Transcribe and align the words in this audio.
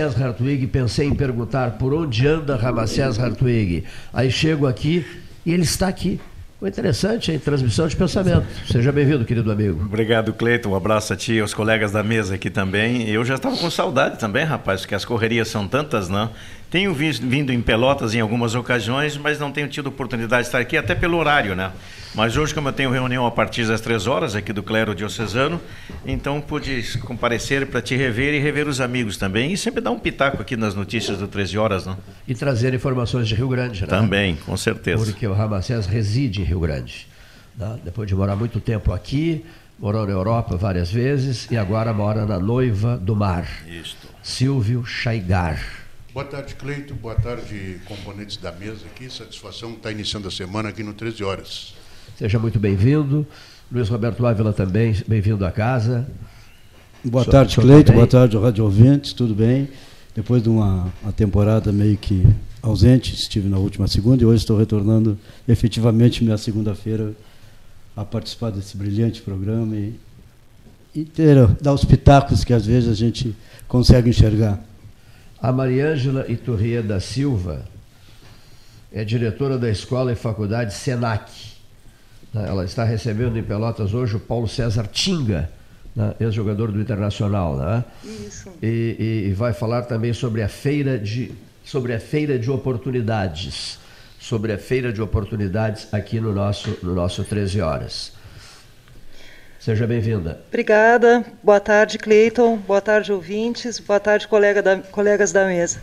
Hartwig, 0.00 0.66
pensei 0.66 1.06
em 1.06 1.14
perguntar 1.14 1.72
por 1.72 1.92
onde 1.92 2.26
anda 2.26 2.56
Ramacés 2.56 3.18
Hartwig. 3.18 3.84
Aí 4.12 4.30
chego 4.30 4.66
aqui 4.66 5.04
e 5.44 5.52
ele 5.52 5.62
está 5.62 5.88
aqui. 5.88 6.20
Foi 6.60 6.68
interessante, 6.68 7.30
hein? 7.30 7.38
Transmissão 7.38 7.86
de 7.86 7.94
pensamento. 7.94 8.44
Seja 8.66 8.90
bem-vindo, 8.90 9.24
querido 9.24 9.50
amigo. 9.52 9.80
Obrigado, 9.84 10.32
Cleiton. 10.32 10.70
Um 10.70 10.74
abraço 10.74 11.12
a 11.12 11.16
ti 11.16 11.34
e 11.34 11.40
aos 11.40 11.54
colegas 11.54 11.92
da 11.92 12.02
mesa 12.02 12.34
aqui 12.34 12.50
também. 12.50 13.08
Eu 13.08 13.24
já 13.24 13.36
estava 13.36 13.56
com 13.56 13.70
saudade 13.70 14.18
também, 14.18 14.44
rapaz, 14.44 14.80
porque 14.80 14.94
as 14.94 15.04
correrias 15.04 15.46
são 15.46 15.68
tantas, 15.68 16.08
não? 16.08 16.30
Tenho 16.68 16.92
vindo 16.92 17.52
em 17.52 17.62
Pelotas 17.62 18.12
em 18.12 18.20
algumas 18.20 18.56
ocasiões, 18.56 19.16
mas 19.16 19.38
não 19.38 19.52
tenho 19.52 19.68
tido 19.68 19.86
oportunidade 19.86 20.42
de 20.42 20.48
estar 20.48 20.58
aqui, 20.58 20.76
até 20.76 20.94
pelo 20.94 21.16
horário, 21.16 21.54
né? 21.54 21.70
Mas 22.14 22.36
hoje, 22.36 22.54
como 22.54 22.68
eu 22.68 22.72
tenho 22.72 22.90
reunião 22.90 23.26
a 23.26 23.30
partir 23.30 23.66
das 23.66 23.80
três 23.80 24.06
horas 24.06 24.34
aqui 24.34 24.52
do 24.52 24.62
Clero 24.62 24.94
Diocesano, 24.94 25.60
então 26.06 26.40
pude 26.40 26.98
comparecer 27.00 27.66
para 27.66 27.82
te 27.82 27.94
rever 27.96 28.34
e 28.34 28.38
rever 28.38 28.66
os 28.66 28.80
amigos 28.80 29.16
também. 29.16 29.52
E 29.52 29.56
sempre 29.56 29.80
dar 29.80 29.90
um 29.90 29.98
pitaco 29.98 30.40
aqui 30.42 30.56
nas 30.56 30.74
notícias 30.74 31.18
do 31.18 31.28
13 31.28 31.58
Horas, 31.58 31.86
não? 31.86 31.96
E 32.26 32.34
trazer 32.34 32.74
informações 32.74 33.28
de 33.28 33.34
Rio 33.34 33.48
Grande, 33.48 33.82
né? 33.82 33.86
Também, 33.86 34.36
com 34.36 34.56
certeza. 34.56 35.04
Porque 35.04 35.26
o 35.26 35.32
Ramacés 35.32 35.86
reside 35.86 36.40
em 36.40 36.44
Rio 36.44 36.60
Grande. 36.60 37.06
Né? 37.56 37.78
Depois 37.84 38.08
de 38.08 38.14
morar 38.14 38.36
muito 38.36 38.60
tempo 38.60 38.92
aqui, 38.92 39.44
morou 39.78 40.06
na 40.06 40.12
Europa 40.12 40.56
várias 40.56 40.90
vezes 40.90 41.48
e 41.50 41.56
agora 41.56 41.92
mora 41.92 42.24
na 42.24 42.38
Noiva 42.38 42.96
do 42.96 43.14
Mar. 43.14 43.46
Isto. 43.66 44.08
Silvio 44.22 44.84
Chaigar. 44.84 45.60
Boa 46.12 46.24
tarde, 46.24 46.54
Cleito. 46.54 46.94
Boa 46.94 47.14
tarde, 47.14 47.80
componentes 47.84 48.38
da 48.38 48.50
mesa 48.50 48.86
aqui. 48.86 49.08
Satisfação 49.12 49.72
estar 49.72 49.92
iniciando 49.92 50.26
a 50.26 50.30
semana 50.30 50.70
aqui 50.70 50.82
no 50.82 50.94
13 50.94 51.22
Horas. 51.22 51.77
Seja 52.18 52.36
muito 52.36 52.58
bem-vindo. 52.58 53.24
Luiz 53.70 53.88
Roberto 53.88 54.26
Ávila 54.26 54.52
também, 54.52 54.92
bem-vindo 55.06 55.46
à 55.46 55.52
casa. 55.52 56.04
Boa 57.04 57.24
tarde, 57.24 57.54
Cleito. 57.54 57.92
Boa 57.92 58.08
tarde, 58.08 58.36
Rádio 58.36 58.64
Ouvintes. 58.64 59.12
Tudo 59.12 59.36
bem? 59.36 59.68
Depois 60.16 60.42
de 60.42 60.48
uma, 60.48 60.92
uma 61.00 61.12
temporada 61.12 61.70
meio 61.70 61.96
que 61.96 62.26
ausente, 62.60 63.14
estive 63.14 63.48
na 63.48 63.56
última 63.56 63.86
segunda 63.86 64.20
e 64.20 64.26
hoje 64.26 64.38
estou 64.38 64.58
retornando 64.58 65.16
efetivamente 65.46 66.24
minha 66.24 66.36
segunda-feira 66.36 67.12
a 67.96 68.04
participar 68.04 68.50
desse 68.50 68.76
brilhante 68.76 69.22
programa 69.22 69.76
e, 69.76 69.94
e 70.92 71.04
ter, 71.04 71.46
dar 71.62 71.72
os 71.72 71.84
pitacos 71.84 72.42
que 72.42 72.52
às 72.52 72.66
vezes 72.66 72.90
a 72.90 72.94
gente 72.94 73.32
consegue 73.68 74.10
enxergar. 74.10 74.58
A 75.40 75.52
Mariângela 75.52 76.28
Iturria 76.28 76.82
da 76.82 76.98
Silva 76.98 77.64
é 78.92 79.04
diretora 79.04 79.56
da 79.56 79.70
Escola 79.70 80.10
e 80.10 80.16
Faculdade 80.16 80.74
SENAC. 80.74 81.57
Né, 82.32 82.46
ela 82.48 82.64
está 82.64 82.84
recebendo 82.84 83.38
em 83.38 83.42
Pelotas 83.42 83.94
hoje 83.94 84.16
o 84.16 84.20
Paulo 84.20 84.48
César 84.48 84.86
Tinga, 84.86 85.50
né, 85.94 86.14
ex-jogador 86.20 86.70
do 86.70 86.80
Internacional. 86.80 87.56
Né? 87.56 87.84
Isso. 88.04 88.50
E, 88.62 89.26
e, 89.28 89.32
vai 89.32 89.52
falar 89.52 89.82
também 89.82 90.12
sobre 90.12 90.42
a 90.42 90.48
feira 90.48 90.98
de, 90.98 91.32
sobre 91.64 91.94
a 91.94 92.00
feira 92.00 92.38
de 92.38 92.50
oportunidades. 92.50 93.78
Sobre 94.20 94.52
a 94.52 94.58
feira 94.58 94.92
de 94.92 95.00
oportunidades 95.00 95.88
aqui 95.92 96.20
no 96.20 96.32
nosso, 96.32 96.76
no 96.82 96.92
nosso 96.92 97.22
13 97.22 97.60
Horas. 97.60 98.12
Seja 99.60 99.86
bem-vinda. 99.86 100.40
Obrigada. 100.48 101.24
Boa 101.42 101.60
tarde, 101.60 101.98
Cleiton. 101.98 102.56
Boa 102.56 102.80
tarde, 102.80 103.12
ouvintes. 103.12 103.78
Boa 103.78 104.00
tarde, 104.00 104.26
colega 104.26 104.62
da, 104.62 104.78
colegas 104.78 105.30
da 105.30 105.46
mesa. 105.46 105.80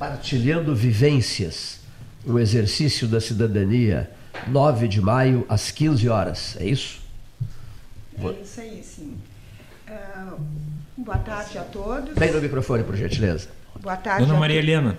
Partilhando 0.00 0.74
vivências, 0.74 1.78
o 2.24 2.38
exercício 2.38 3.06
da 3.06 3.20
cidadania, 3.20 4.10
9 4.48 4.88
de 4.88 4.98
maio, 4.98 5.44
às 5.46 5.70
15 5.70 6.08
horas. 6.08 6.56
É 6.58 6.64
isso? 6.64 7.02
É 8.18 8.30
isso 8.42 8.60
aí, 8.62 8.82
sim. 8.82 9.18
Uh, 9.86 10.40
boa 10.96 11.18
tarde 11.18 11.58
a 11.58 11.64
todos. 11.64 12.14
Bem 12.14 12.32
no 12.32 12.40
microfone, 12.40 12.82
por 12.82 12.96
gentileza. 12.96 13.50
Boa 13.78 13.94
tarde. 13.94 14.24
Dona 14.24 14.40
Maria 14.40 14.58
Helena. 14.58 14.96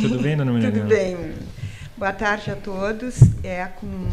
Tudo 0.00 0.18
bem, 0.18 0.38
Dona 0.38 0.52
Maria 0.54 0.72
Tudo 0.72 0.90
Helena? 0.90 1.18
bem. 1.18 1.34
Boa 1.94 2.12
tarde 2.14 2.50
a 2.50 2.56
todos. 2.56 3.16
É 3.42 3.66
com 3.66 4.08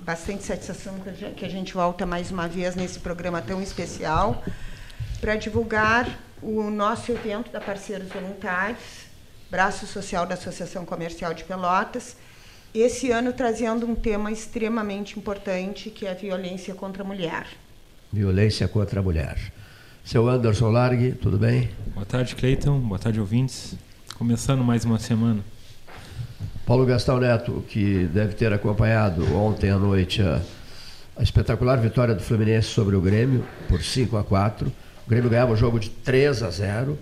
bastante 0.00 0.42
satisfação 0.42 0.94
que 1.36 1.44
a 1.44 1.48
gente 1.48 1.72
volta 1.72 2.04
mais 2.04 2.32
uma 2.32 2.48
vez 2.48 2.74
nesse 2.74 2.98
programa 2.98 3.40
tão 3.40 3.62
especial 3.62 4.42
para 5.20 5.36
divulgar 5.36 6.08
o 6.42 6.68
nosso 6.68 7.12
evento 7.12 7.52
da 7.52 7.60
Parceiros 7.60 8.08
Voluntários, 8.08 9.01
braço 9.52 9.86
social 9.86 10.24
da 10.24 10.32
Associação 10.32 10.86
Comercial 10.86 11.34
de 11.34 11.44
Pelotas, 11.44 12.16
esse 12.74 13.10
ano 13.10 13.34
trazendo 13.34 13.86
um 13.86 13.94
tema 13.94 14.32
extremamente 14.32 15.18
importante, 15.18 15.90
que 15.90 16.06
é 16.06 16.12
a 16.12 16.14
violência 16.14 16.74
contra 16.74 17.02
a 17.02 17.06
mulher. 17.06 17.46
Violência 18.10 18.66
contra 18.66 19.00
a 19.00 19.02
mulher. 19.02 19.52
Seu 20.02 20.26
Anderson 20.26 20.70
Largue, 20.70 21.12
tudo 21.12 21.36
bem? 21.36 21.68
Boa 21.92 22.06
tarde, 22.06 22.34
Cleiton. 22.34 22.80
Boa 22.80 22.98
tarde, 22.98 23.20
ouvintes. 23.20 23.74
Começando 24.16 24.64
mais 24.64 24.86
uma 24.86 24.98
semana. 24.98 25.44
Paulo 26.64 26.86
Gastão 26.86 27.20
Neto, 27.20 27.62
que 27.68 28.06
deve 28.06 28.32
ter 28.32 28.54
acompanhado 28.54 29.36
ontem 29.36 29.68
à 29.68 29.76
noite 29.76 30.22
a, 30.22 30.40
a 31.14 31.22
espetacular 31.22 31.76
vitória 31.76 32.14
do 32.14 32.22
Fluminense 32.22 32.68
sobre 32.68 32.96
o 32.96 33.02
Grêmio, 33.02 33.44
por 33.68 33.82
5 33.82 34.16
a 34.16 34.24
4 34.24 34.72
o 35.06 35.10
Grêmio 35.10 35.28
ganhava 35.28 35.52
o 35.52 35.56
jogo 35.56 35.80
de 35.80 35.90
3 35.90 36.42
a 36.42 36.50
0. 36.50 36.98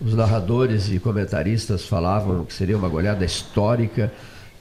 Os 0.00 0.14
narradores 0.14 0.90
e 0.90 0.98
comentaristas 0.98 1.86
falavam 1.86 2.44
que 2.44 2.54
seria 2.54 2.76
uma 2.76 2.88
goleada 2.88 3.24
histórica, 3.24 4.12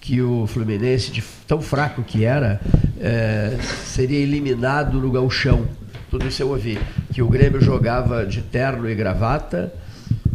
que 0.02 0.22
o 0.22 0.48
Fluminense, 0.48 1.12
de 1.12 1.24
tão 1.48 1.62
fraco 1.62 2.02
que 2.04 2.26
era, 2.26 2.60
é, 3.00 3.58
seria 3.86 4.20
eliminado 4.20 5.00
no 5.00 5.12
galchão 5.12 5.68
tudo 6.10 6.28
isso 6.28 6.42
eu 6.42 6.50
ouvi. 6.50 6.80
Que 7.14 7.22
o 7.22 7.28
Grêmio 7.28 7.62
jogava 7.62 8.26
de 8.26 8.42
terno 8.42 8.90
e 8.90 8.96
gravata, 8.96 9.74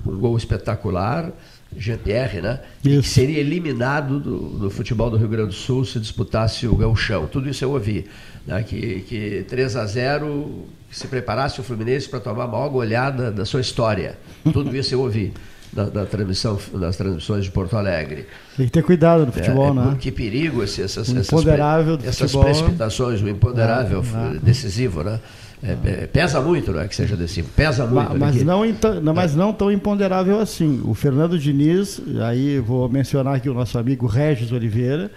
um 0.06 0.18
gol 0.18 0.36
espetacular, 0.36 1.30
GTR, 1.76 2.40
né? 2.42 2.60
Isso. 2.84 3.00
E 3.00 3.02
seria 3.02 3.38
eliminado 3.38 4.20
do, 4.20 4.38
do, 4.58 4.70
futebol 4.70 5.10
do 5.10 5.16
Rio 5.16 5.28
Grande 5.28 5.48
do 5.48 5.54
Sul 5.54 5.84
se 5.84 5.98
disputasse 5.98 6.66
o 6.66 6.76
gauchão. 6.76 7.26
Tudo 7.26 7.48
isso 7.48 7.64
eu 7.64 7.70
ouvi. 7.70 8.06
Né? 8.46 8.62
Que, 8.62 9.00
que 9.08 9.44
3 9.48 9.76
a 9.76 9.86
0 9.86 10.66
se 10.90 11.06
preparasse 11.06 11.60
o 11.60 11.62
Fluminense 11.62 12.08
para 12.08 12.20
tomar 12.20 12.44
a 12.44 12.46
maior 12.48 12.68
goleada 12.68 13.30
da 13.30 13.44
sua 13.44 13.60
história. 13.60 14.18
Tudo 14.52 14.74
isso 14.76 14.94
eu 14.94 15.00
ouvi. 15.00 15.32
Da, 15.72 15.84
da, 15.84 16.04
transmissão, 16.04 16.58
das 16.74 16.96
transmissões 16.98 17.46
de 17.46 17.50
Porto 17.50 17.78
Alegre. 17.78 18.26
Tem 18.58 18.66
que 18.66 18.72
ter 18.72 18.82
cuidado 18.82 19.24
no 19.24 19.32
futebol, 19.32 19.68
é, 19.68 19.70
é, 19.70 19.72
né? 19.72 19.96
Que 19.98 20.12
perigo 20.12 20.62
esse, 20.62 20.82
essas, 20.82 21.08
o 21.08 21.18
imponderável 21.18 21.94
essas, 21.94 22.20
essas 22.20 22.36
precipitações, 22.36 23.22
o 23.22 23.28
imponderável 23.28 24.04
é, 24.04 24.36
é. 24.36 24.38
decisivo, 24.38 25.02
né? 25.02 25.18
É, 25.62 25.76
é, 25.84 26.06
pesa 26.08 26.40
muito, 26.40 26.72
não 26.72 26.80
é 26.80 26.88
que 26.88 26.96
seja 26.96 27.16
decisivo, 27.16 27.48
pesa 27.54 27.86
muito. 27.86 28.18
Mas, 28.18 28.42
não, 28.42 28.62
não, 29.00 29.14
mas 29.14 29.34
não 29.36 29.52
tão 29.52 29.70
imponderável 29.70 30.40
assim. 30.40 30.82
O 30.84 30.92
Fernando 30.92 31.38
Diniz, 31.38 32.02
aí 32.26 32.58
vou 32.58 32.88
mencionar 32.88 33.36
aqui 33.36 33.48
o 33.48 33.54
nosso 33.54 33.78
amigo 33.78 34.06
Regis 34.06 34.50
Oliveira, 34.50 35.08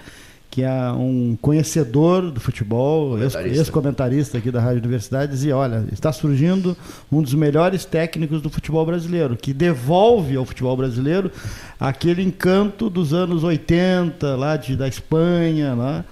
que 0.51 0.61
é 0.61 0.91
um 0.91 1.35
conhecedor 1.41 2.31
do 2.31 2.39
futebol, 2.39 3.17
ex-comentarista 3.19 4.37
aqui 4.37 4.51
da 4.51 4.61
Rádio 4.61 4.77
Universidade, 4.77 5.31
dizia, 5.31 5.57
olha, 5.57 5.83
está 5.91 6.13
surgindo 6.13 6.77
um 7.11 7.21
dos 7.21 7.33
melhores 7.33 7.83
técnicos 7.83 8.41
do 8.41 8.49
futebol 8.49 8.85
brasileiro, 8.85 9.35
que 9.35 9.51
devolve 9.51 10.37
ao 10.37 10.45
futebol 10.45 10.77
brasileiro 10.77 11.31
aquele 11.79 12.21
encanto 12.21 12.89
dos 12.89 13.13
anos 13.13 13.43
80, 13.43 14.35
lá 14.35 14.55
de, 14.55 14.77
da 14.77 14.87
Espanha, 14.87 15.73
lá. 15.73 16.05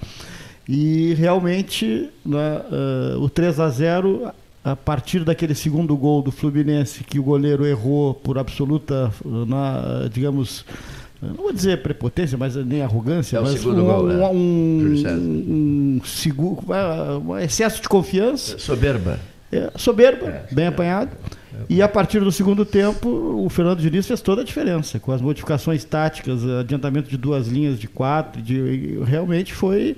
E 0.67 1.13
realmente 1.15 2.09
né, 2.25 2.61
uh, 3.17 3.21
o 3.21 3.29
3 3.29 3.59
a 3.59 3.69
0 3.69 4.31
a 4.63 4.75
partir 4.75 5.25
daquele 5.25 5.53
segundo 5.53 5.95
gol 5.97 6.21
do 6.21 6.31
Fluminense 6.31 7.03
que 7.03 7.19
o 7.19 7.23
goleiro 7.23 7.65
errou 7.65 8.13
por 8.13 8.37
absoluta, 8.37 9.11
na, 9.25 10.07
digamos, 10.09 10.65
não 11.21 11.35
vou 11.35 11.53
dizer 11.53 11.81
prepotência, 11.81 12.37
mas 12.37 12.55
nem 12.55 12.81
arrogância, 12.81 13.37
é 13.37 13.41
mas 13.41 13.65
um, 13.65 13.75
gol, 13.75 14.07
um, 14.07 14.25
um, 14.25 15.97
um, 15.97 16.01
seguro, 16.05 16.63
um 17.25 17.37
excesso 17.39 17.81
de 17.81 17.89
confiança. 17.89 18.57
Soberba. 18.57 19.19
É, 19.51 19.71
soberba, 19.75 20.27
é, 20.27 20.45
bem 20.51 20.67
apanhado. 20.67 21.11
E 21.69 21.81
a 21.81 21.87
partir 21.87 22.19
do 22.19 22.31
segundo 22.31 22.65
tempo, 22.65 23.07
o 23.09 23.47
Fernando 23.49 23.79
Diniz 23.79 24.07
fez 24.07 24.21
toda 24.21 24.41
a 24.41 24.43
diferença, 24.43 24.99
com 24.99 25.11
as 25.11 25.21
modificações 25.21 25.83
táticas, 25.83 26.43
adiantamento 26.43 27.09
de 27.09 27.17
duas 27.17 27.47
linhas 27.47 27.79
de 27.79 27.87
quatro, 27.87 28.41
de, 28.41 28.99
realmente 29.05 29.53
foi 29.53 29.95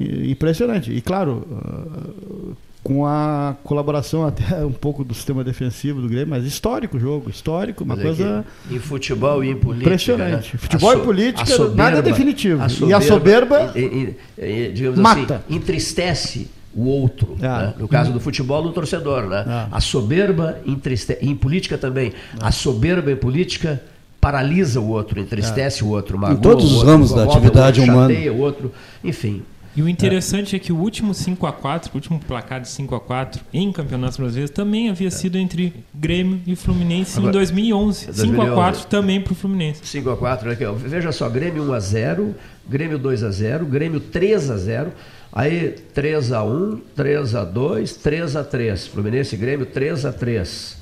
impressionante. 0.00 0.92
E 0.92 1.00
claro, 1.00 1.46
ah, 1.52 2.50
com 2.82 3.06
a 3.06 3.56
colaboração 3.62 4.26
até 4.26 4.56
um 4.64 4.72
pouco 4.72 5.04
do 5.04 5.14
sistema 5.14 5.44
defensivo 5.44 6.00
do 6.00 6.08
Grêmio, 6.08 6.28
mas 6.28 6.44
histórico 6.44 6.96
o 6.96 7.00
jogo, 7.00 7.30
histórico, 7.30 7.84
uma 7.84 7.94
mas 7.94 8.04
coisa. 8.04 8.44
É 8.70 8.74
em 8.74 8.78
futebol 8.78 9.44
e 9.44 9.50
em 9.50 9.56
política. 9.56 9.90
Impressionante. 9.90 10.52
Né? 10.54 10.58
Futebol 10.58 10.92
so, 10.92 10.98
e 10.98 11.02
política, 11.02 11.46
soberba, 11.46 11.76
nada 11.76 11.98
é 11.98 12.02
definitivo. 12.02 12.62
A 12.62 12.68
soberba, 12.68 12.90
e 12.90 12.94
a 12.94 13.00
soberba 13.00 13.72
e, 13.76 14.16
e, 14.38 14.72
digamos 14.72 14.98
mata. 14.98 15.36
Assim, 15.46 15.56
entristece 15.56 16.50
o 16.74 16.86
outro. 16.86 17.36
Ah. 17.42 17.62
Né? 17.62 17.74
No 17.78 17.88
caso 17.88 18.12
do 18.12 18.20
futebol, 18.20 18.64
o 18.64 18.72
torcedor. 18.72 19.24
Né? 19.24 19.44
Ah. 19.46 19.68
A 19.70 19.80
soberba 19.80 20.58
entristece. 20.66 21.24
Em 21.24 21.34
política 21.34 21.76
também. 21.76 22.12
Ah. 22.40 22.48
A 22.48 22.52
soberba 22.52 23.10
em 23.12 23.16
política 23.16 23.82
paralisa 24.20 24.80
o 24.80 24.88
outro, 24.88 25.18
entristece 25.18 25.82
o 25.82 25.88
outro, 25.88 26.18
magoa 26.18 26.36
Em 26.36 26.40
todos 26.40 26.70
os 26.72 26.82
ramos 26.82 27.12
da 27.12 27.24
atividade 27.24 27.80
humana. 27.80 28.12
o 28.30 28.38
outro, 28.38 28.70
enfim. 29.02 29.42
E 29.76 29.82
o 29.82 29.88
interessante 29.88 30.54
é, 30.54 30.56
é 30.56 30.58
que 30.58 30.72
o 30.72 30.76
último 30.76 31.14
5 31.14 31.46
a 31.46 31.52
4 31.52 31.92
o 31.92 31.96
último 31.96 32.18
placar 32.18 32.60
de 32.60 32.68
5 32.68 32.94
a 32.94 33.00
4 33.00 33.40
em 33.52 33.70
campeonatos 33.70 34.16
brasileiros 34.16 34.50
também 34.50 34.90
havia 34.90 35.10
sido 35.10 35.38
entre 35.38 35.72
Grêmio 35.94 36.40
e 36.44 36.56
Fluminense 36.56 37.18
Agora, 37.18 37.30
em 37.30 37.32
2011. 37.32 38.06
2011. 38.06 38.36
5 38.36 38.42
a 38.42 38.54
4 38.54 38.86
também 38.86 39.20
para 39.20 39.32
o 39.32 39.36
Fluminense. 39.36 39.86
5 39.86 40.10
a 40.10 40.16
4 40.16 40.50
aqui, 40.50 40.64
ó. 40.64 40.72
veja 40.72 41.12
só, 41.12 41.28
Grêmio 41.28 41.62
1 41.70 41.72
a 41.72 41.80
0 41.80 42.34
Grêmio 42.68 42.98
2 42.98 43.22
a 43.22 43.30
0 43.30 43.66
Grêmio 43.66 44.00
3 44.00 44.50
a 44.50 44.56
0 44.56 44.92
Aí 45.32 45.70
3 45.94 46.32
a 46.32 46.42
1 46.42 46.80
3 46.96 47.34
a 47.36 47.44
2 47.44 47.94
3 47.94 48.36
a 48.36 48.44
3 48.44 48.86
Fluminense 48.88 49.34
e 49.36 49.38
Grêmio 49.38 49.66
3 49.66 50.04
a 50.04 50.12
3 50.12 50.76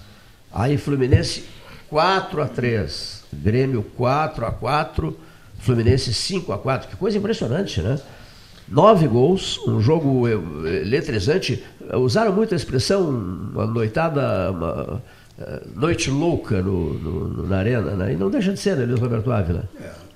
Aí 0.51 0.79
Fluminense 0.79 1.45
4 1.91 2.43
a 2.43 2.49
3 2.49 3.25
Grêmio 3.33 3.83
4 3.97 4.47
a 4.47 4.51
4 4.51 5.19
Fluminense 5.59 6.15
5 6.15 6.53
a 6.53 6.59
4 6.59 6.89
Que 6.89 6.97
coisa 6.97 7.19
impressionante, 7.19 7.83
né? 7.83 7.99
Nove 8.71 9.09
gols, 9.09 9.59
um 9.67 9.81
jogo 9.81 10.29
eletrizante. 10.29 11.63
Usaram 11.95 12.33
muito 12.33 12.53
a 12.53 12.57
expressão 12.57 13.09
uma 13.09 13.67
noitada, 13.67 14.51
uma, 14.51 15.03
eh, 15.41 15.63
noite 15.75 16.11
louca 16.11 16.61
no, 16.61 16.95
no, 16.95 17.47
na 17.47 17.59
arena, 17.59 17.93
né? 17.93 18.13
E 18.13 18.17
não 18.17 18.29
deixa 18.29 18.53
de 18.53 18.59
ser, 18.59 18.77
né, 18.77 18.85
Luiz 18.85 19.01
Roberto 19.01 19.31
Ávila? 19.31 19.69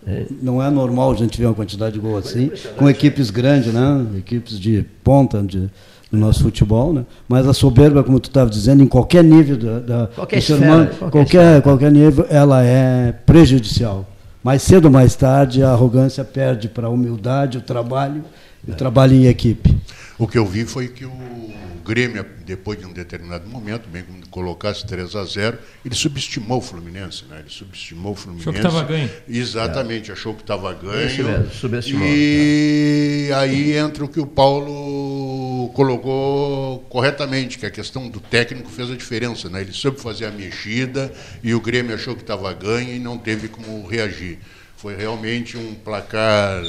É. 0.07 0.27
Não 0.43 0.63
é 0.63 0.69
normal 0.69 1.13
a 1.13 1.15
gente 1.15 1.39
ver 1.39 1.47
uma 1.47 1.55
quantidade 1.55 1.95
de 1.95 2.01
gols 2.01 2.27
assim, 2.27 2.51
com 2.77 2.91
equipes 2.91 3.31
grandes, 3.31 3.73
né? 3.73 4.05
Equipes 4.19 4.59
de 4.59 4.85
ponta 5.05 5.41
de, 5.43 5.71
do 6.11 6.19
nosso 6.19 6.43
futebol, 6.43 6.93
né? 6.93 7.07
Mas 7.29 7.47
a 7.47 7.55
soberba, 7.55 8.03
como 8.03 8.19
tu 8.19 8.29
estava 8.29 8.51
dizendo, 8.51 8.83
em 8.83 8.87
qualquer 8.89 9.23
nível 9.23 9.57
da, 9.57 9.79
da 9.79 10.07
qualquer, 10.09 10.37
do 10.39 10.43
ser 10.43 10.55
humano, 10.55 10.87
qualquer, 10.87 11.11
qualquer, 11.11 11.63
qualquer 11.63 11.93
nível, 11.93 12.27
ela 12.29 12.63
é 12.65 13.13
prejudicial. 13.13 14.07
Mais 14.43 14.63
cedo 14.63 14.87
ou 14.87 14.91
mais 14.91 15.15
tarde, 15.15 15.63
a 15.63 15.71
arrogância 15.71 16.25
perde 16.25 16.69
para 16.69 16.89
a 16.89 16.91
humildade, 16.91 17.59
o 17.59 17.61
trabalho 17.61 18.25
o 18.67 18.75
trabalho 18.75 19.15
em 19.15 19.27
equipe. 19.27 19.77
O 20.19 20.29
que 20.29 20.39
eu 20.39 20.47
vi 20.47 20.65
foi 20.65 20.89
que 20.89 21.05
o 21.05 21.53
Grêmio, 21.85 22.25
depois 22.47 22.79
de 22.79 22.87
um 22.87 22.93
determinado 22.93 23.49
momento, 23.49 23.89
bem 23.89 24.05
como 24.05 24.25
colocasse 24.29 24.87
3 24.87 25.17
a 25.17 25.25
0, 25.25 25.59
ele 25.85 25.95
subestimou 25.97 26.59
o 26.59 26.61
Fluminense, 26.61 27.25
né? 27.29 27.41
Ele 27.41 27.51
subestimou 27.51 28.13
o 28.13 28.15
Fluminense. 28.15 28.49
Achou 28.49 28.61
que 28.61 28.67
estava 28.69 28.85
ganho. 28.85 29.11
Exatamente, 29.29 30.11
é. 30.11 30.13
achou 30.13 30.35
que 30.35 30.43
estava 30.43 30.73
ganho. 30.75 31.07
Isso 31.07 31.25
mesmo, 31.25 31.51
subestimou. 31.51 32.07
E 32.07 33.29
é. 33.31 33.35
aí 33.35 33.77
entra 33.77 34.05
o 34.05 34.09
que 34.09 34.21
o 34.21 34.27
Paulo 34.27 35.52
colocou 35.71 36.81
corretamente, 36.89 37.59
que 37.59 37.67
a 37.67 37.71
questão 37.71 38.09
do 38.09 38.21
técnico 38.21 38.71
fez 38.71 38.91
a 38.91 38.97
diferença, 38.97 39.49
né? 39.49 39.61
Ele 39.61 39.73
soube 39.73 40.01
fazer 40.01 40.27
a 40.27 40.31
mexida 40.31 41.13
e 41.43 41.55
o 41.55 41.61
Grêmio 41.61 41.95
achou 41.95 42.15
que 42.15 42.23
estava 42.23 42.53
ganho 42.53 42.95
e 42.95 42.99
não 42.99 43.19
teve 43.19 43.49
como 43.49 43.87
reagir. 43.87 44.39
Foi 44.77 44.97
realmente 44.97 45.57
um 45.57 45.75
placar 45.75 46.63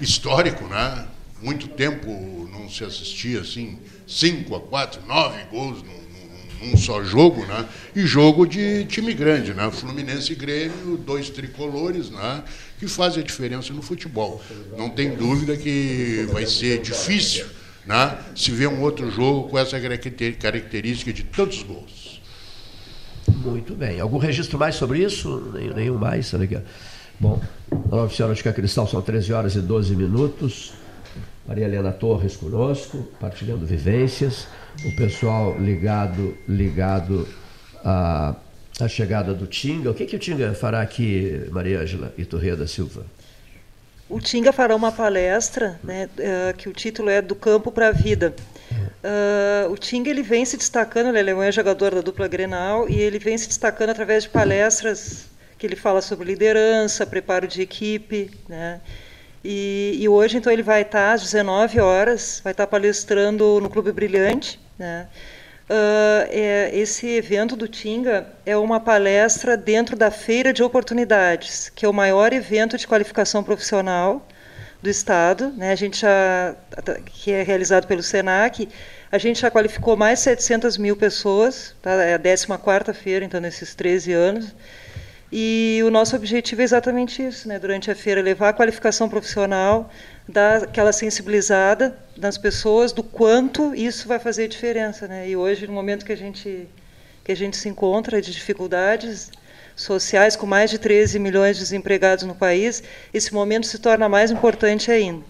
histórico, 0.00 0.66
né? 0.66 1.06
Muito 1.42 1.68
tempo 1.68 2.48
não 2.52 2.68
se 2.68 2.84
assistia 2.84 3.40
assim, 3.40 3.78
cinco 4.06 4.54
a 4.54 4.60
quatro, 4.60 5.02
nove 5.06 5.38
gols 5.50 5.82
num, 5.82 6.70
num, 6.70 6.76
só 6.76 7.02
jogo, 7.02 7.44
né? 7.46 7.68
E 7.94 8.06
jogo 8.06 8.46
de 8.46 8.84
time 8.84 9.12
grande, 9.12 9.52
né? 9.52 9.70
Fluminense 9.70 10.32
e 10.32 10.36
Grêmio, 10.36 10.96
dois 10.96 11.30
tricolores, 11.30 12.10
né? 12.10 12.44
Que 12.78 12.86
fazem 12.86 13.22
a 13.22 13.26
diferença 13.26 13.72
no 13.72 13.82
futebol. 13.82 14.42
Não 14.76 14.88
tem 14.88 15.14
dúvida 15.14 15.56
que 15.56 16.26
vai 16.32 16.46
ser 16.46 16.80
difícil, 16.80 17.46
né? 17.86 18.18
Se 18.34 18.50
ver 18.50 18.68
um 18.68 18.80
outro 18.80 19.10
jogo 19.10 19.48
com 19.48 19.58
essa 19.58 19.78
característica 19.80 21.12
de 21.12 21.24
tantos 21.24 21.62
gols. 21.62 22.20
Muito 23.28 23.74
bem. 23.74 24.00
Algum 24.00 24.18
registro 24.18 24.58
mais 24.58 24.74
sobre 24.74 25.02
isso? 25.02 25.52
Nenhum 25.74 25.98
mais? 25.98 26.32
Olha 26.34 26.44
aqui. 26.44 26.58
Bom, 27.18 27.40
na 27.90 28.02
oficina 28.02 28.34
de 28.34 28.42
Cristal 28.42 28.86
são 28.86 29.00
13 29.00 29.32
horas 29.32 29.54
e 29.54 29.60
12 29.60 29.96
minutos. 29.96 30.72
Maria 31.46 31.64
Helena 31.64 31.92
Torres 31.92 32.36
conosco, 32.36 33.08
partilhando 33.20 33.66
vivências. 33.66 34.46
O 34.84 34.96
pessoal 34.96 35.58
ligado, 35.58 36.36
ligado 36.48 37.26
à, 37.84 38.36
à 38.80 38.88
chegada 38.88 39.34
do 39.34 39.46
Tinga. 39.46 39.90
O 39.90 39.94
que, 39.94 40.06
que 40.06 40.16
o 40.16 40.18
Tinga 40.18 40.54
fará 40.54 40.80
aqui, 40.80 41.46
Maria 41.50 41.80
Ângela 41.80 42.12
Iturria 42.16 42.56
da 42.56 42.66
Silva? 42.66 43.04
O 44.12 44.20
Tinga 44.20 44.52
fará 44.52 44.76
uma 44.76 44.92
palestra, 44.92 45.80
né, 45.82 46.06
uh, 46.18 46.54
que 46.54 46.68
o 46.68 46.72
título 46.74 47.08
é 47.08 47.22
Do 47.22 47.34
Campo 47.34 47.72
para 47.72 47.88
a 47.88 47.92
Vida. 47.92 48.34
Uh, 48.70 49.72
o 49.72 49.78
Tinga 49.78 50.10
ele 50.10 50.22
vem 50.22 50.44
se 50.44 50.58
destacando, 50.58 51.16
ele 51.16 51.30
é 51.30 51.34
um 51.34 51.50
jogador 51.50 51.94
da 51.94 52.02
dupla 52.02 52.28
Grenal 52.28 52.86
e 52.90 53.00
ele 53.00 53.18
vem 53.18 53.38
se 53.38 53.48
destacando 53.48 53.88
através 53.88 54.24
de 54.24 54.28
palestras 54.28 55.30
que 55.56 55.66
ele 55.66 55.76
fala 55.76 56.02
sobre 56.02 56.26
liderança, 56.26 57.06
preparo 57.06 57.48
de 57.48 57.62
equipe, 57.62 58.30
né? 58.46 58.82
E, 59.42 59.96
e, 59.98 60.06
hoje, 60.06 60.36
então, 60.36 60.52
ele 60.52 60.62
vai 60.62 60.82
estar 60.82 61.14
às 61.14 61.22
19 61.22 61.80
horas, 61.80 62.42
vai 62.44 62.52
estar 62.52 62.66
palestrando 62.66 63.60
no 63.62 63.70
Clube 63.70 63.92
Brilhante. 63.92 64.60
Né? 64.78 65.08
Uh, 65.72 66.28
é, 66.28 66.70
esse 66.74 67.08
evento 67.08 67.56
do 67.56 67.66
Tinga 67.66 68.26
é 68.44 68.54
uma 68.54 68.78
palestra 68.78 69.56
dentro 69.56 69.96
da 69.96 70.10
Feira 70.10 70.52
de 70.52 70.62
Oportunidades, 70.62 71.72
que 71.74 71.86
é 71.86 71.88
o 71.88 71.94
maior 71.94 72.34
evento 72.34 72.76
de 72.76 72.86
qualificação 72.86 73.42
profissional 73.42 74.28
do 74.82 74.90
Estado. 74.90 75.48
Né? 75.56 75.72
A 75.72 75.74
gente 75.74 76.02
já, 76.02 76.54
que 77.06 77.32
é 77.32 77.42
realizado 77.42 77.86
pelo 77.86 78.02
SENAC, 78.02 78.68
a 79.10 79.16
gente 79.16 79.40
já 79.40 79.50
qualificou 79.50 79.96
mais 79.96 80.18
de 80.18 80.24
700 80.24 80.76
mil 80.76 80.94
pessoas, 80.94 81.74
tá? 81.80 81.92
é 81.92 82.12
a 82.12 82.18
14ª 82.18 82.92
feira, 82.92 83.24
então, 83.24 83.40
nesses 83.40 83.74
13 83.74 84.12
anos. 84.12 84.54
E 85.32 85.80
o 85.86 85.90
nosso 85.90 86.14
objetivo 86.14 86.60
é 86.60 86.64
exatamente 86.64 87.26
isso, 87.26 87.48
né? 87.48 87.58
durante 87.58 87.90
a 87.90 87.94
feira, 87.94 88.20
levar 88.20 88.50
a 88.50 88.52
qualificação 88.52 89.08
profissional, 89.08 89.90
dar 90.28 90.64
aquela 90.64 90.92
sensibilizada 90.92 91.96
nas 92.16 92.38
pessoas 92.38 92.92
do 92.92 93.02
quanto 93.02 93.74
isso 93.74 94.06
vai 94.06 94.18
fazer 94.18 94.48
diferença. 94.48 95.08
Né? 95.08 95.28
E 95.30 95.36
hoje, 95.36 95.66
no 95.66 95.72
momento 95.72 96.04
que 96.04 96.12
a 96.12 96.16
gente, 96.16 96.68
que 97.24 97.32
a 97.32 97.36
gente 97.36 97.56
se 97.56 97.68
encontra 97.68 98.20
de 98.20 98.32
dificuldades 98.32 99.30
sociais, 99.74 100.36
com 100.36 100.46
mais 100.46 100.70
de 100.70 100.78
13 100.78 101.18
milhões 101.18 101.56
de 101.56 101.62
desempregados 101.62 102.24
no 102.24 102.34
país, 102.34 102.82
esse 103.12 103.32
momento 103.32 103.66
se 103.66 103.78
torna 103.78 104.08
mais 104.08 104.30
importante 104.30 104.90
ainda. 104.90 105.24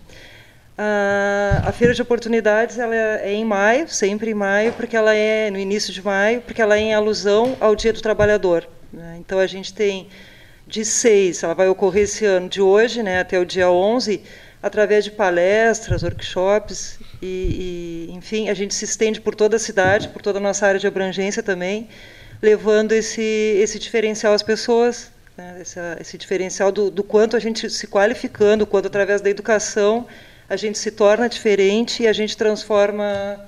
A, 0.77 1.71
feira 1.73 1.95
de 1.95 2.03
oportunidades 2.03 2.79
ela 2.79 2.95
é 2.95 3.33
em 3.33 3.45
maio, 3.45 3.89
sempre 3.89 4.31
em 4.31 4.35
maio, 4.35 4.73
porque 4.73 4.97
ela 4.97 5.15
é 5.15 5.51
no 5.51 5.59
início 5.59 5.93
de 5.93 6.03
maio, 6.03 6.41
porque 6.41 6.61
ela 6.61 6.77
é 6.77 6.81
em 6.81 6.95
alusão 6.95 7.57
ao 7.61 7.77
Dia 7.77 7.93
do 7.93 8.01
Trabalhador. 8.01 8.67
Né? 8.93 9.17
Então 9.21 9.39
a 9.39 9.47
gente 9.47 9.73
tem 9.73 10.09
de 10.67 10.85
seis, 10.85 11.43
ela 11.43 11.55
vai 11.55 11.69
ocorrer 11.69 12.05
esse 12.05 12.25
ano, 12.25 12.49
de 12.49 12.61
hoje 12.61 13.03
né, 13.03 13.21
até 13.21 13.39
o 13.39 13.45
dia 13.45 13.71
11, 13.71 14.23
através 14.63 15.05
de 15.05 15.11
palestras, 15.11 16.03
workshops, 16.03 16.99
e, 17.21 18.09
e, 18.09 18.13
enfim, 18.13 18.49
a 18.49 18.55
gente 18.55 18.75
se 18.75 18.85
estende 18.85 19.21
por 19.21 19.35
toda 19.35 19.57
a 19.57 19.59
cidade, 19.59 20.09
por 20.09 20.23
toda 20.23 20.39
a 20.39 20.41
nossa 20.41 20.67
área 20.67 20.79
de 20.79 20.87
abrangência 20.87 21.43
também, 21.43 21.89
levando 22.41 22.93
esse, 22.93 23.21
esse 23.21 23.79
diferencial 23.79 24.33
às 24.33 24.43
pessoas, 24.43 25.11
né, 25.37 25.59
esse, 25.61 25.79
esse, 26.01 26.17
diferencial 26.17 26.71
do, 26.71 26.91
do 26.91 27.03
quanto 27.03 27.37
a 27.37 27.41
gente 27.41 27.69
se 27.69 27.87
qualificando, 27.87 28.67
quanto 28.67 28.87
através 28.87 29.21
da 29.21 29.31
educação 29.31 30.07
a 30.49 30.57
gente 30.57 30.79
se 30.79 30.91
torna 30.91 31.29
diferente 31.29 32.03
e 32.03 32.07
a 32.07 32.13
gente 32.13 32.37
transforma 32.37 33.41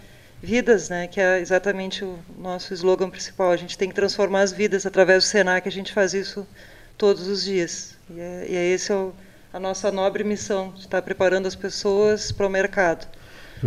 vidas, 0.42 0.88
né, 0.88 1.06
que 1.06 1.20
é 1.20 1.38
exatamente 1.38 2.04
o 2.04 2.18
nosso 2.38 2.72
slogan 2.74 3.10
principal. 3.10 3.50
A 3.50 3.56
gente 3.56 3.76
tem 3.76 3.88
que 3.88 3.94
transformar 3.94 4.42
as 4.42 4.52
vidas 4.52 4.86
através 4.86 5.24
do 5.24 5.26
Senac, 5.26 5.68
a 5.68 5.72
gente 5.72 5.92
faz 5.92 6.14
isso 6.14 6.46
todos 6.96 7.26
os 7.26 7.44
dias. 7.44 7.96
E 8.10 8.20
é, 8.20 8.46
e 8.48 8.56
é 8.56 8.64
esse 8.70 8.90
é 8.90 8.94
o, 8.94 9.12
a 9.54 9.60
nossa 9.60 9.92
nobre 9.92 10.24
missão, 10.24 10.72
de 10.74 10.80
estar 10.80 11.00
preparando 11.00 11.46
as 11.46 11.54
pessoas 11.54 12.32
para 12.32 12.44
o 12.44 12.50
mercado. 12.50 13.06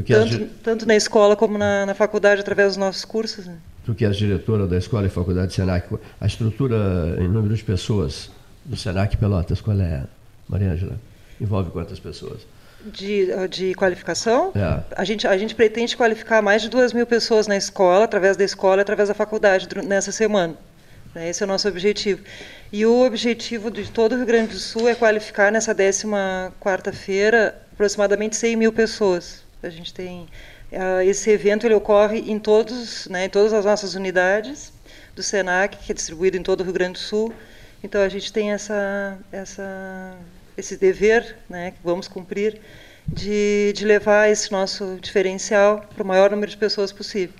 Tanto, 0.06 0.46
tanto, 0.62 0.86
na 0.86 0.98
escola 0.98 1.34
como 1.34 1.58
na, 1.58 1.86
na, 1.86 1.96
faculdade, 1.96 2.41
através 2.41 2.67
dos 2.67 2.77
nossos 2.77 3.06
cursos. 3.06 3.48
Né? 3.48 3.56
Tu 3.86 3.96
que 3.96 4.06
és 4.06 4.17
diretora 4.17 4.67
da 4.67 4.77
escola 4.77 5.08
e 5.08 5.10
faculdade 5.10 5.53
Senac, 5.53 5.88
a 6.20 6.27
estrutura 6.27 7.15
em 7.20 7.29
número 7.29 7.56
de 7.56 7.63
pessoas 7.63 8.29
do 8.65 8.75
Senac 8.75 9.15
Pelotas, 9.15 9.62
qual 9.62 9.79
é, 9.79 10.03
Maria 10.50 10.74
Ângela? 10.74 11.00
Envolve 11.39 11.72
quantas 11.72 12.00
pessoas? 12.00 12.46
de, 12.86 13.27
de 13.48 13.74
qualificação. 13.74 14.51
É. 14.56 14.84
A, 14.96 15.03
gente, 15.06 15.25
a 15.25 15.38
gente 15.38 15.56
pretende 15.56 15.96
qualificar 15.96 16.41
mais 16.41 16.62
de 16.62 16.70
duas 16.70 16.91
mil 16.91 17.08
pessoas 17.08 17.48
na 17.48 17.56
escola, 17.56 18.03
através 18.03 18.36
da 18.36 18.44
escola, 18.44 18.82
através 18.82 19.08
da 19.08 19.15
faculdade, 19.15 19.67
nessa 19.86 20.12
semana. 20.12 20.53
Né, 21.15 21.29
esse 21.29 21.41
é 21.41 21.46
o 21.46 21.48
nosso 21.48 21.67
objetivo. 21.67 22.22
E 22.72 22.86
o 22.86 23.06
objetivo 23.06 23.72
de 23.72 23.90
todo 23.90 24.12
o 24.14 24.16
Rio 24.18 24.26
Grande 24.26 24.54
do 24.54 24.60
Sul 24.60 24.90
é 24.90 24.96
qualificar 24.96 25.52
nessa 25.52 25.74
14 25.74 26.06
quarta-feira 26.60 27.62
aproximadamente 27.72 28.36
100 28.36 28.56
mil 28.58 28.74
pessoas. 28.74 29.44
A 29.64 29.70
gente 29.70 29.94
tem 29.94 30.28
uh, 30.74 31.02
esse 31.02 31.30
evento 31.30 31.66
ele 31.66 31.76
ocorre 31.76 32.20
em 32.20 32.38
todos, 32.38 33.08
né, 33.08 33.26
em 33.26 33.30
todas 33.30 33.54
as 33.54 33.64
nossas 33.64 33.96
unidades 33.96 34.74
do 35.16 35.24
Senac, 35.24 35.78
que 35.78 35.92
é 35.92 35.96
distribuído 35.96 36.36
em 36.36 36.44
todo 36.44 36.60
o 36.60 36.64
Rio 36.64 36.74
Grande 36.74 36.94
do 36.94 37.00
Sul. 37.00 37.34
Então 37.82 38.02
a 38.02 38.10
gente 38.10 38.34
tem 38.34 38.52
essa 38.52 39.18
essa 39.32 40.18
esse 40.58 40.76
dever 40.76 41.38
né, 41.48 41.72
que 41.72 41.78
vamos 41.84 42.08
cumprir 42.08 42.60
de, 43.08 43.72
de 43.74 43.86
levar 43.86 44.30
esse 44.30 44.52
nosso 44.52 44.98
diferencial 45.00 45.86
para 45.94 46.04
o 46.04 46.06
maior 46.06 46.32
número 46.32 46.52
de 46.52 46.58
pessoas 46.58 46.92
possível. 46.92 47.34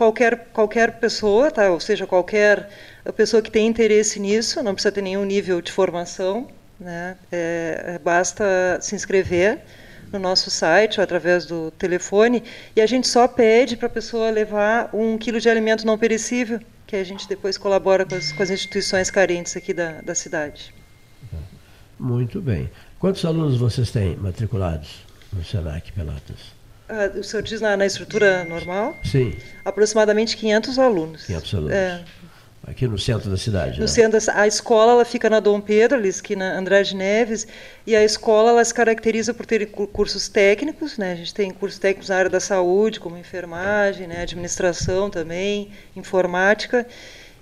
Qualquer, 0.00 0.46
qualquer 0.54 0.92
pessoa, 0.92 1.50
tá, 1.50 1.70
ou 1.70 1.78
seja, 1.78 2.06
qualquer 2.06 2.70
pessoa 3.14 3.42
que 3.42 3.50
tenha 3.50 3.68
interesse 3.68 4.18
nisso, 4.18 4.62
não 4.62 4.72
precisa 4.72 4.90
ter 4.90 5.02
nenhum 5.02 5.26
nível 5.26 5.60
de 5.60 5.70
formação, 5.70 6.48
né, 6.80 7.18
é, 7.30 8.00
basta 8.02 8.78
se 8.80 8.94
inscrever 8.94 9.58
no 10.10 10.18
nosso 10.18 10.50
site 10.50 10.98
ou 10.98 11.04
através 11.04 11.44
do 11.44 11.70
telefone 11.72 12.42
e 12.74 12.80
a 12.80 12.86
gente 12.86 13.08
só 13.08 13.28
pede 13.28 13.76
para 13.76 13.88
a 13.88 13.90
pessoa 13.90 14.30
levar 14.30 14.88
um 14.94 15.18
quilo 15.18 15.38
de 15.38 15.50
alimento 15.50 15.84
não 15.84 15.98
perecível, 15.98 16.60
que 16.86 16.96
a 16.96 17.04
gente 17.04 17.28
depois 17.28 17.58
colabora 17.58 18.06
com 18.06 18.14
as, 18.14 18.32
com 18.32 18.42
as 18.42 18.48
instituições 18.48 19.10
carentes 19.10 19.54
aqui 19.54 19.74
da, 19.74 20.00
da 20.00 20.14
cidade. 20.14 20.74
Muito 21.98 22.40
bem. 22.40 22.70
Quantos 22.98 23.22
alunos 23.26 23.58
vocês 23.58 23.90
têm 23.90 24.16
matriculados 24.16 25.04
no 25.30 25.44
SENAC 25.44 25.92
Pelotas? 25.92 26.58
Ah, 26.90 27.18
o 27.18 27.22
senhor 27.22 27.42
diz 27.42 27.60
na, 27.60 27.76
na, 27.76 27.86
estrutura 27.86 28.44
normal? 28.44 28.98
Sim. 29.04 29.32
Aproximadamente 29.64 30.36
500 30.36 30.78
alunos. 30.78 31.24
500 31.26 31.54
alunos. 31.54 31.72
É. 31.72 32.04
Aqui 32.66 32.86
no 32.86 32.98
centro 32.98 33.30
da 33.30 33.36
cidade. 33.36 33.76
No 33.76 33.82
né? 33.82 33.86
centro 33.86 34.20
da, 34.20 34.40
a 34.40 34.46
escola 34.46 34.92
ela 34.92 35.04
fica 35.04 35.30
na 35.30 35.40
Dom 35.40 35.60
Pedro, 35.60 35.96
ali 35.96 36.08
esquina 36.08 36.58
Andrade 36.58 36.94
Neves, 36.94 37.46
e 37.86 37.96
a 37.96 38.04
escola 38.04 38.50
ela 38.50 38.64
se 38.64 38.74
caracteriza 38.74 39.32
por 39.32 39.46
ter 39.46 39.66
cursos 39.66 40.28
técnicos, 40.28 40.98
né? 40.98 41.12
A 41.12 41.16
gente 41.16 41.32
tem 41.32 41.50
cursos 41.50 41.78
técnicos 41.78 42.10
na 42.10 42.16
área 42.16 42.30
da 42.30 42.40
saúde, 42.40 43.00
como 43.00 43.16
enfermagem, 43.16 44.06
né? 44.06 44.22
administração 44.22 45.08
também, 45.08 45.70
informática, 45.96 46.86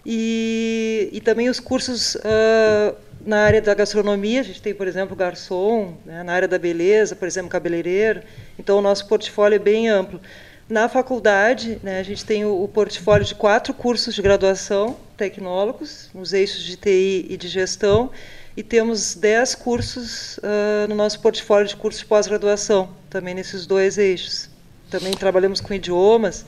e, 0.06 1.08
e 1.12 1.20
também 1.20 1.48
os 1.48 1.58
cursos 1.58 2.14
uh, 2.14 2.94
na 3.24 3.38
área 3.38 3.60
da 3.60 3.74
gastronomia. 3.74 4.40
A 4.40 4.44
gente 4.44 4.62
tem, 4.62 4.74
por 4.74 4.86
exemplo, 4.86 5.16
garçom, 5.16 5.94
né? 6.04 6.22
na 6.22 6.32
área 6.32 6.48
da 6.48 6.58
beleza, 6.58 7.16
por 7.16 7.26
exemplo, 7.26 7.50
cabeleireiro. 7.50 8.22
Então 8.58 8.78
o 8.78 8.82
nosso 8.82 9.06
portfólio 9.06 9.56
é 9.56 9.58
bem 9.58 9.88
amplo. 9.88 10.20
Na 10.68 10.86
faculdade, 10.86 11.80
né, 11.82 11.98
a 11.98 12.02
gente 12.02 12.26
tem 12.26 12.44
o, 12.44 12.62
o, 12.62 12.68
portfólio 12.68 13.24
de 13.24 13.34
quatro 13.34 13.72
cursos 13.72 14.14
de 14.14 14.20
graduação 14.20 14.96
tecnólogos, 15.16 16.10
nos 16.12 16.34
eixos 16.34 16.62
de 16.62 16.76
TI 16.76 17.26
e 17.30 17.38
de 17.38 17.48
gestão, 17.48 18.10
e 18.54 18.62
temos 18.62 19.14
dez 19.14 19.54
cursos 19.54 20.36
uh, 20.38 20.86
no 20.86 20.94
nosso 20.94 21.20
portfólio 21.20 21.66
de 21.66 21.74
cursos 21.74 22.02
de 22.02 22.06
pós-graduação, 22.06 22.90
também 23.08 23.34
nesses 23.34 23.66
dois 23.66 23.96
eixos. 23.96 24.50
Também 24.90 25.12
trabalhamos 25.12 25.60
com 25.60 25.72
idiomas. 25.72 26.44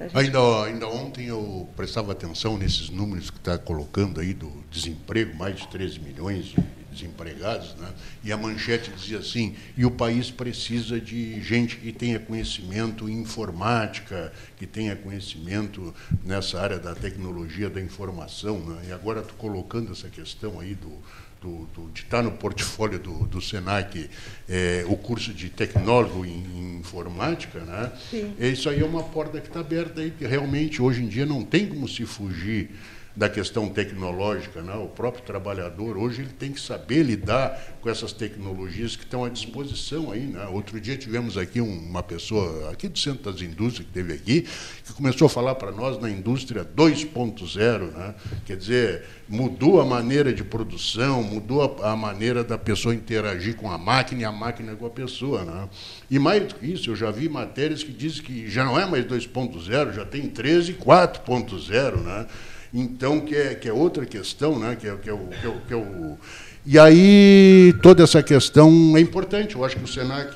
Gente... 0.00 0.16
Ainda, 0.16 0.64
ainda 0.64 0.88
ontem 0.88 1.26
eu 1.26 1.68
prestava 1.76 2.12
atenção 2.12 2.58
nesses 2.58 2.90
números 2.90 3.30
que 3.30 3.38
está 3.38 3.56
colocando 3.56 4.20
aí 4.20 4.34
do 4.34 4.50
desemprego, 4.70 5.36
mais 5.36 5.56
de 5.56 5.68
13 5.68 6.00
milhões 6.00 6.54
desempregados, 6.94 7.74
né? 7.74 7.92
e 8.22 8.32
a 8.32 8.36
manchete 8.36 8.90
dizia 8.90 9.18
assim: 9.18 9.54
e 9.76 9.84
o 9.84 9.90
país 9.90 10.30
precisa 10.30 11.00
de 11.00 11.42
gente 11.42 11.76
que 11.76 11.92
tenha 11.92 12.18
conhecimento 12.18 13.08
em 13.08 13.20
informática, 13.20 14.32
que 14.56 14.66
tenha 14.66 14.94
conhecimento 14.96 15.94
nessa 16.24 16.60
área 16.60 16.78
da 16.78 16.94
tecnologia 16.94 17.68
da 17.68 17.80
informação. 17.80 18.58
Né? 18.60 18.86
E 18.88 18.92
agora 18.92 19.20
estou 19.20 19.36
colocando 19.36 19.92
essa 19.92 20.08
questão 20.08 20.60
aí 20.60 20.74
do, 20.74 20.92
do, 21.40 21.66
do, 21.74 21.90
de 21.90 22.02
estar 22.02 22.22
no 22.22 22.32
portfólio 22.32 22.98
do, 22.98 23.26
do 23.26 23.40
Senac 23.40 24.08
é, 24.48 24.84
o 24.88 24.96
curso 24.96 25.32
de 25.34 25.50
tecnólogo 25.50 26.24
em, 26.24 26.30
em 26.30 26.78
informática, 26.78 27.60
né? 27.60 27.92
Sim. 28.10 28.34
Isso 28.38 28.68
aí 28.68 28.80
é 28.80 28.84
uma 28.84 29.02
porta 29.02 29.40
que 29.40 29.48
está 29.48 29.60
aberta 29.60 30.00
aí, 30.00 30.10
que 30.10 30.26
realmente 30.26 30.80
hoje 30.80 31.02
em 31.02 31.08
dia 31.08 31.26
não 31.26 31.42
tem 31.42 31.66
como 31.66 31.88
se 31.88 32.04
fugir 32.06 32.70
da 33.16 33.28
questão 33.28 33.68
tecnológica, 33.68 34.60
né? 34.60 34.74
o 34.74 34.88
próprio 34.88 35.22
trabalhador 35.22 35.96
hoje 35.96 36.22
ele 36.22 36.32
tem 36.32 36.52
que 36.52 36.60
saber 36.60 37.04
lidar 37.04 37.76
com 37.80 37.88
essas 37.88 38.12
tecnologias 38.12 38.96
que 38.96 39.04
estão 39.04 39.24
à 39.24 39.28
disposição 39.28 40.10
aí. 40.10 40.22
Né? 40.22 40.44
Outro 40.46 40.80
dia 40.80 40.96
tivemos 40.96 41.38
aqui 41.38 41.60
uma 41.60 42.02
pessoa 42.02 42.70
aqui 42.72 42.88
do 42.88 42.98
Centro 42.98 43.30
das 43.30 43.40
Indústrias 43.40 43.86
que 43.86 43.92
teve 43.92 44.12
aqui 44.12 44.48
que 44.84 44.92
começou 44.92 45.26
a 45.26 45.28
falar 45.28 45.54
para 45.54 45.70
nós 45.70 46.00
na 46.00 46.10
indústria 46.10 46.64
2.0, 46.64 47.92
né? 47.92 48.14
quer 48.44 48.56
dizer 48.56 49.04
mudou 49.28 49.80
a 49.80 49.84
maneira 49.84 50.32
de 50.32 50.44
produção, 50.44 51.22
mudou 51.22 51.78
a, 51.82 51.96
maneira 51.96 52.44
da 52.44 52.58
pessoa 52.58 52.94
interagir 52.94 53.56
com 53.56 53.70
a 53.70 53.78
máquina 53.78 54.22
e 54.22 54.24
a 54.24 54.32
máquina 54.32 54.74
com 54.74 54.86
a 54.86 54.90
pessoa, 54.90 55.44
né? 55.44 55.68
E 56.10 56.18
mais 56.18 56.46
do 56.46 56.54
que 56.56 56.66
isso, 56.66 56.90
eu 56.90 56.96
já 56.96 57.10
vi 57.10 57.28
matérias 57.28 57.82
que 57.82 57.92
dizem 57.92 58.22
que 58.22 58.48
já 58.50 58.64
não 58.64 58.78
é 58.78 58.84
mais 58.84 59.04
2.0, 59.06 59.94
já 59.94 60.04
tem 60.04 60.28
13 60.28 60.72
e 60.72 60.74
4.0, 60.74 62.02
né? 62.02 62.26
Então, 62.74 63.20
que 63.20 63.36
é, 63.36 63.54
que 63.54 63.68
é 63.68 63.72
outra 63.72 64.04
questão, 64.04 64.58
né? 64.58 64.74
que, 64.74 64.88
é, 64.88 64.96
que, 64.96 65.08
é 65.08 65.12
o, 65.12 65.28
que, 65.28 65.46
é 65.46 65.48
o, 65.48 65.60
que 65.60 65.72
é 65.72 65.76
o... 65.76 66.18
E 66.66 66.76
aí, 66.76 67.72
toda 67.80 68.02
essa 68.02 68.20
questão 68.20 68.96
é 68.96 69.00
importante. 69.00 69.54
Eu 69.54 69.64
acho 69.64 69.76
que 69.76 69.84
o 69.84 69.86
SENAC, 69.86 70.34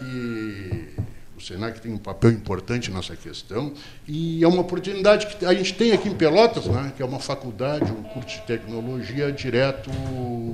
o 1.37 1.40
SENAC 1.40 1.80
tem 1.80 1.92
um 1.92 1.99
papel 1.99 2.30
importante 2.30 2.92
nessa 2.92 3.16
questão 3.16 3.73
e 4.07 4.45
é 4.45 4.47
uma 4.47 4.61
oportunidade 4.61 5.26
que 5.26 5.45
a 5.45 5.52
gente 5.52 5.75
tem 5.75 5.90
aqui 5.90 6.09
em 6.09 6.14
Pelotas, 6.14 6.66
né? 6.66 6.92
que 6.97 7.02
é 7.02 7.04
uma 7.04 7.18
faculdade, 7.18 7.90
um 7.90 8.04
curso 8.04 8.28
de 8.28 8.42
tecnologia 8.42 9.33
direto 9.33 9.90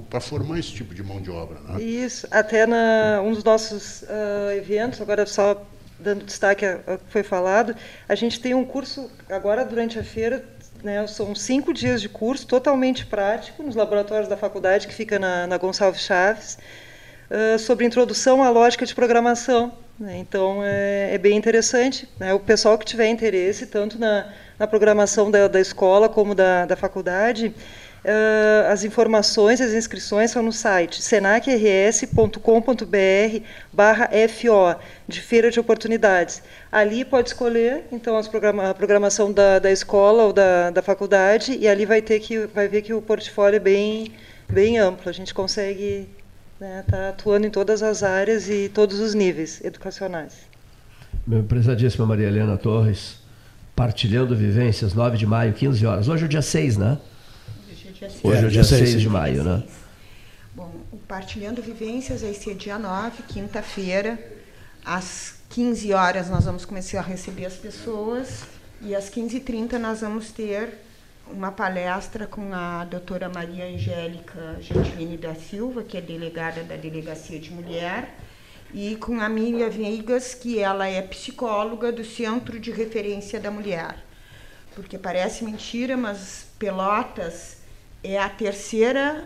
para 0.08 0.20
formar 0.20 0.58
esse 0.58 0.72
tipo 0.72 0.94
de 0.94 1.02
mão 1.02 1.20
de 1.20 1.30
obra. 1.30 1.58
Né? 1.68 1.82
Isso, 1.82 2.26
até 2.30 2.66
na 2.66 3.20
um 3.22 3.32
dos 3.32 3.44
nossos 3.44 4.02
uh, 4.02 4.52
eventos, 4.56 5.02
agora 5.02 5.26
só 5.26 5.62
dando 5.98 6.24
destaque 6.24 6.64
ao 6.64 6.98
que 6.98 7.10
foi 7.10 7.22
falado, 7.22 7.74
a 8.08 8.14
gente 8.14 8.40
tem 8.40 8.54
um 8.54 8.64
curso 8.64 9.10
agora 9.28 9.64
durante 9.64 9.98
a 9.98 10.04
feira 10.04 10.44
né, 10.84 11.06
são 11.06 11.34
cinco 11.34 11.72
dias 11.72 12.00
de 12.02 12.10
curso 12.10 12.46
totalmente 12.46 13.06
prático 13.06 13.62
nos 13.62 13.74
laboratórios 13.74 14.28
da 14.28 14.36
faculdade, 14.36 14.86
que 14.86 14.94
fica 14.94 15.18
na, 15.18 15.46
na 15.46 15.56
Gonçalves 15.56 16.02
Chaves, 16.02 16.58
uh, 17.30 17.58
sobre 17.58 17.86
introdução 17.86 18.42
à 18.42 18.50
lógica 18.50 18.84
de 18.84 18.94
programação. 18.94 19.72
Né, 19.98 20.18
então, 20.18 20.60
é, 20.62 21.14
é, 21.14 21.18
bem 21.18 21.36
interessante. 21.36 22.06
Né, 22.20 22.34
o 22.34 22.40
pessoal 22.40 22.76
que 22.76 22.84
tiver 22.84 23.08
interesse, 23.08 23.66
tanto 23.66 23.98
na, 23.98 24.30
na 24.58 24.66
programação 24.66 25.30
da, 25.30 25.48
da 25.48 25.60
escola 25.60 26.06
como 26.06 26.34
da, 26.34 26.66
da 26.66 26.76
faculdade, 26.76 27.54
Uh, 28.04 28.70
as 28.70 28.84
informações, 28.84 29.62
as 29.62 29.72
inscrições 29.72 30.30
são 30.30 30.42
no 30.42 30.52
site 30.52 31.00
senacrs.com.br 31.00 32.38
barra 33.72 34.10
FO, 34.28 34.78
de 35.08 35.22
Feira 35.22 35.50
de 35.50 35.58
Oportunidades. 35.58 36.42
Ali 36.70 37.02
pode 37.02 37.30
escolher, 37.30 37.84
então, 37.90 38.22
programa, 38.24 38.68
a 38.68 38.74
programação 38.74 39.32
da, 39.32 39.58
da 39.58 39.72
escola 39.72 40.24
ou 40.24 40.34
da, 40.34 40.68
da 40.68 40.82
faculdade, 40.82 41.56
e 41.56 41.66
ali 41.66 41.86
vai, 41.86 42.02
ter 42.02 42.20
que, 42.20 42.40
vai 42.46 42.68
ver 42.68 42.82
que 42.82 42.92
o 42.92 43.00
portfólio 43.00 43.56
é 43.56 43.60
bem, 43.60 44.12
bem 44.52 44.78
amplo. 44.78 45.08
A 45.08 45.12
gente 45.12 45.32
consegue 45.32 46.06
estar 46.52 46.66
né, 46.66 46.84
tá 46.86 47.08
atuando 47.08 47.46
em 47.46 47.50
todas 47.50 47.82
as 47.82 48.02
áreas 48.02 48.50
e 48.50 48.68
todos 48.68 49.00
os 49.00 49.14
níveis 49.14 49.64
educacionais. 49.64 50.34
Meu 51.26 51.42
prezadíssima 51.42 52.04
Maria 52.04 52.26
Helena 52.26 52.58
Torres, 52.58 53.16
partilhando 53.74 54.36
vivências, 54.36 54.92
9 54.92 55.16
de 55.16 55.26
maio, 55.26 55.54
15 55.54 55.86
horas. 55.86 56.06
Hoje 56.06 56.24
é 56.24 56.26
o 56.26 56.28
dia 56.28 56.42
6, 56.42 56.76
né? 56.76 56.98
Hoje 58.22 58.44
é, 58.44 58.46
o 58.46 58.50
dia 58.50 58.64
6 58.64 59.00
de 59.00 59.08
maio, 59.08 59.42
né? 59.42 59.62
Bom, 60.54 60.70
o 60.92 60.96
Partilhando 60.98 61.62
Vivências 61.62 62.22
vai 62.22 62.34
ser 62.34 62.54
dia 62.54 62.78
9, 62.78 63.22
quinta-feira, 63.24 64.18
às 64.84 65.36
15 65.50 65.92
horas 65.92 66.28
nós 66.28 66.44
vamos 66.44 66.64
começar 66.64 66.98
a 66.98 67.02
receber 67.02 67.46
as 67.46 67.54
pessoas 67.54 68.42
e 68.82 68.94
às 68.94 69.08
15h30 69.08 69.78
nós 69.78 70.00
vamos 70.02 70.30
ter 70.30 70.74
uma 71.30 71.50
palestra 71.50 72.26
com 72.26 72.52
a 72.52 72.84
doutora 72.84 73.30
Maria 73.30 73.64
Angélica 73.64 74.58
Gentilini 74.60 75.16
da 75.16 75.34
Silva, 75.34 75.82
que 75.82 75.96
é 75.96 76.00
delegada 76.00 76.62
da 76.62 76.76
Delegacia 76.76 77.38
de 77.38 77.50
Mulher, 77.50 78.14
e 78.74 78.96
com 78.96 79.20
a 79.20 79.28
Miriam 79.28 79.70
Veigas, 79.70 80.34
que 80.34 80.58
ela 80.58 80.86
é 80.86 81.00
psicóloga 81.00 81.90
do 81.90 82.04
Centro 82.04 82.60
de 82.60 82.70
Referência 82.70 83.40
da 83.40 83.50
Mulher. 83.50 83.96
Porque 84.74 84.98
parece 84.98 85.44
mentira, 85.44 85.96
mas 85.96 86.46
Pelotas 86.58 87.53
é 88.04 88.18
a 88.18 88.28
terceira, 88.28 89.24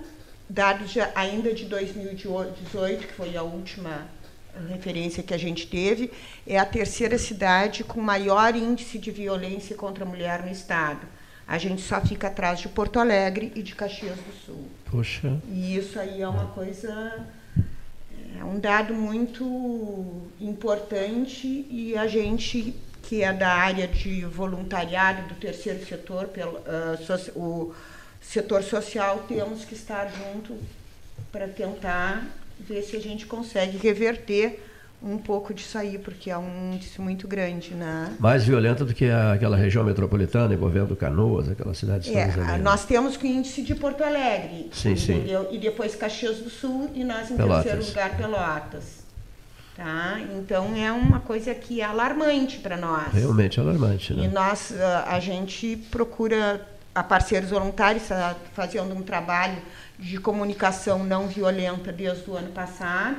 dados 0.49 0.95
ainda 1.15 1.53
de 1.53 1.65
2018, 1.65 2.55
que 3.07 3.13
foi 3.13 3.37
a 3.37 3.43
última 3.43 4.07
referência 4.69 5.23
que 5.23 5.35
a 5.35 5.39
gente 5.39 5.67
teve, 5.67 6.11
é 6.47 6.59
a 6.59 6.65
terceira 6.65 7.19
cidade 7.19 7.85
com 7.85 8.01
maior 8.01 8.55
índice 8.57 8.99
de 8.99 9.11
violência 9.11 9.77
contra 9.77 10.05
a 10.05 10.09
mulher 10.09 10.43
no 10.43 10.51
estado. 10.51 11.07
A 11.47 11.59
gente 11.59 11.83
só 11.83 12.01
fica 12.01 12.29
atrás 12.29 12.61
de 12.61 12.69
Porto 12.69 12.99
Alegre 12.99 13.53
e 13.55 13.63
de 13.63 13.75
Caxias 13.75 14.17
do 14.17 14.33
Sul. 14.45 14.69
Poxa. 14.91 15.41
E 15.49 15.77
isso 15.77 15.99
aí 15.99 16.23
é 16.23 16.29
uma 16.29 16.47
coisa 16.47 17.27
é 18.39 18.45
um 18.45 18.61
dado 18.61 18.95
muito 18.95 20.23
importante 20.41 21.67
e 21.71 21.97
a 21.97 22.07
gente 22.07 22.75
que 23.03 23.23
é 23.23 23.33
da 23.33 23.49
área 23.49 23.89
de 23.89 24.25
voluntariado 24.27 25.29
do 25.29 25.35
terceiro 25.37 25.85
setor, 25.87 26.27
pelo, 26.27 26.59
uh, 26.59 27.39
o 27.41 27.75
setor 28.21 28.63
social 28.63 29.25
temos 29.29 29.65
que 29.65 29.75
estar 29.75 30.11
junto 30.11 30.57
para 31.31 31.49
tentar 31.49 32.27
ver 32.61 32.83
se 32.83 32.97
a 32.97 33.01
gente 33.01 33.27
consegue 33.27 33.79
reverter 33.79 34.65
um 35.01 35.17
pouco 35.17 35.55
disso 35.55 35.79
aí, 35.79 35.97
porque 35.97 36.29
é 36.29 36.37
um 36.37 36.75
índice 36.75 37.01
muito 37.01 37.29
grande, 37.29 37.73
né? 37.73 38.17
Mais 38.19 38.45
violenta 38.45 38.85
do 38.85 38.93
que 38.93 39.05
a, 39.05 39.33
aquela 39.33 39.57
região 39.57 39.85
metropolitana 39.85 40.53
envolvendo 40.53 40.97
Canoas, 40.97 41.49
aquela 41.49 41.73
cidade 41.73 42.13
é, 42.13 42.25
ali, 42.25 42.37
né? 42.37 42.59
Nós 42.59 42.85
temos 42.85 43.17
o 43.17 43.25
índice 43.27 43.63
de 43.63 43.77
Porto 43.77 44.03
Alegre, 44.03 44.71
sim, 44.73 44.93
entendeu? 44.93 45.49
sim. 45.49 45.55
e 45.55 45.59
depois 45.59 45.95
Caxias 45.95 46.39
do 46.39 46.51
Sul 46.51 46.91
e 46.95 47.05
nós 47.05 47.31
em 47.31 47.37
Pelotas. 47.37 47.65
terceiro 47.65 47.87
lugar 47.87 48.17
Pelotas. 48.17 48.99
Tá? 49.77 50.19
Então 50.37 50.75
é 50.77 50.91
uma 50.91 51.21
coisa 51.21 51.55
que 51.55 51.81
é 51.81 51.85
alarmante 51.85 52.59
para 52.59 52.77
nós. 52.77 53.13
Realmente 53.13 53.61
alarmante, 53.61 54.13
né? 54.13 54.25
E 54.25 54.29
nós 54.29 54.75
a 55.07 55.21
gente 55.21 55.77
procura 55.93 56.61
a 56.95 57.03
parceiros 57.03 57.51
voluntários 57.51 58.05
está 58.05 58.37
fazendo 58.55 58.95
um 58.95 59.03
trabalho 59.03 59.59
de 59.99 60.19
comunicação 60.19 61.05
não 61.05 61.29
violenta 61.29 61.93
desde 61.93 62.31
o 62.31 62.37
ano 62.37 62.51
passado. 62.53 63.17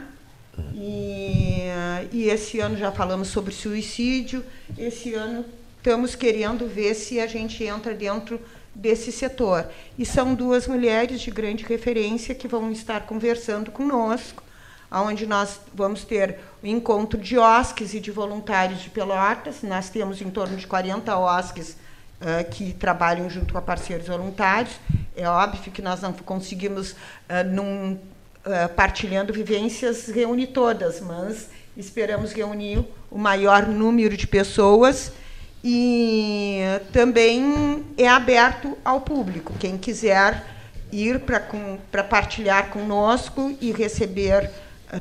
E, 0.73 1.63
e 2.11 2.29
esse 2.29 2.59
ano 2.59 2.77
já 2.77 2.91
falamos 2.91 3.29
sobre 3.29 3.53
suicídio. 3.53 4.43
Esse 4.77 5.13
ano 5.13 5.45
estamos 5.77 6.15
querendo 6.15 6.67
ver 6.67 6.93
se 6.93 7.19
a 7.19 7.27
gente 7.27 7.63
entra 7.63 7.93
dentro 7.93 8.39
desse 8.73 9.11
setor. 9.11 9.67
E 9.97 10.05
são 10.05 10.35
duas 10.35 10.67
mulheres 10.67 11.21
de 11.21 11.31
grande 11.31 11.63
referência 11.63 12.35
que 12.35 12.47
vão 12.47 12.71
estar 12.71 13.01
conversando 13.05 13.71
conosco, 13.71 14.43
onde 14.91 15.25
nós 15.25 15.59
vamos 15.73 16.03
ter 16.03 16.39
o 16.63 16.67
encontro 16.67 17.19
de 17.19 17.37
OSCs 17.37 17.93
e 17.93 17.99
de 17.99 18.11
voluntários 18.11 18.81
de 18.81 18.89
Pelotas. 18.89 19.61
Nós 19.63 19.89
temos 19.89 20.21
em 20.21 20.29
torno 20.29 20.57
de 20.57 20.67
40 20.67 21.17
OSCs 21.17 21.77
que 22.51 22.73
trabalham 22.73 23.29
junto 23.29 23.57
a 23.57 23.61
parceiros 23.61 24.07
voluntários. 24.07 24.75
É 25.15 25.27
óbvio 25.27 25.71
que 25.71 25.81
nós 25.81 26.01
não 26.01 26.13
conseguimos, 26.13 26.95
num, 27.51 27.97
partilhando 28.75 29.33
vivências, 29.33 30.07
reunir 30.07 30.47
todas, 30.47 31.01
mas 31.01 31.49
esperamos 31.77 32.31
reunir 32.31 32.85
o 33.09 33.17
maior 33.17 33.67
número 33.67 34.17
de 34.17 34.27
pessoas 34.27 35.11
e 35.63 36.61
também 36.91 37.85
é 37.97 38.07
aberto 38.07 38.77
ao 38.83 39.01
público. 39.01 39.53
Quem 39.59 39.77
quiser 39.77 40.45
ir 40.91 41.21
para 41.91 42.03
partilhar 42.03 42.69
conosco 42.69 43.55
e 43.61 43.71
receber 43.71 44.49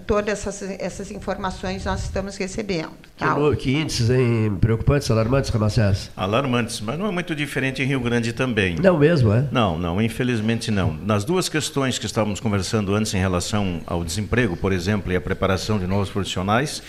todas 0.06 0.46
essas, 0.46 0.62
essas 0.78 1.10
informações 1.10 1.84
nós 1.84 2.02
estamos 2.02 2.36
recebendo. 2.36 2.90
Tá? 3.16 3.34
Que, 3.34 3.56
que, 3.56 3.76
índices 3.76 4.10
em 4.10 4.54
preocupantes, 4.56 5.10
alarmantes, 5.10 5.50
Ramacés? 5.50 6.10
Alarmantes, 6.16 6.80
mas 6.80 6.98
não 6.98 7.06
é 7.06 7.10
muito 7.10 7.34
diferente 7.34 7.82
em 7.82 7.86
Rio 7.86 8.00
Grande 8.00 8.32
também. 8.32 8.76
Não 8.76 8.98
mesmo, 8.98 9.32
é? 9.32 9.46
Não, 9.50 9.78
não, 9.78 10.00
infelizmente 10.02 10.70
não. 10.70 10.92
Nas 10.92 11.24
duas 11.24 11.48
questões 11.48 11.98
que 11.98 12.06
estávamos 12.06 12.40
conversando 12.40 12.94
antes 12.94 13.14
em 13.14 13.18
relação 13.18 13.80
ao 13.86 14.04
desemprego, 14.04 14.56
por 14.56 14.72
exemplo, 14.72 15.12
e 15.12 15.16
a 15.16 15.20
preparação 15.20 15.78
de 15.78 15.86
novos 15.86 16.10
profissionais, 16.10 16.82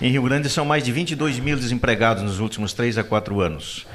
em 0.00 0.10
Rio 0.10 0.22
Grande 0.22 0.50
são 0.50 0.64
mais 0.64 0.84
de 0.84 0.92
22 0.92 1.38
mil 1.38 1.56
desempregados 1.56 2.22
nos 2.22 2.40
últimos 2.40 2.72
três 2.72 2.98
a 2.98 3.04
quatro 3.04 3.40
anos. 3.40 3.86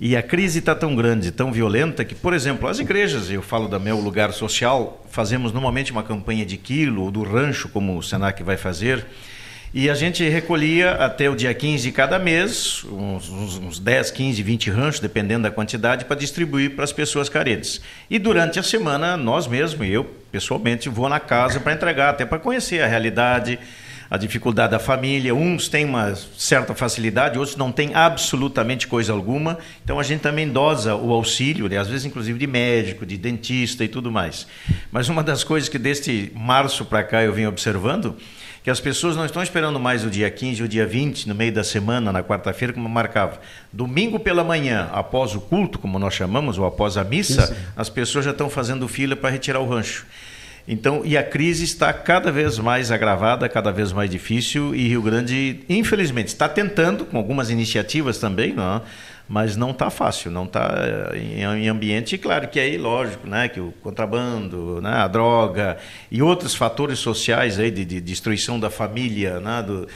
E 0.00 0.16
a 0.16 0.22
crise 0.22 0.60
está 0.60 0.76
tão 0.76 0.94
grande, 0.94 1.32
tão 1.32 1.50
violenta, 1.50 2.04
que, 2.04 2.14
por 2.14 2.32
exemplo, 2.32 2.68
as 2.68 2.78
igrejas, 2.78 3.30
eu 3.30 3.42
falo 3.42 3.66
do 3.66 3.80
meu 3.80 3.98
lugar 3.98 4.32
social, 4.32 5.04
fazemos 5.10 5.52
normalmente 5.52 5.90
uma 5.90 6.04
campanha 6.04 6.46
de 6.46 6.56
quilo 6.56 7.02
ou 7.02 7.10
do 7.10 7.24
rancho, 7.24 7.68
como 7.68 7.98
o 7.98 8.02
Senac 8.02 8.40
vai 8.44 8.56
fazer, 8.56 9.04
e 9.74 9.90
a 9.90 9.94
gente 9.94 10.26
recolhia 10.26 10.92
até 10.92 11.28
o 11.28 11.34
dia 11.34 11.52
15 11.52 11.82
de 11.82 11.92
cada 11.92 12.18
mês, 12.18 12.84
uns, 12.84 13.28
uns 13.28 13.78
10, 13.80 14.12
15, 14.12 14.42
20 14.42 14.70
ranchos, 14.70 15.00
dependendo 15.00 15.42
da 15.42 15.50
quantidade, 15.50 16.04
para 16.04 16.16
distribuir 16.16 16.76
para 16.76 16.84
as 16.84 16.92
pessoas 16.92 17.28
carentes. 17.28 17.80
E 18.08 18.20
durante 18.20 18.58
a 18.58 18.62
semana, 18.62 19.16
nós 19.16 19.46
mesmos, 19.48 19.86
eu 19.86 20.04
pessoalmente, 20.30 20.88
vou 20.88 21.08
na 21.08 21.18
casa 21.18 21.58
para 21.58 21.72
entregar, 21.72 22.10
até 22.10 22.24
para 22.24 22.38
conhecer 22.38 22.82
a 22.82 22.86
realidade 22.86 23.58
a 24.10 24.16
dificuldade 24.16 24.72
da 24.72 24.78
família. 24.78 25.34
Uns 25.34 25.68
têm 25.68 25.84
uma 25.84 26.14
certa 26.36 26.74
facilidade, 26.74 27.38
outros 27.38 27.56
não 27.56 27.70
têm 27.70 27.94
absolutamente 27.94 28.86
coisa 28.86 29.12
alguma. 29.12 29.58
Então 29.84 29.98
a 30.00 30.02
gente 30.02 30.20
também 30.20 30.48
dosa 30.48 30.94
o 30.94 31.12
auxílio, 31.12 31.68
né? 31.68 31.78
às 31.78 31.88
vezes 31.88 32.06
inclusive 32.06 32.38
de 32.38 32.46
médico, 32.46 33.04
de 33.04 33.16
dentista 33.16 33.84
e 33.84 33.88
tudo 33.88 34.10
mais. 34.10 34.46
Mas 34.90 35.08
uma 35.08 35.22
das 35.22 35.44
coisas 35.44 35.68
que 35.68 35.78
deste 35.78 36.32
março 36.34 36.84
para 36.84 37.02
cá 37.02 37.22
eu 37.22 37.32
venho 37.32 37.48
observando 37.48 38.16
que 38.62 38.70
as 38.70 38.80
pessoas 38.80 39.16
não 39.16 39.24
estão 39.24 39.42
esperando 39.42 39.80
mais 39.80 40.04
o 40.04 40.10
dia 40.10 40.30
15 40.30 40.60
ou 40.60 40.66
o 40.66 40.68
dia 40.68 40.86
20, 40.86 41.26
no 41.26 41.34
meio 41.34 41.50
da 41.50 41.64
semana, 41.64 42.12
na 42.12 42.22
quarta-feira, 42.22 42.74
como 42.74 42.86
marcava. 42.86 43.40
Domingo 43.72 44.18
pela 44.18 44.44
manhã, 44.44 44.90
após 44.92 45.34
o 45.34 45.40
culto, 45.40 45.78
como 45.78 45.98
nós 45.98 46.12
chamamos, 46.12 46.58
ou 46.58 46.66
após 46.66 46.98
a 46.98 47.04
missa, 47.04 47.44
Isso. 47.44 47.56
as 47.74 47.88
pessoas 47.88 48.26
já 48.26 48.32
estão 48.32 48.50
fazendo 48.50 48.86
fila 48.86 49.16
para 49.16 49.30
retirar 49.30 49.60
o 49.60 49.66
rancho. 49.66 50.06
Então, 50.70 51.00
e 51.02 51.16
a 51.16 51.22
crise 51.22 51.64
está 51.64 51.90
cada 51.94 52.30
vez 52.30 52.58
mais 52.58 52.92
agravada, 52.92 53.48
cada 53.48 53.72
vez 53.72 53.90
mais 53.90 54.10
difícil, 54.10 54.74
e 54.74 54.86
Rio 54.86 55.00
Grande, 55.00 55.60
infelizmente, 55.66 56.28
está 56.28 56.46
tentando, 56.46 57.06
com 57.06 57.16
algumas 57.16 57.48
iniciativas 57.48 58.18
também, 58.18 58.52
não, 58.52 58.76
é? 58.76 58.82
Mas 59.28 59.56
não 59.56 59.72
está 59.72 59.90
fácil, 59.90 60.30
não 60.30 60.44
está 60.44 60.74
eh, 61.12 61.18
em, 61.18 61.68
ambiente, 61.68 62.16
claro 62.16 62.48
que 62.48 62.58
aí, 62.58 62.78
lógico, 62.78 63.28
né, 63.28 63.46
que 63.46 63.60
o 63.60 63.74
contrabando, 63.82 64.80
né, 64.80 64.90
a 64.90 65.06
droga 65.06 65.76
e 66.10 66.22
outros 66.22 66.54
fatores 66.54 66.98
sociais 66.98 67.60
aí 67.60 67.70
de, 67.70 67.84
de 67.84 68.00
destruição 68.00 68.58
da 68.58 68.70
família, 68.70 69.38
né, 69.38 69.62
do, 69.62 69.86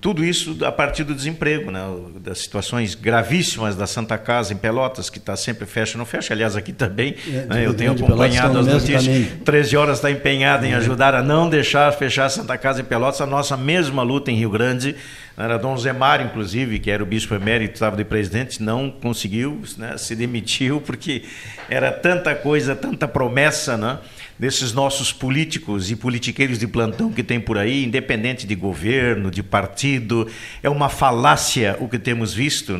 tudo 0.00 0.24
isso 0.24 0.56
a 0.64 0.72
partir 0.72 1.04
do 1.04 1.14
desemprego, 1.14 1.70
né, 1.70 1.80
das 2.16 2.38
situações 2.38 2.96
gravíssimas 2.96 3.76
da 3.76 3.86
Santa 3.86 4.18
Casa 4.18 4.52
em 4.52 4.56
Pelotas, 4.56 5.08
que 5.08 5.18
está 5.18 5.36
sempre 5.36 5.66
fecha, 5.66 5.96
não 5.96 6.04
fecha, 6.04 6.34
aliás, 6.34 6.56
aqui 6.56 6.72
também, 6.72 7.14
é, 7.28 7.46
né, 7.46 7.66
eu 7.66 7.72
tenho 7.72 7.92
acompanhado 7.92 8.58
as 8.58 8.66
notícias, 8.66 9.06
caminho. 9.06 9.40
13 9.44 9.76
horas 9.76 9.98
está 9.98 10.10
empenhada 10.10 10.66
em 10.66 10.72
é. 10.72 10.74
ajudar 10.74 11.14
a 11.14 11.22
não 11.22 11.48
deixar 11.48 11.92
fechar 11.92 12.24
a 12.24 12.30
Santa 12.30 12.58
Casa 12.58 12.80
em 12.80 12.84
Pelotas, 12.84 13.20
a 13.20 13.26
nossa 13.26 13.56
mesma 13.56 14.02
luta 14.02 14.32
em 14.32 14.34
Rio 14.34 14.50
Grande, 14.50 14.96
era 15.42 15.58
Dom 15.58 15.76
Zemar, 15.76 16.20
inclusive, 16.20 16.78
que 16.78 16.90
era 16.90 17.02
o 17.02 17.06
bispo 17.06 17.34
emérito, 17.34 17.74
estava 17.74 17.96
de 17.96 18.04
presidente, 18.04 18.62
não 18.62 18.90
conseguiu, 18.90 19.60
né, 19.78 19.96
se 19.96 20.14
demitiu, 20.14 20.80
porque 20.80 21.24
era 21.68 21.90
tanta 21.90 22.34
coisa, 22.34 22.76
tanta 22.76 23.08
promessa 23.08 23.76
né, 23.76 23.98
desses 24.38 24.72
nossos 24.72 25.12
políticos 25.12 25.90
e 25.90 25.96
politiqueiros 25.96 26.58
de 26.58 26.66
plantão 26.66 27.12
que 27.12 27.22
tem 27.22 27.38
por 27.40 27.58
aí, 27.58 27.84
independente 27.84 28.46
de 28.46 28.54
governo, 28.54 29.30
de 29.30 29.42
partido. 29.42 30.26
É 30.62 30.68
uma 30.70 30.88
falácia 30.88 31.76
o 31.78 31.88
que 31.88 31.98
temos 31.98 32.32
visto, 32.32 32.78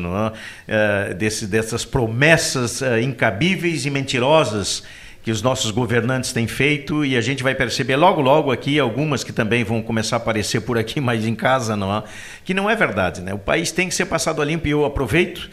é? 0.67 1.13
Desse, 1.13 1.45
dessas 1.45 1.85
promessas 1.85 2.81
uh, 2.81 2.97
incabíveis 2.99 3.85
e 3.85 3.89
mentirosas 3.89 4.83
que 5.23 5.31
os 5.31 5.41
nossos 5.41 5.71
governantes 5.71 6.33
têm 6.33 6.47
feito 6.47 7.05
e 7.05 7.15
a 7.15 7.21
gente 7.21 7.43
vai 7.43 7.53
perceber 7.53 7.95
logo 7.95 8.21
logo 8.21 8.51
aqui 8.51 8.79
algumas 8.79 9.23
que 9.23 9.31
também 9.31 9.63
vão 9.63 9.81
começar 9.81 10.15
a 10.15 10.17
aparecer 10.17 10.61
por 10.61 10.77
aqui 10.77 10.99
mais 11.01 11.25
em 11.25 11.35
casa, 11.35 11.75
não 11.75 11.95
é? 11.95 12.03
Que 12.43 12.53
não 12.53 12.69
é 12.69 12.75
verdade, 12.75 13.21
né? 13.21 13.33
O 13.33 13.39
país 13.39 13.71
tem 13.71 13.87
que 13.87 13.95
ser 13.95 14.05
passado 14.05 14.41
a 14.41 14.45
limpo 14.45 14.67
e 14.67 14.71
eu 14.71 14.85
aproveito 14.85 15.49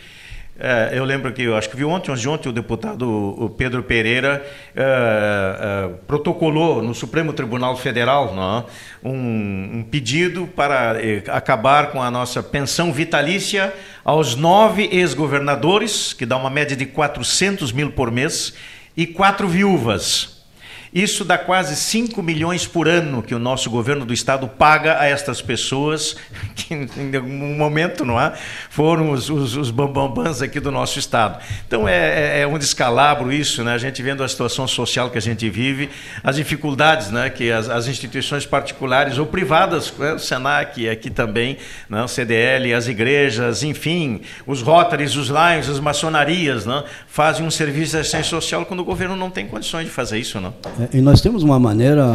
é, 0.61 0.90
eu 0.92 1.04
lembro 1.04 1.33
que, 1.33 1.42
eu 1.42 1.57
acho 1.57 1.70
que 1.70 1.76
vi 1.76 1.85
ontem, 1.85 2.11
ontem, 2.11 2.26
ontem 2.26 2.48
o 2.48 2.52
deputado 2.52 3.09
o 3.09 3.48
Pedro 3.48 3.81
Pereira 3.81 4.44
é, 4.74 4.83
é, 4.83 5.88
protocolou 6.04 6.83
no 6.83 6.92
Supremo 6.96 7.33
Tribunal 7.33 7.76
Federal 7.76 8.35
não, 8.35 8.66
um, 9.04 9.78
um, 9.78 9.87
pedido 9.88 10.48
para 10.48 11.00
é, 11.00 11.22
acabar 11.28 11.92
com 11.92 12.02
a 12.02 12.11
nossa 12.11 12.42
pensão 12.42 12.92
vitalícia 12.92 13.72
aos 14.04 14.35
nove 14.35 14.88
ex-governadores, 14.90 16.12
que 16.12 16.26
dá 16.26 16.37
uma 16.37 16.50
média 16.50 16.76
de 16.76 16.87
400 16.87 17.70
mil 17.70 17.92
por 17.92 18.11
mês, 18.11 18.52
e 18.98 19.06
quatro 19.06 19.46
viúvas. 19.46 20.38
Isso 20.92 21.24
dá 21.24 21.37
quase 21.37 21.77
5 21.77 22.22
milhões 22.22 22.66
por 22.66 22.88
ano 22.88 23.22
que 23.22 23.35
o 23.35 23.38
nosso 23.38 23.68
governo 23.70 24.05
do 24.05 24.14
estado 24.14 24.46
paga 24.48 25.01
a 25.01 25.07
estas 25.07 25.42
pessoas, 25.42 26.16
que 26.55 26.74
em 26.74 27.16
algum 27.16 27.57
momento, 27.57 28.05
não 28.05 28.20
é? 28.20 28.33
Foram 28.70 29.11
os, 29.11 29.29
os, 29.29 29.57
os 29.57 29.70
bambambãs 29.70 30.40
aqui 30.42 30.61
do 30.61 30.70
nosso 30.70 30.98
estado. 30.98 31.42
Então 31.66 31.88
é, 31.88 32.38
é, 32.38 32.40
é, 32.40 32.46
um 32.46 32.59
descalabro 32.59 33.33
isso, 33.33 33.64
né? 33.64 33.74
A 33.74 33.79
gente 33.79 34.03
vendo 34.03 34.22
a 34.22 34.29
situação 34.29 34.68
social 34.68 35.11
que 35.11 35.18
a 35.18 35.20
gente 35.20 35.48
vive, 35.51 35.90
as 36.22 36.37
dificuldades 36.37 37.09
né? 37.11 37.31
que 37.31 37.51
as, 37.51 37.68
as 37.68 37.87
instituições 37.87 38.46
particulares 38.46 39.18
ou 39.18 39.27
privadas, 39.27 39.92
né? 39.98 40.14
o 40.14 40.18
SENAC 40.18 40.88
aqui 40.88 41.11
também, 41.11 41.59
né? 41.88 42.03
o 42.03 42.09
CDL, 42.09 42.72
as 42.74 42.88
igrejas, 42.88 43.62
enfim, 43.62 44.20
os 44.46 44.62
Rotaries, 44.62 45.16
os 45.16 45.29
Lions, 45.29 45.68
as 45.68 45.81
maçonarias, 45.81 46.66
né? 46.66 46.85
fazem 47.07 47.44
um 47.44 47.51
serviço 47.51 47.92
de 47.92 47.98
assistência 47.98 48.31
social 48.31 48.66
quando 48.66 48.81
o 48.81 48.85
governo 48.85 49.16
não 49.16 49.31
tem 49.31 49.46
condições 49.46 49.85
de 49.85 49.90
fazer 49.90 50.18
isso. 50.18 50.40
Não? 50.40 50.55
É, 50.79 50.99
e 50.99 51.01
nós 51.01 51.21
temos 51.21 51.43
uma 51.43 51.59
maneira, 51.59 52.07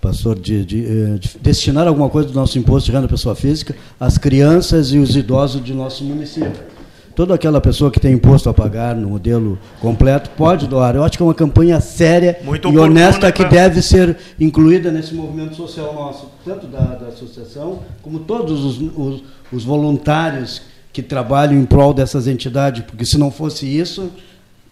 pastor, 0.00 0.38
de, 0.38 0.64
de, 0.64 0.84
eh, 0.84 1.18
de, 1.18 1.38
destinar 1.40 1.88
alguma 1.88 2.08
coisa 2.10 2.28
do 2.28 2.34
nosso 2.34 2.58
imposto 2.58 2.90
de 2.90 2.96
renda 2.96 3.08
pessoa 3.08 3.34
física 3.34 3.74
às 3.98 4.18
crianças 4.18 4.92
e 4.92 4.98
os 4.98 5.16
idosos 5.16 5.64
de 5.64 5.72
nosso 5.72 6.04
município. 6.04 6.72
Toda 7.14 7.34
aquela 7.34 7.60
pessoa 7.60 7.90
que 7.90 8.00
tem 8.00 8.14
imposto 8.14 8.48
a 8.48 8.54
pagar 8.54 8.96
no 8.96 9.10
modelo 9.10 9.58
completo 9.80 10.30
pode 10.30 10.66
doar. 10.66 10.96
Eu 10.96 11.04
acho 11.04 11.16
que 11.16 11.22
é 11.22 11.26
uma 11.26 11.34
campanha 11.34 11.78
séria 11.78 12.38
Muito 12.42 12.68
e 12.70 12.78
honesta 12.78 13.30
que 13.30 13.44
deve 13.44 13.82
ser 13.82 14.16
incluída 14.40 14.90
nesse 14.90 15.14
movimento 15.14 15.54
social 15.54 15.94
nosso, 15.94 16.30
tanto 16.42 16.66
da, 16.66 16.80
da 16.80 17.08
associação, 17.08 17.80
como 18.02 18.20
todos 18.20 18.64
os, 18.64 18.80
os, 18.96 19.22
os 19.52 19.64
voluntários 19.64 20.62
que 20.90 21.02
trabalham 21.02 21.60
em 21.60 21.64
prol 21.66 21.92
dessas 21.92 22.26
entidades, 22.26 22.82
porque 22.84 23.04
se 23.04 23.18
não 23.18 23.30
fosse 23.30 23.66
isso, 23.66 24.10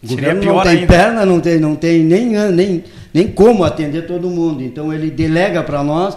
o 0.03 0.09
Seria 0.09 0.35
governo 0.35 0.55
não 0.55 0.63
tem 0.63 0.73
ainda. 0.73 0.87
perna, 0.87 1.27
não 1.27 1.41
tem, 1.41 1.61
não 1.61 1.77
tem 1.77 2.03
nem, 2.03 2.27
nem, 2.53 2.85
nem 3.13 3.29
como 3.29 3.65
atender 3.65 4.07
todo 4.07 4.31
mundo. 4.31 4.63
Então 4.63 4.93
ele 4.93 5.11
delega 5.11 5.63
para 5.63 5.85
nós, 5.85 6.17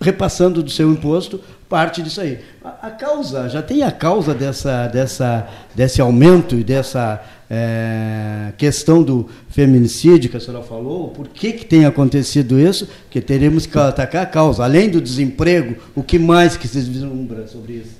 repassando 0.00 0.62
do 0.62 0.70
seu 0.70 0.90
imposto, 0.90 1.40
parte 1.68 2.00
disso 2.00 2.20
aí. 2.20 2.38
A, 2.64 2.86
a, 2.86 2.90
causa, 2.90 3.48
já 3.48 3.60
tem 3.60 3.82
a 3.82 3.92
causa 3.92 4.34
dessa, 4.34 4.86
dessa, 4.86 5.46
desse 5.74 6.00
aumento 6.00 6.54
e 6.56 6.64
dessa 6.64 7.22
é, 7.50 8.52
questão 8.56 9.02
do 9.02 9.28
feminicídio 9.48 10.30
que 10.30 10.36
a 10.36 10.40
senhora 10.40 10.64
falou, 10.64 11.08
por 11.08 11.28
que, 11.28 11.52
que 11.52 11.66
tem 11.66 11.84
acontecido 11.84 12.58
isso? 12.58 12.88
Que 13.10 13.20
teremos 13.20 13.66
que 13.66 13.78
atacar 13.78 14.22
a 14.22 14.26
causa. 14.26 14.64
Além 14.64 14.88
do 14.88 15.00
desemprego, 15.00 15.76
o 15.94 16.02
que 16.02 16.18
mais 16.18 16.56
que 16.56 16.66
se 16.66 16.80
vislumbra 16.80 17.46
sobre 17.46 17.74
isso? 17.74 17.98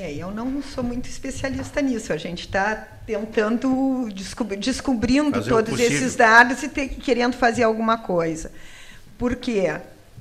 É, 0.00 0.12
eu 0.12 0.30
não 0.30 0.62
sou 0.62 0.84
muito 0.84 1.08
especialista 1.08 1.82
nisso. 1.82 2.12
A 2.12 2.16
gente 2.16 2.46
está 2.46 2.76
tentando 3.06 4.08
descobri 4.14 4.56
descobrindo 4.56 5.32
fazer 5.32 5.50
todos 5.50 5.80
esses 5.80 6.14
dados 6.14 6.62
e 6.62 6.68
ter, 6.68 6.88
querendo 6.88 7.34
fazer 7.34 7.64
alguma 7.64 7.98
coisa. 7.98 8.52
Por 9.16 9.34
quê? 9.34 9.74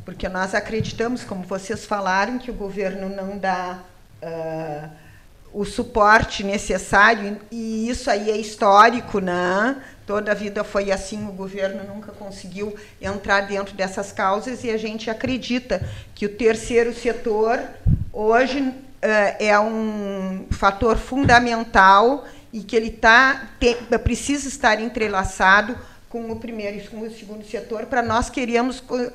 porque 0.08 0.30
nós 0.30 0.56
acreditamos, 0.56 1.26
como 1.26 1.44
vocês 1.44 1.86
falaram, 1.86 2.40
que 2.40 2.50
o 2.50 2.54
governo 2.54 3.10
não 3.10 3.38
dá 3.38 3.82
uh, 4.24 4.90
o 5.52 5.66
suporte 5.66 6.46
necessário, 6.46 7.38
e 7.52 7.90
isso 7.90 8.10
aí 8.10 8.32
é 8.32 8.38
histórico, 8.38 9.20
né? 9.20 9.76
Toda 10.06 10.32
a 10.32 10.34
vida 10.34 10.64
foi 10.64 10.94
assim, 10.94 11.28
o 11.28 11.34
governo 11.34 11.84
nunca 11.94 12.14
conseguiu 12.14 12.74
entrar 13.02 13.42
dentro 13.42 13.76
dessas 13.76 14.14
causas 14.14 14.64
e 14.64 14.72
a 14.72 14.78
gente 14.78 15.10
acredita 15.10 15.86
que 16.16 16.26
o 16.26 16.30
terceiro 16.30 16.94
setor 16.94 17.60
hoje 18.14 18.74
é 19.02 19.60
um 19.60 20.48
fator 20.52 20.98
fundamental 20.98 22.26
e 22.52 22.62
que 22.62 22.76
ele 22.76 22.92
tá, 22.92 23.50
te, 23.60 23.76
precisa 24.00 24.48
estar 24.48 24.80
entrelaçado 24.80 25.78
com 26.10 26.32
o 26.32 26.40
primeiro 26.40 26.78
e 26.78 26.88
com 26.88 27.02
o 27.02 27.12
segundo 27.12 27.46
setor 27.46 27.86
para 27.86 28.02
nós 28.02 28.30
queríamos 28.30 28.80
uh, 28.80 29.12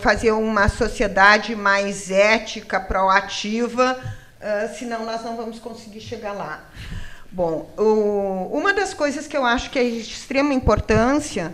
fazer 0.00 0.32
uma 0.32 0.68
sociedade 0.68 1.54
mais 1.54 2.10
ética, 2.10 2.80
proativa, 2.80 3.98
uh, 4.40 4.76
senão 4.76 5.06
nós 5.06 5.22
não 5.22 5.36
vamos 5.36 5.58
conseguir 5.58 6.00
chegar 6.00 6.32
lá. 6.32 6.64
Bom, 7.30 7.70
o, 7.78 8.50
uma 8.52 8.74
das 8.74 8.92
coisas 8.92 9.26
que 9.26 9.36
eu 9.36 9.44
acho 9.44 9.70
que 9.70 9.78
é 9.78 9.84
de 9.84 10.00
extrema 10.00 10.52
importância 10.52 11.52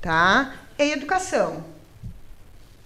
tá, 0.00 0.54
é 0.78 0.84
a 0.84 0.88
educação. 0.88 1.64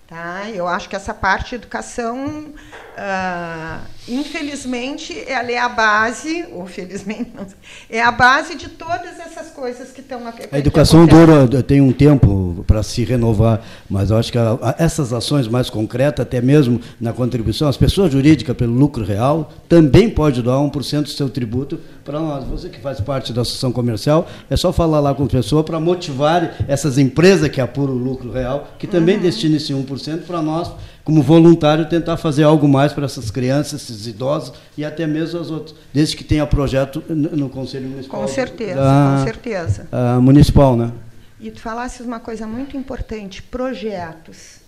Tá? 0.07 0.49
Eu 0.51 0.69
acho 0.69 0.89
que 0.89 0.97
essa 0.97 1.13
parte 1.13 1.51
de 1.51 1.55
educação, 1.57 2.55
uh, 2.55 3.87
infelizmente, 4.09 5.17
ela 5.27 5.51
é 5.51 5.59
a 5.59 5.69
base, 5.69 6.45
ou 6.53 6.67
felizmente, 6.67 7.31
não, 7.35 7.47
é 7.89 8.03
a 8.03 8.11
base 8.11 8.57
de 8.57 8.69
todas 8.69 9.19
essas 9.21 9.51
coisas 9.51 9.91
que 9.91 10.01
estão 10.01 10.27
aqui. 10.27 10.49
A 10.51 10.59
educação 10.59 11.07
dura, 11.07 11.63
tem 11.63 11.81
um 11.81 11.93
tempo 11.93 12.65
para 12.67 12.83
se 12.83 13.05
renovar, 13.05 13.63
mas 13.89 14.11
eu 14.11 14.17
acho 14.17 14.33
que 14.33 14.39
essas 14.79 15.13
ações 15.13 15.47
mais 15.47 15.71
concretas, 15.71 16.25
até 16.25 16.41
mesmo 16.41 16.81
na 17.01 17.13
contribuição, 17.13 17.69
as 17.69 17.77
pessoas 17.77 18.13
jurídicas 18.13 18.57
pelo 18.57 18.73
lucro 18.73 19.05
real, 19.05 19.53
também 19.69 20.11
pode 20.11 20.43
doar 20.43 20.59
1% 20.59 21.03
do 21.03 21.09
seu 21.09 21.29
tributo 21.29 21.79
para 22.05 22.19
nós. 22.19 22.45
Você 22.45 22.69
que 22.69 22.81
faz 22.81 23.01
parte 23.01 23.33
da 23.33 23.43
associação 23.43 23.71
comercial, 23.71 24.29
é 24.51 24.57
só 24.57 24.73
falar 24.73 25.01
lá 25.01 25.15
com 25.15 25.25
a 25.25 25.29
pessoa 25.29 25.63
para 25.63 25.79
motivar 25.79 26.57
essas 26.67 26.99
empresas 26.99 27.49
que 27.49 27.61
apuram 27.61 27.95
o 27.95 27.99
lucro 27.99 28.33
real, 28.33 28.69
que 28.79 28.87
também 28.87 29.17
uhum. 29.17 29.23
destinem 29.23 29.57
esse 29.57 29.73
1% 29.73 30.23
para 30.27 30.43
nós, 30.43 30.71
como 31.05 31.23
voluntário, 31.23 31.89
tentar 31.89 32.17
fazer 32.17 32.45
algo 32.45 32.69
mais 32.69 32.93
para 32.93 33.05
essas 33.05 33.31
crianças, 33.31 33.83
esses 33.83 34.07
idosos 34.07 34.53
e 34.77 34.85
até 34.85 35.07
mesmo 35.07 35.41
as 35.41 35.51
outras, 35.51 35.77
desde 35.93 36.17
que 36.17 36.23
tenha 36.23 36.47
projeto 36.47 37.03
no 37.09 37.49
Conselho 37.49 37.89
Municipal. 37.89 38.21
Com 38.21 38.29
certeza, 38.29 38.75
da, 38.75 39.17
com 39.19 39.25
certeza. 39.25 39.89
municipal, 40.21 40.77
né? 40.77 40.93
E 41.41 41.51
tu 41.51 41.61
falasses 41.61 42.07
uma 42.07 42.21
coisa 42.21 42.47
muito 42.47 42.77
importante, 42.77 43.43
projetos. 43.43 44.61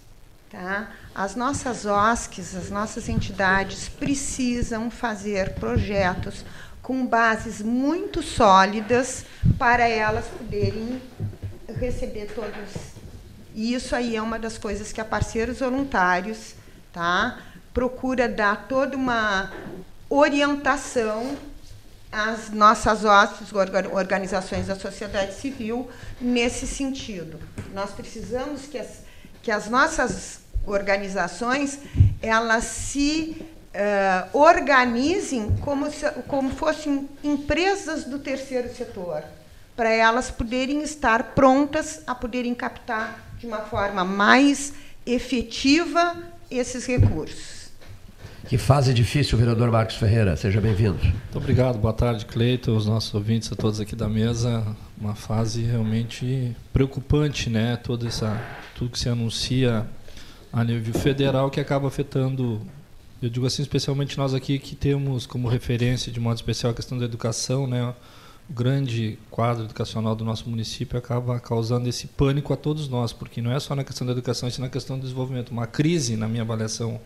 Tá? 0.51 0.90
As 1.14 1.35
nossas 1.35 1.85
OSCs, 1.85 2.55
as 2.57 2.70
nossas 2.70 3.09
entidades 3.09 3.88
precisam 3.88 4.90
fazer 4.90 5.55
projetos 5.55 6.44
com 6.81 7.07
bases 7.07 7.62
muito 7.62 8.23
sólidas 8.23 9.25
para 9.59 9.88
elas 9.88 10.27
poderem 10.27 11.01
receber 11.81 12.27
todos. 12.35 12.93
E 13.54 13.72
isso 13.72 13.94
aí 13.94 14.16
é 14.16 14.20
uma 14.20 14.38
das 14.38 14.58
coisas 14.58 14.92
que 14.92 15.00
a 15.00 15.04
parceiros 15.04 15.60
voluntários 15.60 16.54
tá, 16.92 17.38
procura 17.72 18.28
dar 18.28 18.66
toda 18.68 18.96
uma 18.96 19.52
orientação 20.10 21.36
às 22.10 22.50
nossas 22.50 23.04
OSCs, 23.04 23.52
organizações 23.92 24.66
da 24.66 24.74
sociedade 24.74 25.34
civil, 25.34 25.88
nesse 26.20 26.66
sentido. 26.66 27.38
Nós 27.72 27.90
precisamos 27.90 28.66
que 28.66 28.78
as, 28.78 28.88
que 29.42 29.50
as 29.50 29.68
nossas 29.68 30.40
organizações 30.66 31.78
elas 32.20 32.64
se 32.64 33.36
uh, 33.74 34.36
organizem 34.38 35.56
como, 35.58 35.90
se, 35.90 36.08
como 36.26 36.50
fossem 36.50 37.08
empresas 37.22 38.04
do 38.04 38.18
terceiro 38.18 38.74
setor, 38.74 39.22
para 39.76 39.90
elas 39.90 40.30
poderem 40.30 40.82
estar 40.82 41.34
prontas 41.34 42.02
a 42.06 42.14
poderem 42.14 42.54
captar 42.54 43.34
de 43.44 43.48
uma 43.48 43.61
forma 43.61 44.04
mais 44.04 44.72
efetiva 45.04 46.16
esses 46.50 46.87
recursos. 46.87 47.68
Que 48.48 48.57
fase 48.57 48.94
difícil, 48.94 49.37
vereador 49.37 49.70
Marcos 49.70 49.96
Ferreira. 49.96 50.35
Seja 50.35 50.61
bem-vindo. 50.62 50.98
Muito 50.98 51.37
obrigado. 51.37 51.78
Boa 51.78 51.92
tarde, 51.92 52.24
Cleiton, 52.24 52.74
os 52.74 52.87
nossos 52.87 53.12
ouvintes, 53.12 53.52
a 53.52 53.57
todos 53.57 53.80
aqui 53.80 53.94
da 53.94 54.09
mesa. 54.09 54.64
Uma 54.98 55.14
fase 55.14 55.62
realmente 55.62 56.57
preocupante, 56.72 57.50
né? 57.50 57.76
Toda 57.76 58.07
essa, 58.09 58.40
tudo 58.74 58.90
que 58.90 58.98
se 58.98 59.11
anuncia 59.11 59.87
a 60.50 60.64
nível 60.64 60.94
federal 60.94 61.50
que 61.50 61.61
acaba 61.61 61.88
afetando 61.88 62.61
eu 63.22 63.30
digo 63.30 63.46
assim, 63.46 63.62
especialmente 63.62 64.18
nós 64.18 64.35
aqui 64.35 64.59
que 64.59 64.76
temos 64.76 65.24
como 65.24 65.48
referência, 65.48 66.12
de 66.12 66.20
modo 66.20 66.37
especial, 66.37 66.72
a 66.72 66.74
questão 66.74 66.98
da 66.98 67.07
educação, 67.07 67.66
né? 67.66 67.94
Grande 68.48 69.18
quadro 69.30 69.64
educacional 69.64 70.14
do 70.14 70.24
nosso 70.24 70.48
município 70.48 70.98
acaba 70.98 71.40
causando 71.40 71.88
esse 71.88 72.07
pânico 72.07 72.52
a 72.52 72.57
todos 72.57 72.88
nós, 72.88 73.12
porque 73.12 73.40
não 73.40 73.52
é 73.52 73.59
só 73.59 73.74
na 73.74 73.85
questão 73.85 74.07
da 74.07 74.12
educação, 74.12 74.48
é 74.48 74.61
na 74.61 74.68
questão 74.68 74.98
do 74.98 75.02
desenvolvimento. 75.02 75.50
Uma 75.50 75.66
crise, 75.66 76.16
na 76.16 76.28
minha 76.28 76.42
avaliação, 76.42 77.00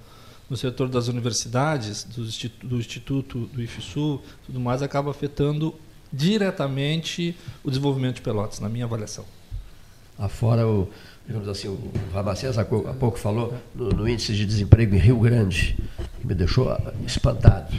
no 0.51 0.57
setor 0.57 0.89
das 0.89 1.09
universidades, 1.09 2.05
do 2.05 2.23
Instituto, 2.23 2.67
do, 2.67 2.79
instituto, 2.79 3.39
do 3.47 3.63
IFSU, 3.63 4.21
tudo 4.47 4.59
mais, 4.59 4.83
acaba 4.83 5.11
afetando 5.11 5.75
diretamente 6.13 7.37
o 7.63 7.71
desenvolvimento 7.71 8.17
de 8.17 8.23
Pelotas, 8.23 8.59
na 8.61 8.69
minha 8.69 8.85
avaliação. 8.85 9.25
Afora 10.19 10.67
o, 10.67 10.89
digamos 11.27 11.49
assim, 11.49 11.69
o 11.69 11.93
Ramacés 12.13 12.59
há 12.59 12.65
pouco 12.65 13.19
falou 13.19 13.55
no, 13.75 13.91
no, 13.91 14.09
índice 14.09 14.33
de 14.35 14.45
desemprego 14.45 14.97
em 14.97 14.99
Rio 14.99 15.21
Grande, 15.21 15.79
que 16.21 16.27
me 16.27 16.35
deixou 16.35 16.77
espantado. 17.07 17.73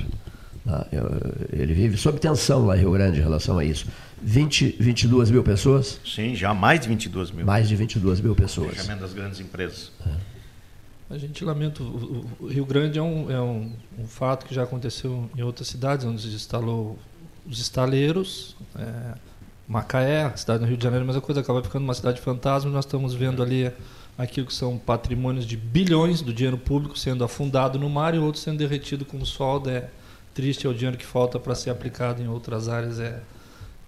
Tá? 0.65 0.88
Ele 1.52 1.74
vive 1.74 1.98
sob 1.98 2.19
tensão 2.19 2.65
lá 2.65 2.78
em 2.78 2.82
Rio 2.82 2.91
Grande 2.91 3.19
em 3.19 3.24
relação 3.24 3.58
a 3.58 3.63
isso. 3.63 3.88
20, 4.22 4.78
22 4.80 5.32
mil 5.32 5.43
pessoas? 5.43 6.00
Sim, 6.06 6.36
já 6.36 6.54
mais 6.54 6.82
de 6.82 6.88
22 6.89 7.32
mil. 7.32 7.45
Mais 7.45 7.67
de 7.67 7.76
22 7.76 8.22
mil 8.22 8.36
pessoas. 8.36 8.76
Fechamento 8.76 9.02
das 9.02 9.13
grandes 9.13 9.39
empresas. 9.39 9.91
É. 10.06 10.39
A 11.10 11.17
gente 11.17 11.43
lamenta, 11.43 11.82
o, 11.82 12.48
Rio 12.48 12.65
Grande 12.65 13.00
é, 13.00 13.02
um, 13.02 13.32
é 13.32 13.41
um, 13.41 13.74
um, 13.98 14.06
fato 14.06 14.45
que 14.45 14.54
já 14.54 14.63
aconteceu 14.63 15.28
em 15.36 15.41
outras 15.41 15.67
cidades, 15.67 16.06
onde 16.06 16.22
se 16.22 16.28
instalou 16.28 17.00
os 17.48 17.60
estaleiros, 17.60 18.56
é, 18.78 19.15
Macaé, 19.67 20.32
cidade 20.36 20.60
do 20.60 20.65
Rio 20.67 20.78
de 20.78 20.84
Janeiro, 20.84 21.06
mas 21.06 21.15
a 21.15 21.22
coisa 21.22 21.41
acaba 21.41 21.63
ficando 21.63 21.84
uma 21.84 21.95
cidade 21.95 22.22
fantasma. 22.22 22.69
Nós 22.69 22.86
estamos 22.86 23.15
vendo 23.15 23.41
ali 23.41 23.72
aquilo 24.17 24.45
que 24.45 24.54
são 24.54 24.78
patrimônios 24.78 25.48
de 25.48 25.58
bilhões 25.58 26.22
do 26.22 26.32
dinheiro 26.34 26.58
público 26.58 26.98
sendo 26.98 27.24
afundado 27.24 27.80
no 27.80 27.89
mar 27.89 28.13
e 28.13 28.19
outros 28.19 28.43
sendo 28.43 28.58
derretido 28.58 29.04
com 29.04 29.17
o 29.17 29.26
sol. 29.26 29.63
É 29.67 29.89
triste 30.34 30.65
é 30.65 30.70
o 30.70 30.74
dinheiro 30.74 30.98
que 30.98 31.06
falta 31.06 31.39
para 31.39 31.56
ser 31.56 31.70
aplicado 31.70 32.22
em 32.22 32.28
outras 32.28 32.68
áreas. 32.68 33.00
É, 33.00 33.22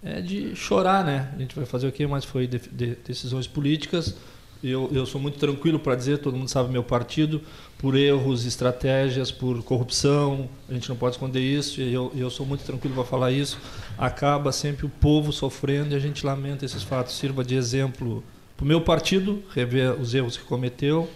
é 0.04 0.21
de 0.21 0.56
chorar, 0.56 1.06
né? 1.06 1.32
A 1.36 1.39
gente 1.39 1.56
vai 1.56 1.65
fazer 1.65 1.88
o 1.88 1.91
quê? 1.91 2.08
Mas 2.08 2.25
foi 2.25 2.47
de, 2.47 2.60
de, 2.60 2.95
decisões 3.06 3.47
políticas. 3.47 4.15
Eu, 4.63 4.89
eu 4.91 5.08
sou 5.08 5.19
muito 5.19 5.39
tranquilo 5.39 5.80
para 5.80 5.95
dizer, 5.95 6.19
todo 6.19 6.38
mundo 6.38 6.47
sabe 6.47 6.71
meu 6.71 6.84
partido, 6.84 7.41
por 7.80 7.95
erros, 7.95 8.45
estratégias, 8.45 9.32
por 9.32 9.63
corrupção, 9.63 10.47
a 10.69 10.73
gente 10.73 10.88
não 10.88 10.95
pode 10.95 11.15
esconder 11.15 11.39
isso, 11.39 11.82
e 11.82 11.91
eu, 11.91 12.12
eu 12.15 12.30
sou 12.30 12.45
muito 12.45 12.63
tranquilo 12.63 12.93
para 12.93 13.04
falar 13.04 13.32
isso. 13.32 13.58
Acaba 13.97 14.51
sempre 14.51 14.86
o 14.86 14.89
povo 14.89 15.32
sofrendo 15.32 15.93
e 15.93 15.95
a 15.95 15.99
gente 15.99 16.23
lamenta 16.23 16.63
esses 16.63 16.84
fatos. 16.84 17.17
Sirva 17.17 17.43
de 17.43 17.56
exemplo 17.56 18.23
para 18.56 18.63
o 18.63 18.67
meu 18.67 18.82
partido, 18.82 19.41
rever 19.56 19.99
os 19.99 20.13
erros 20.13 20.38
que 20.38 20.43
cometeu, 20.43 21.10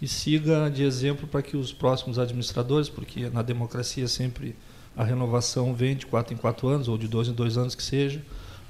e 0.00 0.08
siga 0.08 0.70
de 0.70 0.82
exemplo 0.82 1.26
para 1.26 1.42
que 1.42 1.56
os 1.56 1.72
próximos 1.72 2.18
administradores, 2.18 2.88
porque 2.88 3.28
na 3.30 3.42
democracia 3.42 4.08
sempre 4.08 4.56
a 4.96 5.04
renovação 5.04 5.74
vem 5.74 5.96
de 5.96 6.06
quatro 6.06 6.34
em 6.34 6.36
quatro 6.36 6.68
anos, 6.68 6.88
ou 6.88 6.96
de 6.96 7.06
dois 7.06 7.28
em 7.28 7.32
dois 7.32 7.56
anos 7.56 7.74
que 7.74 7.82
seja, 7.82 8.22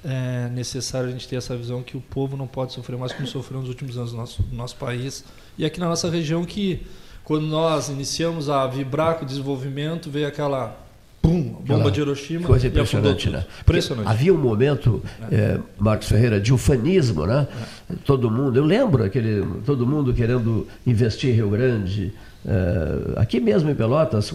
é 0.03 0.49
necessário 0.49 1.09
a 1.09 1.11
gente 1.11 1.27
ter 1.27 1.35
essa 1.35 1.55
visão 1.55 1.83
que 1.83 1.95
o 1.95 2.01
povo 2.01 2.35
não 2.35 2.47
pode 2.47 2.73
sofrer 2.73 2.97
mais 2.97 3.11
como 3.13 3.27
sofreu 3.27 3.59
nos 3.59 3.69
últimos 3.69 3.97
anos 3.97 4.11
no 4.11 4.17
nosso, 4.19 4.43
no 4.49 4.57
nosso 4.57 4.75
país. 4.75 5.23
E 5.57 5.65
aqui 5.65 5.79
na 5.79 5.87
nossa 5.87 6.09
região 6.09 6.43
que 6.43 6.85
quando 7.23 7.45
nós 7.45 7.87
iniciamos 7.89 8.49
a 8.49 8.65
vibrar 8.65 9.15
com 9.15 9.23
o 9.23 9.27
desenvolvimento, 9.27 10.09
veio 10.09 10.27
aquela 10.27 10.75
pum, 11.21 11.55
bomba 11.65 11.91
de 11.91 12.01
Hiroshima. 12.01 12.47
Coisa 12.47 12.67
impressionante, 12.67 13.29
né? 13.29 13.45
Impressionante. 13.61 14.07
Havia 14.07 14.33
um 14.33 14.37
momento, 14.37 15.01
é. 15.31 15.35
É, 15.35 15.59
Marcos 15.77 16.07
Ferreira, 16.07 16.39
de 16.39 16.53
ufanismo, 16.53 17.25
né? 17.25 17.47
É. 17.89 17.93
Todo 18.05 18.31
mundo, 18.31 18.57
eu 18.57 18.65
lembro 18.65 19.03
aquele, 19.03 19.45
todo 19.65 19.85
mundo 19.85 20.13
querendo 20.13 20.67
investir 20.85 21.29
em 21.29 21.33
Rio 21.33 21.49
Grande, 21.49 22.13
é, 22.43 23.19
aqui 23.19 23.39
mesmo 23.39 23.69
em 23.69 23.75
Pelotas, 23.75 24.33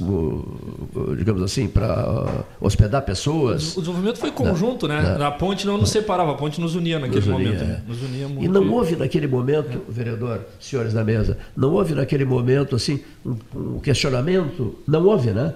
digamos 1.18 1.42
assim, 1.42 1.66
para 1.66 2.44
hospedar 2.60 3.02
pessoas. 3.02 3.76
O 3.76 3.80
desenvolvimento 3.80 4.18
foi 4.18 4.30
conjunto, 4.30 4.86
né? 4.86 5.16
né? 5.18 5.24
A 5.24 5.30
ponte 5.32 5.66
não 5.66 5.76
nos 5.76 5.90
separava, 5.90 6.32
a 6.32 6.34
ponte 6.34 6.60
nos 6.60 6.76
unia 6.76 7.00
naquele 7.00 7.20
nos 7.20 7.26
momento. 7.26 7.64
É. 7.64 7.80
Nos 7.86 8.02
unia 8.02 8.28
muito. 8.28 8.44
E 8.44 8.48
não 8.48 8.72
houve 8.72 8.94
naquele 8.94 9.26
momento, 9.26 9.82
é. 9.88 9.92
vereador, 9.92 10.40
senhores 10.60 10.92
da 10.92 11.02
mesa, 11.02 11.36
não 11.56 11.72
houve 11.72 11.94
naquele 11.94 12.24
momento 12.24 12.76
assim 12.76 13.00
um, 13.24 13.36
um 13.54 13.80
questionamento, 13.80 14.78
não 14.86 15.04
houve, 15.04 15.32
né? 15.32 15.54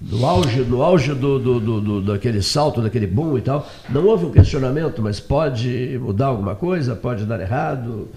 No 0.00 0.26
auge, 0.26 0.60
no 0.60 0.82
auge 0.82 1.14
do, 1.14 1.38
do, 1.38 1.60
do, 1.60 1.80
do, 1.80 2.00
daquele 2.02 2.42
salto, 2.42 2.82
daquele 2.82 3.06
boom 3.06 3.38
e 3.38 3.40
tal, 3.40 3.68
não 3.88 4.04
houve 4.06 4.26
um 4.26 4.30
questionamento, 4.30 5.00
mas 5.00 5.20
pode 5.20 5.98
mudar 6.00 6.26
alguma 6.26 6.54
coisa, 6.54 6.94
pode 6.94 7.24
dar 7.24 7.40
errado. 7.40 8.08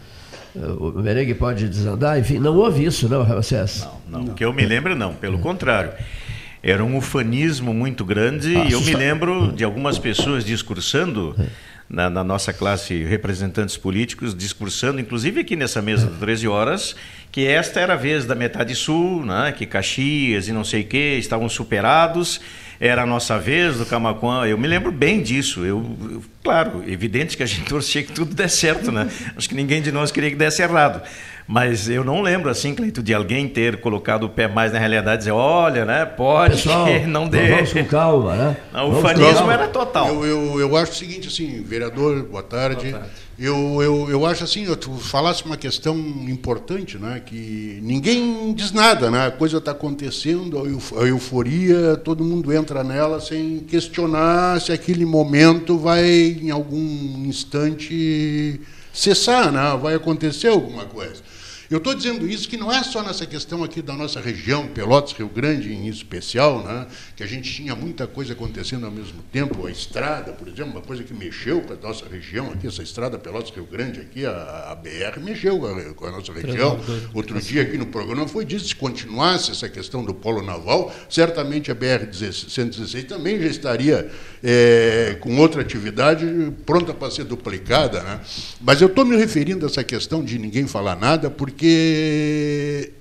o 0.56 0.92
merengue 1.02 1.34
pode 1.34 1.70
desandar, 1.70 2.20
enfim, 2.20 2.40
não 2.40 2.56
houve 2.58 2.84
isso, 2.84 3.08
não, 3.08 3.24
Ramsés? 3.24 3.88
Não, 4.10 4.24
não, 4.24 4.34
que 4.34 4.44
eu 4.44 4.52
me 4.52 4.66
lembro, 4.66 4.96
não, 4.96 5.14
pelo 5.14 5.40
contrário. 5.40 5.92
Era 6.62 6.84
um 6.84 6.98
ufanismo 6.98 7.74
muito 7.74 8.04
grande 8.04 8.50
e 8.50 8.72
eu 8.72 8.82
me 8.82 8.94
lembro 8.94 9.54
de 9.54 9.64
algumas 9.64 9.98
pessoas 9.98 10.44
discursando 10.44 11.36
na, 11.90 12.10
na, 12.10 12.24
nossa 12.24 12.52
classe, 12.52 13.04
representantes 13.04 13.78
políticos, 13.78 14.36
discursando, 14.36 15.00
inclusive 15.00 15.42
aqui 15.42 15.56
nessa 15.56 15.82
mesa 15.82 16.08
de 16.08 16.18
13 16.18 16.48
horas, 16.48 16.96
que 17.32 17.46
esta 17.48 17.80
era 17.80 17.94
a 17.94 17.98
vez 17.98 18.26
da 18.26 18.36
metade 18.36 18.76
sul, 18.76 19.26
né, 19.26 19.54
que 19.56 19.66
Caxias 19.66 20.48
e 20.48 20.52
não 20.52 20.64
sei 20.64 20.82
o 20.82 20.86
que 20.86 21.18
estavam 21.18 21.48
superados 21.48 22.42
era 22.80 23.04
a 23.04 23.06
nossa 23.06 23.40
vez 23.40 23.78
do 23.78 23.86
Camacuã. 23.86 24.46
Eu 24.46 24.58
me 24.58 24.68
lembro 24.68 24.92
bem 24.92 25.22
disso. 25.22 25.66
Eu, 25.66 25.98
eu, 26.12 26.24
claro, 26.44 26.84
evidente 26.88 27.36
que 27.36 27.44
a 27.44 27.46
gente 27.46 27.64
torcia 27.64 28.04
que 28.04 28.12
tudo 28.12 28.36
desse 28.36 28.58
certo, 28.58 28.92
né? 28.92 29.10
Acho 29.36 29.50
que 29.50 29.56
ninguém 29.56 29.82
de 29.82 29.92
nós 29.92 30.12
queria 30.12 30.30
que 30.30 30.36
desse 30.36 30.62
errado. 30.62 31.02
Mas 31.48 31.88
eu 31.88 32.04
não 32.04 32.22
lembro, 32.22 32.50
assim, 32.50 32.76
Cleito, 32.76 33.02
de 33.02 33.14
alguém 33.14 33.48
ter 33.48 33.80
colocado 33.80 34.24
o 34.24 34.30
pé 34.30 34.48
mais 34.48 34.74
na 34.74 34.80
realidade 34.80 35.16
e 35.16 35.18
dizer, 35.20 35.32
olha, 35.32 35.86
né, 35.86 36.06
pode, 36.06 36.58
Pessoal, 36.58 36.88
não 37.08 37.28
dê. 37.28 37.48
Vamos 37.50 37.72
com 37.72 37.86
calma, 37.86 38.36
né? 38.36 38.58
Não, 38.74 38.92
o 38.92 39.02
fanismo 39.02 39.50
era 39.50 39.68
total. 39.68 40.10
Eu, 40.10 40.26
eu, 40.26 40.60
eu 40.60 40.78
acho 40.78 40.92
o 40.92 40.96
seguinte, 40.96 41.30
assim, 41.30 41.64
vereador, 41.64 42.24
boa 42.24 42.44
tarde. 42.44 42.92
Boa 42.92 43.00
tarde. 43.00 43.28
Eu, 43.40 43.84
eu, 43.84 44.10
eu 44.10 44.26
acho 44.26 44.44
assim, 44.44 44.66
tu 44.78 44.94
falasse 44.96 45.46
uma 45.46 45.56
questão 45.56 45.96
importante, 46.28 46.98
né? 46.98 47.22
que 47.24 47.80
ninguém 47.84 48.52
diz 48.52 48.72
nada, 48.72 49.12
né? 49.12 49.28
a 49.28 49.32
coisa 49.32 49.60
está 49.60 49.72
acontecendo, 49.72 50.60
a 51.00 51.04
euforia, 51.06 51.96
todo 51.98 52.24
mundo 52.24 52.52
entra 52.52 52.84
nela 52.84 53.22
sem 53.22 53.60
questionar 53.60 54.60
se 54.60 54.72
aquele 54.72 55.06
momento 55.06 55.78
vai, 55.78 56.10
em 56.42 56.50
algum 56.50 57.24
instante, 57.28 58.60
cessar, 58.92 59.52
né? 59.52 59.78
vai 59.80 59.94
acontecer 59.94 60.48
alguma 60.48 60.86
coisa. 60.86 61.22
Eu 61.70 61.80
estou 61.80 61.94
dizendo 61.94 62.26
isso 62.26 62.48
que 62.48 62.56
não 62.56 62.72
é 62.72 62.82
só 62.82 63.04
nessa 63.04 63.26
questão 63.26 63.62
aqui 63.62 63.82
da 63.82 63.94
nossa 63.94 64.22
região, 64.22 64.68
Pelotas, 64.68 65.12
Rio 65.12 65.28
Grande 65.28 65.74
em 65.74 65.88
especial, 65.88 66.64
né, 66.64 66.88
que 67.14 67.22
a 67.22 67.28
gente 67.28 67.52
tinha 67.54 67.76
muita 67.76 68.08
coisa 68.08 68.32
acontecendo 68.32 68.86
ao 68.86 68.92
mesmo 68.92 69.22
tempo. 69.34 69.68
A 69.68 69.72
estrada, 69.72 70.32
por 70.32 70.48
exemplo, 70.48 70.72
uma 70.72 70.82
coisa 70.82 71.04
que 71.04 71.14
mexeu 71.14 71.60
com 71.60 71.74
a 71.74 71.76
nossa 71.76 72.06
região 72.08 72.50
aqui, 72.52 72.68
essa 72.68 72.82
estrada 72.82 73.20
Pelotas, 73.20 73.50
Rio 73.50 73.66
Grande 73.66 74.00
aqui, 74.00 74.26
a, 74.26 74.70
a 74.72 74.76
BR 74.76 75.20
mexeu 75.22 75.60
com 75.60 75.66
a, 75.66 75.94
com 75.94 76.06
a 76.06 76.12
nossa 76.12 76.32
região. 76.32 76.80
Outro 77.14 77.38
dia 77.42 77.64
aqui 77.64 77.78
no 77.78 77.88
programa 77.88 78.26
foi 78.30 78.46
dito, 78.46 78.64
se 78.64 78.76
continuasse 78.76 79.52
essa 79.52 79.68
questão 79.68 80.06
do 80.06 80.14
polo 80.14 80.42
naval, 80.42 80.96
certamente 81.10 81.70
a 81.70 81.76
BR-116 81.76 83.08
também 83.08 83.42
já 83.42 83.48
estaria 83.48 84.10
é, 84.42 85.18
com 85.20 85.38
outra 85.38 85.62
atividade 85.62 86.26
pronta 86.66 86.94
para 86.94 87.12
ser 87.12 87.26
duplicada. 87.26 88.02
Né? 88.04 88.22
Mas 88.62 88.80
eu 88.80 88.88
estou 88.88 89.04
me 89.04 89.18
referindo 89.18 89.66
a 89.66 89.70
essa 89.70 89.84
questão 89.84 90.24
de 90.24 90.40
ninguém 90.40 90.66
falar 90.66 90.96
nada, 90.96 91.30
porque 91.30 91.57
porque 91.58 92.92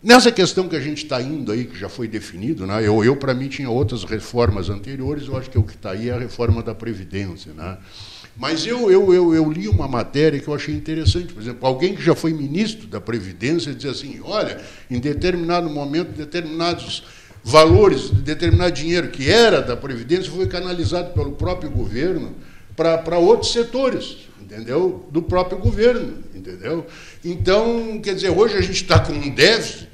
nessa 0.00 0.30
questão 0.30 0.68
que 0.68 0.76
a 0.76 0.80
gente 0.80 1.02
está 1.02 1.20
indo 1.20 1.50
aí, 1.50 1.64
que 1.64 1.76
já 1.76 1.88
foi 1.88 2.06
definido, 2.06 2.64
né, 2.64 2.86
eu, 2.86 3.02
eu 3.04 3.16
para 3.16 3.34
mim 3.34 3.48
tinha 3.48 3.68
outras 3.68 4.04
reformas 4.04 4.70
anteriores, 4.70 5.26
eu 5.26 5.36
acho 5.36 5.50
que 5.50 5.58
o 5.58 5.64
que 5.64 5.74
está 5.74 5.90
aí 5.90 6.10
é 6.10 6.12
a 6.12 6.18
reforma 6.18 6.62
da 6.62 6.76
Previdência. 6.76 7.52
Né? 7.52 7.76
Mas 8.36 8.64
eu, 8.64 8.88
eu, 8.88 9.12
eu, 9.12 9.34
eu, 9.34 9.50
li 9.50 9.66
uma 9.66 9.88
matéria 9.88 10.38
que 10.38 10.46
eu 10.46 10.54
achei 10.54 10.72
interessante. 10.72 11.34
Por 11.34 11.42
exemplo, 11.42 11.66
alguém 11.66 11.96
que 11.96 12.02
já 12.02 12.14
foi 12.14 12.32
ministro 12.32 12.86
da 12.86 13.00
Previdência 13.00 13.74
diz 13.74 13.90
assim: 13.90 14.20
olha, 14.22 14.60
em 14.88 15.00
determinado 15.00 15.68
momento, 15.68 16.12
determinados 16.12 17.02
valores, 17.42 18.10
determinado 18.10 18.70
dinheiro 18.70 19.08
que 19.08 19.28
era 19.28 19.60
da 19.60 19.76
Previdência 19.76 20.30
foi 20.30 20.46
canalizado 20.46 21.12
pelo 21.14 21.32
próprio 21.32 21.68
governo 21.68 22.32
para 22.76 23.18
outros 23.18 23.52
setores, 23.52 24.29
entendeu? 24.50 25.06
Do 25.10 25.22
próprio 25.22 25.58
governo, 25.58 26.18
entendeu? 26.34 26.84
Então, 27.24 28.00
quer 28.02 28.14
dizer, 28.14 28.30
hoje 28.30 28.56
a 28.56 28.60
gente 28.60 28.82
está 28.82 28.98
com 28.98 29.12
um 29.12 29.30
déficit. 29.30 29.88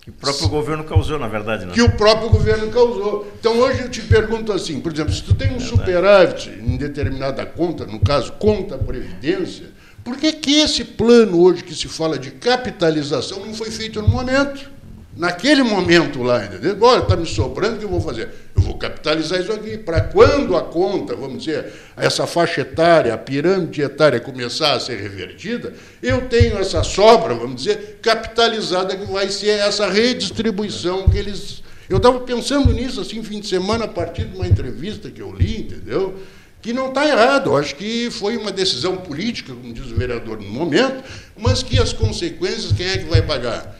Que 0.00 0.10
o 0.10 0.12
próprio 0.14 0.48
governo 0.48 0.82
causou, 0.82 1.16
na 1.16 1.28
verdade. 1.28 1.64
Né? 1.64 1.72
Que 1.72 1.80
o 1.80 1.92
próprio 1.92 2.28
governo 2.28 2.72
causou. 2.72 3.32
Então, 3.38 3.56
hoje 3.58 3.82
eu 3.82 3.88
te 3.88 4.00
pergunto 4.00 4.52
assim, 4.52 4.80
por 4.80 4.92
exemplo, 4.92 5.12
se 5.12 5.22
tu 5.22 5.32
tem 5.32 5.54
um 5.54 5.60
superávit 5.60 6.50
em 6.50 6.76
determinada 6.76 7.46
conta, 7.46 7.86
no 7.86 8.00
caso, 8.00 8.32
conta 8.32 8.76
Previdência, 8.76 9.66
por 10.02 10.16
que, 10.16 10.32
que 10.32 10.58
esse 10.58 10.82
plano 10.84 11.40
hoje 11.40 11.62
que 11.62 11.72
se 11.72 11.86
fala 11.86 12.18
de 12.18 12.32
capitalização 12.32 13.46
não 13.46 13.54
foi 13.54 13.70
feito 13.70 14.02
no 14.02 14.08
momento? 14.08 14.68
Naquele 15.16 15.62
momento 15.62 16.22
lá, 16.22 16.44
entendeu? 16.44 16.76
Olha, 16.80 17.02
está 17.02 17.16
me 17.16 17.26
sobrando, 17.26 17.76
o 17.76 17.78
que 17.78 17.84
eu 17.84 17.88
vou 17.88 18.00
fazer? 18.00 18.28
Eu 18.56 18.62
vou 18.62 18.74
capitalizar 18.78 19.40
isso 19.40 19.52
aqui. 19.52 19.76
Para 19.76 20.00
quando 20.00 20.56
a 20.56 20.62
conta, 20.62 21.14
vamos 21.14 21.44
dizer, 21.44 21.72
essa 21.96 22.26
faixa 22.26 22.62
etária, 22.62 23.12
a 23.12 23.18
pirâmide 23.18 23.82
etária 23.82 24.18
começar 24.20 24.72
a 24.72 24.80
ser 24.80 25.00
revertida, 25.00 25.74
eu 26.02 26.22
tenho 26.28 26.58
essa 26.58 26.82
sobra, 26.82 27.34
vamos 27.34 27.62
dizer, 27.62 27.98
capitalizada, 28.00 28.96
que 28.96 29.10
vai 29.10 29.28
ser 29.28 29.58
essa 29.58 29.88
redistribuição 29.88 31.08
que 31.08 31.18
eles. 31.18 31.62
Eu 31.88 31.98
estava 31.98 32.20
pensando 32.20 32.72
nisso 32.72 33.00
assim, 33.00 33.22
fim 33.22 33.40
de 33.40 33.48
semana, 33.48 33.84
a 33.84 33.88
partir 33.88 34.24
de 34.24 34.36
uma 34.36 34.46
entrevista 34.46 35.10
que 35.10 35.20
eu 35.20 35.32
li, 35.32 35.60
entendeu? 35.60 36.18
que 36.62 36.72
não 36.72 36.88
está 36.88 37.06
errado. 37.06 37.50
Eu 37.50 37.56
acho 37.56 37.74
que 37.74 38.08
foi 38.10 38.36
uma 38.36 38.52
decisão 38.52 38.96
política, 38.96 39.52
como 39.52 39.74
diz 39.74 39.86
o 39.86 39.96
vereador 39.96 40.40
no 40.40 40.48
momento, 40.48 41.02
mas 41.36 41.60
que 41.60 41.78
as 41.78 41.92
consequências, 41.92 42.70
quem 42.72 42.86
é 42.86 42.98
que 42.98 43.04
vai 43.06 43.20
pagar? 43.20 43.76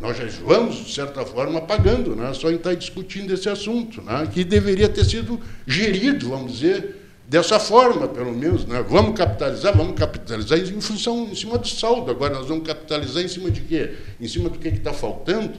Nós 0.00 0.16
já 0.16 0.24
vamos, 0.44 0.76
de 0.86 0.94
certa 0.94 1.24
forma, 1.24 1.60
pagando, 1.60 2.14
né? 2.14 2.32
só 2.32 2.50
em 2.50 2.56
estar 2.56 2.74
discutindo 2.74 3.32
esse 3.32 3.48
assunto, 3.48 4.00
né? 4.02 4.28
que 4.32 4.44
deveria 4.44 4.88
ter 4.88 5.04
sido 5.04 5.40
gerido, 5.66 6.28
vamos 6.28 6.52
dizer, 6.52 6.96
dessa 7.28 7.58
forma, 7.58 8.08
pelo 8.08 8.32
menos. 8.32 8.64
Né? 8.64 8.84
Vamos 8.88 9.16
capitalizar, 9.16 9.76
vamos 9.76 9.98
capitalizar 9.98 10.58
em 10.58 10.80
função, 10.80 11.28
em 11.30 11.34
cima 11.34 11.58
do 11.58 11.68
saldo. 11.68 12.10
Agora 12.10 12.34
nós 12.34 12.46
vamos 12.48 12.66
capitalizar 12.66 13.22
em 13.22 13.28
cima 13.28 13.50
de 13.50 13.60
quê? 13.62 13.94
Em 14.20 14.26
cima 14.26 14.48
do 14.48 14.58
que 14.58 14.68
está 14.68 14.92
faltando. 14.92 15.52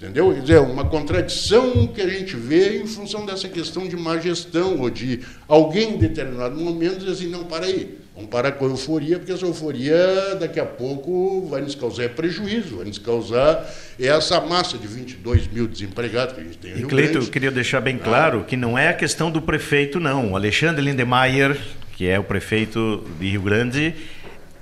Entendeu? 0.00 0.34
Quer 0.34 0.40
dizer, 0.40 0.60
uma 0.60 0.84
contradição 0.84 1.86
que 1.86 2.00
a 2.00 2.08
gente 2.08 2.34
vê 2.34 2.82
em 2.82 2.86
função 2.88 3.24
dessa 3.24 3.48
questão 3.48 3.86
de 3.86 3.96
má 3.96 4.18
gestão, 4.18 4.80
ou 4.80 4.90
de 4.90 5.20
alguém 5.46 5.94
em 5.94 5.98
determinado 5.98 6.58
momento 6.58 6.98
dizer 6.98 7.12
assim, 7.12 7.28
não, 7.28 7.44
para 7.44 7.66
aí, 7.66 7.98
Vamos 8.14 8.28
parar 8.28 8.52
com 8.52 8.66
a 8.66 8.68
euforia, 8.68 9.18
porque 9.18 9.32
essa 9.32 9.46
euforia 9.46 9.96
daqui 10.38 10.60
a 10.60 10.66
pouco 10.66 11.46
vai 11.48 11.62
nos 11.62 11.74
causar 11.74 12.10
prejuízo, 12.10 12.76
vai 12.76 12.84
nos 12.84 12.98
causar 12.98 13.66
essa 13.98 14.38
massa 14.38 14.76
de 14.76 14.86
22 14.86 15.48
mil 15.48 15.66
desempregados 15.66 16.34
que 16.34 16.40
a 16.42 16.44
gente 16.44 16.58
tem. 16.58 16.78
E 16.78 16.82
Cleito, 16.82 17.18
eu 17.18 17.26
queria 17.28 17.50
deixar 17.50 17.80
bem 17.80 17.96
claro 17.96 18.40
ah. 18.40 18.44
que 18.44 18.54
não 18.54 18.76
é 18.76 18.88
a 18.88 18.94
questão 18.94 19.30
do 19.30 19.40
prefeito, 19.40 19.98
não. 19.98 20.32
O 20.32 20.36
Alexandre 20.36 20.84
Lindemeyer, 20.84 21.58
que 21.96 22.06
é 22.06 22.18
o 22.18 22.24
prefeito 22.24 23.02
de 23.18 23.30
Rio 23.30 23.42
Grande, 23.42 23.94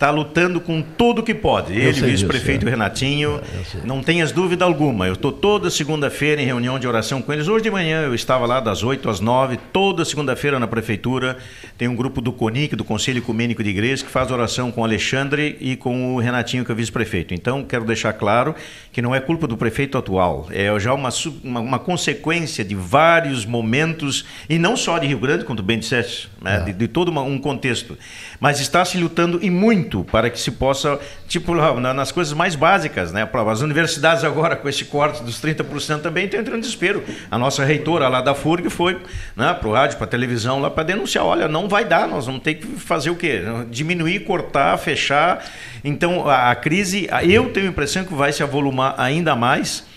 está 0.00 0.10
lutando 0.10 0.62
com 0.62 0.80
tudo 0.80 1.22
que 1.22 1.34
pode. 1.34 1.74
Ele, 1.74 1.92
vice-prefeito 1.92 2.66
é. 2.66 2.70
Renatinho, 2.70 3.38
é, 3.74 3.86
não 3.86 4.02
tenhas 4.02 4.32
dúvida 4.32 4.64
alguma. 4.64 5.06
Eu 5.06 5.12
estou 5.12 5.30
toda 5.30 5.68
segunda-feira 5.68 6.40
em 6.40 6.46
reunião 6.46 6.78
de 6.78 6.88
oração 6.88 7.20
com 7.20 7.30
eles. 7.30 7.48
Hoje 7.48 7.64
de 7.64 7.70
manhã 7.70 8.00
eu 8.04 8.14
estava 8.14 8.46
lá 8.46 8.60
das 8.60 8.82
8 8.82 9.10
às 9.10 9.20
9, 9.20 9.58
toda 9.70 10.02
segunda-feira 10.06 10.58
na 10.58 10.66
prefeitura. 10.66 11.36
Tem 11.76 11.86
um 11.86 11.94
grupo 11.94 12.22
do 12.22 12.32
CONIC, 12.32 12.74
do 12.76 12.82
Conselho 12.82 13.18
Ecumênico 13.18 13.62
de 13.62 13.68
Igreja, 13.68 14.02
que 14.02 14.10
faz 14.10 14.30
oração 14.30 14.72
com 14.72 14.80
o 14.80 14.84
Alexandre 14.84 15.58
e 15.60 15.76
com 15.76 16.14
o 16.14 16.18
Renatinho, 16.18 16.64
que 16.64 16.72
é 16.72 16.74
vice-prefeito. 16.74 17.34
Então, 17.34 17.62
quero 17.62 17.84
deixar 17.84 18.14
claro 18.14 18.54
que 18.90 19.02
não 19.02 19.14
é 19.14 19.20
culpa 19.20 19.46
do 19.46 19.58
prefeito 19.58 19.98
atual. 19.98 20.48
É 20.50 20.80
já 20.80 20.94
uma, 20.94 21.10
uma, 21.44 21.60
uma 21.60 21.78
consequência 21.78 22.64
de 22.64 22.74
vários 22.74 23.44
momentos, 23.44 24.24
e 24.48 24.58
não 24.58 24.78
só 24.78 24.96
de 24.96 25.06
Rio 25.06 25.18
Grande, 25.18 25.44
como 25.44 25.58
tu 25.58 25.62
bem 25.62 25.78
disseste, 25.78 26.30
né? 26.40 26.56
É. 26.56 26.60
de, 26.60 26.72
de, 26.72 26.88
todo 26.88 27.10
uma, 27.10 27.20
um 27.20 27.38
contexto. 27.38 27.98
Mas 28.40 28.60
está 28.60 28.82
se 28.82 28.96
lutando 28.96 29.38
e 29.42 29.50
muito 29.50 29.89
muito 29.90 30.05
para 30.05 30.31
que 30.31 30.38
se 30.38 30.53
possa, 30.53 30.98
tipo, 31.26 31.53
nas 31.55 32.12
coisas 32.12 32.33
mais 32.33 32.55
básicas, 32.55 33.12
né? 33.12 33.29
As 33.50 33.61
universidades 33.61 34.22
agora, 34.22 34.55
com 34.55 34.68
esse 34.68 34.85
corte 34.85 35.22
dos 35.22 35.40
30%, 35.42 36.00
também 36.00 36.26
estão 36.26 36.40
entrando 36.40 36.59
em 36.59 36.61
desespero. 36.61 37.03
A 37.31 37.37
nossa 37.37 37.64
reitora 37.64 38.07
lá 38.09 38.20
da 38.20 38.35
FURG 38.35 38.70
foi 38.70 39.00
né, 39.35 39.53
para 39.53 39.68
o 39.68 39.72
rádio, 39.72 39.96
para 39.96 40.07
a 40.07 40.09
televisão, 40.09 40.61
lá 40.61 40.70
para 40.70 40.85
denunciar: 40.85 41.24
olha, 41.24 41.48
não 41.48 41.68
vai 41.68 41.85
dar, 41.85 42.07
nós 42.07 42.26
vamos 42.26 42.42
ter 42.42 42.55
que 42.55 42.66
fazer 42.66 43.11
o 43.11 43.16
quê? 43.16 43.42
Diminuir, 43.68 44.20
cortar, 44.20 44.76
fechar. 44.79 45.44
Então, 45.83 46.29
a, 46.29 46.50
a 46.50 46.55
crise, 46.55 47.09
eu 47.29 47.50
tenho 47.50 47.66
a 47.66 47.70
impressão 47.70 48.05
que 48.05 48.14
vai 48.14 48.33
se 48.33 48.42
avolumar 48.42 48.94
ainda 48.96 49.35
mais 49.35 49.89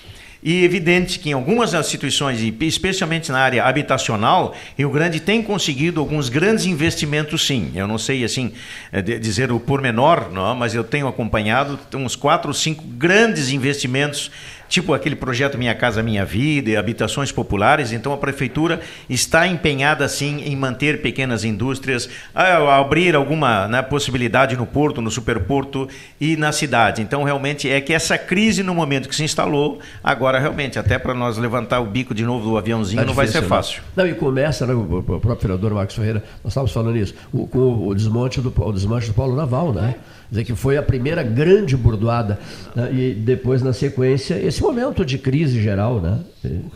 e 0.44 0.66
evidente 0.66 1.20
que 1.20 1.30
em 1.30 1.34
algumas 1.34 1.74
instituições, 1.74 2.40
especialmente 2.60 3.32
na 3.32 3.40
área 3.40 3.64
habitacional, 3.64 4.54
Rio 4.78 4.90
Grande 4.90 5.22
tem 5.22 5.42
conseguido 5.42 6.02
alguns 6.02 6.28
grandes 6.28 6.66
investimentos, 6.66 7.48
sim. 7.48 7.72
Eu 7.74 7.88
não 7.88 7.98
sei 7.98 8.26
assim 8.26 8.52
eh, 8.92 9.02
dizer 9.02 9.54
o 9.54 9.60
pormenor, 9.60 10.30
não, 10.32 10.54
mas 10.54 10.76
eu 10.76 10.84
tenho 10.84 11.08
acompanhado 11.08 11.80
uns 11.96 12.18
quatro 12.18 12.50
ou 12.50 12.54
cinco 12.54 12.84
grandes 12.84 13.50
investimentos 13.50 14.30
tipo 14.74 14.92
aquele 14.92 15.16
projeto 15.16 15.56
Minha 15.56 15.76
Casa 15.76 16.02
Minha 16.02 16.26
Vida 16.26 16.72
e 16.72 16.76
habitações 16.76 17.32
populares. 17.32 17.92
Então 17.92 18.12
a 18.12 18.18
prefeitura 18.18 18.82
está 19.08 19.48
empenhada 19.48 20.08
sim 20.08 20.42
em 20.44 20.56
manter 20.56 21.00
pequenas 21.00 21.44
indústrias, 21.44 22.10
a 22.34 22.80
abrir 22.80 23.16
alguma 23.16 23.68
né, 23.68 23.84
possibilidade 23.84 24.58
no 24.58 24.66
porto, 24.66 25.00
no 25.00 25.12
superporto 25.12 25.88
e 26.20 26.36
na 26.36 26.52
cidade. 26.52 27.04
Então 27.04 27.24
realmente 27.24 27.70
é 27.70 27.80
que 27.80 27.94
essa 27.94 28.18
crise 28.18 28.64
no 28.64 28.74
momento 28.74 29.08
que 29.08 29.16
se 29.16 29.24
instalou, 29.24 29.80
agora 30.04 30.40
realmente 30.40 30.80
até 30.80 30.98
para 30.98 31.14
nós 31.14 31.38
levantar 31.38 31.80
o 31.80 31.86
bico 31.86 32.16
de 32.16 32.26
novo 32.26 32.50
do 32.50 32.58
aviãozinho 32.58 33.00
tá 33.00 33.06
não 33.06 33.14
difícil, 33.14 33.42
vai 33.42 33.42
ser 33.44 33.48
fácil. 33.48 33.84
Não, 33.96 34.08
e 34.08 34.16
começa, 34.16 34.66
né, 34.66 34.74
o 34.74 35.04
próprio 35.04 35.38
vereador 35.40 35.72
Marcos 35.76 35.96
Ferreira, 35.96 36.24
nós 36.44 36.52
estávamos 36.52 36.72
falando 36.72 36.98
isso, 36.98 37.14
o, 37.32 37.46
com 37.46 37.88
o 37.88 37.94
desmonte 37.94 38.42
do, 38.42 38.52
o 38.58 38.72
desmonte 38.72 39.06
do 39.06 39.14
Polo 39.14 39.36
Naval, 39.36 39.72
né? 39.72 39.94
Dizer, 40.34 40.44
que 40.44 40.56
foi 40.56 40.78
a 40.78 40.84
primeira 40.84 41.24
grande 41.24 41.78
burdoada. 41.78 42.40
Né? 42.76 42.94
E 42.94 43.14
depois, 43.14 43.62
na 43.62 43.72
sequência, 43.72 44.36
esse 44.36 44.62
momento 44.62 45.06
de 45.06 45.18
crise 45.18 45.62
geral. 45.62 46.02
Né? 46.02 46.20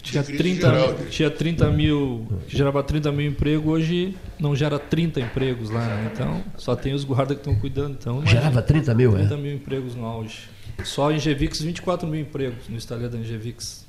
Tinha 0.02 0.24
30, 0.24 0.96
tinha 1.10 1.30
30 1.30 1.70
mil, 1.72 2.28
que 2.48 2.56
gerava 2.56 2.84
30 2.84 3.12
mil 3.12 3.28
empregos, 3.28 3.68
hoje 3.68 4.16
não 4.40 4.56
gera 4.56 4.78
30 4.78 5.20
empregos 5.20 5.70
lá. 5.70 5.86
Né? 5.86 6.12
Então, 6.14 6.44
só 6.56 6.76
tem 6.76 6.94
os 6.94 7.04
guardas 7.04 7.38
que 7.38 7.42
estão 7.42 7.56
cuidando. 7.56 7.98
Então, 8.00 8.26
Gerava 8.26 8.62
30 8.62 8.94
mil, 8.94 9.14
30 9.14 9.34
é? 9.34 9.38
mil 9.38 9.54
empregos 9.54 9.96
no 9.96 10.06
auge. 10.06 10.42
Só 10.84 11.12
em 11.12 11.18
Gevix, 11.18 11.60
24 11.62 12.08
mil 12.08 12.22
empregos 12.22 12.70
no 12.70 12.78
estaleiro 12.78 13.12
da 13.12 13.18
Engevix 13.18 13.87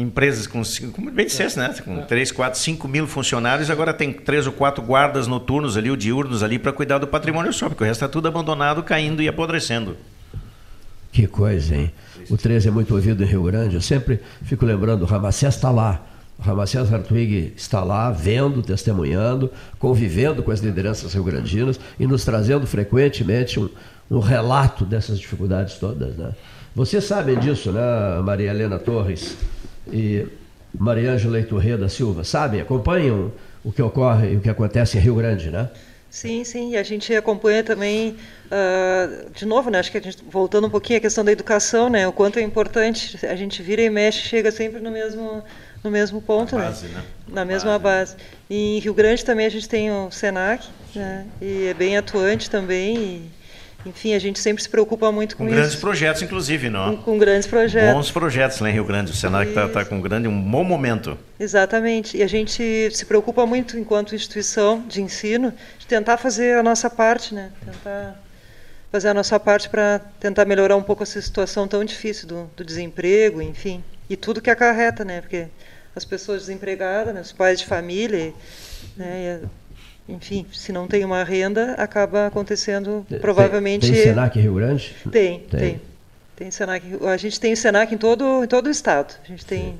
empresas 0.00 0.46
com, 0.46 0.62
como 0.92 1.10
bem 1.10 1.26
dissesse, 1.26 1.58
né? 1.58 1.74
Com 1.84 2.02
3, 2.02 2.30
4, 2.30 2.58
5 2.58 2.86
mil 2.86 3.06
funcionários, 3.08 3.68
agora 3.68 3.92
tem 3.92 4.12
três 4.12 4.46
ou 4.46 4.52
quatro 4.52 4.80
guardas 4.82 5.26
noturnos 5.26 5.76
ali, 5.76 5.90
ou 5.90 5.96
diurnos 5.96 6.44
ali, 6.44 6.56
para 6.56 6.72
cuidar 6.72 6.98
do 6.98 7.06
patrimônio 7.08 7.52
só, 7.52 7.68
porque 7.68 7.82
o 7.82 7.86
resto 7.86 8.04
está 8.04 8.08
tudo 8.08 8.28
abandonado, 8.28 8.82
caindo 8.84 9.20
e 9.20 9.28
apodrecendo. 9.28 9.96
Que 11.10 11.26
coisa, 11.26 11.74
hein? 11.74 11.90
O 12.30 12.36
13 12.36 12.68
é 12.68 12.70
muito 12.70 12.94
ouvido 12.94 13.24
em 13.24 13.26
Rio 13.26 13.42
Grande. 13.42 13.74
Eu 13.74 13.80
sempre 13.80 14.20
fico 14.44 14.64
lembrando, 14.64 15.02
o 15.02 15.04
Ramacés 15.04 15.56
está 15.56 15.70
lá. 15.70 16.06
O 16.38 16.42
Ramacés 16.42 16.92
Hartwig 16.92 17.54
está 17.56 17.82
lá, 17.82 18.12
vendo, 18.12 18.62
testemunhando, 18.62 19.50
convivendo 19.80 20.44
com 20.44 20.52
as 20.52 20.60
lideranças 20.60 21.12
rio-grandinas 21.12 21.80
e 21.98 22.06
nos 22.06 22.24
trazendo 22.24 22.64
frequentemente 22.68 23.58
um, 23.58 23.68
um 24.08 24.20
relato 24.20 24.84
dessas 24.84 25.18
dificuldades 25.18 25.74
todas. 25.74 26.16
Né? 26.16 26.30
Vocês 26.76 27.02
sabem 27.02 27.36
disso, 27.40 27.72
né, 27.72 27.80
Maria 28.22 28.50
Helena 28.50 28.78
Torres? 28.78 29.36
E 29.92 30.26
Maria 30.78 31.12
Ângela 31.12 31.38
Iturrê 31.40 31.76
da 31.76 31.88
Silva, 31.88 32.24
sabem, 32.24 32.60
acompanham 32.60 33.32
o 33.64 33.72
que 33.72 33.82
ocorre 33.82 34.32
e 34.32 34.36
o 34.36 34.40
que 34.40 34.48
acontece 34.48 34.96
em 34.98 35.00
Rio 35.00 35.14
Grande, 35.14 35.50
né? 35.50 35.68
Sim, 36.10 36.42
sim, 36.42 36.70
e 36.70 36.76
a 36.76 36.82
gente 36.82 37.14
acompanha 37.14 37.62
também, 37.62 38.16
uh, 38.46 39.30
de 39.30 39.44
novo, 39.44 39.68
né, 39.68 39.78
acho 39.78 39.92
que 39.92 39.98
a 39.98 40.00
gente, 40.00 40.24
voltando 40.30 40.66
um 40.66 40.70
pouquinho 40.70 40.98
à 40.98 41.02
questão 41.02 41.22
da 41.22 41.30
educação, 41.30 41.90
né, 41.90 42.08
o 42.08 42.12
quanto 42.12 42.38
é 42.38 42.42
importante, 42.42 43.26
a 43.26 43.36
gente 43.36 43.62
vira 43.62 43.82
e 43.82 43.90
mexe, 43.90 44.20
chega 44.20 44.50
sempre 44.50 44.80
no 44.80 44.90
mesmo, 44.90 45.44
no 45.84 45.90
mesmo 45.90 46.22
ponto, 46.22 46.54
Na 46.56 46.62
né? 46.62 46.66
base, 46.68 46.86
né? 46.86 47.04
Na 47.28 47.44
mesma 47.44 47.78
base. 47.78 48.14
base. 48.14 48.26
E 48.48 48.78
em 48.78 48.80
Rio 48.80 48.94
Grande 48.94 49.22
também 49.22 49.44
a 49.44 49.50
gente 49.50 49.68
tem 49.68 49.90
o 49.90 50.10
SENAC, 50.10 50.64
né, 50.94 51.26
e 51.42 51.66
é 51.66 51.74
bem 51.74 51.98
atuante 51.98 52.48
também, 52.48 52.96
e, 52.96 53.30
enfim, 53.88 54.14
a 54.14 54.18
gente 54.18 54.38
sempre 54.38 54.62
se 54.62 54.68
preocupa 54.68 55.10
muito 55.10 55.36
com, 55.36 55.44
com 55.44 55.50
isso. 55.50 55.56
grandes 55.56 55.76
projetos, 55.76 56.22
inclusive, 56.22 56.70
não? 56.70 56.96
Com, 56.96 57.02
com, 57.02 57.18
grandes 57.18 57.46
projetos. 57.46 57.94
Bons 57.94 58.10
projetos 58.10 58.60
lá 58.60 58.70
em 58.70 58.72
Rio 58.72 58.84
Grande. 58.84 59.10
O 59.10 59.14
Senac 59.14 59.48
está 59.48 59.68
tá 59.68 59.84
com 59.84 59.96
um 59.96 60.00
grande, 60.00 60.28
um 60.28 60.40
bom 60.40 60.62
momento. 60.62 61.18
Exatamente. 61.38 62.16
E 62.16 62.22
a 62.22 62.26
gente 62.26 62.90
se 62.92 63.04
preocupa 63.06 63.44
muito, 63.46 63.78
enquanto 63.78 64.14
instituição 64.14 64.84
de 64.86 65.02
ensino, 65.02 65.52
de 65.78 65.86
tentar 65.86 66.18
fazer 66.18 66.58
a 66.58 66.62
nossa 66.62 66.88
parte, 66.88 67.34
né? 67.34 67.50
Tentar 67.64 68.20
fazer 68.90 69.08
a 69.08 69.14
nossa 69.14 69.38
parte 69.38 69.68
para 69.68 70.00
tentar 70.18 70.44
melhorar 70.44 70.76
um 70.76 70.82
pouco 70.82 71.02
essa 71.02 71.20
situação 71.20 71.68
tão 71.68 71.84
difícil 71.84 72.26
do, 72.26 72.50
do 72.56 72.64
desemprego, 72.64 73.42
enfim, 73.42 73.84
e 74.08 74.16
tudo 74.16 74.40
que 74.40 74.50
acarreta, 74.50 75.04
né? 75.04 75.20
Porque 75.20 75.46
as 75.94 76.04
pessoas 76.04 76.42
desempregadas, 76.42 77.14
né? 77.14 77.20
os 77.20 77.32
pais 77.32 77.58
de 77.58 77.66
família, 77.66 78.32
né? 78.96 79.40
Enfim, 80.08 80.46
se 80.52 80.72
não 80.72 80.88
tem 80.88 81.04
uma 81.04 81.22
renda, 81.22 81.74
acaba 81.74 82.26
acontecendo 82.26 83.06
provavelmente. 83.20 83.86
Tem, 83.86 83.92
tem 83.92 84.02
Senac 84.04 84.40
Rio 84.40 84.54
Grande? 84.54 84.96
Tem, 85.12 85.40
tem. 85.40 85.60
Tem, 85.60 85.80
tem 86.34 86.50
Senac. 86.50 86.84
A 87.04 87.16
gente 87.16 87.38
tem 87.38 87.54
Senac 87.54 87.94
em 87.94 87.98
todo, 87.98 88.44
em 88.44 88.46
todo 88.46 88.68
o 88.68 88.70
estado. 88.70 89.14
A 89.22 89.26
gente 89.26 89.44
tem. 89.44 89.76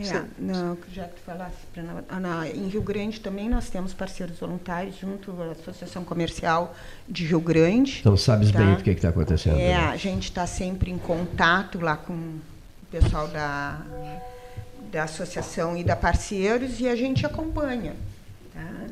É, 0.00 0.22
não, 0.38 0.78
já 0.92 1.04
que 1.04 1.16
tu 1.16 1.22
falasse, 1.26 1.56
em 2.54 2.68
Rio 2.68 2.82
Grande 2.82 3.18
também 3.18 3.48
nós 3.48 3.68
temos 3.68 3.92
parceiros 3.92 4.38
voluntários 4.38 4.96
junto 4.96 5.34
à 5.42 5.50
Associação 5.50 6.04
Comercial 6.04 6.76
de 7.08 7.24
Rio 7.24 7.40
Grande. 7.40 7.96
Então 7.98 8.16
sabes 8.16 8.52
tá? 8.52 8.60
bem 8.60 8.74
o 8.74 8.76
que 8.76 8.90
está 8.90 9.08
acontecendo. 9.08 9.58
É, 9.58 9.70
né? 9.70 9.74
a 9.74 9.96
gente 9.96 10.24
está 10.24 10.46
sempre 10.46 10.92
em 10.92 10.98
contato 10.98 11.80
lá 11.80 11.96
com 11.96 12.12
o 12.12 12.40
pessoal 12.92 13.26
da, 13.26 13.80
da 14.92 15.02
associação 15.02 15.76
e 15.76 15.82
da 15.82 15.96
parceiros 15.96 16.78
e 16.78 16.86
a 16.86 16.94
gente 16.94 17.26
acompanha. 17.26 17.96
Tá? 18.54 18.86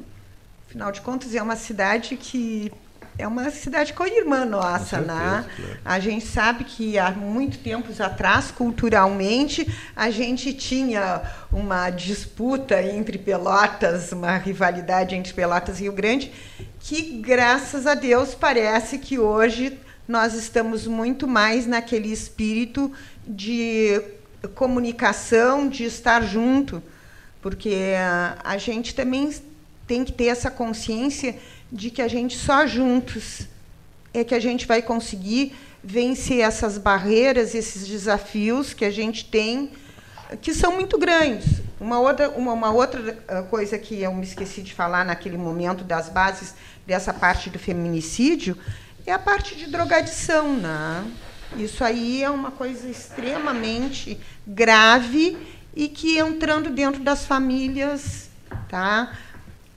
Afinal 0.77 0.93
de 0.93 1.01
contas, 1.01 1.35
é 1.35 1.43
uma 1.43 1.57
cidade 1.57 2.19
que 2.19 2.71
é 3.17 3.27
uma 3.27 3.49
cidade 3.51 3.95
co-irmã 3.95 4.45
nossa, 4.45 4.99
certeza, 4.99 5.15
né? 5.15 5.47
Claro. 5.57 5.79
A 5.83 5.99
gente 5.99 6.27
sabe 6.27 6.65
que 6.65 6.99
há 6.99 7.11
muito 7.13 7.57
tempos 7.57 7.99
atrás, 7.99 8.51
culturalmente, 8.51 9.67
a 9.97 10.11
gente 10.11 10.53
tinha 10.53 11.23
uma 11.51 11.89
disputa 11.89 12.83
entre 12.83 13.17
Pelotas, 13.17 14.13
uma 14.13 14.37
rivalidade 14.37 15.15
entre 15.15 15.33
Pelotas 15.33 15.81
e 15.81 15.85
Rio 15.85 15.95
Grande, 15.95 16.31
que 16.79 17.23
graças 17.23 17.87
a 17.87 17.95
Deus 17.95 18.35
parece 18.35 18.99
que 18.99 19.19
hoje 19.19 19.81
nós 20.07 20.35
estamos 20.35 20.87
muito 20.87 21.27
mais 21.27 21.67
naquele 21.67 22.13
espírito 22.13 22.93
de 23.27 23.99
comunicação, 24.55 25.71
de 25.71 25.85
estar 25.85 26.23
junto, 26.23 26.83
porque 27.41 27.95
a 28.45 28.59
gente 28.59 28.95
também 28.95 29.31
tem 29.87 30.05
que 30.05 30.13
ter 30.13 30.27
essa 30.27 30.51
consciência 30.51 31.37
de 31.71 31.91
que 31.91 32.03
a 32.03 32.09
gente 32.09 32.37
só 32.37 32.67
juntos 32.67 33.47
é 34.13 34.25
que 34.25 34.35
a 34.35 34.41
gente 34.41 34.67
vai 34.67 34.81
conseguir 34.81 35.55
vencer 35.83 36.41
essas 36.41 36.79
barreiras, 36.79 37.55
esses 37.55 37.87
desafios 37.87 38.73
que 38.73 38.85
a 38.85 38.91
gente 38.91 39.25
tem, 39.27 39.71
que 40.41 40.53
são 40.55 40.73
muito 40.73 40.99
grandes. 40.99 41.61
Uma 41.79 42.01
outra, 42.01 42.31
uma, 42.31 42.53
uma 42.53 42.73
outra 42.73 43.19
ah, 43.29 43.43
coisa 43.43 43.79
que 43.79 44.03
eu 44.03 44.13
me 44.13 44.25
esqueci 44.25 44.63
de 44.63 44.75
falar 44.75 45.05
naquele 45.05 45.37
momento 45.37 45.85
das 45.85 46.09
bases 46.09 46.55
dessa 46.87 47.13
parte 47.13 47.51
do 47.51 47.59
feminicídio 47.59 48.57
é 49.07 49.13
a 49.13 49.19
parte 49.19 49.55
de 49.55 49.67
drogadição. 49.67 50.57
Né? 50.57 51.05
Isso 51.57 51.85
aí 51.85 52.23
é 52.23 52.31
uma 52.31 52.51
coisa 52.51 52.89
extremamente 52.89 54.19
grave 54.47 55.37
e 55.75 55.89
que 55.89 56.19
entrando 56.19 56.71
dentro 56.71 57.03
das 57.03 57.27
famílias, 57.27 58.31
tá? 58.69 59.17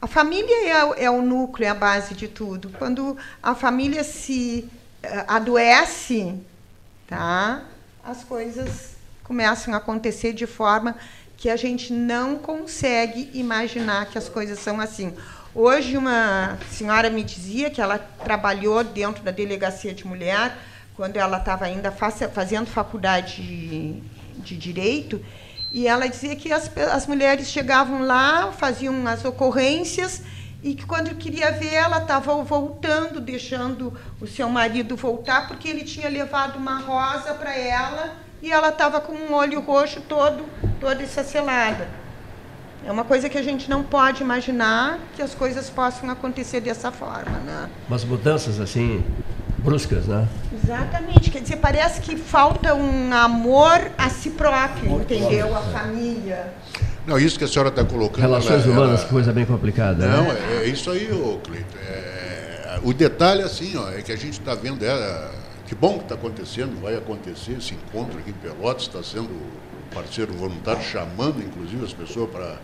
A 0.02 0.08
família 0.08 0.56
é, 0.66 1.04
é, 1.06 1.10
o 1.10 1.22
núcleo, 1.22 1.66
é 1.66 1.70
a 1.70 1.76
base 1.76 2.14
de 2.14 2.28
tudo. 2.28 2.70
Quando 2.78 3.18
a 3.44 3.54
família 3.54 4.04
se 4.04 4.70
uh, 5.04 5.26
adoece, 5.28 6.36
tá? 7.06 7.64
as 8.04 8.24
coisas 8.24 8.96
começam 9.24 9.74
a 9.74 9.78
acontecer 9.78 10.34
de 10.34 10.48
forma 10.48 10.96
que 11.38 11.50
a 11.50 11.56
gente 11.56 11.94
não 11.94 12.38
consegue 12.38 13.30
imaginar 13.34 14.08
que 14.08 14.18
as 14.18 14.28
coisas 14.28 14.60
são 14.60 14.80
assim. 14.80 15.14
Hoje, 15.54 15.98
uma 15.98 16.58
senhora 16.72 17.10
me 17.10 17.24
dizia 17.24 17.70
que 17.70 17.82
ela 17.82 17.98
trabalhou 17.98 18.84
dentro 18.84 19.24
da 19.24 19.32
delegacia 19.32 19.94
de 19.94 20.06
mulher, 20.06 20.58
quando 20.96 21.18
ela 21.18 21.38
estava 21.38 21.66
ainda 21.66 21.92
fazendo 21.92 22.68
faculdade 22.68 23.42
de, 23.42 24.02
de 24.42 24.58
direito, 24.58 25.24
e 25.72 25.88
ela 25.88 26.08
dizia 26.08 26.36
que 26.36 26.52
as, 26.52 26.70
as 26.78 27.06
mulheres 27.06 27.48
chegavam 27.48 28.02
lá, 28.06 28.52
faziam 28.52 29.08
as 29.08 29.24
ocorrências 29.24 30.24
e 30.64 30.74
que 30.74 30.86
quando 30.86 31.16
queria 31.16 31.52
ver 31.52 31.74
ela 31.74 32.00
estava 32.00 32.36
voltando, 32.44 33.22
deixando 33.22 33.94
o 34.20 34.28
seu 34.28 34.50
marido 34.50 34.96
voltar 34.96 35.48
porque 35.48 35.68
ele 35.68 35.84
tinha 35.84 36.10
levado 36.10 36.58
uma 36.58 36.80
rosa 36.80 37.34
para 37.34 37.56
ela 37.56 38.16
e 38.42 38.52
ela 38.52 38.70
estava 38.70 39.00
com 39.00 39.14
um 39.14 39.34
olho 39.34 39.62
roxo 39.62 40.02
todo, 40.02 40.46
toda 40.80 41.04
esfacelada. 41.04 41.88
É 42.86 42.92
uma 42.92 43.04
coisa 43.04 43.30
que 43.30 43.38
a 43.38 43.44
gente 43.44 43.70
não 43.70 43.84
pode 43.84 44.24
imaginar 44.24 45.00
que 45.16 45.22
as 45.22 45.36
coisas 45.36 45.70
possam 45.70 46.10
acontecer 46.10 46.62
dessa 46.62 46.92
forma, 46.92 47.38
né? 47.40 47.70
Umas 47.88 48.06
mudanças 48.06 48.60
assim 48.60 49.04
bruscas, 49.60 50.06
né? 50.06 50.28
Exatamente. 50.64 51.30
Quer 51.30 51.42
dizer, 51.42 51.58
parece 51.58 52.02
que 52.02 52.16
falta 52.16 52.74
um 52.74 53.14
amor 53.14 53.92
a 53.98 54.10
si 54.10 54.32
próprio, 54.32 54.88
amor 54.88 55.02
entendeu? 55.02 55.56
A 55.56 55.62
família. 55.62 56.54
Não, 57.06 57.18
isso 57.18 57.38
que 57.38 57.46
a 57.46 57.48
senhora 57.48 57.70
está 57.70 57.84
colocando. 57.84 58.22
Relações 58.22 58.64
ela, 58.64 58.72
humanas, 58.72 59.02
ela... 59.02 59.10
coisa 59.10 59.34
bem 59.34 59.46
complicada. 59.46 60.08
Não, 60.08 60.24
né? 60.24 60.38
é, 60.52 60.64
é, 60.64 60.66
isso 60.68 60.92
aí, 60.92 61.12
ô 61.12 61.40
Cleito. 61.40 61.78
É, 61.78 62.80
o 62.84 62.94
detalhe, 62.94 63.42
assim, 63.42 63.76
ó, 63.78 63.90
é 63.90 64.02
que 64.02 64.12
a 64.12 64.16
gente 64.16 64.40
está 64.40 64.54
vendo. 64.56 64.84
É, 64.86 65.30
que 65.66 65.76
bom 65.76 65.98
que 65.98 66.04
está 66.04 66.16
acontecendo, 66.16 66.82
vai 66.82 66.96
acontecer 66.96 67.54
esse 67.54 67.76
encontro 67.76 68.18
aqui 68.18 68.32
em 68.32 68.34
Pelotas, 68.34 68.84
está 68.84 69.04
sendo 69.04 69.30
parceiro 69.94 70.34
voluntário, 70.34 70.82
chamando, 70.84 71.44
inclusive, 71.44 71.84
as 71.86 71.94
pessoas 71.94 72.30
para 72.30 72.58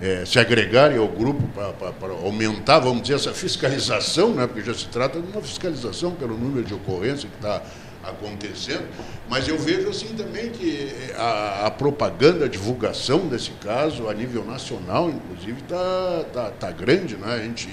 é, 0.00 0.24
se 0.24 0.38
agregarem 0.38 0.98
ao 0.98 1.08
grupo 1.08 1.42
para 1.48 2.12
aumentar, 2.12 2.80
vamos 2.80 3.02
dizer, 3.02 3.14
essa 3.14 3.32
fiscalização, 3.32 4.34
né, 4.34 4.46
porque 4.46 4.62
já 4.62 4.74
se 4.74 4.86
trata 4.88 5.20
de 5.20 5.26
uma 5.26 5.40
fiscalização 5.40 6.12
pelo 6.12 6.36
número 6.36 6.64
de 6.64 6.74
ocorrência 6.74 7.28
que 7.28 7.36
está 7.36 7.62
acontecendo, 8.04 8.86
mas 9.28 9.48
eu 9.48 9.58
vejo 9.58 9.88
assim 9.88 10.14
também 10.14 10.50
que 10.50 10.88
a, 11.16 11.66
a 11.66 11.70
propaganda, 11.70 12.44
a 12.44 12.48
divulgação 12.48 13.26
desse 13.26 13.50
caso, 13.52 14.08
a 14.08 14.14
nível 14.14 14.44
nacional, 14.44 15.10
inclusive, 15.10 15.60
está 15.60 16.24
tá, 16.32 16.50
tá 16.50 16.70
grande. 16.70 17.16
Né? 17.16 17.34
A 17.34 17.38
gente 17.38 17.68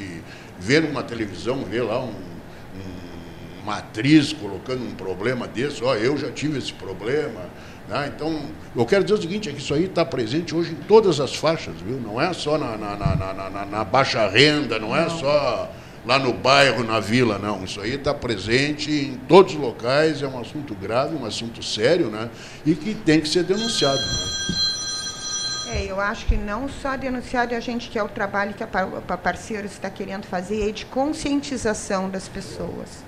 vê 0.59 0.79
numa 0.79 1.03
televisão, 1.03 1.63
vê 1.63 1.81
lá 1.81 1.99
um, 1.99 2.09
um, 2.09 3.61
uma 3.63 3.83
colocando 4.39 4.83
um 4.83 4.95
problema 4.95 5.47
desse, 5.47 5.83
ó, 5.83 5.91
oh, 5.91 5.95
eu 5.95 6.17
já 6.17 6.31
tive 6.31 6.57
esse 6.57 6.73
problema. 6.73 7.41
Né? 7.87 8.11
Então, 8.15 8.41
eu 8.75 8.85
quero 8.85 9.03
dizer 9.03 9.15
o 9.15 9.21
seguinte, 9.21 9.49
é 9.49 9.51
que 9.51 9.59
isso 9.59 9.73
aí 9.73 9.85
está 9.85 10.05
presente 10.05 10.55
hoje 10.55 10.71
em 10.71 10.83
todas 10.87 11.19
as 11.19 11.35
faixas, 11.35 11.75
viu? 11.85 11.99
Não 11.99 12.19
é 12.19 12.31
só 12.33 12.57
na, 12.57 12.77
na, 12.77 12.95
na, 12.95 13.65
na, 13.65 13.83
baixa 13.83 14.27
renda, 14.27 14.79
não, 14.79 14.95
é 14.95 15.01
não 15.01 15.07
é 15.07 15.09
só 15.09 15.69
lá 16.05 16.17
no 16.17 16.33
bairro, 16.33 16.83
na 16.83 16.99
vila, 16.99 17.37
não. 17.37 17.63
Isso 17.63 17.81
aí 17.81 17.95
está 17.95 18.13
presente 18.13 18.91
em 18.91 19.17
todos 19.27 19.53
os 19.53 19.59
locais, 19.59 20.21
é 20.21 20.27
um 20.27 20.39
assunto 20.39 20.73
grave, 20.75 21.15
um 21.15 21.25
assunto 21.25 21.61
sério, 21.63 22.07
né? 22.07 22.29
E 22.65 22.73
que 22.73 22.93
tem 22.93 23.19
que 23.19 23.27
ser 23.27 23.43
denunciado. 23.43 23.97
Né? 23.97 24.33
É, 25.73 25.85
eu 25.85 25.99
acho 25.99 26.25
que 26.25 26.37
não 26.37 26.69
só 26.69 26.95
denunciado, 26.95 27.55
a 27.55 27.59
gente 27.59 27.89
quer 27.89 28.03
o 28.03 28.09
trabalho 28.09 28.53
que 28.53 28.63
a 28.63 29.17
parceiro 29.17 29.65
está 29.65 29.89
querendo 29.89 30.25
fazer 30.25 30.69
é 30.69 30.71
de 30.71 30.85
conscientização 30.85 32.09
das 32.09 32.27
pessoas. 32.27 33.03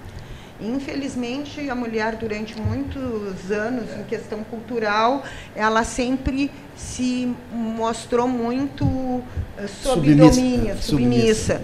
Infelizmente, 0.60 1.70
a 1.70 1.76
mulher, 1.76 2.16
durante 2.16 2.60
muitos 2.60 3.52
anos, 3.52 3.90
em 4.00 4.04
questão 4.04 4.44
cultural, 4.44 5.24
ela 5.56 5.84
sempre 5.84 6.50
se 6.76 7.34
mostrou 7.52 8.28
muito 8.28 8.86
eh, 9.58 9.68
sob 9.68 10.08
submissa, 10.08 10.42
domínio, 10.42 10.78
submissa. 10.78 10.82
submissa 10.82 11.62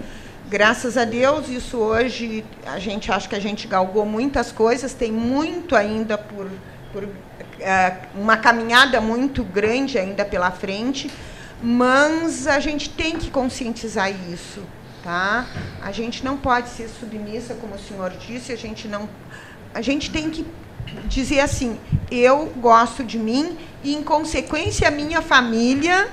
graças 0.52 0.98
a 0.98 1.06
Deus, 1.06 1.48
isso 1.48 1.78
hoje 1.78 2.44
a 2.66 2.78
gente 2.78 3.10
acha 3.10 3.26
que 3.26 3.34
a 3.34 3.40
gente 3.40 3.66
galgou 3.66 4.04
muitas 4.04 4.52
coisas, 4.52 4.92
tem 4.92 5.10
muito 5.10 5.74
ainda 5.74 6.18
por, 6.18 6.46
por 6.92 7.08
é, 7.58 7.96
uma 8.14 8.36
caminhada 8.36 9.00
muito 9.00 9.42
grande 9.42 9.98
ainda 9.98 10.26
pela 10.26 10.50
frente, 10.50 11.10
mas 11.62 12.46
a 12.46 12.60
gente 12.60 12.90
tem 12.90 13.16
que 13.16 13.30
conscientizar 13.30 14.10
isso, 14.30 14.60
tá? 15.02 15.46
A 15.82 15.92
gente 15.92 16.24
não 16.24 16.36
pode 16.36 16.68
ser 16.68 16.88
submissa, 16.88 17.54
como 17.54 17.74
o 17.74 17.78
senhor 17.78 18.10
disse, 18.10 18.52
a 18.52 18.56
gente 18.56 18.86
não, 18.88 19.08
a 19.74 19.82
gente 19.82 20.10
tem 20.10 20.30
que 20.30 20.46
dizer 21.06 21.40
assim, 21.40 21.78
eu 22.10 22.46
gosto 22.56 23.04
de 23.04 23.18
mim 23.18 23.56
e 23.82 23.94
em 23.94 24.02
consequência 24.02 24.88
a 24.88 24.90
minha 24.90 25.22
família 25.22 26.08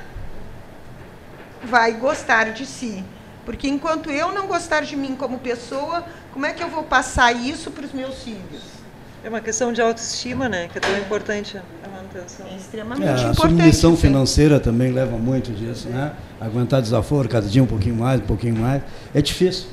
vai 1.64 1.94
gostar 1.94 2.52
de 2.52 2.66
si. 2.66 3.04
Porque 3.46 3.68
enquanto 3.68 4.12
eu 4.12 4.32
não 4.32 4.48
gostar 4.48 4.82
de 4.82 4.96
mim 4.96 5.16
como 5.16 5.40
pessoa, 5.40 6.06
como 6.34 6.46
é 6.46 6.54
que 6.54 6.64
eu 6.64 6.70
vou 6.70 6.84
passar 6.84 7.32
isso 7.32 7.72
para 7.72 7.86
os 7.86 7.92
meus 7.92 8.24
filhos? 8.24 8.79
É 9.24 9.28
uma 9.30 9.42
questão 9.42 9.74
de 9.74 9.82
autoestima, 9.82 10.48
né? 10.48 10.70
Que 10.72 10.78
é 10.78 10.82
tão 10.82 10.98
importante 10.98 11.58
a 11.58 11.90
manutenção. 11.90 12.46
É 12.48 12.56
extremamente 12.56 13.06
é, 13.06 13.10
a 13.10 13.14
importante. 13.14 13.46
A 13.46 13.50
submissão 13.50 13.98
financeira 13.98 14.60
também 14.60 14.92
leva 14.92 15.18
muito 15.18 15.52
disso, 15.52 15.90
né? 15.90 16.14
Aguentar 16.40 16.82
desaforo, 16.82 17.28
cada 17.28 17.48
dia 17.48 17.62
um 17.62 17.68
pouquinho 17.68 17.96
mais, 17.96 18.22
um 18.22 18.26
pouquinho 18.26 18.56
mais. 18.56 18.82
É 19.14 19.22
difícil. 19.22 19.68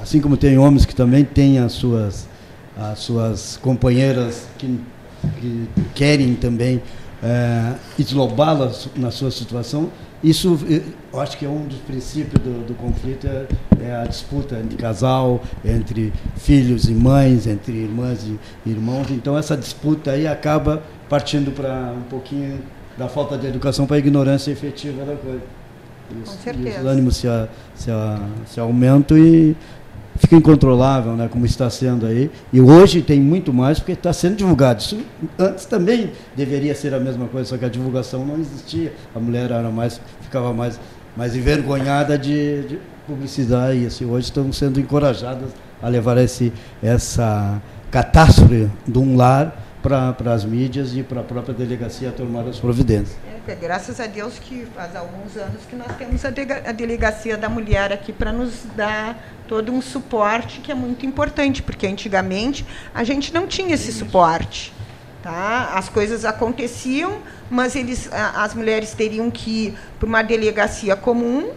Assim 0.00 0.20
como 0.20 0.36
tem 0.36 0.58
homens 0.58 0.84
que 0.84 0.94
também 0.94 1.24
têm 1.24 1.58
as 1.58 1.72
suas, 1.72 2.28
as 2.76 2.98
suas 2.98 3.56
companheiras 3.56 4.46
que, 4.58 4.78
que 5.40 5.68
querem 5.94 6.34
também 6.34 6.82
é, 7.22 7.74
isolá-las 7.98 8.88
na 8.96 9.10
sua 9.10 9.30
situação, 9.30 9.90
isso, 10.22 10.58
eu 11.12 11.20
acho 11.20 11.36
que 11.36 11.44
é 11.44 11.48
um 11.48 11.66
dos 11.66 11.78
princípios 11.78 12.40
do, 12.42 12.66
do 12.66 12.74
conflito, 12.74 13.26
é, 13.26 13.46
é, 13.80 13.96
a 13.96 14.04
disputa 14.04 14.56
entre 14.56 14.76
casal, 14.76 15.42
entre 15.64 16.12
filhos 16.36 16.88
e 16.88 16.94
mães, 16.94 17.46
entre 17.46 17.72
irmãs 17.72 18.24
e 18.24 18.38
irmãos. 18.68 19.10
Então, 19.10 19.36
essa 19.36 19.56
disputa 19.56 20.12
aí 20.12 20.26
acaba 20.26 20.82
partindo 21.08 21.50
para 21.50 21.92
um 21.96 22.02
pouquinho 22.02 22.60
da 22.96 23.08
falta 23.08 23.36
de 23.36 23.46
educação 23.48 23.84
para 23.84 23.96
a 23.96 23.98
ignorância 23.98 24.52
efetiva 24.52 25.04
da 25.04 25.16
coisa. 25.16 25.42
Isso, 26.22 26.36
Com 26.36 26.42
certeza. 26.42 26.80
os 26.80 26.86
ânimos 26.86 27.16
se, 27.16 27.26
se, 27.74 27.90
se 28.46 28.60
aumentam 28.60 29.18
e 29.18 29.56
fica 30.16 30.36
incontrolável, 30.36 31.12
né, 31.12 31.28
como 31.28 31.46
está 31.46 31.68
sendo 31.70 32.06
aí. 32.06 32.30
E 32.52 32.60
hoje 32.60 33.02
tem 33.02 33.20
muito 33.20 33.52
mais 33.52 33.78
porque 33.78 33.92
está 33.92 34.12
sendo 34.12 34.36
divulgado. 34.36 34.80
Isso 34.80 34.98
antes 35.38 35.64
também 35.64 36.10
deveria 36.36 36.74
ser 36.74 36.94
a 36.94 37.00
mesma 37.00 37.26
coisa, 37.26 37.48
só 37.50 37.56
que 37.56 37.64
a 37.64 37.68
divulgação 37.68 38.24
não 38.24 38.38
existia. 38.38 38.92
A 39.14 39.18
mulher 39.18 39.50
era 39.50 39.70
mais, 39.70 40.00
ficava 40.20 40.52
mais, 40.52 40.78
mais 41.16 41.36
envergonhada 41.36 42.18
de, 42.18 42.62
de 42.62 42.78
publicidade 43.06 43.84
isso. 43.84 44.02
E 44.02 44.06
hoje 44.06 44.26
estão 44.26 44.52
sendo 44.52 44.80
encorajadas 44.80 45.50
a 45.82 45.88
levar 45.88 46.18
esse, 46.18 46.52
essa 46.82 47.60
catástrofe 47.90 48.70
de 48.86 48.98
um 48.98 49.16
lar 49.16 49.60
para 49.82 50.32
as 50.32 50.44
mídias 50.44 50.94
e 50.94 51.02
para 51.02 51.20
a 51.20 51.24
própria 51.24 51.52
delegacia 51.52 52.10
a 52.10 52.12
tomar 52.12 52.46
as 52.46 52.58
providências. 52.58 53.16
É, 53.46 53.56
graças 53.56 53.98
a 53.98 54.06
Deus 54.06 54.38
que 54.38 54.68
faz 54.72 54.94
alguns 54.94 55.36
anos 55.36 55.64
que 55.68 55.74
nós 55.74 55.90
temos 55.96 56.24
a, 56.24 56.30
de, 56.30 56.42
a 56.42 56.70
delegacia 56.70 57.36
da 57.36 57.48
mulher 57.48 57.92
aqui 57.92 58.12
para 58.12 58.30
nos 58.30 58.62
dar 58.76 59.18
todo 59.48 59.72
um 59.72 59.82
suporte 59.82 60.60
que 60.60 60.70
é 60.70 60.74
muito 60.76 61.04
importante, 61.04 61.60
porque 61.60 61.84
antigamente 61.84 62.64
a 62.94 63.02
gente 63.02 63.34
não 63.34 63.48
tinha 63.48 63.74
esse 63.74 63.92
suporte. 63.92 64.72
Tá? 65.24 65.72
As 65.74 65.88
coisas 65.88 66.24
aconteciam, 66.24 67.18
mas 67.50 67.74
eles, 67.74 68.08
as 68.12 68.54
mulheres 68.54 68.92
teriam 68.94 69.28
que 69.28 69.66
ir 69.66 69.78
para 69.98 70.06
uma 70.06 70.22
delegacia 70.22 70.94
comum 70.94 71.52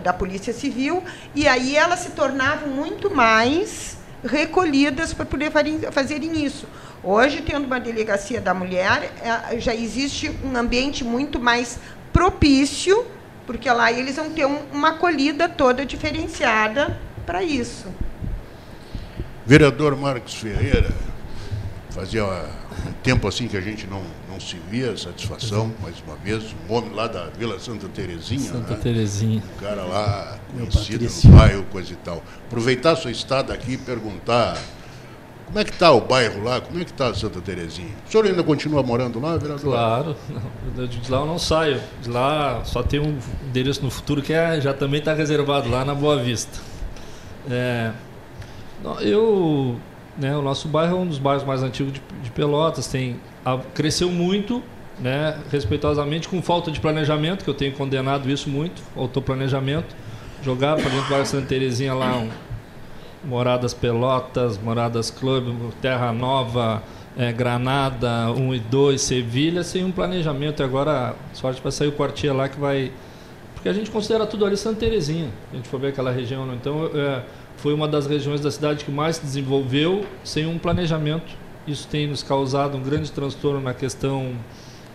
da 0.00 0.12
Polícia 0.12 0.52
Civil, 0.52 1.02
e 1.34 1.48
aí 1.48 1.76
elas 1.76 2.00
se 2.00 2.10
tornavam 2.10 2.68
muito 2.68 3.12
mais 3.12 3.96
recolhidas 4.24 5.12
para 5.12 5.26
poder 5.26 5.50
fazerem 5.90 6.44
isso. 6.44 6.68
Hoje, 7.04 7.42
tendo 7.42 7.66
uma 7.66 7.80
delegacia 7.80 8.40
da 8.40 8.54
mulher, 8.54 9.12
é, 9.20 9.58
já 9.58 9.74
existe 9.74 10.30
um 10.44 10.56
ambiente 10.56 11.02
muito 11.02 11.40
mais 11.40 11.78
propício, 12.12 13.04
porque 13.44 13.68
lá 13.68 13.90
eles 13.90 14.14
vão 14.14 14.30
ter 14.30 14.46
um, 14.46 14.58
uma 14.72 14.90
acolhida 14.90 15.48
toda 15.48 15.84
diferenciada 15.84 16.96
para 17.26 17.42
isso. 17.42 17.88
Vereador 19.44 19.96
Marcos 19.96 20.34
Ferreira, 20.34 20.92
fazia 21.90 22.24
um 22.24 22.92
tempo 23.02 23.26
assim 23.26 23.48
que 23.48 23.56
a 23.56 23.60
gente 23.60 23.84
não, 23.88 24.02
não 24.30 24.38
se 24.38 24.56
via, 24.70 24.96
satisfação, 24.96 25.72
mais 25.82 25.96
uma 26.06 26.14
vez, 26.14 26.54
um 26.68 26.72
homem 26.72 26.92
lá 26.92 27.08
da 27.08 27.24
Vila 27.30 27.58
Santa 27.58 27.88
Terezinha. 27.88 28.52
Santa 28.52 28.74
né? 28.74 28.80
Terezinha. 28.80 29.42
Um 29.56 29.60
cara 29.60 29.82
lá 29.82 30.38
conhecido 30.52 31.04
no 31.04 31.36
bairro, 31.36 31.64
coisa 31.64 31.92
e 31.92 31.96
tal. 31.96 32.22
Aproveitar 32.46 32.92
a 32.92 32.96
sua 32.96 33.10
estada 33.10 33.52
aqui 33.52 33.72
e 33.72 33.76
perguntar 33.78 34.56
como 35.52 35.60
é 35.60 35.64
que 35.64 35.70
está 35.70 35.92
o 35.92 36.00
bairro 36.00 36.42
lá, 36.42 36.62
como 36.62 36.80
é 36.80 36.84
que 36.84 36.90
está 36.90 37.12
Santa 37.12 37.38
Terezinha. 37.42 37.90
O 38.08 38.10
senhor 38.10 38.24
ainda 38.24 38.42
continua 38.42 38.82
morando 38.82 39.20
lá, 39.20 39.36
vereador? 39.36 39.74
Claro, 39.74 40.16
de 40.88 41.10
lá 41.10 41.18
eu 41.18 41.26
não 41.26 41.38
saio. 41.38 41.78
De 42.00 42.08
lá 42.08 42.64
só 42.64 42.82
tem 42.82 42.98
um 42.98 43.18
endereço 43.46 43.82
no 43.82 43.90
futuro 43.90 44.22
que 44.22 44.32
é, 44.32 44.58
já 44.62 44.72
também 44.72 45.00
está 45.00 45.12
reservado 45.12 45.68
lá 45.68 45.84
na 45.84 45.94
Boa 45.94 46.16
Vista. 46.16 46.58
É, 47.50 47.90
eu 49.02 49.76
né, 50.16 50.34
o 50.34 50.40
nosso 50.40 50.68
bairro 50.68 50.96
é 50.96 51.00
um 51.00 51.06
dos 51.06 51.18
bairros 51.18 51.44
mais 51.44 51.62
antigos 51.62 51.92
de, 51.92 52.02
de 52.22 52.30
Pelotas, 52.30 52.86
tem, 52.86 53.20
a, 53.44 53.58
cresceu 53.74 54.10
muito, 54.10 54.62
né, 54.98 55.38
respeitosamente, 55.50 56.28
com 56.28 56.40
falta 56.40 56.70
de 56.70 56.80
planejamento, 56.80 57.44
que 57.44 57.50
eu 57.50 57.54
tenho 57.54 57.72
condenado 57.72 58.30
isso 58.30 58.48
muito, 58.48 58.82
autoplanejamento. 58.96 59.94
Jogar 60.42 60.74
para 60.74 60.88
dentro 60.88 61.04
do 61.04 61.10
bairro 61.10 61.26
Santa 61.26 61.46
Terezinha 61.46 61.94
lá, 61.94 62.16
um, 62.16 62.28
Moradas 63.24 63.72
Pelotas, 63.72 64.58
Moradas 64.58 65.10
Clube, 65.10 65.54
Terra 65.80 66.12
Nova, 66.12 66.82
é, 67.16 67.32
Granada 67.32 68.30
1 68.32 68.54
e 68.54 68.58
2, 68.58 69.00
Sevilha, 69.00 69.62
sem 69.62 69.84
um 69.84 69.92
planejamento. 69.92 70.62
Agora, 70.62 71.14
sorte 71.32 71.60
para 71.60 71.70
sair 71.70 71.88
o 71.88 71.92
quartier 71.92 72.34
lá 72.34 72.48
que 72.48 72.58
vai. 72.58 72.92
Porque 73.54 73.68
a 73.68 73.72
gente 73.72 73.90
considera 73.90 74.26
tudo 74.26 74.44
ali 74.44 74.56
Santa 74.56 74.80
Terezinha, 74.80 75.28
a 75.52 75.56
gente 75.56 75.68
for 75.68 75.78
ver 75.78 75.88
aquela 75.88 76.10
região. 76.10 76.52
Então, 76.54 76.90
é, 76.94 77.22
foi 77.56 77.72
uma 77.72 77.86
das 77.86 78.06
regiões 78.06 78.40
da 78.40 78.50
cidade 78.50 78.84
que 78.84 78.90
mais 78.90 79.16
se 79.16 79.22
desenvolveu 79.22 80.04
sem 80.24 80.46
um 80.46 80.58
planejamento. 80.58 81.36
Isso 81.66 81.86
tem 81.86 82.08
nos 82.08 82.22
causado 82.24 82.76
um 82.76 82.82
grande 82.82 83.12
transtorno 83.12 83.60
na 83.60 83.72
questão 83.72 84.32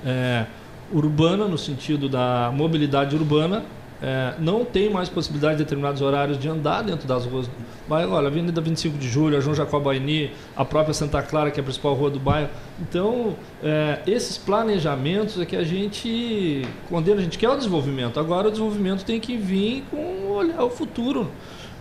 é, 0.05 0.45
urbana, 0.91 1.47
no 1.47 1.57
sentido 1.57 2.09
da 2.09 2.51
mobilidade 2.53 3.15
urbana. 3.15 3.63
É, 4.01 4.35
não 4.37 4.63
tem 4.63 4.89
mais 4.89 5.09
possibilidade 5.09 5.57
de 5.57 5.63
determinados 5.63 6.01
horários 6.01 6.37
de 6.37 6.47
andar 6.47 6.83
dentro 6.83 7.07
das 7.07 7.25
ruas. 7.25 7.49
Bairro, 7.87 8.13
olha, 8.13 8.27
Avenida 8.27 8.61
25 8.61 8.97
de 8.97 9.07
Julho, 9.07 9.37
a 9.37 9.39
João 9.39 9.55
Jacobaini, 9.55 10.31
a 10.55 10.63
própria 10.63 10.93
Santa 10.93 11.21
Clara, 11.23 11.49
que 11.49 11.59
é 11.59 11.61
a 11.61 11.63
principal 11.63 11.93
rua 11.95 12.09
do 12.09 12.19
bairro. 12.19 12.49
Então, 12.79 13.35
é, 13.63 13.99
esses 14.05 14.37
planejamentos 14.37 15.39
é 15.39 15.45
que 15.45 15.55
a 15.55 15.63
gente, 15.63 16.61
quando 16.89 17.11
a 17.11 17.21
gente 17.21 17.37
quer 17.37 17.49
o 17.49 17.55
desenvolvimento, 17.55 18.19
agora 18.19 18.49
o 18.49 18.51
desenvolvimento 18.51 19.03
tem 19.03 19.19
que 19.19 19.35
vir 19.35 19.83
com 19.89 20.31
olhar 20.31 20.63
o 20.63 20.69
futuro 20.69 21.31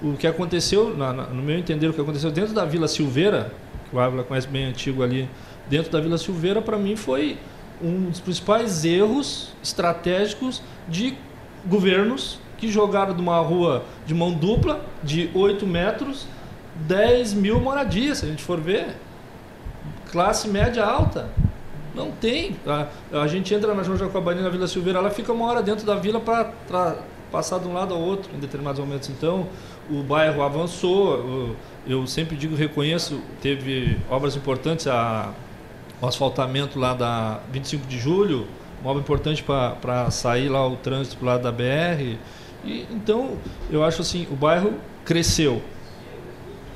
o 0.03 0.15
que 0.17 0.27
aconteceu, 0.27 0.97
na, 0.97 1.13
na, 1.13 1.23
no 1.25 1.43
meu 1.43 1.59
entender, 1.59 1.89
o 1.89 1.93
que 1.93 2.01
aconteceu 2.01 2.31
dentro 2.31 2.55
da 2.55 2.65
Vila 2.65 2.89
Silveira, 2.89 3.53
que 3.89 3.97
o 3.97 4.01
Ávila 4.01 4.23
conhece 4.23 4.47
bem 4.47 4.67
antigo 4.67 5.03
ali, 5.03 5.29
dentro 5.69 5.91
da 5.91 6.01
Vila 6.01 6.19
Silveira, 6.19 6.61
para 6.61 6.77
mim 6.77 6.97
foi 6.97 7.39
um 7.83 8.09
dos 8.11 8.21
principais 8.21 8.85
erros 8.85 9.53
estratégicos 9.63 10.63
de 10.89 11.17
governos 11.69 12.39
que 12.59 12.71
jogaram 12.71 13.15
de 13.15 13.21
uma 13.21 13.39
rua 13.39 13.85
de 14.07 14.15
mão 14.15 14.33
dupla, 14.33 14.85
de 15.03 15.31
8 15.35 15.67
metros, 15.67 16.27
10 16.87 17.35
mil 17.35 17.61
moradias, 17.61 18.19
se 18.19 18.27
a 18.27 18.29
gente 18.29 18.43
for 18.43 18.61
ver. 18.61 18.97
Classe 20.11 20.49
média 20.49 20.85
alta. 20.85 21.29
Não 21.95 22.11
tem. 22.11 22.57
A, 22.67 22.87
a 23.23 23.27
gente 23.27 23.55
entra 23.55 23.75
na 23.75 23.83
João 23.83 23.97
Jacobani, 23.97 24.43
na 24.43 24.51
Vila 24.51 24.67
Silveira, 24.67 24.99
ela 24.99 25.11
fica 25.11 25.33
uma 25.33 25.47
hora 25.47 25.63
dentro 25.63 25.87
da 25.87 25.95
vila 25.95 26.21
para 26.21 26.97
passar 27.33 27.59
de 27.59 27.67
um 27.67 27.73
lado 27.73 27.95
ao 27.95 28.01
outro 28.01 28.31
em 28.35 28.39
determinados 28.39 28.79
momentos. 28.79 29.09
Então, 29.09 29.49
o 29.91 30.03
bairro 30.03 30.43
avançou. 30.43 31.57
Eu 31.87 32.07
sempre 32.07 32.37
digo, 32.37 32.55
reconheço, 32.55 33.21
teve 33.41 33.97
obras 34.11 34.37
importantes, 34.37 34.87
a, 34.87 35.33
o 36.01 36.07
asfaltamento 36.07 36.79
lá 36.79 36.95
da 36.95 37.41
25 37.51 37.87
de 37.87 37.99
julho, 37.99 38.47
uma 38.81 38.91
obra 38.91 39.03
importante 39.03 39.43
para 39.43 40.11
sair 40.11 40.49
lá 40.49 40.67
o 40.67 40.77
trânsito 40.77 41.17
para 41.17 41.27
lado 41.27 41.43
da 41.43 41.53
BR. 41.53 42.17
E, 42.65 42.87
então, 42.91 43.37
eu 43.71 43.85
acho 43.85 44.03
assim, 44.03 44.27
o 44.31 44.35
bairro 44.35 44.75
cresceu, 45.05 45.63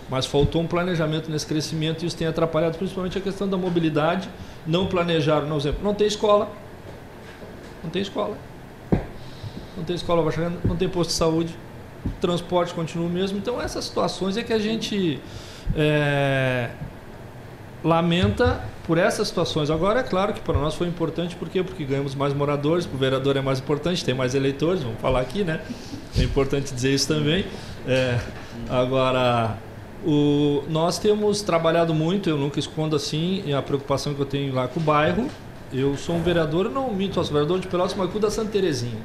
mas 0.08 0.26
faltou 0.26 0.62
um 0.62 0.66
planejamento 0.66 1.30
nesse 1.30 1.46
crescimento 1.46 2.02
e 2.02 2.06
isso 2.06 2.16
tem 2.16 2.26
atrapalhado 2.26 2.78
principalmente 2.78 3.18
a 3.18 3.20
questão 3.20 3.48
da 3.48 3.56
mobilidade. 3.56 4.28
Não 4.66 4.86
planejaram, 4.86 5.48
por 5.48 5.56
exemplo, 5.56 5.80
não 5.82 5.94
tem 5.94 6.06
escola. 6.06 6.50
Não 7.82 7.90
tem 7.90 8.02
escola. 8.02 8.36
Não 9.76 9.84
tem 9.84 9.96
escola 9.96 10.30
não 10.64 10.76
tem 10.76 10.88
posto 10.88 11.10
de 11.10 11.16
saúde, 11.16 11.56
transporte 12.20 12.74
continua 12.74 13.06
o 13.06 13.10
mesmo. 13.10 13.38
Então 13.38 13.60
essas 13.60 13.84
situações 13.84 14.36
é 14.36 14.42
que 14.42 14.52
a 14.52 14.58
gente 14.58 15.20
é, 15.74 16.70
lamenta 17.82 18.62
por 18.90 18.98
essas 18.98 19.28
situações. 19.28 19.70
Agora, 19.70 20.00
é 20.00 20.02
claro 20.02 20.32
que 20.32 20.40
para 20.40 20.58
nós 20.58 20.74
foi 20.74 20.88
importante, 20.88 21.36
por 21.36 21.48
quê? 21.48 21.62
Porque 21.62 21.84
ganhamos 21.84 22.12
mais 22.12 22.34
moradores, 22.34 22.88
o 22.92 22.96
vereador 22.96 23.36
é 23.36 23.40
mais 23.40 23.60
importante, 23.60 24.04
tem 24.04 24.14
mais 24.14 24.34
eleitores, 24.34 24.82
vamos 24.82 24.98
falar 25.00 25.20
aqui, 25.20 25.44
né? 25.44 25.60
É 26.18 26.24
importante 26.24 26.74
dizer 26.74 26.92
isso 26.92 27.06
também. 27.06 27.44
É, 27.86 28.18
agora, 28.68 29.56
o, 30.04 30.64
nós 30.68 30.98
temos 30.98 31.40
trabalhado 31.40 31.94
muito, 31.94 32.28
eu 32.28 32.36
nunca 32.36 32.58
escondo 32.58 32.96
assim 32.96 33.52
a 33.52 33.62
preocupação 33.62 34.12
que 34.12 34.18
eu 34.18 34.26
tenho 34.26 34.52
lá 34.52 34.66
com 34.66 34.80
o 34.80 34.82
bairro. 34.82 35.28
Eu 35.72 35.96
sou 35.96 36.16
um 36.16 36.22
vereador, 36.24 36.66
eu 36.66 36.72
não 36.72 36.92
minto, 36.92 37.20
eu 37.20 37.22
sou 37.22 37.32
vereador 37.34 37.60
de 37.60 37.68
Pelotas, 37.68 37.94
mas 37.94 38.12
da 38.12 38.28
Santa 38.28 38.50
Terezinha. 38.50 38.98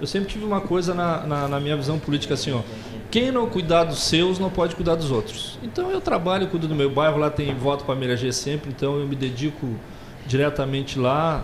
Eu 0.00 0.06
sempre 0.08 0.30
tive 0.30 0.44
uma 0.44 0.60
coisa 0.60 0.92
na, 0.94 1.24
na, 1.24 1.46
na, 1.46 1.60
minha 1.60 1.76
visão 1.76 1.96
política 1.96 2.34
assim, 2.34 2.50
ó. 2.50 2.62
Quem 3.10 3.32
não 3.32 3.48
cuidar 3.48 3.84
dos 3.84 4.00
seus 4.00 4.38
não 4.38 4.50
pode 4.50 4.76
cuidar 4.76 4.94
dos 4.94 5.10
outros. 5.10 5.58
Então 5.62 5.90
eu 5.90 6.00
trabalho, 6.00 6.46
cuido 6.48 6.68
do 6.68 6.74
meu 6.74 6.90
bairro, 6.90 7.18
lá 7.18 7.30
tem 7.30 7.54
voto 7.54 7.84
para 7.84 7.98
eleger 8.04 8.34
sempre, 8.34 8.70
então 8.70 8.98
eu 8.98 9.06
me 9.06 9.16
dedico 9.16 9.66
diretamente 10.26 10.98
lá, 10.98 11.42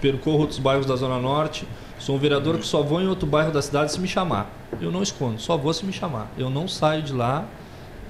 percorro 0.00 0.40
outros 0.40 0.58
bairros 0.58 0.86
da 0.86 0.96
Zona 0.96 1.18
Norte. 1.20 1.68
Sou 2.00 2.16
um 2.16 2.18
vereador 2.18 2.58
que 2.58 2.66
só 2.66 2.82
vou 2.82 3.00
em 3.00 3.06
outro 3.06 3.28
bairro 3.28 3.52
da 3.52 3.62
cidade 3.62 3.92
se 3.92 4.00
me 4.00 4.08
chamar. 4.08 4.50
Eu 4.80 4.90
não 4.90 5.02
escondo, 5.02 5.40
só 5.40 5.56
vou 5.56 5.72
se 5.72 5.86
me 5.86 5.92
chamar. 5.92 6.32
Eu 6.36 6.50
não 6.50 6.66
saio 6.66 7.02
de 7.02 7.12
lá 7.12 7.46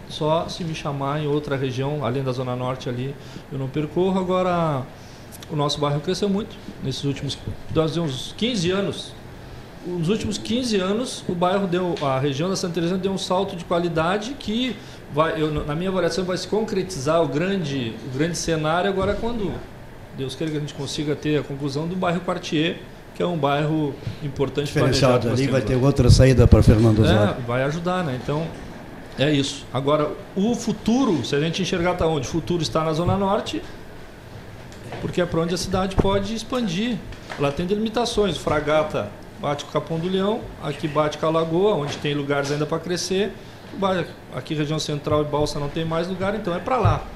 só 0.09 0.49
se 0.49 0.65
me 0.65 0.75
chamar 0.75 1.23
em 1.23 1.27
outra 1.27 1.57
região, 1.57 2.05
além 2.05 2.23
da 2.23 2.33
Zona 2.33 2.57
Norte 2.57 2.89
ali, 2.89 3.15
eu 3.53 3.59
não 3.59 3.69
percorro. 3.69 4.19
Agora, 4.19 4.83
o 5.51 5.57
nosso 5.57 5.79
bairro 5.79 6.01
cresceu 6.01 6.29
muito 6.29 6.57
nesses 6.83 7.05
últimos, 7.05 7.37
nós 7.75 7.97
uns 7.99 8.35
15 8.37 8.71
anos 8.71 9.13
nos 9.89 10.09
últimos 10.09 10.37
15 10.37 10.77
anos, 10.77 11.25
o 11.29 11.35
bairro 11.35 11.67
deu, 11.67 11.95
a 12.03 12.19
região 12.19 12.49
da 12.49 12.57
Santa 12.57 12.75
Teresa 12.75 12.99
deu 12.99 13.13
um 13.13 13.19
salto 13.19 13.57
de 13.57 13.65
qualidade 13.65 14.35
que, 14.39 14.77
vai, 15.13 15.41
eu, 15.41 15.51
na 15.65 15.75
minha 15.75 15.89
avaliação, 15.91 16.25
vai 16.25 16.37
se 16.37 16.47
concretizar 16.47 17.23
o 17.23 17.29
grande, 17.29 17.95
o 18.07 18.19
grande 18.19 18.37
cenário 18.37 18.91
agora 18.91 19.15
quando 19.15 19.53
Deus 20.17 20.35
queira 20.35 20.51
que 20.51 20.57
a 20.59 20.61
gente 20.61 20.75
consiga 20.75 21.17
ter 21.17 21.39
a 21.39 21.43
conclusão 21.43 21.87
do 21.87 21.97
bairro 21.97 22.21
Quartier, 22.21 22.79
que 23.15 23.23
é 23.23 23.27
um 23.27 23.37
bairro 23.37 23.95
importante 24.23 24.67
Diferenciado 24.67 25.29
ali 25.29 25.47
vai 25.47 25.61
ter 25.61 25.77
outra 25.77 26.11
saída 26.11 26.47
para 26.47 26.63
Fernando 26.63 27.01
Osório. 27.01 27.37
É, 27.39 27.47
vai 27.47 27.63
ajudar, 27.65 28.05
né? 28.05 28.19
Então, 28.23 28.47
é 29.19 29.33
isso. 29.33 29.65
Agora, 29.73 30.11
o 30.37 30.55
futuro, 30.55 31.25
se 31.25 31.35
a 31.35 31.41
gente 31.41 31.63
enxergar 31.63 31.93
está 31.93 32.07
onde? 32.07 32.29
O 32.29 32.31
futuro 32.31 32.63
está 32.63 32.85
na 32.85 32.93
Zona 32.93 33.17
Norte, 33.17 33.63
porque 35.01 35.21
é 35.21 35.27
para 35.27 35.41
onde 35.41 35.55
a 35.55 35.59
cidade 35.59 35.97
pode 35.97 36.35
expandir. 36.35 36.97
Ela 37.39 37.51
tem 37.51 37.67
delimitações. 37.67 38.37
Fragata 38.37 39.11
bate 39.41 39.65
com 39.65 39.71
o 39.71 39.73
Capão 39.73 39.99
do 39.99 40.09
Leão, 40.09 40.41
aqui 40.63 40.89
bate 40.89 41.19
com 41.19 41.27
a 41.27 41.31
Lagoa, 41.31 41.75
onde 41.75 41.97
tem 41.99 42.15
lugares 42.15 42.51
ainda 42.51 42.67
para 42.67 42.79
crescer. 42.79 43.33
Aqui 44.35 44.55
região 44.55 44.79
central 44.79 45.23
e 45.23 45.25
Balsa 45.25 45.61
não 45.61 45.69
tem 45.69 45.85
mais 45.85 46.09
lugar, 46.09 46.35
então 46.35 46.55
é 46.55 46.59
para 46.59 46.77
lá. 46.77 47.07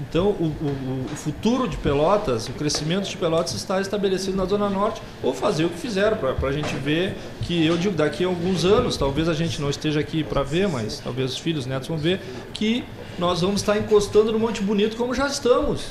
Então, 0.00 0.28
o, 0.28 0.44
o, 0.44 1.06
o, 1.12 1.16
futuro 1.16 1.68
de 1.68 1.76
Pelotas, 1.76 2.48
o 2.48 2.52
crescimento 2.52 3.06
de 3.06 3.16
Pelotas 3.18 3.52
está 3.52 3.80
estabelecido 3.80 4.34
na 4.34 4.46
Zona 4.46 4.70
Norte, 4.70 5.02
ou 5.22 5.34
fazer 5.34 5.66
o 5.66 5.68
que 5.68 5.78
fizeram, 5.78 6.16
para 6.16 6.48
a 6.48 6.52
gente 6.52 6.74
ver 6.76 7.14
que, 7.42 7.66
eu 7.66 7.76
digo, 7.76 7.94
daqui 7.94 8.24
a 8.24 8.26
alguns 8.26 8.64
anos, 8.64 8.96
talvez 8.96 9.28
a 9.28 9.34
gente 9.34 9.60
não 9.60 9.68
esteja 9.68 10.00
aqui 10.00 10.24
para 10.24 10.42
ver, 10.42 10.68
mas 10.68 11.00
talvez 11.00 11.32
os 11.32 11.38
filhos, 11.38 11.66
netos 11.66 11.88
vão 11.88 11.98
ver, 11.98 12.18
que 12.54 12.82
nós 13.18 13.42
vamos 13.42 13.60
estar 13.60 13.76
encostando 13.76 14.32
no 14.32 14.38
Monte 14.38 14.62
Bonito 14.62 14.96
como 14.96 15.14
já 15.14 15.26
estamos. 15.26 15.90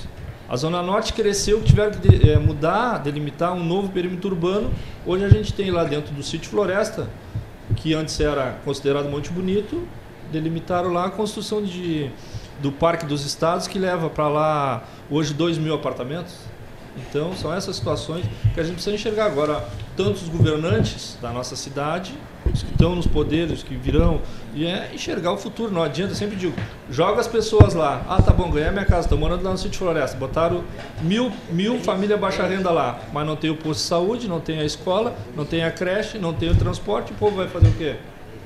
A 0.50 0.58
Zona 0.58 0.82
Norte 0.82 1.14
cresceu, 1.14 1.62
tiveram 1.62 1.92
que 1.92 2.08
de, 2.08 2.32
é, 2.32 2.40
mudar, 2.40 2.98
delimitar 2.98 3.54
um 3.54 3.64
novo 3.64 3.90
perímetro 3.90 4.32
urbano. 4.32 4.72
Hoje 5.06 5.24
a 5.24 5.30
gente 5.30 5.54
tem 5.54 5.70
lá 5.70 5.84
dentro 5.84 6.12
do 6.12 6.24
sítio 6.24 6.50
Floresta, 6.50 7.08
que 7.76 7.94
antes 7.94 8.20
era 8.20 8.58
considerado 8.66 9.08
Monte 9.08 9.30
Bonito, 9.30 9.88
delimitaram 10.32 10.92
lá 10.92 11.06
a 11.06 11.12
construção 11.12 11.62
de, 11.62 12.10
do 12.60 12.72
Parque 12.72 13.06
dos 13.06 13.24
Estados, 13.28 13.68
que 13.68 13.78
leva 13.78 14.10
para 14.10 14.28
lá 14.28 14.84
hoje 15.08 15.36
2 15.36 15.60
mil 15.60 15.76
apartamentos. 15.76 16.34
Então, 16.98 17.36
são 17.36 17.54
essas 17.54 17.76
situações 17.76 18.26
que 18.52 18.60
a 18.60 18.64
gente 18.64 18.74
precisa 18.74 18.96
enxergar. 18.96 19.28
Agora, 19.28 19.64
tanto 19.96 20.14
os 20.14 20.30
governantes 20.30 21.16
da 21.22 21.32
nossa 21.32 21.56
cidade, 21.56 22.12
os 22.52 22.64
que 22.64 22.72
estão 22.72 22.96
nos 22.96 23.08
poderes, 23.08 23.64
que 23.64 23.76
virão, 23.76 24.22
e 24.54 24.66
é 24.66 24.92
enxergar 24.94 25.32
o 25.32 25.38
futuro. 25.38 25.72
Não 25.72 25.84
adianta, 25.84 26.12
eu 26.12 26.16
sempre 26.16 26.36
digo, 26.36 26.54
joga 26.90 27.20
as 27.20 27.28
pessoas 27.28 27.74
lá. 27.74 28.06
Ah, 28.08 28.22
tá 28.22 28.32
bom, 28.32 28.50
ganhei 28.50 28.72
minha 28.72 28.86
casa, 28.86 29.02
estou 29.02 29.18
morando 29.18 29.44
lá 29.44 29.52
no 29.52 29.58
sítio 29.58 29.80
Floresta. 29.80 30.18
Botaram 30.18 30.64
mil, 31.02 31.32
mil 31.52 31.80
famílias 31.80 32.20
baixa 32.20 32.46
renda 32.46 32.72
lá, 32.72 33.00
mas 33.14 33.26
não 33.26 33.36
tem 33.36 33.50
o 33.50 33.56
posto 33.56 33.82
de 33.82 33.88
saúde, 33.88 34.28
não 34.28 34.40
tem 34.40 34.60
a 34.60 34.66
escola, 34.66 35.16
não 35.36 35.46
tem 35.46 35.64
a 35.64 35.72
creche, 35.72 36.18
não 36.18 36.34
tem 36.34 36.50
o 36.50 36.56
transporte, 36.56 37.12
o 37.12 37.16
povo 37.16 37.38
vai 37.38 37.48
fazer 37.48 37.68
o 37.68 37.74
quê? 37.74 37.96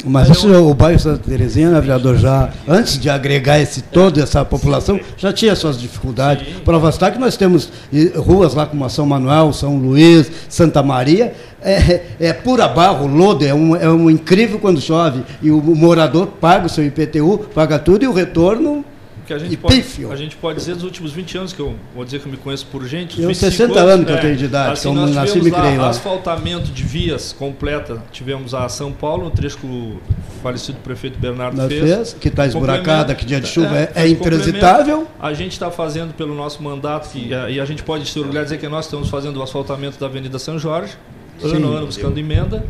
Mas 0.04 0.30
isso, 0.30 0.52
o 0.52 0.74
bairro 0.74 1.00
Santa 1.00 1.24
Terezinha, 1.30 1.70
né, 1.70 1.80
vereador, 1.80 2.18
já, 2.18 2.50
antes 2.68 3.00
de 3.00 3.10
agregar 3.10 3.60
esse, 3.60 3.82
toda 3.82 4.22
essa 4.22 4.44
população, 4.44 5.00
já 5.18 5.32
tinha 5.32 5.56
suas 5.56 5.80
dificuldades. 5.80 6.46
Prova 6.66 6.90
está 6.90 7.10
que 7.10 7.18
nós 7.18 7.38
temos 7.38 7.70
ruas 8.16 8.54
lá 8.54 8.66
como 8.66 8.88
São 8.90 9.06
Manuel, 9.06 9.54
São 9.54 9.78
Luís, 9.78 10.30
Santa 10.50 10.84
Maria, 10.84 11.34
é, 11.62 12.02
é 12.20 12.34
pura 12.34 12.68
barro, 12.68 13.08
lodo, 13.08 13.46
é 13.46 13.54
um, 13.54 13.76
é 13.76 13.90
um 13.90 14.10
incrível 14.10 14.60
quando 14.60 14.82
chove. 14.82 15.24
E 15.42 15.50
o 15.50 15.62
morador 15.62 16.28
paga 16.28 16.66
o 16.66 16.70
seu 16.70 16.86
IPTU, 16.86 17.46
paga 17.54 17.80
tudo 17.80 18.04
e 18.04 18.08
o 18.08 18.14
retorno 18.14 18.84
que 19.26 19.34
a 19.34 19.40
gente, 19.40 19.58
pode, 19.58 19.84
a 20.12 20.16
gente 20.16 20.36
pode 20.36 20.60
dizer 20.60 20.76
dos 20.76 20.84
últimos 20.84 21.12
20 21.12 21.38
anos, 21.38 21.54
que 21.54 21.60
eu 21.60 21.76
vou 21.96 22.04
dizer 22.04 22.20
que 22.20 22.28
eu 22.28 22.32
me 22.32 22.38
conheço 22.38 22.66
por 22.68 22.86
gente. 22.86 23.22
Eu 23.22 23.34
60 23.34 23.80
anos, 23.80 23.94
anos 23.94 24.06
que 24.06 24.12
é, 24.12 24.16
eu 24.16 24.22
tenho 24.22 24.36
de 24.36 24.46
idade, 24.46 24.74
assim, 24.74 24.94
nós 24.94 25.16
nasci 25.16 25.42
me 25.42 25.52
criei 25.52 25.78
lá. 25.78 25.90
asfaltamento 25.90 26.72
de 26.72 26.84
vias 26.84 27.34
completa. 27.34 28.02
Tivemos 28.12 28.54
a 28.54 28.68
São 28.70 28.92
Paulo, 28.92 29.28
um 29.28 29.30
trecho 29.30 29.58
que 29.58 29.66
o 29.66 29.98
falecido 30.42 30.78
prefeito 30.80 31.18
Bernardo 31.18 31.68
fez, 31.68 31.82
fez. 31.82 32.18
Que 32.20 32.28
está 32.28 32.46
esburacada, 32.46 33.16
que 33.16 33.26
dia 33.26 33.40
de 33.40 33.48
chuva 33.48 33.78
é, 33.78 33.92
é, 33.96 34.04
é 34.04 34.08
intransitável. 34.10 35.08
A 35.20 35.34
gente 35.34 35.54
está 35.54 35.72
fazendo 35.72 36.14
pelo 36.14 36.36
nosso 36.36 36.62
mandato, 36.62 37.10
que, 37.10 37.30
e 37.30 37.60
a 37.60 37.66
gente 37.66 37.84
pode 37.84 38.06
se 38.10 38.20
orgulhar 38.20 38.44
dizer 38.44 38.58
que 38.58 38.68
nós 38.68 38.86
estamos 38.86 39.10
fazendo 39.10 39.38
o 39.38 39.44
asfaltamento 39.44 40.00
da 40.00 40.06
Avenida 40.06 40.38
São 40.38 40.60
Jorge, 40.60 40.94
ano 41.42 41.74
a 41.74 41.78
ano 41.78 41.86
buscando 41.88 42.18
emenda. 42.18 42.64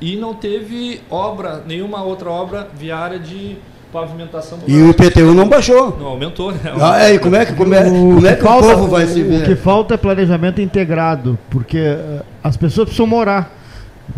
E 0.00 0.16
não 0.16 0.34
teve 0.34 1.00
obra, 1.08 1.62
nenhuma 1.64 2.02
outra 2.02 2.28
obra 2.28 2.68
viária 2.76 3.20
de 3.20 3.56
pavimentação. 3.92 4.58
E 4.66 4.80
o 4.80 4.90
IPTU 4.90 5.34
não 5.34 5.48
baixou. 5.48 5.96
Não 5.98 6.06
aumentou, 6.06 6.50
né? 6.50 6.58
Ah, 6.80 7.04
é, 7.04 7.14
e 7.14 7.18
como 7.18 7.36
é 7.36 7.44
que, 7.44 7.52
como 7.52 7.74
é, 7.74 7.84
como 7.84 8.26
é 8.26 8.34
que 8.34 8.42
falta, 8.42 8.66
o 8.68 8.70
povo 8.70 8.88
vai 8.88 9.06
se 9.06 9.22
ver? 9.22 9.42
O 9.42 9.44
que 9.44 9.54
falta 9.54 9.94
é 9.94 9.96
planejamento 9.98 10.60
integrado, 10.60 11.38
porque 11.50 11.78
eh, 11.78 12.22
as 12.42 12.56
pessoas 12.56 12.86
precisam 12.86 13.06
morar. 13.06 13.54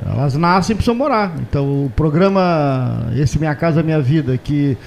Elas 0.07 0.35
nascem 0.35 0.75
e 0.75 0.77
precisam 0.77 0.95
morar. 0.95 1.35
Então, 1.41 1.87
o 1.87 1.93
programa 1.95 3.11
Esse 3.17 3.39
Minha 3.39 3.55
Casa 3.55 3.83
Minha 3.83 4.01
Vida, 4.01 4.39
que 4.39 4.79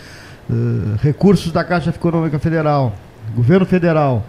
uh, 0.49 0.97
recursos 1.01 1.51
da 1.51 1.63
Caixa 1.63 1.89
Econômica 1.89 2.39
Federal, 2.39 2.93
governo 3.35 3.65
federal, 3.65 4.23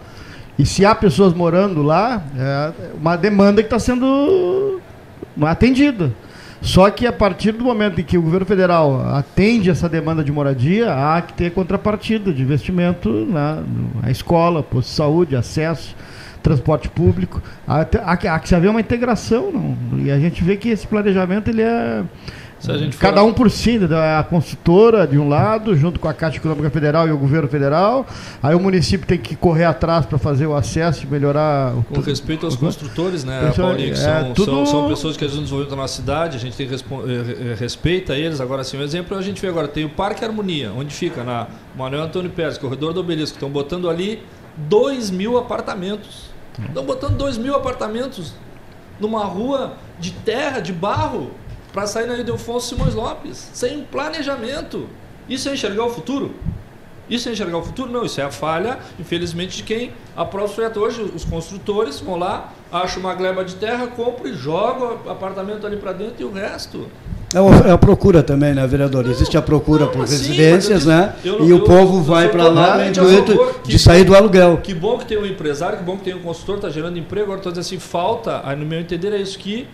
e 0.59 0.66
se 0.66 0.84
há 0.84 0.94
pessoas 0.94 1.32
morando 1.32 1.82
lá, 1.82 2.22
é 2.36 2.72
uma 3.00 3.16
demanda 3.16 3.62
que 3.62 3.66
está 3.66 3.78
sendo 3.78 4.80
atendida. 5.40 6.12
Só 6.61 6.90
que 6.90 7.06
a 7.06 7.12
partir 7.12 7.52
do 7.52 7.64
momento 7.64 8.00
em 8.00 8.04
que 8.04 8.18
o 8.18 8.22
governo 8.22 8.44
federal 8.44 9.00
atende 9.14 9.70
essa 9.70 9.88
demanda 9.88 10.24
de 10.24 10.32
moradia, 10.32 10.92
há 10.92 11.22
que 11.22 11.32
ter 11.32 11.52
contrapartida 11.52 12.32
de 12.32 12.42
investimento 12.42 13.26
na, 13.26 13.62
na 14.02 14.11
escola, 14.11 14.62
posto 14.62 14.88
de 14.88 14.94
saúde, 14.94 15.36
acesso, 15.36 15.94
transporte 16.42 16.88
público. 16.88 17.40
Há, 17.66 17.86
há, 18.02 18.12
há 18.12 18.38
que 18.38 18.54
haver 18.54 18.70
uma 18.70 18.80
integração. 18.80 19.52
Não? 19.52 19.98
E 20.00 20.11
a 20.11 20.18
gente 20.18 20.42
vê 20.42 20.56
que 20.56 20.68
esse 20.68 20.86
planejamento 20.86 21.48
ele 21.48 21.62
é, 21.62 22.02
Cada 22.98 23.22
um 23.22 23.32
por 23.32 23.50
si, 23.50 23.78
né? 23.78 24.16
a 24.16 24.22
construtora 24.24 25.06
de 25.06 25.16
um 25.18 25.28
lado, 25.28 25.76
junto 25.76 26.00
com 26.00 26.09
a 26.09 26.14
Caixa 26.14 26.38
Econômica 26.38 26.68
Federal 26.70 27.06
e 27.06 27.12
o 27.12 27.16
governo 27.16 27.48
federal. 27.48 28.04
Aí 28.42 28.54
o 28.54 28.61
município 28.61 29.06
tem 29.06 29.18
que 29.18 29.36
correr 29.36 29.64
atrás 29.64 30.04
para 30.04 30.18
fazer 30.18 30.46
o 30.46 30.54
acesso 30.54 31.04
e 31.04 31.06
melhorar. 31.06 31.76
O 31.76 31.82
com 31.84 32.00
respeito 32.00 32.44
aos 32.46 32.56
construtores, 32.56 33.24
né, 33.24 33.52
Paulinho? 33.56 33.94
Que 33.94 34.00
é, 34.00 34.02
são, 34.02 34.34
tudo... 34.34 34.44
são, 34.44 34.66
são, 34.66 34.88
pessoas 34.88 35.16
que 35.16 35.24
ajudam 35.24 35.40
o 35.40 35.44
desenvolvimento 35.44 35.70
da 35.70 35.82
nossa 35.82 35.94
cidade, 35.94 36.36
a 36.36 36.40
gente 36.40 36.56
tem 36.56 36.66
eh, 36.66 37.52
eh, 37.52 37.54
respeita 37.59 38.14
eles. 38.14 38.40
Agora, 38.40 38.62
assim, 38.62 38.76
um 38.76 38.82
exemplo 38.82 39.16
a 39.16 39.22
gente 39.22 39.40
vê 39.40 39.48
agora: 39.48 39.68
tem 39.68 39.84
o 39.84 39.90
Parque 39.90 40.24
Harmonia, 40.24 40.72
onde 40.72 40.92
fica 40.92 41.22
na 41.22 41.46
Manuel 41.76 42.02
Antônio 42.02 42.30
Pérez, 42.30 42.59
corredor 42.59 42.92
do 42.92 43.00
Obelisco, 43.00 43.36
estão 43.36 43.50
botando 43.50 43.88
ali 43.88 44.22
2 44.56 45.11
mil 45.11 45.38
apartamentos. 45.38 46.28
Estão 46.59 46.84
botando 46.84 47.16
2 47.16 47.38
mil 47.38 47.54
apartamentos 47.54 48.34
numa 48.98 49.24
rua 49.24 49.74
de 50.00 50.11
terra, 50.11 50.59
de 50.59 50.72
barro 50.72 51.30
para 51.72 51.86
sair 51.86 52.06
na 52.06 52.16
Ildefonso 52.16 52.68
Simões 52.68 52.94
Lopes, 52.94 53.50
sem 53.52 53.82
planejamento. 53.82 54.88
Isso 55.28 55.48
é 55.48 55.54
enxergar 55.54 55.84
o 55.84 55.90
futuro? 55.90 56.34
Isso 57.08 57.28
é 57.28 57.32
enxergar 57.32 57.58
o 57.58 57.62
futuro? 57.62 57.90
Não, 57.90 58.04
isso 58.04 58.20
é 58.20 58.24
a 58.24 58.30
falha, 58.30 58.78
infelizmente, 58.98 59.58
de 59.58 59.62
quem 59.62 59.92
aprova 60.16 60.50
o 60.50 60.54
projeto. 60.54 60.80
Hoje, 60.80 61.02
os 61.02 61.24
construtores 61.24 62.00
vão 62.00 62.16
lá, 62.16 62.52
acham 62.70 63.00
uma 63.00 63.14
gleba 63.14 63.44
de 63.44 63.54
terra, 63.54 63.86
compram 63.86 64.30
e 64.30 64.34
jogam 64.34 64.98
o 65.04 65.10
apartamento 65.10 65.66
ali 65.66 65.76
para 65.76 65.92
dentro 65.92 66.22
e 66.22 66.24
o 66.24 66.32
resto. 66.32 66.86
É, 67.34 67.68
é 67.68 67.72
a 67.72 67.78
procura 67.78 68.22
também, 68.22 68.54
né, 68.54 68.66
vereador? 68.66 69.04
Não, 69.04 69.10
Existe 69.10 69.36
a 69.36 69.42
procura 69.42 69.84
não, 69.84 69.92
por 69.92 70.00
residências, 70.00 70.82
sim, 70.82 70.88
né? 70.88 71.14
Eu, 71.22 71.44
e 71.44 71.50
eu, 71.50 71.58
o 71.58 71.60
povo 71.60 72.02
vai 72.02 72.28
para 72.30 72.48
lá 72.48 72.78
no 72.78 72.86
intuito 72.86 73.54
de 73.64 73.78
sair 73.78 74.04
do 74.04 74.14
aluguel. 74.14 74.58
Que 74.62 74.74
bom 74.74 74.98
que 74.98 75.04
tem 75.04 75.18
um 75.18 75.26
empresário, 75.26 75.78
que 75.78 75.84
bom 75.84 75.96
que 75.96 76.04
tem 76.04 76.14
um 76.14 76.22
consultor, 76.22 76.56
está 76.56 76.70
gerando 76.70 76.98
emprego. 76.98 77.24
Agora 77.24 77.38
estou 77.38 77.52
dizendo 77.52 77.66
assim, 77.66 77.78
falta, 77.78 78.40
aí 78.44 78.56
no 78.56 78.64
meu 78.64 78.80
entender, 78.80 79.12
é 79.12 79.18
isso 79.18 79.38
que 79.38 79.66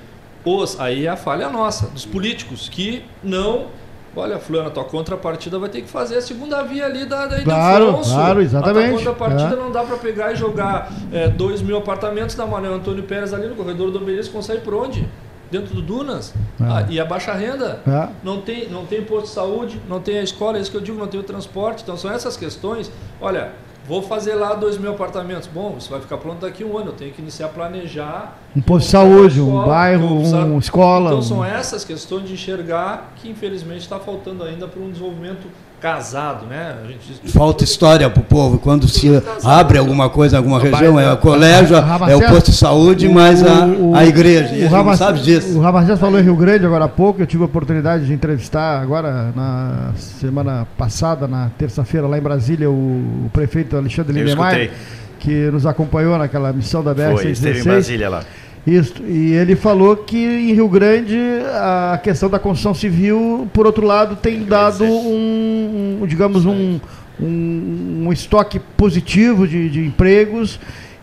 os, 0.44 0.78
aí 0.78 1.06
é 1.06 1.08
a 1.08 1.16
falha 1.16 1.48
nossa, 1.48 1.86
dos 1.88 2.04
políticos, 2.04 2.68
que 2.68 3.04
não. 3.22 3.66
Olha, 4.16 4.38
Fulano, 4.38 4.68
a 4.68 4.70
tua 4.70 4.84
contrapartida 4.84 5.58
vai 5.58 5.68
ter 5.68 5.82
que 5.82 5.88
fazer 5.88 6.16
a 6.16 6.22
segunda 6.22 6.62
via 6.62 6.86
ali 6.86 7.04
da, 7.04 7.26
da 7.26 7.42
Claro, 7.42 8.00
claro, 8.04 8.40
exatamente. 8.40 8.84
A 8.84 8.88
tua 8.88 8.98
contrapartida 8.98 9.54
é. 9.54 9.56
não 9.56 9.72
dá 9.72 9.82
para 9.82 9.96
pegar 9.96 10.32
e 10.32 10.36
jogar 10.36 10.92
é, 11.12 11.28
dois 11.28 11.60
mil 11.60 11.76
apartamentos 11.76 12.36
da 12.36 12.46
Manuel 12.46 12.74
Antônio 12.74 13.02
Pérez 13.02 13.34
ali 13.34 13.48
no 13.48 13.56
corredor 13.56 13.90
do 13.90 13.98
Obelisco, 13.98 14.32
consegue 14.32 14.60
por 14.60 14.74
onde? 14.74 15.08
Dentro 15.50 15.74
do 15.74 15.82
Dunas. 15.82 16.32
É. 16.60 16.64
Ah, 16.64 16.86
e 16.88 17.00
a 17.00 17.04
baixa 17.04 17.32
renda. 17.32 17.80
É. 17.86 18.08
Não, 18.22 18.40
tem, 18.40 18.68
não 18.68 18.86
tem 18.86 19.02
posto 19.02 19.26
de 19.26 19.32
saúde, 19.32 19.80
não 19.88 20.00
tem 20.00 20.18
a 20.18 20.22
escola, 20.22 20.58
é 20.58 20.60
isso 20.60 20.70
que 20.70 20.76
eu 20.76 20.80
digo, 20.80 20.98
não 20.98 21.08
tem 21.08 21.18
o 21.18 21.24
transporte. 21.24 21.82
Então 21.82 21.96
são 21.96 22.10
essas 22.12 22.36
questões. 22.36 22.92
Olha, 23.20 23.52
Vou 23.86 24.02
fazer 24.02 24.34
lá 24.34 24.54
dois 24.54 24.78
mil 24.78 24.92
apartamentos. 24.92 25.46
Bom, 25.46 25.76
isso 25.78 25.90
vai 25.90 26.00
ficar 26.00 26.16
pronto 26.16 26.40
daqui 26.40 26.62
a 26.62 26.66
um 26.66 26.78
ano. 26.78 26.88
Eu 26.88 26.94
tenho 26.94 27.12
que 27.12 27.20
iniciar 27.20 27.46
a 27.46 27.48
planejar. 27.50 28.38
Um 28.56 28.62
posto 28.62 28.86
de 28.86 28.92
saúde, 28.92 29.40
escola, 29.40 29.62
um 29.62 29.66
bairro, 29.66 30.20
uma 30.20 30.58
escola. 30.58 31.10
Então 31.10 31.22
são 31.22 31.44
essas 31.44 31.84
questões 31.84 32.26
de 32.26 32.32
enxergar 32.32 33.12
que 33.16 33.28
infelizmente 33.28 33.80
está 33.80 34.00
faltando 34.00 34.42
ainda 34.42 34.66
para 34.66 34.80
um 34.80 34.90
desenvolvimento 34.90 35.46
casado, 35.84 36.46
né? 36.46 36.76
Diz... 37.22 37.30
Falta 37.30 37.62
história 37.62 38.08
para 38.08 38.22
o 38.22 38.24
povo. 38.24 38.58
Quando 38.58 38.88
se 38.88 39.06
abre 39.44 39.76
alguma 39.76 40.08
coisa 40.08 40.36
em 40.36 40.38
alguma 40.38 40.58
região, 40.58 40.98
é 40.98 41.12
o 41.12 41.18
colégio, 41.18 41.76
é 41.76 42.16
o 42.16 42.22
posto 42.26 42.50
de 42.50 42.56
saúde, 42.56 43.06
mas 43.06 43.42
a, 43.42 43.66
a 43.94 44.06
igreja. 44.06 44.54
E 44.54 44.64
o 44.64 44.68
Ramacés, 44.68 44.98
sabe 44.98 45.20
disso. 45.20 45.58
O 45.58 45.60
Ramacés 45.60 46.00
falou 46.00 46.18
em 46.18 46.22
Rio 46.22 46.36
Grande 46.36 46.64
agora 46.64 46.86
há 46.86 46.88
pouco. 46.88 47.20
Eu 47.20 47.26
tive 47.26 47.42
a 47.42 47.46
oportunidade 47.46 48.06
de 48.06 48.14
entrevistar 48.14 48.80
agora, 48.80 49.30
na 49.36 49.92
semana 49.98 50.66
passada, 50.78 51.28
na 51.28 51.50
terça-feira, 51.58 52.06
lá 52.06 52.16
em 52.16 52.22
Brasília, 52.22 52.70
o, 52.70 53.26
o 53.26 53.30
prefeito 53.30 53.76
Alexandre 53.76 54.14
Lindemeyer, 54.14 54.70
que 55.20 55.50
nos 55.50 55.66
acompanhou 55.66 56.16
naquela 56.16 56.50
missão 56.50 56.82
da 56.82 56.94
BR-116. 56.94 57.12
Foi, 57.12 57.30
esteve 57.30 57.60
em 57.60 57.64
Brasília 57.64 58.08
lá. 58.08 58.24
Isso, 58.66 58.94
e 59.02 59.32
ele 59.32 59.54
falou 59.54 59.94
que 59.96 60.16
em 60.16 60.54
Rio 60.54 60.68
Grande 60.68 61.18
a 61.52 62.00
questão 62.02 62.30
da 62.30 62.38
construção 62.38 62.72
civil, 62.72 63.48
por 63.52 63.66
outro 63.66 63.86
lado, 63.86 64.16
tem 64.16 64.42
dado 64.42 64.84
um, 64.84 65.98
um 66.00 66.06
digamos, 66.06 66.46
um, 66.46 66.80
um, 67.20 68.04
um 68.06 68.12
estoque 68.12 68.58
positivo 68.58 69.46
de, 69.46 69.68
de 69.68 69.80
empregos 69.84 70.58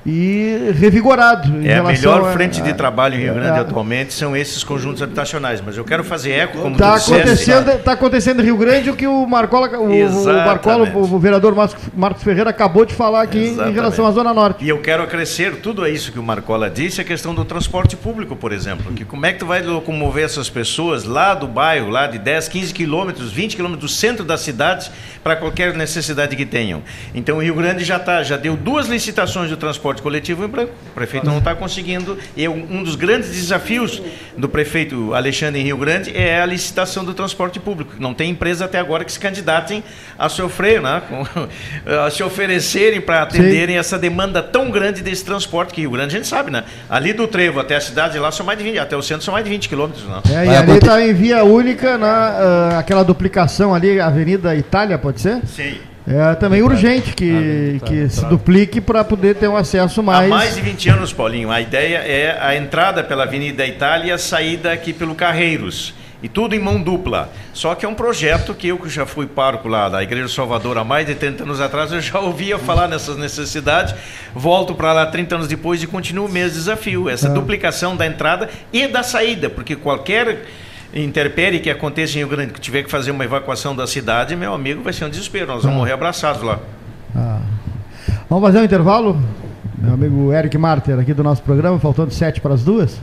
e 0.05 0.71
revigorado. 0.73 1.47
é 1.63 1.77
a 1.77 1.83
melhor 1.83 2.33
frente 2.33 2.59
a, 2.61 2.63
de 2.63 2.73
trabalho 2.73 3.15
em 3.15 3.19
Rio 3.19 3.33
Grande 3.35 3.59
a, 3.59 3.61
atualmente 3.61 4.13
são 4.13 4.35
esses 4.35 4.63
conjuntos 4.63 5.01
habitacionais, 5.01 5.61
mas 5.61 5.77
eu 5.77 5.83
quero 5.83 6.03
fazer 6.03 6.31
eco 6.31 6.57
como 6.57 6.73
está 6.73 6.95
acontecendo 6.95 7.71
Está 7.71 7.91
acontecendo 7.91 8.41
em 8.41 8.45
Rio 8.45 8.57
Grande 8.57 8.89
o 8.89 8.95
que 8.95 9.05
o 9.05 9.25
Marcola, 9.27 9.69
o, 9.77 9.91
o, 9.91 10.25
Marcola, 10.25 10.91
o 10.95 11.19
vereador 11.19 11.55
Marcos 11.95 12.23
Ferreira 12.23 12.49
acabou 12.49 12.85
de 12.85 12.93
falar 12.93 13.21
aqui 13.21 13.45
Exatamente. 13.45 13.71
em 13.71 13.75
relação 13.75 14.05
à 14.05 14.11
Zona 14.11 14.33
Norte. 14.33 14.63
E 14.63 14.69
eu 14.69 14.79
quero 14.79 15.03
acrescer 15.03 15.57
tudo 15.57 15.85
isso 15.87 16.11
que 16.11 16.19
o 16.19 16.23
Marcola 16.23 16.69
disse, 16.69 16.99
a 16.99 17.03
questão 17.03 17.35
do 17.35 17.45
transporte 17.45 17.95
público, 17.95 18.35
por 18.35 18.51
exemplo, 18.51 18.91
que 18.93 19.05
como 19.05 19.25
é 19.25 19.33
que 19.33 19.39
tu 19.39 19.45
vai 19.45 19.61
locomover 19.61 20.25
essas 20.25 20.49
pessoas 20.49 21.03
lá 21.03 21.33
do 21.33 21.47
bairro, 21.47 21.89
lá 21.89 22.07
de 22.07 22.17
10, 22.17 22.47
15 22.47 22.73
quilômetros, 22.73 23.31
20 23.31 23.55
quilômetros 23.55 23.91
do 23.91 23.95
centro 23.95 24.25
das 24.25 24.41
cidades 24.41 24.89
para 25.23 25.35
qualquer 25.35 25.73
necessidade 25.73 26.35
que 26.35 26.45
tenham. 26.45 26.81
Então 27.13 27.37
o 27.37 27.41
Rio 27.41 27.55
Grande 27.55 27.83
já, 27.83 27.99
tá, 27.99 28.23
já 28.23 28.37
deu 28.37 28.55
duas 28.55 28.87
licitações 28.87 29.49
de 29.49 29.55
transporte 29.55 30.01
coletivo 30.01 30.43
em 30.43 30.47
branco. 30.47 30.73
O 30.91 30.93
prefeito 30.93 31.25
não 31.25 31.37
está 31.37 31.55
conseguindo. 31.55 32.17
E 32.35 32.47
um 32.47 32.83
dos 32.83 32.95
grandes 32.95 33.29
desafios 33.29 34.01
do 34.37 34.49
prefeito 34.49 35.13
Alexandre 35.13 35.61
em 35.61 35.63
Rio 35.63 35.77
Grande 35.77 36.15
é 36.15 36.41
a 36.41 36.45
licitação 36.45 37.03
do 37.05 37.13
transporte 37.13 37.59
público. 37.59 37.93
Não 37.99 38.13
tem 38.13 38.31
empresa 38.31 38.65
até 38.65 38.79
agora 38.79 39.03
que 39.03 39.11
se 39.11 39.19
candidatem 39.19 39.83
a 40.17 40.29
sofrer, 40.29 40.81
né? 40.81 41.01
a 42.05 42.09
se 42.09 42.23
oferecerem 42.23 43.01
para 43.01 43.23
atenderem 43.23 43.75
Sim. 43.75 43.79
essa 43.79 43.99
demanda 43.99 44.41
tão 44.41 44.69
grande 44.71 45.01
desse 45.01 45.23
transporte 45.23 45.73
que 45.73 45.81
Rio 45.81 45.91
Grande 45.91 46.15
a 46.15 46.17
gente 46.17 46.27
sabe, 46.27 46.51
né? 46.51 46.63
Ali 46.89 47.13
do 47.13 47.27
Trevo 47.27 47.59
até 47.59 47.75
a 47.75 47.81
cidade 47.81 48.17
lá 48.17 48.31
são 48.31 48.45
mais 48.45 48.57
de 48.57 48.63
20, 48.63 48.79
até 48.79 48.95
o 48.95 49.01
centro 49.01 49.23
são 49.23 49.33
mais 49.33 49.43
de 49.43 49.51
20 49.51 49.69
quilômetros. 49.69 50.03
Né? 50.03 50.21
É, 50.31 50.45
e 50.45 50.55
ali 50.55 50.71
está 50.73 51.01
em 51.01 51.13
via 51.13 51.43
única, 51.43 51.97
na, 51.97 52.73
uh, 52.75 52.79
aquela 52.79 53.03
duplicação 53.03 53.73
ali, 53.73 53.99
Avenida 53.99 54.55
Itália, 54.55 54.97
pode 55.11 55.21
ser? 55.21 55.41
Sim. 55.45 55.77
É 56.07 56.33
também 56.35 56.63
urgente 56.63 57.13
que, 57.13 57.79
ah, 57.81 57.85
que 57.85 58.09
se 58.09 58.25
duplique 58.25 58.81
para 58.81 59.03
poder 59.03 59.35
ter 59.35 59.47
um 59.47 59.55
acesso 59.55 60.01
mais. 60.01 60.25
Há 60.25 60.35
mais 60.35 60.55
de 60.55 60.61
20 60.61 60.89
anos, 60.89 61.13
Paulinho, 61.13 61.51
a 61.51 61.61
ideia 61.61 61.97
é 61.97 62.37
a 62.41 62.55
entrada 62.55 63.03
pela 63.03 63.23
Avenida 63.23 63.65
Itália 63.67 64.07
e 64.07 64.11
a 64.11 64.17
saída 64.17 64.71
aqui 64.71 64.93
pelo 64.93 65.13
Carreiros. 65.13 65.93
E 66.23 66.29
tudo 66.29 66.53
em 66.55 66.59
mão 66.59 66.79
dupla. 66.81 67.31
Só 67.51 67.73
que 67.73 67.83
é 67.83 67.89
um 67.89 67.95
projeto 67.95 68.53
que 68.53 68.67
eu 68.67 68.77
que 68.77 68.89
já 68.89 69.07
fui 69.07 69.25
pároco 69.25 69.67
lá 69.67 69.89
da 69.89 70.03
Igreja 70.03 70.27
Salvador 70.27 70.77
há 70.77 70.83
mais 70.83 71.07
de 71.07 71.15
30 71.15 71.43
anos 71.43 71.59
atrás, 71.59 71.91
eu 71.91 71.99
já 71.99 72.17
ouvia 72.21 72.59
falar 72.59 72.87
nessas 72.87 73.17
necessidades. 73.17 73.93
Volto 74.33 74.75
para 74.75 74.93
lá 74.93 75.05
30 75.05 75.35
anos 75.35 75.47
depois 75.47 75.81
e 75.81 75.87
continuo 75.87 76.27
o 76.27 76.31
mesmo 76.31 76.57
desafio. 76.57 77.09
Essa 77.09 77.27
é. 77.27 77.33
duplicação 77.33 77.95
da 77.95 78.05
entrada 78.05 78.49
e 78.73 78.87
da 78.87 79.01
saída, 79.01 79.49
porque 79.49 79.75
qualquer 79.75 80.45
interpere 80.93 81.59
que 81.59 81.69
aconteça 81.69 82.13
em 82.13 82.17
Rio 82.17 82.27
Grande, 82.27 82.53
que 82.53 82.59
tiver 82.59 82.83
que 82.83 82.91
fazer 82.91 83.11
uma 83.11 83.23
evacuação 83.23 83.75
da 83.75 83.87
cidade, 83.87 84.35
meu 84.35 84.53
amigo, 84.53 84.83
vai 84.83 84.93
ser 84.93 85.05
um 85.05 85.09
desespero. 85.09 85.47
Nós 85.47 85.63
vamos 85.63 85.75
ah. 85.75 85.79
morrer 85.79 85.93
abraçados 85.93 86.41
lá. 86.41 86.59
Ah. 87.15 87.41
Vamos 88.29 88.45
fazer 88.45 88.59
um 88.59 88.63
intervalo? 88.63 89.21
Meu 89.77 89.93
amigo 89.93 90.31
Eric 90.31 90.57
Marter, 90.57 90.99
aqui 90.99 91.13
do 91.13 91.23
nosso 91.23 91.41
programa, 91.41 91.79
faltando 91.79 92.13
sete 92.13 92.39
para 92.39 92.53
as 92.53 92.63
duas. 92.63 92.99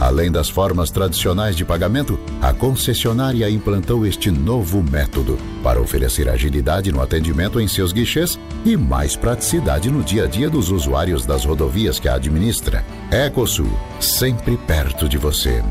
Além 0.00 0.32
das 0.32 0.48
formas 0.48 0.90
tradicionais 0.90 1.54
de 1.54 1.62
pagamento, 1.62 2.18
a 2.40 2.54
concessionária 2.54 3.50
implantou 3.50 4.06
este 4.06 4.30
novo 4.30 4.82
método 4.82 5.38
para 5.62 5.78
oferecer 5.78 6.26
agilidade 6.26 6.90
no 6.90 7.02
atendimento 7.02 7.60
em 7.60 7.68
seus 7.68 7.92
guichês 7.92 8.40
e 8.64 8.78
mais 8.78 9.14
praticidade 9.14 9.90
no 9.90 10.02
dia 10.02 10.24
a 10.24 10.26
dia 10.26 10.48
dos 10.48 10.70
usuários 10.70 11.26
das 11.26 11.44
rodovias 11.44 12.00
que 12.00 12.08
a 12.08 12.14
administra. 12.14 12.82
Ecosul, 13.10 13.70
sempre 14.00 14.56
perto 14.56 15.06
de 15.06 15.18
você. 15.18 15.62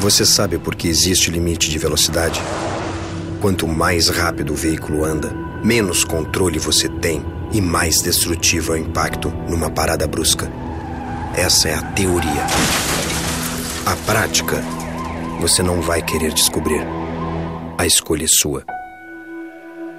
Você 0.00 0.26
sabe 0.26 0.58
por 0.58 0.74
que 0.74 0.88
existe 0.88 1.30
limite 1.30 1.70
de 1.70 1.78
velocidade? 1.78 2.42
Quanto 3.40 3.66
mais 3.66 4.08
rápido 4.08 4.52
o 4.52 4.56
veículo 4.56 5.02
anda, 5.04 5.32
menos 5.62 6.04
controle 6.04 6.58
você 6.58 6.88
tem 6.88 7.24
e 7.52 7.60
mais 7.60 8.02
destrutivo 8.02 8.72
é 8.72 8.76
o 8.76 8.80
impacto 8.80 9.30
numa 9.48 9.70
parada 9.70 10.06
brusca. 10.06 10.50
Essa 11.36 11.68
é 11.68 11.74
a 11.74 11.82
teoria. 11.82 12.46
A 13.86 13.96
prática, 13.96 14.62
você 15.42 15.62
não 15.62 15.82
vai 15.82 16.02
querer 16.02 16.32
descobrir. 16.32 16.80
A 17.76 17.84
escolha 17.84 18.24
é 18.24 18.28
sua. 18.28 18.64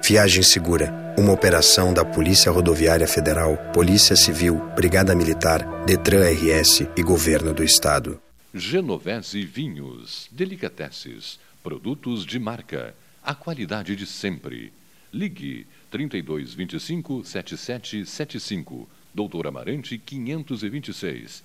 Viagem 0.04 0.42
Segura, 0.42 0.92
uma 1.16 1.32
operação 1.32 1.94
da 1.94 2.04
Polícia 2.04 2.50
Rodoviária 2.50 3.06
Federal, 3.06 3.56
Polícia 3.72 4.16
Civil, 4.16 4.56
Brigada 4.74 5.14
Militar, 5.14 5.84
Detran 5.84 6.28
RS 6.28 6.88
e 6.96 7.02
Governo 7.02 7.54
do 7.54 7.62
Estado. 7.62 8.20
Genovese 8.52 9.44
Vinhos, 9.44 10.28
Delicateces, 10.32 11.38
produtos 11.62 12.26
de 12.26 12.40
marca, 12.40 12.92
a 13.22 13.36
qualidade 13.36 13.94
de 13.94 14.04
sempre. 14.04 14.72
Ligue 15.12 15.64
3225 15.92 17.24
7775, 17.24 18.88
Doutor 19.14 19.46
Amarante 19.46 19.96
526. 19.96 21.44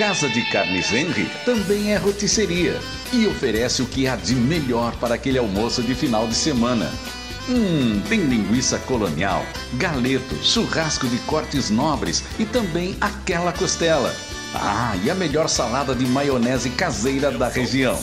Casa 0.00 0.30
de 0.30 0.42
Carnes 0.46 0.90
Henry 0.94 1.30
também 1.44 1.92
é 1.92 1.98
rotisseria 1.98 2.80
e 3.12 3.26
oferece 3.26 3.82
o 3.82 3.86
que 3.86 4.08
há 4.08 4.16
de 4.16 4.34
melhor 4.34 4.96
para 4.96 5.14
aquele 5.14 5.36
almoço 5.36 5.82
de 5.82 5.94
final 5.94 6.26
de 6.26 6.34
semana. 6.34 6.90
Hum, 7.46 8.00
tem 8.08 8.20
linguiça 8.20 8.78
colonial, 8.78 9.44
galeto, 9.74 10.34
churrasco 10.42 11.06
de 11.06 11.18
cortes 11.18 11.68
nobres 11.68 12.24
e 12.38 12.46
também 12.46 12.96
aquela 12.98 13.52
costela. 13.52 14.16
Ah, 14.54 14.96
e 15.04 15.10
a 15.10 15.14
melhor 15.14 15.50
salada 15.50 15.94
de 15.94 16.06
maionese 16.06 16.70
caseira 16.70 17.30
da 17.30 17.50
região. 17.50 18.02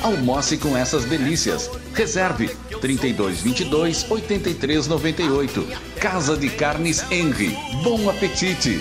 Almoce 0.00 0.56
com 0.56 0.76
essas 0.76 1.06
delícias. 1.06 1.68
Reserve 1.92 2.56
3222 2.80 4.06
8398. 4.08 5.66
Casa 5.98 6.36
de 6.36 6.48
Carnes 6.50 7.04
Henry. 7.10 7.58
Bom 7.82 8.08
apetite! 8.08 8.80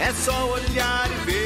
É 0.00 0.12
só 0.12 0.52
olhar 0.52 1.10
e 1.10 1.30
ver. 1.32 1.43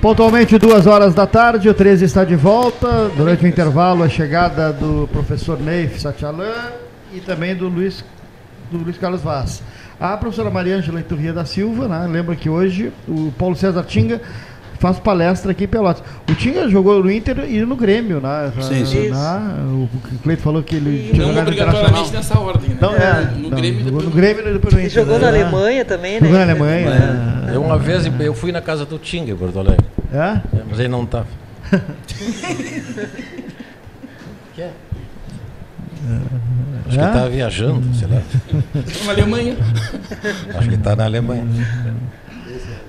Pontualmente 0.00 0.56
duas 0.56 0.86
horas 0.86 1.14
da 1.14 1.26
tarde, 1.26 1.68
o 1.68 1.74
13 1.74 2.06
está 2.06 2.24
de 2.24 2.34
volta. 2.34 3.10
Durante 3.14 3.44
o 3.44 3.46
intervalo, 3.46 4.02
a 4.02 4.08
chegada 4.08 4.72
do 4.72 5.06
professor 5.12 5.60
Neif 5.60 6.00
Satchalan 6.00 6.72
e 7.12 7.20
também 7.20 7.54
do 7.54 7.68
Luiz, 7.68 8.02
do 8.70 8.78
Luiz 8.78 8.96
Carlos 8.96 9.20
Vaz. 9.20 9.62
A 10.00 10.16
professora 10.16 10.48
Maria 10.48 10.76
Ângela 10.76 11.00
Iturria 11.00 11.34
da 11.34 11.44
Silva, 11.44 11.86
né? 11.86 12.06
lembra 12.10 12.34
que 12.34 12.48
hoje 12.48 12.90
o 13.06 13.30
Paulo 13.38 13.54
César 13.54 13.82
Tinga 13.82 14.22
faz 14.80 14.98
palestra 14.98 15.52
aqui 15.52 15.64
em 15.64 15.68
Pelotas. 15.68 16.02
O 16.28 16.34
Tinga 16.34 16.66
jogou 16.68 17.04
no 17.04 17.12
Inter 17.12 17.38
e 17.48 17.60
no 17.60 17.76
Grêmio, 17.76 18.18
né? 18.18 18.50
Sim, 18.62 18.84
sim. 18.86 19.10
Né? 19.10 19.16
O 19.72 19.88
Cleito 20.22 20.42
falou 20.42 20.62
que 20.62 20.74
ele 20.74 21.10
E 21.12 21.18
não 21.18 21.38
obrigatoriamente 21.38 22.12
nessa 22.12 22.38
ordem, 22.38 22.70
né? 22.70 22.78
Não, 22.80 22.94
é, 22.94 23.30
no 23.36 23.50
não, 23.50 23.58
Grêmio 23.58 23.80
e 23.80 23.84
depois 23.84 24.04
no 24.06 24.10
Grêmio 24.10 24.48
e 24.48 24.52
depois 24.54 24.74
no 24.74 24.80
Inter. 24.80 24.90
jogou 24.90 25.18
na 25.18 25.30
né? 25.30 25.42
Alemanha 25.42 25.84
também, 25.84 26.14
né? 26.14 26.20
Jogou 26.20 26.36
na 26.38 26.42
Alemanha. 26.42 26.86
É. 26.86 26.88
né? 26.88 27.52
Eu 27.54 27.62
uma 27.62 27.78
vez 27.78 28.10
eu 28.20 28.34
fui 28.34 28.50
na 28.52 28.62
casa 28.62 28.86
do 28.86 28.98
Tinga 28.98 29.30
em 29.32 29.36
Porto 29.36 29.58
Alegre. 29.58 29.84
É? 30.12 30.40
Mas 30.68 30.78
ele 30.80 30.88
não 30.88 31.04
estava. 31.04 31.26
que 34.54 34.62
é? 34.62 34.70
Acho 36.86 36.88
que 36.88 36.98
É? 36.98 37.02
ele 37.02 37.06
estava 37.06 37.28
viajando, 37.28 37.94
sei 37.94 38.08
lá. 38.08 38.22
Na 39.04 39.12
Alemanha. 39.12 39.56
Acho 40.54 40.68
que 40.70 40.74
está 40.74 40.96
na 40.96 41.04
Alemanha. 41.04 41.44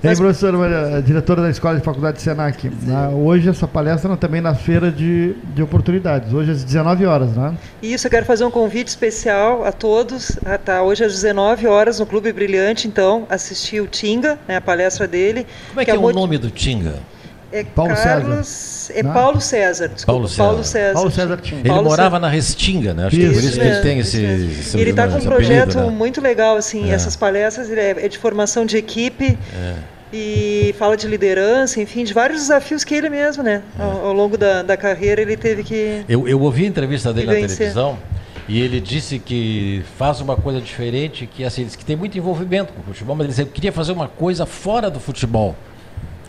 E 0.02 0.08
aí, 0.08 0.16
professora, 0.16 0.58
Maria, 0.58 1.00
diretora 1.00 1.42
da 1.42 1.50
Escola 1.50 1.78
de 1.78 1.84
Faculdade 1.84 2.16
de 2.16 2.22
Senac, 2.24 2.68
na- 2.84 3.10
hoje 3.10 3.48
essa 3.48 3.68
palestra 3.68 4.16
também 4.16 4.40
na 4.40 4.52
feira 4.52 4.90
de, 4.90 5.34
de 5.54 5.62
oportunidades, 5.62 6.32
hoje 6.32 6.50
às 6.50 6.64
19 6.64 7.06
horas, 7.06 7.30
né? 7.36 7.54
Isso, 7.80 8.08
eu 8.08 8.10
quero 8.10 8.26
fazer 8.26 8.44
um 8.44 8.50
convite 8.50 8.88
especial 8.88 9.64
a 9.64 9.70
todos. 9.70 10.36
Ah, 10.44 10.58
tá, 10.58 10.82
hoje 10.82 11.04
às 11.04 11.12
19 11.12 11.68
horas 11.68 12.00
no 12.00 12.06
Clube 12.06 12.32
Brilhante, 12.32 12.88
então, 12.88 13.26
assistir 13.30 13.80
o 13.80 13.86
Tinga, 13.86 14.38
né, 14.48 14.56
a 14.56 14.60
palestra 14.60 15.06
dele. 15.06 15.46
Como 15.68 15.80
é 15.80 15.84
que 15.84 15.90
é 15.92 15.94
o 15.94 16.00
moti- 16.00 16.16
nome 16.16 16.36
do 16.36 16.50
Tinga? 16.50 16.94
É 17.52 17.62
Paulo 17.64 17.94
Carlos, 17.94 18.90
É 18.94 19.02
Não? 19.02 19.12
Paulo 19.12 19.40
César, 19.40 19.88
desculpa. 19.88 20.12
Paulo 20.12 20.28
César. 20.28 20.42
Paulo 20.44 20.64
César. 20.64 20.92
Paulo 20.94 21.10
César. 21.10 21.38
Ele 21.52 21.68
Paulo 21.68 21.84
morava 21.84 22.16
César. 22.16 22.20
na 22.20 22.28
Restinga, 22.28 22.94
né? 22.94 23.06
Acho 23.06 23.16
que 23.16 23.26
por 23.30 23.44
isso 23.44 23.60
que 23.60 23.66
ele 23.66 23.80
tem 23.80 23.98
esse. 23.98 24.24
esse 24.24 24.78
Ele 24.78 24.90
está 24.90 25.06
com 25.06 25.18
um 25.18 25.20
projeto 25.20 25.70
apelido, 25.70 25.90
né? 25.90 25.96
muito 25.96 26.20
legal, 26.20 26.56
assim, 26.56 26.90
É. 26.90 26.94
essas 26.94 27.14
palestras, 27.14 27.68
ele 27.70 27.80
é, 27.80 27.90
é 28.06 28.08
de 28.08 28.16
formação 28.18 28.64
de 28.64 28.76
equipe 28.78 29.38
É. 29.54 29.74
e 30.12 30.74
fala 30.78 30.96
de 30.96 31.06
liderança, 31.06 31.80
enfim, 31.80 32.04
de 32.04 32.12
vários 32.14 32.40
desafios 32.40 32.84
que 32.84 32.94
ele 32.94 33.08
mesmo, 33.10 33.42
né, 33.42 33.62
ao, 33.78 34.06
ao 34.06 34.12
longo 34.12 34.36
da, 34.38 34.62
da 34.62 34.76
carreira, 34.76 35.20
ele 35.22 35.36
teve 35.36 35.62
que... 35.62 36.04
Eu, 36.08 36.26
eu 36.28 36.40
ouvi 36.40 36.64
a 36.64 36.68
entrevista 36.68 37.12
dele 37.12 37.26
na 37.26 37.32
televisão 37.48 37.98
e 38.48 38.60
ele 38.60 38.80
disse 38.80 39.18
que 39.18 39.82
faz 39.96 40.20
uma 40.20 40.36
coisa 40.36 40.60
diferente, 40.60 41.26
que 41.26 41.44
assim, 41.44 41.64
diz 41.64 41.76
que 41.76 41.84
tem 41.84 41.96
muito 41.96 42.16
envolvimento 42.18 42.72
com 42.72 42.80
o 42.80 42.84
futebol, 42.84 43.14
mas 43.16 43.24
ele 43.24 43.32
disse 43.34 43.44
que 43.44 43.50
queria 43.52 43.72
fazer 43.72 43.92
uma 43.92 44.08
coisa 44.08 44.44
fora 44.46 44.90
do 44.90 44.98
futebol. 45.00 45.54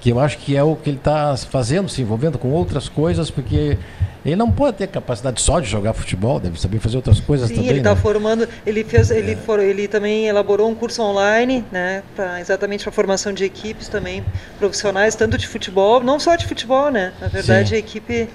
Que 0.04 0.10
eu 0.10 0.20
acho 0.20 0.38
que 0.38 0.54
é 0.54 0.62
o 0.62 0.76
que 0.76 0.90
ele 0.90 0.98
está 0.98 1.34
fazendo, 1.38 1.88
se 1.88 2.02
envolvendo 2.02 2.38
com 2.38 2.50
outras 2.50 2.90
coisas, 2.90 3.32
porque 3.32 3.78
ele 4.26 4.36
não 4.36 4.52
pode 4.52 4.76
ter 4.76 4.88
capacidade 4.88 5.40
só 5.42 5.62
de 5.62 5.70
jogar 5.70 5.94
futebol, 5.94 6.42
deve 6.42 6.60
saber 6.60 6.80
fazer 6.80 6.98
outras 6.98 7.22
coisas 7.22 7.48
Sim, 7.48 7.56
também. 7.56 7.70
ele 7.70 7.80
está 7.80 7.96
né? 7.96 8.02
formando, 8.02 8.50
ele 8.66 8.84
fez, 8.84 9.12
ele, 9.12 9.34
for, 9.38 9.62
ele 9.62 9.88
também 9.88 10.28
elaborou 10.28 10.70
um 10.70 10.76
curso 10.76 11.02
online, 11.02 11.64
né, 11.72 12.04
pra, 12.18 12.42
exatamente 12.42 12.84
para 12.84 12.92
formação 12.92 13.32
de 13.32 13.46
equipes 13.46 13.88
também 13.88 14.26
profissionais, 14.60 15.16
tanto 15.16 15.38
de 15.38 15.48
futebol, 15.48 16.04
não 16.04 16.20
só 16.20 16.36
de 16.36 16.46
futebol, 16.46 16.92
né, 16.92 17.14
na 17.22 17.30
verdade 17.30 17.70
Sim. 17.70 17.76
a 17.76 17.78
equipe 17.78 18.28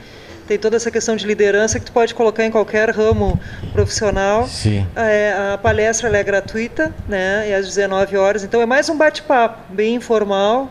tem 0.46 0.58
toda 0.58 0.76
essa 0.76 0.90
questão 0.90 1.16
de 1.16 1.26
liderança 1.26 1.78
que 1.78 1.84
tu 1.84 1.92
pode 1.92 2.14
colocar 2.14 2.46
em 2.46 2.50
qualquer 2.50 2.88
ramo 2.88 3.38
profissional. 3.74 4.48
Sim. 4.48 4.86
É, 4.96 5.52
a 5.52 5.58
palestra 5.58 6.08
é 6.16 6.24
gratuita, 6.24 6.94
né, 7.06 7.50
e 7.50 7.52
às 7.52 7.66
19 7.66 8.16
horas, 8.16 8.42
então 8.42 8.60
é 8.60 8.64
mais 8.64 8.88
um 8.88 8.96
bate-papo 8.96 9.70
bem 9.74 9.96
informal. 9.96 10.70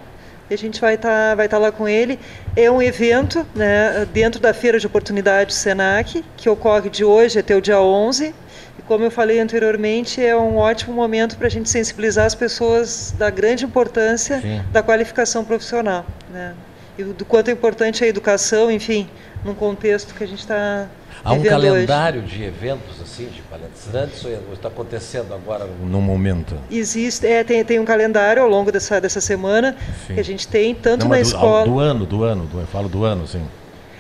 E 0.49 0.53
a 0.53 0.57
gente 0.57 0.79
vai 0.79 0.95
estar 0.95 1.35
vai 1.35 1.47
tá 1.47 1.57
lá 1.57 1.71
com 1.71 1.87
ele. 1.87 2.19
É 2.55 2.71
um 2.71 2.81
evento 2.81 3.45
né, 3.53 4.07
dentro 4.13 4.39
da 4.39 4.53
Feira 4.53 4.79
de 4.79 4.87
Oportunidades 4.87 5.55
Senac, 5.55 6.23
que 6.37 6.49
ocorre 6.49 6.89
de 6.89 7.03
hoje 7.03 7.39
até 7.39 7.55
o 7.55 7.61
dia 7.61 7.81
11. 7.81 8.33
E 8.79 8.81
como 8.83 9.03
eu 9.03 9.11
falei 9.11 9.39
anteriormente, 9.39 10.23
é 10.23 10.35
um 10.35 10.57
ótimo 10.57 10.93
momento 10.93 11.37
para 11.37 11.47
a 11.47 11.49
gente 11.49 11.69
sensibilizar 11.69 12.25
as 12.25 12.35
pessoas 12.35 13.13
da 13.17 13.29
grande 13.29 13.65
importância 13.65 14.39
Sim. 14.39 14.61
da 14.71 14.81
qualificação 14.81 15.43
profissional. 15.43 16.05
Né? 16.31 16.53
E 16.97 17.03
do 17.03 17.25
quanto 17.25 17.49
é 17.49 17.51
importante 17.51 18.03
a 18.03 18.07
educação, 18.07 18.71
enfim, 18.71 19.09
num 19.43 19.53
contexto 19.53 20.15
que 20.15 20.23
a 20.23 20.27
gente 20.27 20.39
está 20.39 20.87
Há 21.27 21.33
um 21.33 21.43
calendário 21.43 22.21
de 22.21 22.41
eventos 22.41 23.01
assim, 23.01 23.25
de 23.25 23.41
palestrantes, 23.41 24.23
ou 24.23 24.53
está 24.53 24.69
acontecendo 24.69 25.33
agora 25.33 25.67
no 25.83 26.01
momento? 26.01 26.55
Existe, 26.71 27.27
é, 27.27 27.43
tem, 27.43 27.63
tem 27.65 27.79
um 27.79 27.83
calendário 27.85 28.41
ao 28.41 28.47
longo 28.47 28.71
dessa, 28.71 29.01
dessa 29.01 29.19
semana 29.19 29.75
Sim. 30.07 30.13
que 30.13 30.19
a 30.21 30.23
gente 30.23 30.47
tem, 30.47 30.73
tanto 30.73 31.03
Não, 31.03 31.09
na 31.09 31.17
do, 31.17 31.21
escola. 31.21 31.65
Do 31.65 31.79
ano, 31.79 32.05
do 32.05 32.23
ano, 32.23 32.45
do, 32.45 32.61
eu 32.61 32.67
falo 32.67 32.87
do 32.87 33.03
ano, 33.03 33.27
sim. 33.27 33.45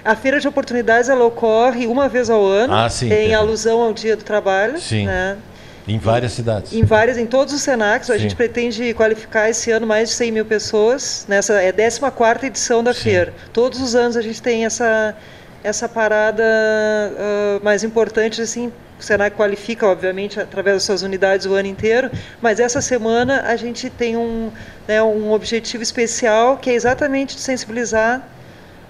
A 0.05 0.15
Feira 0.15 0.39
de 0.39 0.47
Oportunidades 0.47 1.09
ela 1.09 1.25
ocorre 1.25 1.85
uma 1.85 2.07
vez 2.07 2.29
ao 2.29 2.45
ano, 2.45 2.73
Ah, 2.73 2.89
sim, 2.89 3.07
em 3.07 3.11
entendi. 3.11 3.33
alusão 3.33 3.81
ao 3.81 3.93
Dia 3.93 4.15
do 4.15 4.23
Trabalho. 4.23 4.79
Sim. 4.79 5.05
Né? 5.05 5.37
Em 5.85 5.97
várias 5.97 6.31
cidades. 6.31 6.71
Em 6.73 6.83
várias, 6.83 7.17
em 7.17 7.25
todos 7.25 7.53
os 7.53 7.61
Senacs, 7.61 8.09
a 8.09 8.13
Sim. 8.13 8.19
gente 8.19 8.35
pretende 8.35 8.93
qualificar 8.93 9.49
esse 9.49 9.71
ano 9.71 9.87
mais 9.87 10.09
de 10.09 10.15
100 10.15 10.31
mil 10.33 10.45
pessoas. 10.45 11.25
Nessa 11.29 11.61
é 11.61 11.69
a 11.69 11.73
14 12.11 12.45
edição 12.45 12.83
da 12.83 12.93
feira. 12.93 13.33
Todos 13.53 13.81
os 13.81 13.95
anos 13.95 14.17
a 14.17 14.21
gente 14.21 14.41
tem 14.41 14.65
essa 14.65 15.15
essa 15.63 15.87
parada 15.87 16.43
ah, 16.43 17.59
mais 17.63 17.83
importante 17.83 18.41
assim. 18.41 18.71
O 18.99 19.03
Senac 19.03 19.35
qualifica, 19.35 19.85
obviamente, 19.85 20.39
através 20.39 20.77
das 20.77 20.83
suas 20.83 21.03
unidades 21.03 21.45
o 21.45 21.53
ano 21.53 21.67
inteiro, 21.67 22.09
mas 22.41 22.59
essa 22.59 22.81
semana 22.81 23.43
a 23.43 23.55
gente 23.55 23.91
tem 23.91 24.17
um, 24.17 24.49
né, 24.87 25.01
um 25.03 25.31
objetivo 25.31 25.83
especial 25.83 26.57
que 26.57 26.71
é 26.71 26.73
exatamente 26.73 27.35
de 27.35 27.41
sensibilizar 27.41 28.27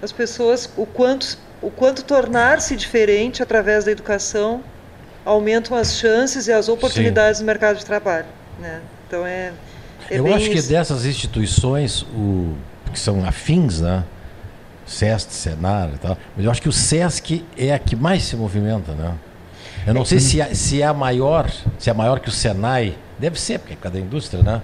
as 0.00 0.10
pessoas 0.10 0.70
o 0.78 0.86
quanto, 0.86 1.36
o 1.60 1.70
quanto 1.70 2.02
tornar-se 2.04 2.74
diferente 2.74 3.42
através 3.42 3.84
da 3.84 3.90
educação 3.90 4.62
aumentam 5.26 5.76
as 5.76 5.98
chances 5.98 6.46
e 6.46 6.52
as 6.52 6.70
oportunidades 6.70 7.40
no 7.40 7.46
mercado 7.46 7.76
de 7.76 7.84
trabalho. 7.84 8.26
Né? 8.58 8.80
Então 9.06 9.26
é, 9.26 9.52
é 10.10 10.18
eu 10.18 10.26
acho 10.34 10.48
que 10.48 10.56
isso. 10.56 10.70
dessas 10.70 11.04
instituições, 11.04 12.02
o, 12.02 12.54
que 12.92 12.98
são 12.98 13.26
afins, 13.26 13.80
né? 13.80 14.04
SESC, 14.88 15.32
Senar 15.32 15.90
e 15.94 15.98
tal, 15.98 16.16
mas 16.36 16.44
eu 16.44 16.50
acho 16.50 16.60
que 16.62 16.68
o 16.68 16.72
SESC 16.72 17.44
é 17.56 17.72
a 17.72 17.78
que 17.78 17.94
mais 17.94 18.22
se 18.24 18.34
movimenta, 18.36 18.92
né? 18.92 19.12
Eu 19.86 19.94
não 19.94 20.04
sei 20.04 20.18
se 20.20 20.40
é, 20.40 20.52
se 20.54 20.82
é 20.82 20.86
a 20.86 20.92
maior, 20.92 21.50
se 21.78 21.88
é 21.88 21.92
maior 21.94 22.20
que 22.20 22.28
o 22.28 22.32
Senai, 22.32 22.94
deve 23.18 23.40
ser, 23.40 23.58
porque 23.58 23.72
é 23.74 23.76
por 23.76 23.82
causa 23.84 23.98
da 23.98 24.04
indústria, 24.04 24.42
né? 24.42 24.62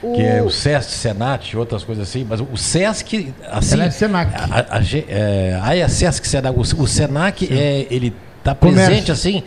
Que 0.00 0.22
é 0.22 0.42
o 0.42 0.50
SESC, 0.50 0.90
Senat 0.90 1.52
e 1.52 1.56
outras 1.56 1.82
coisas 1.82 2.06
assim, 2.08 2.26
mas 2.28 2.38
o 2.40 2.56
SESC, 2.56 3.32
assim... 3.50 3.74
Ela 3.74 3.84
é 3.84 3.90
Senac. 3.90 4.32
A, 4.34 4.76
a, 4.76 4.80
ge- 4.82 5.06
é, 5.08 5.58
aí 5.62 5.80
é 5.80 5.88
SESC, 5.88 6.26
Senac, 6.26 6.58
o, 6.58 6.60
o 6.60 6.86
Senac, 6.86 7.46
é, 7.50 7.86
ele 7.90 8.12
está 8.38 8.54
Comércio. 8.54 8.84
presente, 8.86 9.10
assim, 9.12 9.42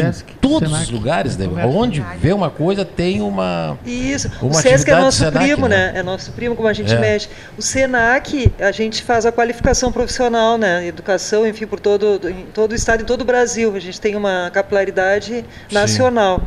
Sesc, 0.00 0.32
em 0.32 0.36
todos 0.36 0.68
Senac, 0.68 0.84
os 0.84 0.90
lugares, 0.90 1.36
né? 1.36 1.46
onde 1.64 2.04
vê 2.18 2.32
uma 2.32 2.50
coisa 2.50 2.84
tem 2.84 3.20
uma 3.20 3.78
Isso. 3.84 4.30
uma 4.40 4.50
o 4.50 4.54
SESC 4.54 4.90
é 4.90 4.96
nosso 4.96 5.18
Senac, 5.18 5.38
primo, 5.44 5.68
né? 5.68 5.92
É 5.94 6.02
nosso 6.02 6.32
primo, 6.32 6.54
como 6.54 6.68
a 6.68 6.72
gente 6.72 6.92
É. 6.92 6.98
mexe. 6.98 7.28
O 7.56 7.62
SENAC, 7.62 8.52
a 8.58 8.72
gente 8.72 9.02
faz 9.02 9.26
a 9.26 9.32
qualificação 9.32 9.92
profissional, 9.92 10.56
né? 10.56 10.86
Educação, 10.86 11.46
enfim, 11.46 11.66
por 11.66 11.80
todo, 11.80 12.20
em 12.28 12.46
todo 12.52 12.72
o 12.72 12.74
estado, 12.74 13.02
em 13.02 13.06
todo 13.06 13.22
o 13.22 13.24
Brasil. 13.24 13.74
A 13.74 13.80
gente 13.80 14.00
tem 14.00 14.14
uma 14.16 14.50
capilaridade 14.52 15.44
nacional. 15.70 16.42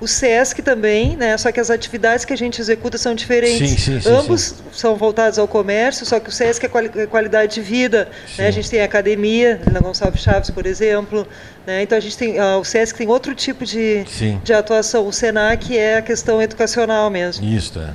O 0.00 0.08
SESC 0.08 0.62
também, 0.62 1.14
né? 1.16 1.36
Só 1.36 1.52
que 1.52 1.60
as 1.60 1.68
atividades 1.70 2.24
que 2.24 2.32
a 2.32 2.36
gente 2.36 2.58
executa 2.60 2.96
são 2.96 3.14
diferentes. 3.14 3.70
Sim, 3.70 3.76
sim, 3.76 4.00
sim, 4.00 4.08
Ambos 4.08 4.54
são 4.72 4.96
voltados 4.96 5.38
ao 5.38 5.46
comércio, 5.48 6.04
só 6.06 6.18
que 6.20 6.28
o 6.28 6.32
SESC 6.32 6.64
é 6.64 6.68
quali- 6.68 6.90
é 6.96 7.06
qualidade 7.06 7.54
de 7.54 7.60
vida. 7.60 8.08
Né? 8.38 8.46
A 8.46 8.50
gente 8.50 8.68
tem 8.70 8.80
a 8.80 8.84
academia, 8.84 9.60
na 9.70 9.80
Gonçalves 9.80 10.22
Chaves, 10.22 10.50
por 10.50 10.66
exemplo. 10.66 11.26
Né? 11.66 11.82
Então 11.82 11.96
a 11.98 12.00
gente 12.00 12.16
tem. 12.16 12.38
ah, 12.38 12.58
o 12.58 12.64
SESC 12.64 12.96
tem 12.98 13.08
outro 13.08 13.34
tipo 13.34 13.64
de, 13.64 14.04
Sim. 14.08 14.40
de 14.42 14.52
atuação. 14.52 15.06
O 15.06 15.12
SENAC 15.12 15.76
é 15.76 15.98
a 15.98 16.02
questão 16.02 16.40
educacional 16.40 17.10
mesmo. 17.10 17.44
Isso, 17.44 17.78
é. 17.78 17.90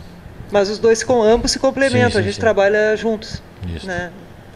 Mas 0.52 0.70
os 0.70 0.78
dois 0.78 1.04
com 1.04 1.22
ambos 1.24 1.52
se 1.52 1.60
complementam, 1.60 2.08
Sim, 2.10 2.14
sim, 2.14 2.20
a 2.20 2.22
gente 2.22 2.36
sim. 2.36 2.40
trabalha 2.42 2.96
juntos. 2.96 3.42
Isso. 3.76 3.88
Né? 3.88 4.12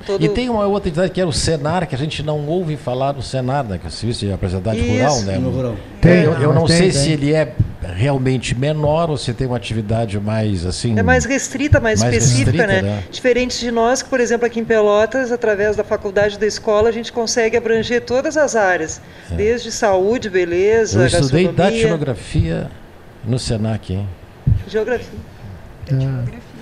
Todo- 0.06 0.24
E 0.24 0.30
tem 0.30 0.50
uma 0.50 0.66
outra 0.66 0.88
entidade 0.90 1.12
que 1.12 1.20
era 1.20 1.30
o 1.30 1.34
Senar, 1.34 1.86
que 1.88 1.94
a 1.94 1.98
gente 1.98 2.24
não 2.24 2.46
ouve 2.48 2.78
falar 2.78 3.12
do 3.12 3.22
Senar, 3.22 3.66
né? 3.66 3.78
Que 3.78 3.86
é 3.86 3.90
o 3.90 3.92
Serviço 3.92 4.22
de 4.22 4.28
Representante 4.28 4.80
Isso. 4.80 4.92
Rural, 4.94 5.22
né? 5.24 5.38
No 5.38 5.50
rural. 5.50 5.76
Tem, 6.00 6.24
eu, 6.24 6.34
eu 6.34 6.54
não 6.54 6.66
tem, 6.66 6.78
sei 6.78 6.92
tem. 6.92 7.02
se 7.02 7.12
ele 7.12 7.34
é 7.34 7.54
realmente 7.82 8.54
menor 8.58 9.10
ou 9.10 9.18
se 9.18 9.34
tem 9.34 9.48
uma 9.48 9.58
atividade 9.58 10.20
mais 10.20 10.66
assim. 10.66 10.98
É 10.98 11.04
mais 11.04 11.26
restrita, 11.26 11.80
mais, 11.80 12.02
mais 12.02 12.14
específica, 12.14 12.52
restrita, 12.52 12.68
né? 12.68 12.82
né? 12.82 13.04
Diferente 13.10 13.60
de 13.60 13.72
nós, 13.72 14.02
que, 14.02 14.10
por 14.10 14.20
exemplo, 14.20 14.46
aqui 14.46 14.60
em 14.60 14.66
Pelotas, 14.66 15.32
através 15.32 15.76
da 15.76 15.84
faculdade 15.84 16.38
da 16.38 16.46
escola, 16.46 16.90
a 16.90 16.92
gente 16.92 17.12
consegue 17.12 17.56
abranger 17.56 18.02
todas 18.02 18.36
as 18.36 18.56
áreas, 18.56 19.02
desde 19.32 19.72
saúde, 19.72 20.30
beleza, 20.30 21.00
É. 21.00 21.04
Eu 21.04 21.08
estudei 21.08 21.48
datilografia 21.48 22.70
no 23.26 23.40
Senac, 23.40 23.94
hein? 23.94 24.08
geografia. 24.68 25.20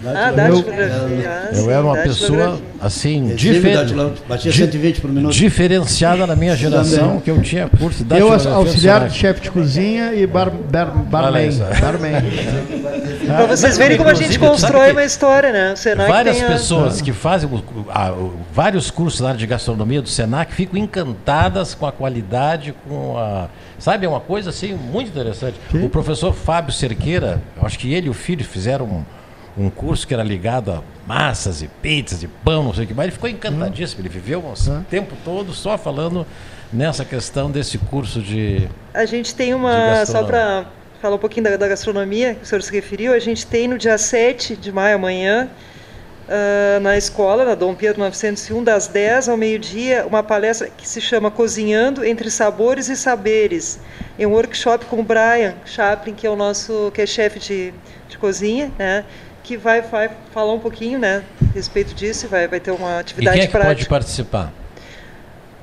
Ah, 0.05 0.31
Ah, 0.37 0.47
Eu- 0.49 0.65
ah, 0.67 1.49
Eu 1.55 1.71
era 1.71 1.83
uma 1.83 1.95
datilografia. 1.95 2.03
pessoa 2.03 2.59
assim, 2.79 3.31
Exímio 3.31 3.35
difer- 3.35 3.75
datilografia, 3.77 4.23
batia 4.29 4.51
di- 4.51 4.57
120 4.57 5.01
por 5.01 5.11
minuto. 5.11 5.33
diferenciada 5.33 6.27
na 6.27 6.35
minha 6.35 6.55
geração, 6.55 7.19
que 7.19 7.31
eu 7.31 7.41
tinha 7.41 7.67
curso 7.67 8.03
de 8.03 8.17
Eu, 8.17 8.31
auxiliar 8.31 9.07
de 9.09 9.15
chefe 9.17 9.41
de 9.41 9.51
cozinha 9.51 10.13
e 10.13 10.27
bar, 10.27 10.49
bar, 10.51 10.85
barman. 10.91 11.49
barman. 11.81 12.11
Para 13.25 13.45
vocês 13.47 13.77
verem 13.77 13.97
como 13.97 14.09
a 14.09 14.13
gente 14.13 14.37
constrói 14.39 14.91
uma 14.91 15.03
história, 15.03 15.51
né? 15.51 15.73
O 15.73 15.77
Senac 15.77 16.09
Várias 16.11 16.37
tem 16.37 16.45
a- 16.45 16.49
pessoas 16.49 17.01
que 17.01 17.11
fazem 17.11 17.49
o- 17.49 17.63
a- 17.89 18.11
o- 18.11 18.33
vários 18.53 18.89
cursos 18.91 19.19
na 19.21 19.29
área 19.29 19.39
de 19.39 19.47
gastronomia 19.47 20.01
do 20.01 20.09
Senac 20.09 20.53
ficam 20.53 20.77
encantadas 20.79 21.73
com 21.73 21.85
a 21.85 21.91
qualidade, 21.91 22.73
com 22.87 23.17
a. 23.17 23.47
Sabe, 23.79 24.05
é 24.05 24.09
uma 24.09 24.19
coisa 24.19 24.49
assim 24.49 24.73
muito 24.73 25.09
interessante. 25.09 25.55
O 25.73 25.89
professor 25.89 26.33
Fábio 26.33 26.71
Cerqueira, 26.73 27.41
acho 27.61 27.77
que 27.77 27.93
ele 27.93 28.07
e 28.07 28.09
o 28.09 28.13
filho 28.13 28.43
fizeram 28.45 28.85
um, 28.85 29.03
um 29.57 29.69
curso 29.69 30.07
que 30.07 30.13
era 30.13 30.23
ligado 30.23 30.71
a 30.71 30.83
massas 31.05 31.61
e 31.61 31.67
pizzas 31.67 32.21
e 32.21 32.27
pão, 32.27 32.63
não 32.63 32.73
sei 32.73 32.85
o 32.85 32.87
que 32.87 32.93
mais. 32.93 33.07
Ele 33.07 33.13
ficou 33.13 33.29
encantadíssimo. 33.29 34.01
Ele 34.01 34.09
viveu 34.09 34.39
o 34.39 34.83
tempo 34.89 35.15
todo 35.23 35.53
só 35.53 35.77
falando 35.77 36.25
nessa 36.71 37.03
questão 37.03 37.49
desse 37.49 37.77
curso 37.77 38.21
de. 38.21 38.67
A 38.93 39.05
gente 39.05 39.33
tem 39.33 39.53
uma, 39.53 40.05
só 40.05 40.23
para 40.23 40.65
falar 41.01 41.15
um 41.15 41.19
pouquinho 41.19 41.45
da, 41.45 41.57
da 41.57 41.67
gastronomia, 41.67 42.35
que 42.35 42.43
o 42.43 42.45
senhor 42.45 42.61
se 42.61 42.71
referiu, 42.71 43.13
a 43.13 43.19
gente 43.19 43.45
tem 43.45 43.67
no 43.67 43.77
dia 43.77 43.97
7 43.97 44.55
de 44.55 44.71
maio, 44.71 44.95
amanhã, 44.95 45.49
ah, 46.29 46.79
na 46.81 46.97
escola, 46.97 47.45
na 47.45 47.55
Dom 47.55 47.73
Pedro 47.73 47.99
901, 48.01 48.63
das 48.63 48.87
10 48.87 49.29
ao 49.29 49.37
meio-dia, 49.37 50.05
uma 50.05 50.21
palestra 50.21 50.69
que 50.69 50.87
se 50.87 50.99
chama 50.99 51.31
Cozinhando 51.31 52.03
entre 52.03 52.29
Sabores 52.29 52.89
e 52.89 52.97
Saberes. 52.97 53.79
É 54.19 54.27
um 54.27 54.31
workshop 54.31 54.85
com 54.87 54.99
o 54.99 55.03
Brian 55.03 55.55
Chaplin, 55.65 56.13
que 56.13 56.27
é 56.27 56.29
o 56.29 56.35
nosso, 56.35 56.91
que 56.93 57.01
é 57.01 57.05
chefe 57.05 57.39
de, 57.39 57.73
de 58.09 58.17
cozinha, 58.17 58.71
né? 58.77 59.05
Que 59.47 59.55
vai, 59.55 59.81
vai 59.81 60.09
falar 60.33 60.53
um 60.53 60.59
pouquinho 60.59 60.99
né, 60.99 61.23
a 61.41 61.53
respeito 61.53 61.93
disso, 61.93 62.25
e 62.25 62.29
vai, 62.29 62.47
vai 62.47 62.59
ter 62.59 62.71
uma 62.71 62.97
E 62.97 62.99
atividade 62.99 63.37
quem 63.37 63.43
é 63.43 63.47
que 63.47 63.51
prática 63.51 63.75
pode 63.75 63.87
participar? 63.87 64.53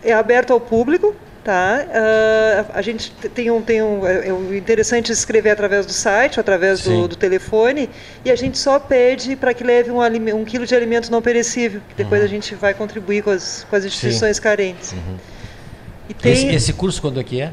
é 0.02 0.12
aberto 0.12 0.52
ao 0.52 0.60
público, 0.60 1.14
tá? 1.42 1.86
Ah, 1.92 2.66
a 2.74 2.82
gente 2.82 3.10
tem 3.34 3.50
um, 3.50 3.60
tem 3.62 3.82
um, 3.82 4.06
é, 4.06 4.28
é 4.28 4.56
interessante 4.56 5.10
escrever 5.12 5.50
através 5.50 5.86
do 5.86 5.92
site, 5.92 6.40
através 6.40 6.80
Sim. 6.80 7.02
do, 7.02 7.08
do 7.08 7.16
telefone, 7.16 7.88
e 8.24 8.30
a 8.30 8.36
gente 8.36 8.58
só 8.58 8.78
pede 8.78 9.36
para 9.36 9.52
que 9.54 9.64
leve 9.64 9.90
um, 9.90 10.00
um 10.34 10.44
quilo 10.44 10.66
de 10.66 10.74
alimento 10.74 11.10
não 11.10 11.22
perecível, 11.22 11.80
que 11.88 11.94
depois 11.94 12.22
a 12.22 12.26
gente 12.26 12.54
vai 12.54 12.74
contribuir 12.74 13.22
com 13.22 13.30
as, 13.30 13.66
com 13.68 13.76
as 13.76 13.84
instituições 13.84 14.38
carentes. 14.38 14.94
E 16.08 16.14
tem 16.14 16.32
Esse, 16.32 16.46
esse 16.54 16.72
curso 16.72 17.00
quando 17.00 17.18
é 17.18 17.24
que 17.24 17.40
é? 17.40 17.52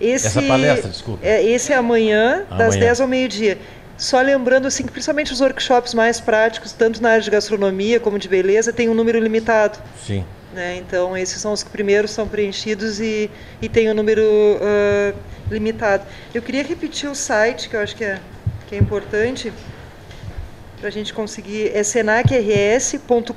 esse, 0.00 0.26
essa 0.26 0.42
palestra, 0.42 0.90
desculpa. 0.90 1.24
É, 1.24 1.42
esse 1.42 1.72
é 1.72 1.76
amanhã, 1.76 2.44
das 2.50 2.74
Amanhã. 2.74 2.80
10 2.86 3.00
ao 3.00 3.08
meio-dia. 3.08 3.58
Só 3.96 4.20
lembrando 4.20 4.66
assim 4.66 4.84
que 4.84 4.92
principalmente 4.92 5.32
os 5.32 5.40
workshops 5.40 5.94
mais 5.94 6.20
práticos, 6.20 6.72
tanto 6.72 7.00
na 7.00 7.10
área 7.10 7.22
de 7.22 7.30
gastronomia 7.30 8.00
como 8.00 8.18
de 8.18 8.28
beleza, 8.28 8.72
tem 8.72 8.88
um 8.88 8.94
número 8.94 9.18
limitado. 9.20 9.78
Sim. 10.04 10.24
né? 10.52 10.76
Então, 10.76 11.16
esses 11.16 11.40
são 11.40 11.52
os 11.52 11.62
que 11.62 11.70
primeiros 11.70 12.10
são 12.10 12.26
preenchidos 12.26 13.00
e, 13.00 13.30
e 13.62 13.68
tem 13.68 13.90
um 13.90 13.94
número 13.94 14.22
ah, 14.60 15.14
limitado. 15.50 16.04
Eu 16.32 16.42
queria 16.42 16.62
repetir 16.62 17.08
o 17.08 17.14
site, 17.14 17.68
que 17.68 17.76
eu 17.76 17.80
acho 17.80 17.94
que 17.94 18.04
é, 18.04 18.20
que 18.68 18.74
é 18.74 18.78
importante, 18.78 19.52
para 20.84 20.90
a 20.90 20.92
gente 20.92 21.14
conseguir. 21.14 21.74
É 21.74 21.82
senacrs.com.br 21.82 23.32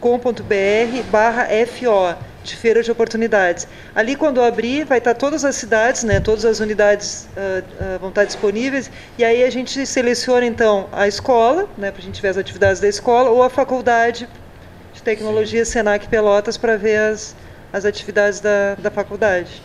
barra 1.10 1.48
FO, 1.66 2.14
de 2.44 2.58
Feira 2.58 2.84
de 2.84 2.92
Oportunidades. 2.92 3.66
Ali, 3.96 4.18
quando 4.18 4.42
abrir, 4.42 4.84
vai 4.84 4.98
estar 4.98 5.14
todas 5.14 5.46
as 5.46 5.56
cidades, 5.56 6.04
né? 6.04 6.20
todas 6.20 6.44
as 6.44 6.60
unidades 6.60 7.30
ah, 7.38 7.64
ah, 7.80 7.98
vão 8.00 8.10
estar 8.10 8.26
disponíveis, 8.26 8.92
e 9.18 9.24
aí 9.24 9.46
a 9.46 9.50
gente 9.50 9.86
seleciona, 9.86 10.46
então, 10.46 10.90
a 10.92 11.08
escola, 11.08 11.70
né? 11.78 11.90
para 11.90 12.02
a 12.02 12.04
gente 12.04 12.22
ver 12.22 12.28
as 12.28 12.38
atividades 12.38 12.82
da 12.82 12.88
escola, 12.90 13.30
ou 13.30 13.42
a 13.42 13.50
faculdade 13.50 14.28
de 14.94 15.02
tecnologia 15.02 15.64
Senac 15.64 16.06
Pelotas 16.10 16.58
para 16.58 16.76
ver 16.76 16.98
as, 16.98 17.34
as 17.72 17.86
atividades 17.86 18.42
da, 18.42 18.76
da 18.76 18.92
faculdade. 18.92 19.62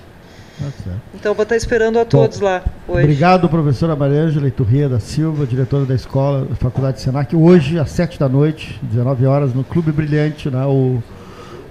Então 1.14 1.34
vou 1.34 1.42
estar 1.42 1.57
esperando 1.57 1.98
a 1.98 2.05
todos 2.05 2.40
lá 2.40 2.62
hoje. 2.86 3.03
Obrigado, 3.05 3.48
professora 3.48 3.96
Mariângela 3.96 4.46
Iturria 4.46 4.88
da 4.88 5.00
Silva, 5.00 5.46
diretora 5.46 5.84
da 5.84 5.94
escola 5.94 6.44
da 6.44 6.55
Faculdade 6.57 7.00
Senac. 7.00 7.34
Hoje, 7.34 7.78
às 7.78 7.90
7 7.90 8.18
da 8.18 8.28
noite, 8.28 8.78
19 8.82 9.26
horas, 9.26 9.55
no 9.55 9.64
Clube 9.64 9.90
Brilhante, 9.92 10.50
né, 10.50 10.64
o, 10.66 11.03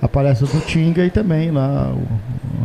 a 0.02 0.08
palestra 0.08 0.48
do 0.48 0.60
Tinga 0.62 1.06
e 1.06 1.10
também 1.10 1.52
lá 1.52 1.94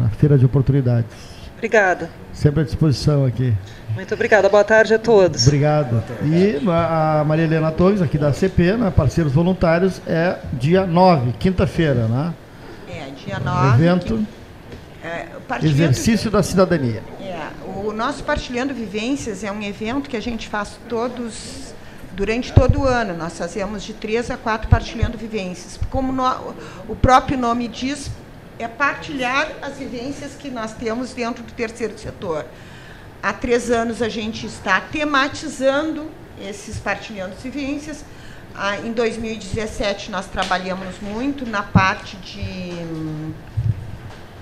a 0.04 0.08
Feira 0.10 0.36
de 0.38 0.44
Oportunidades. 0.44 1.36
Obrigada. 1.56 2.10
Sempre 2.32 2.60
à 2.60 2.64
disposição 2.64 3.24
aqui. 3.24 3.52
Muito 3.94 4.12
obrigada. 4.12 4.46
Boa 4.48 4.62
tarde 4.64 4.92
a 4.92 4.98
todos. 4.98 5.46
Obrigado. 5.46 6.02
E 6.22 6.60
a 6.68 7.20
a 7.20 7.24
Maria 7.24 7.44
Helena 7.44 7.70
Torres, 7.72 8.02
aqui 8.02 8.18
da 8.18 8.30
CP, 8.32 8.72
né, 8.76 8.92
parceiros 8.94 9.32
voluntários, 9.32 10.02
é 10.06 10.36
dia 10.52 10.86
9, 10.86 11.32
quinta-feira, 11.38 12.06
né? 12.08 12.34
É, 12.88 13.08
dia 13.24 13.38
O 13.40 13.44
9. 13.44 13.68
evento 13.84 14.26
É, 15.02 15.08
partilhando- 15.08 15.35
Exercício 15.62 16.30
da 16.30 16.42
Cidadania. 16.42 17.02
É, 17.20 17.48
o 17.84 17.92
nosso 17.92 18.24
Partilhando 18.24 18.74
Vivências 18.74 19.44
é 19.44 19.50
um 19.52 19.62
evento 19.62 20.08
que 20.10 20.16
a 20.16 20.20
gente 20.20 20.48
faz 20.48 20.78
todos, 20.88 21.74
durante 22.12 22.52
todo 22.52 22.80
o 22.80 22.84
ano. 22.86 23.16
Nós 23.16 23.38
fazemos 23.38 23.82
de 23.82 23.92
três 23.94 24.30
a 24.30 24.36
quatro 24.36 24.68
Partilhando 24.68 25.16
Vivências. 25.16 25.78
Como 25.90 26.12
no- 26.12 26.54
o 26.88 26.96
próprio 26.96 27.38
nome 27.38 27.68
diz, 27.68 28.10
é 28.58 28.66
partilhar 28.66 29.48
as 29.62 29.76
vivências 29.78 30.32
que 30.38 30.50
nós 30.50 30.72
temos 30.72 31.12
dentro 31.12 31.44
do 31.44 31.52
terceiro 31.52 31.96
setor. 31.98 32.46
Há 33.22 33.32
três 33.32 33.70
anos 33.70 34.00
a 34.02 34.08
gente 34.08 34.46
está 34.46 34.80
tematizando 34.80 36.10
esses 36.40 36.78
Partilhando 36.78 37.34
Vivências. 37.42 38.04
Ah, 38.54 38.78
em 38.78 38.92
2017 38.92 40.10
nós 40.10 40.26
trabalhamos 40.26 40.94
muito 41.02 41.44
na 41.44 41.62
parte 41.62 42.16
de 42.16 42.72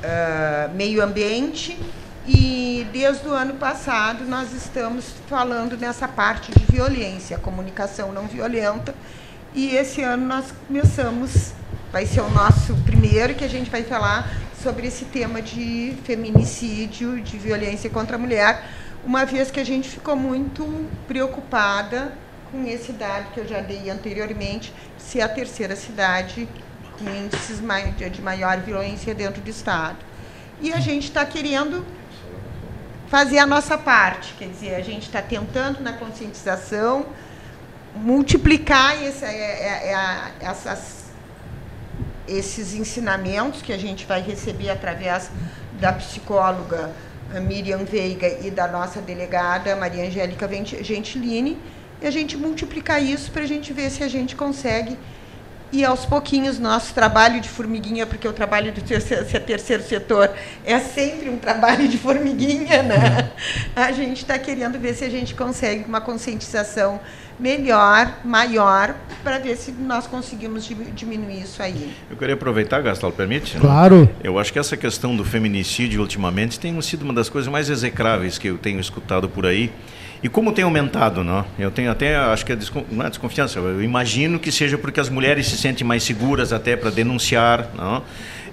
ah, 0.05 0.68
meio 0.74 1.02
ambiente. 1.02 1.78
E 2.26 2.86
desde 2.92 3.26
o 3.26 3.32
ano 3.32 3.55
passado 3.55 4.24
nós 4.24 4.52
estamos 4.52 5.14
falando 5.26 5.76
nessa 5.76 6.07
parte 6.07 6.52
de 6.52 6.64
violência, 6.70 7.38
comunicação 7.38 8.12
não 8.12 8.26
violenta. 8.26 8.94
E 9.55 9.74
esse 9.74 10.02
ano 10.02 10.26
nós 10.26 10.46
começamos, 10.66 11.52
vai 11.92 12.05
ser 12.07 12.20
o 12.20 12.30
nosso 12.30 12.74
primeiro 12.84 13.34
que 13.34 13.44
a 13.44 13.48
gente 13.48 13.70
vai 13.70 13.82
falar 13.82 14.28
sobre 14.62 14.86
esse 14.86 15.05
tema 15.07 15.40
de 15.40 15.94
feminicídio, 16.05 17.20
de 17.20 17.38
violência 17.38 17.88
contra 17.88 18.16
a 18.16 18.18
mulher, 18.18 18.64
uma 19.05 19.24
vez 19.24 19.50
que 19.50 19.61
a 19.61 19.64
gente 19.64 19.88
ficou 19.88 20.16
muito 20.16 20.86
preocupada 21.07 22.12
com 22.50 22.66
esse 22.66 22.92
dado 22.92 23.32
que 23.32 23.40
eu 23.40 23.46
já 23.46 23.61
dei 23.61 23.90
anteriormente, 23.90 24.72
ser 24.98 25.20
a 25.20 25.28
terceira 25.28 25.76
cidade 25.76 26.48
com 26.99 27.09
índices 27.09 27.61
de 28.11 28.22
maior 28.22 28.59
violência 28.61 29.14
dentro 29.14 29.40
do 29.42 29.51
Estado. 29.51 29.99
E 30.61 30.72
a 30.72 30.80
gente 30.80 31.05
está 31.05 31.24
querendo 31.24 31.84
fazer 33.09 33.38
a 33.38 33.47
nossa 33.47 33.76
parte, 33.76 34.34
quer 34.38 34.49
dizer, 34.49 34.74
a 34.74 34.80
gente 34.80 35.03
está 35.07 35.20
tentando 35.22 35.80
na 35.80 35.92
conscientização 35.92 37.07
multiplicar 37.95 38.97
é- 39.24 39.28
é- 39.28 39.92
é 39.92 40.32
essas, 40.40 41.05
esses 42.26 42.74
ensinamentos 42.74 43.62
que 43.62 43.72
a 43.72 43.78
gente 43.78 44.05
vai 44.05 44.20
receber 44.20 44.70
através 44.70 45.30
da 45.80 45.92
psicóloga 45.92 46.90
Miriam 47.42 47.84
Veiga 47.84 48.28
e 48.45 48.51
da 48.51 48.66
nossa 48.66 49.01
delegada 49.01 49.76
Maria 49.76 50.07
Angélica 50.07 50.49
Gentilini, 50.82 51.59
e 52.01 52.07
a 52.07 52.11
gente 52.11 52.36
multiplicar 52.36 53.03
isso 53.03 53.30
para 53.30 53.42
a 53.42 53.47
gente 53.47 53.72
ver 53.72 53.90
se 53.90 54.03
a 54.03 54.09
gente 54.09 54.34
consegue 54.36 54.99
e 55.74 55.84
aos 55.84 56.06
pouquinhos 56.06 56.58
nosso 56.58 56.94
trabalho 56.94 57.40
de 57.40 57.48
formiguinha, 57.48 58.06
porque 58.06 58.28
o 58.28 58.32
trabalho 58.32 58.72
do 58.72 58.80
terceiro, 58.80 59.24
terceiro 59.40 59.82
setor 59.82 60.30
é 60.64 60.78
sempre 60.78 61.28
um 61.28 61.36
trabalho 61.36 61.88
de 61.88 61.98
formiguinha, 61.98 62.82
né? 62.82 63.32
A 63.74 63.90
gente 63.90 64.18
está 64.18 64.38
querendo 64.38 64.78
ver 64.78 64.94
se 64.94 65.04
a 65.04 65.10
gente 65.10 65.34
consegue 65.34 65.84
uma 65.84 66.00
conscientização 66.00 67.00
melhor, 67.38 68.20
maior, 68.24 68.94
para 69.24 69.38
ver 69.38 69.56
se 69.56 69.72
nós 69.72 70.06
conseguimos 70.06 70.64
diminuir 70.94 71.42
isso 71.42 71.60
aí. 71.60 71.92
Eu 72.08 72.16
queria 72.16 72.34
aproveitar, 72.34 72.80
Gastal, 72.80 73.10
permite? 73.10 73.58
Claro. 73.58 74.08
Eu 74.22 74.38
acho 74.38 74.52
que 74.52 74.58
essa 74.60 74.76
questão 74.76 75.16
do 75.16 75.24
feminicídio 75.24 76.00
ultimamente 76.00 76.60
tem 76.60 76.80
sido 76.80 77.02
uma 77.02 77.12
das 77.12 77.28
coisas 77.28 77.50
mais 77.50 77.68
execráveis 77.68 78.38
que 78.38 78.48
eu 78.48 78.58
tenho 78.58 78.78
escutado 78.78 79.28
por 79.28 79.44
aí. 79.44 79.72
E 80.24 80.28
como 80.30 80.52
tem 80.52 80.64
aumentado, 80.64 81.22
não? 81.22 81.44
Eu 81.58 81.70
tenho 81.70 81.90
até, 81.90 82.16
acho 82.16 82.46
que 82.46 82.52
é 82.52 82.56
descon, 82.56 82.82
não 82.90 83.04
é 83.04 83.10
desconfiança, 83.10 83.58
eu 83.58 83.82
imagino 83.82 84.38
que 84.38 84.50
seja 84.50 84.78
porque 84.78 84.98
as 84.98 85.10
mulheres 85.10 85.46
se 85.46 85.58
sentem 85.58 85.86
mais 85.86 86.02
seguras 86.02 86.50
até 86.50 86.74
para 86.74 86.88
denunciar, 86.88 87.68
não? 87.76 88.02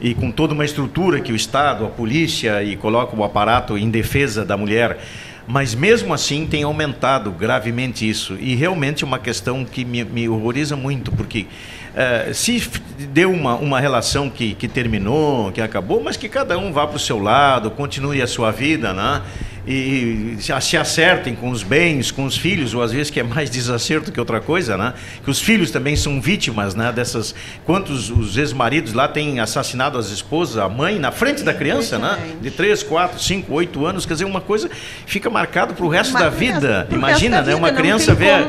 E 0.01 0.13
com 0.13 0.29
toda 0.31 0.53
uma 0.53 0.65
estrutura 0.65 1.21
que 1.21 1.31
o 1.31 1.35
Estado, 1.35 1.85
a 1.85 1.87
polícia 1.87 2.61
e 2.61 2.75
coloca 2.75 3.15
o 3.15 3.23
aparato 3.23 3.77
em 3.77 3.89
defesa 3.89 4.43
da 4.43 4.57
mulher, 4.57 4.99
mas 5.47 5.73
mesmo 5.73 6.13
assim 6.13 6.45
tem 6.45 6.63
aumentado 6.63 7.31
gravemente 7.31 8.07
isso. 8.07 8.35
E 8.37 8.53
realmente 8.53 9.05
é 9.05 9.07
uma 9.07 9.19
questão 9.19 9.63
que 9.63 9.85
me, 9.85 10.03
me 10.03 10.27
horroriza 10.27 10.75
muito, 10.75 11.09
porque 11.13 11.47
uh, 11.95 12.33
se 12.33 12.69
deu 13.13 13.31
uma, 13.31 13.55
uma 13.55 13.79
relação 13.79 14.29
que, 14.29 14.55
que 14.55 14.67
terminou, 14.67 15.53
que 15.53 15.61
acabou, 15.61 16.03
mas 16.03 16.17
que 16.17 16.27
cada 16.27 16.57
um 16.57 16.73
vá 16.73 16.85
para 16.85 16.97
o 16.97 16.99
seu 16.99 17.17
lado, 17.17 17.71
continue 17.71 18.21
a 18.21 18.27
sua 18.27 18.51
vida, 18.51 18.91
né? 18.91 19.21
E 19.67 20.37
se 20.39 20.77
acertem 20.77 21.35
com 21.35 21.49
os 21.49 21.61
bens, 21.61 22.09
com 22.09 22.25
os 22.25 22.35
filhos, 22.35 22.73
ou 22.73 22.81
às 22.81 22.91
vezes 22.91 23.09
que 23.09 23.19
é 23.19 23.23
mais 23.23 23.49
desacerto 23.51 24.11
que 24.11 24.19
outra 24.19 24.39
coisa, 24.39 24.75
né? 24.75 24.93
Que 25.23 25.29
os 25.29 25.39
filhos 25.39 25.71
também 25.71 25.95
são 25.95 26.19
vítimas, 26.19 26.73
né? 26.73 26.91
Dessas 26.91 27.35
quantos 27.65 28.09
os 28.09 28.37
ex-maridos 28.37 28.93
lá 28.93 29.07
têm 29.07 29.39
assassinado 29.39 29.97
as 29.97 30.09
esposas, 30.09 30.57
a 30.57 30.67
mãe 30.67 30.97
na 30.97 31.11
frente 31.11 31.43
da 31.43 31.53
criança, 31.53 31.99
né? 31.99 32.17
De 32.41 32.49
3, 32.49 32.83
4, 32.83 33.19
5, 33.19 33.53
8 33.53 33.85
anos, 33.85 34.05
quer 34.05 34.13
dizer, 34.13 34.25
uma 34.25 34.41
coisa 34.41 34.69
fica 35.05 35.29
marcada 35.29 35.73
para 35.73 35.85
o 35.85 35.89
resto 35.89 36.13
da 36.13 36.29
vida. 36.29 36.87
Imagina, 36.91 37.41
né? 37.41 37.55
Uma 37.55 37.71
criança 37.71 38.13
ver 38.13 38.45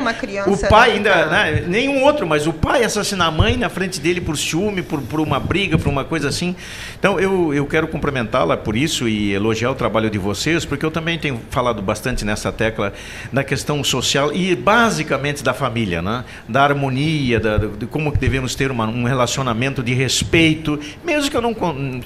o 0.47 0.57
pai 0.69 0.93
ainda, 0.93 1.25
né? 1.27 1.63
nenhum 1.67 2.03
outro, 2.03 2.25
mas 2.25 2.47
o 2.47 2.53
pai 2.53 2.83
assassinar 2.83 3.27
a 3.27 3.31
mãe 3.31 3.57
na 3.57 3.69
frente 3.69 3.99
dele 3.99 4.21
por 4.21 4.37
ciúme, 4.37 4.81
por, 4.81 5.01
por 5.01 5.19
uma 5.19 5.39
briga, 5.39 5.77
por 5.77 5.89
uma 5.89 6.03
coisa 6.03 6.29
assim. 6.29 6.55
Então 6.97 7.19
eu, 7.19 7.53
eu 7.53 7.65
quero 7.65 7.87
cumprimentá-la 7.87 8.57
por 8.57 8.75
isso 8.75 9.07
e 9.07 9.33
elogiar 9.33 9.71
o 9.71 9.75
trabalho 9.75 10.09
de 10.09 10.17
vocês, 10.17 10.65
porque 10.65 10.85
eu 10.85 10.91
também 10.91 11.02
também 11.03 11.19
tenho 11.19 11.41
falado 11.49 11.81
bastante 11.81 12.23
nessa 12.23 12.49
tecla 12.49 12.93
da 13.31 13.43
questão 13.43 13.83
social 13.83 14.31
e 14.31 14.55
basicamente 14.55 15.43
da 15.43 15.53
família, 15.53 16.01
né? 16.01 16.23
da 16.47 16.63
harmonia, 16.63 17.41
da, 17.41 17.57
de 17.57 17.85
como 17.85 18.09
devemos 18.13 18.55
ter 18.55 18.71
uma, 18.71 18.87
um 18.87 19.03
relacionamento 19.03 19.83
de 19.83 19.93
respeito, 19.93 20.79
mesmo 21.03 21.29
que 21.29 21.35
eu 21.35 21.41
não, 21.41 21.53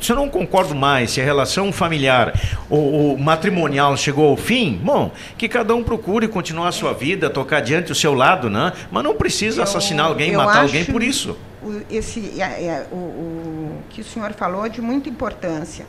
se 0.01 0.11
eu 0.11 0.15
não 0.15 0.27
concordo 0.29 0.73
mais, 0.73 1.11
se 1.11 1.21
a 1.21 1.23
relação 1.23 1.71
familiar 1.71 2.33
ou, 2.67 2.91
ou 2.91 3.17
matrimonial 3.19 3.95
chegou 3.95 4.29
ao 4.29 4.35
fim, 4.35 4.79
bom, 4.83 5.11
que 5.37 5.47
cada 5.47 5.75
um 5.75 5.83
procure 5.83 6.27
continuar 6.27 6.69
a 6.69 6.71
sua 6.71 6.93
vida, 6.93 7.29
tocar 7.29 7.57
adiante 7.57 7.91
o 7.91 7.95
seu 7.95 8.15
lado, 8.15 8.49
né? 8.49 8.73
mas 8.91 9.03
não 9.03 9.15
precisa 9.15 9.59
eu, 9.59 9.63
assassinar 9.63 10.07
alguém, 10.07 10.35
matar 10.35 10.63
alguém 10.63 10.85
por 10.85 11.03
isso. 11.03 11.37
Esse, 11.91 12.41
é, 12.41 12.65
é, 12.65 12.87
o, 12.91 12.95
o 12.95 13.81
que 13.91 14.01
o 14.01 14.03
senhor 14.03 14.33
falou 14.33 14.65
é 14.65 14.69
de 14.69 14.81
muita 14.81 15.07
importância. 15.07 15.85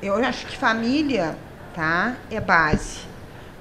Eu 0.00 0.14
acho 0.14 0.46
que 0.46 0.56
família 0.56 1.36
tá? 1.78 2.16
É 2.28 2.40
base. 2.40 2.98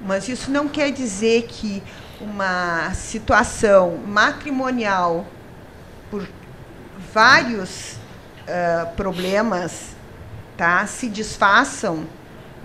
Mas 0.01 0.27
isso 0.27 0.49
não 0.49 0.67
quer 0.67 0.91
dizer 0.91 1.43
que 1.43 1.83
uma 2.19 2.91
situação 2.95 3.97
matrimonial 4.07 5.23
por 6.09 6.27
vários 7.13 7.91
uh, 7.93 8.91
problemas 8.95 9.95
tá, 10.57 10.87
se 10.87 11.09
desfaçam, 11.09 12.07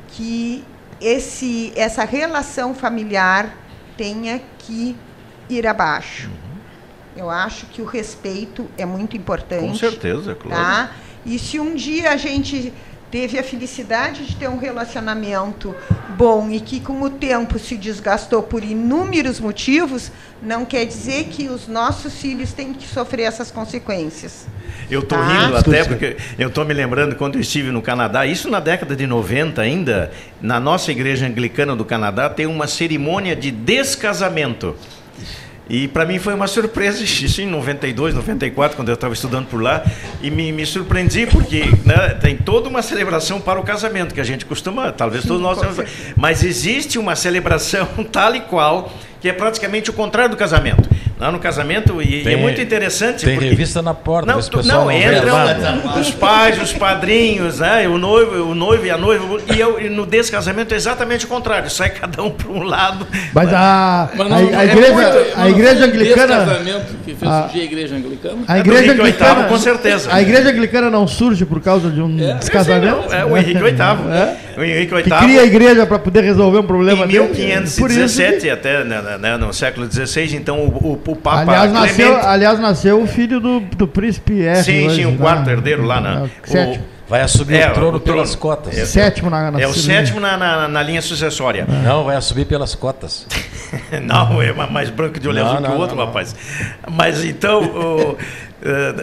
que 0.09 0.65
esse, 0.99 1.71
essa 1.77 2.05
relação 2.05 2.75
familiar 2.75 3.55
tenha 3.95 4.41
que 4.57 4.97
ir 5.51 5.67
abaixo. 5.67 6.29
Uhum. 6.29 6.61
Eu 7.15 7.29
acho 7.29 7.67
que 7.67 7.83
o 7.83 7.85
respeito 7.85 8.67
é 8.79 8.87
muito 8.87 9.19
importante. 9.19 9.69
Com 9.69 9.75
certeza, 9.75 10.35
claro. 10.35 10.55
Tá? 10.55 10.93
E 11.27 11.39
se 11.39 11.61
um 11.61 11.75
dia 11.75 12.11
a 12.13 12.17
gente 12.17 12.73
teve 13.13 13.39
a 13.39 13.45
felicidade 13.45 14.25
de 14.25 14.35
ter 14.35 14.49
um 14.49 14.57
relacionamento 14.57 15.77
bom 16.17 16.49
e 16.51 16.59
que 16.59 16.81
com 16.81 17.03
o 17.03 17.11
tempo 17.11 17.59
se 17.59 17.77
desgastou 17.77 18.43
por 18.43 18.65
inúmeros 18.65 19.39
motivos, 19.39 20.11
não 20.43 20.65
quer 20.65 20.87
dizer 20.87 21.25
que 21.25 21.47
os 21.47 21.69
nossos 21.69 22.15
filhos 22.15 22.55
têm 22.55 22.73
que 22.73 22.89
sofrer 22.89 23.25
essas 23.25 23.51
consequências. 23.51 24.47
Eu 24.91 25.01
estou 25.01 25.19
tá? 25.19 25.27
rindo 25.27 25.57
até 25.59 25.85
porque 25.85 26.17
eu 26.39 26.49
estou 26.49 26.65
me 26.65 26.73
lembrando 26.73 27.15
quando 27.15 27.35
eu 27.35 27.43
estive 27.43 27.71
no 27.71 27.83
Canadá, 27.83 28.25
isso 28.25 28.49
na 28.49 28.61
década 28.61 28.97
de 28.97 29.07
90 29.07 29.61
ainda, 29.61 30.11
na 30.41 30.59
nossa 30.59 30.91
igreja 30.91 31.27
anglicana 31.27 31.77
do 31.77 31.85
Canadá 31.85 32.31
tem 32.31 32.47
uma 32.47 32.67
cerimônia 32.67 33.37
de 33.37 33.51
descasamento. 33.51 34.75
E 35.73 35.89
para 35.89 36.05
mim 36.05 36.19
foi 36.19 36.35
uma 36.35 36.47
surpresa, 36.47 37.03
isso 37.03 37.41
em 37.41 37.47
92, 37.47 38.15
94, 38.15 38.77
quando 38.77 38.91
eu 38.91 38.95
estava 38.95 39.15
estudando 39.15 39.47
por 39.47 39.63
lá, 39.63 39.83
e 40.21 40.31
me, 40.31 40.53
me 40.53 40.67
surpreendi 40.67 41.27
porque 41.27 41.63
né, 41.83 42.11
tem 42.21 42.37
toda 42.37 42.69
uma 42.69 42.83
celebração 42.83 43.41
para 43.41 43.59
o 43.59 43.63
casamento, 43.63 44.13
que 44.15 44.21
a 44.21 44.25
gente 44.25 44.45
costuma, 44.45 44.93
talvez 44.93 45.25
todos 45.25 45.41
nós... 45.41 45.59
Mas 46.15 46.45
existe 46.45 46.99
uma 46.99 47.17
celebração 47.17 47.87
tal 48.13 48.37
e 48.37 48.41
qual, 48.41 48.93
que 49.19 49.31
é 49.31 49.33
praticamente 49.33 49.89
o 49.89 49.95
contrário 49.95 50.33
do 50.33 50.37
casamento 50.37 50.87
lá 51.23 51.31
no 51.31 51.39
casamento 51.39 52.03
e, 52.03 52.25
tem, 52.25 52.35
é 52.35 52.37
muito 52.37 52.61
interessante. 52.61 53.25
Tem 53.25 53.35
porque... 53.35 53.51
revista 53.51 53.81
na 53.81 53.95
porta. 53.95 54.33
Não, 54.33 54.41
tu, 54.41 54.67
não, 54.67 54.87
não 54.87 54.91
entram 54.91 56.01
os 56.01 56.11
pais, 56.11 56.61
os 56.61 56.73
padrinhos, 56.73 57.61
né, 57.61 57.87
o 57.87 57.97
noivo, 57.97 58.51
o 58.51 58.55
noivo 58.57 58.85
e 58.85 58.91
a 58.91 58.99
noiva 58.99 59.41
e, 59.55 59.61
eu, 59.61 59.81
e 59.81 59.89
no 59.89 60.05
descasamento 60.05 60.75
é 60.75 60.77
exatamente 60.77 61.25
o 61.25 61.29
contrário. 61.29 61.71
Sai 61.71 61.91
cada 61.91 62.21
um 62.25 62.31
para 62.31 62.51
um 62.51 62.65
lado. 62.65 63.07
Mas 63.33 63.53
a, 63.53 64.11
Mas 64.17 64.29
não, 64.29 64.37
a, 64.37 64.41
a, 64.41 64.65
é 64.65 64.67
igreja, 64.67 64.93
muito, 64.93 65.39
a 65.41 65.49
igreja 65.49 65.85
anglicana. 65.85 66.27
casamento 66.27 66.95
que 67.05 67.15
fez 67.15 67.31
a, 67.31 67.47
a 67.47 67.57
igreja 67.57 67.95
anglicana. 67.95 68.39
A 68.49 68.59
igreja 68.59 68.91
é 68.91 68.95
anglicana, 68.95 69.45
com 69.45 69.59
certeza. 69.59 70.13
A 70.13 70.21
igreja 70.21 70.51
anglicana 70.51 70.91
não 70.91 71.07
surge 71.07 71.45
por 71.45 71.61
causa 71.61 71.89
de 71.89 72.03
um 72.03 72.21
é, 72.21 72.35
descasamento. 72.35 73.15
É, 73.15 73.25
o 73.25 73.37
Henrique 73.37 73.63
VIII. 73.63 73.77
É. 74.11 74.61
O 74.61 74.65
Henrique 74.65 74.93
VIII. 74.93 75.05
Que 75.05 75.11
cria 75.11 75.41
a 75.43 75.45
igreja 75.45 75.87
para 75.87 76.01
poder 76.01 76.25
resolver 76.25 76.59
um 76.59 76.67
problema. 76.67 77.05
Em 77.05 77.09
1517 77.09 78.41
que... 78.41 78.51
até 78.51 78.83
né, 78.83 79.19
né, 79.21 79.37
no 79.37 79.53
século 79.53 79.89
XVI, 79.91 80.37
então 80.37 80.59
o, 80.65 81.01
o 81.05 81.12
o 81.13 81.17
Papa 81.17 81.43
aliás, 81.43 81.73
nasceu, 81.73 82.17
aliás, 82.17 82.61
nasceu 82.61 83.03
o 83.03 83.07
filho 83.07 83.41
do, 83.41 83.61
do 83.61 83.87
príncipe 83.87 84.43
R. 84.43 84.63
Sim, 84.63 84.87
hoje, 84.87 84.97
sim, 84.97 85.07
o 85.07 85.17
quarto 85.17 85.47
né? 85.47 85.53
herdeiro 85.53 85.85
lá, 85.85 86.01
né? 86.01 86.31
O, 86.49 86.93
Vai 87.09 87.21
assumir 87.21 87.57
é, 87.57 87.71
o 87.71 87.75
trono 87.75 87.99
o 87.99 88.01
pelas 88.01 88.35
cotas. 88.35 88.75
É, 88.75 88.87
sétimo 88.87 89.29
na, 89.29 89.51
na 89.51 89.61
É 89.61 89.67
o 89.67 89.75
sétimo 89.75 90.19
na, 90.19 90.35
na, 90.35 90.67
na, 90.67 90.83
linha 90.83 91.03
sucessória. 91.03 91.67
É. 91.69 91.87
Não, 91.87 92.05
vai 92.05 92.17
assumir 92.17 92.47
pelas 92.47 92.75
cotas. 92.75 93.27
não, 94.03 94.41
é 94.41 94.51
mais 94.53 94.89
branco 94.89 95.21
de 95.21 95.29
olho 95.29 95.45
azul 95.45 95.63
que 95.63 95.71
o 95.71 95.77
outro, 95.77 95.95
não, 95.95 96.07
rapaz. 96.07 96.35
Mas 96.91 97.23
então, 97.23 97.63
o, 97.63 98.19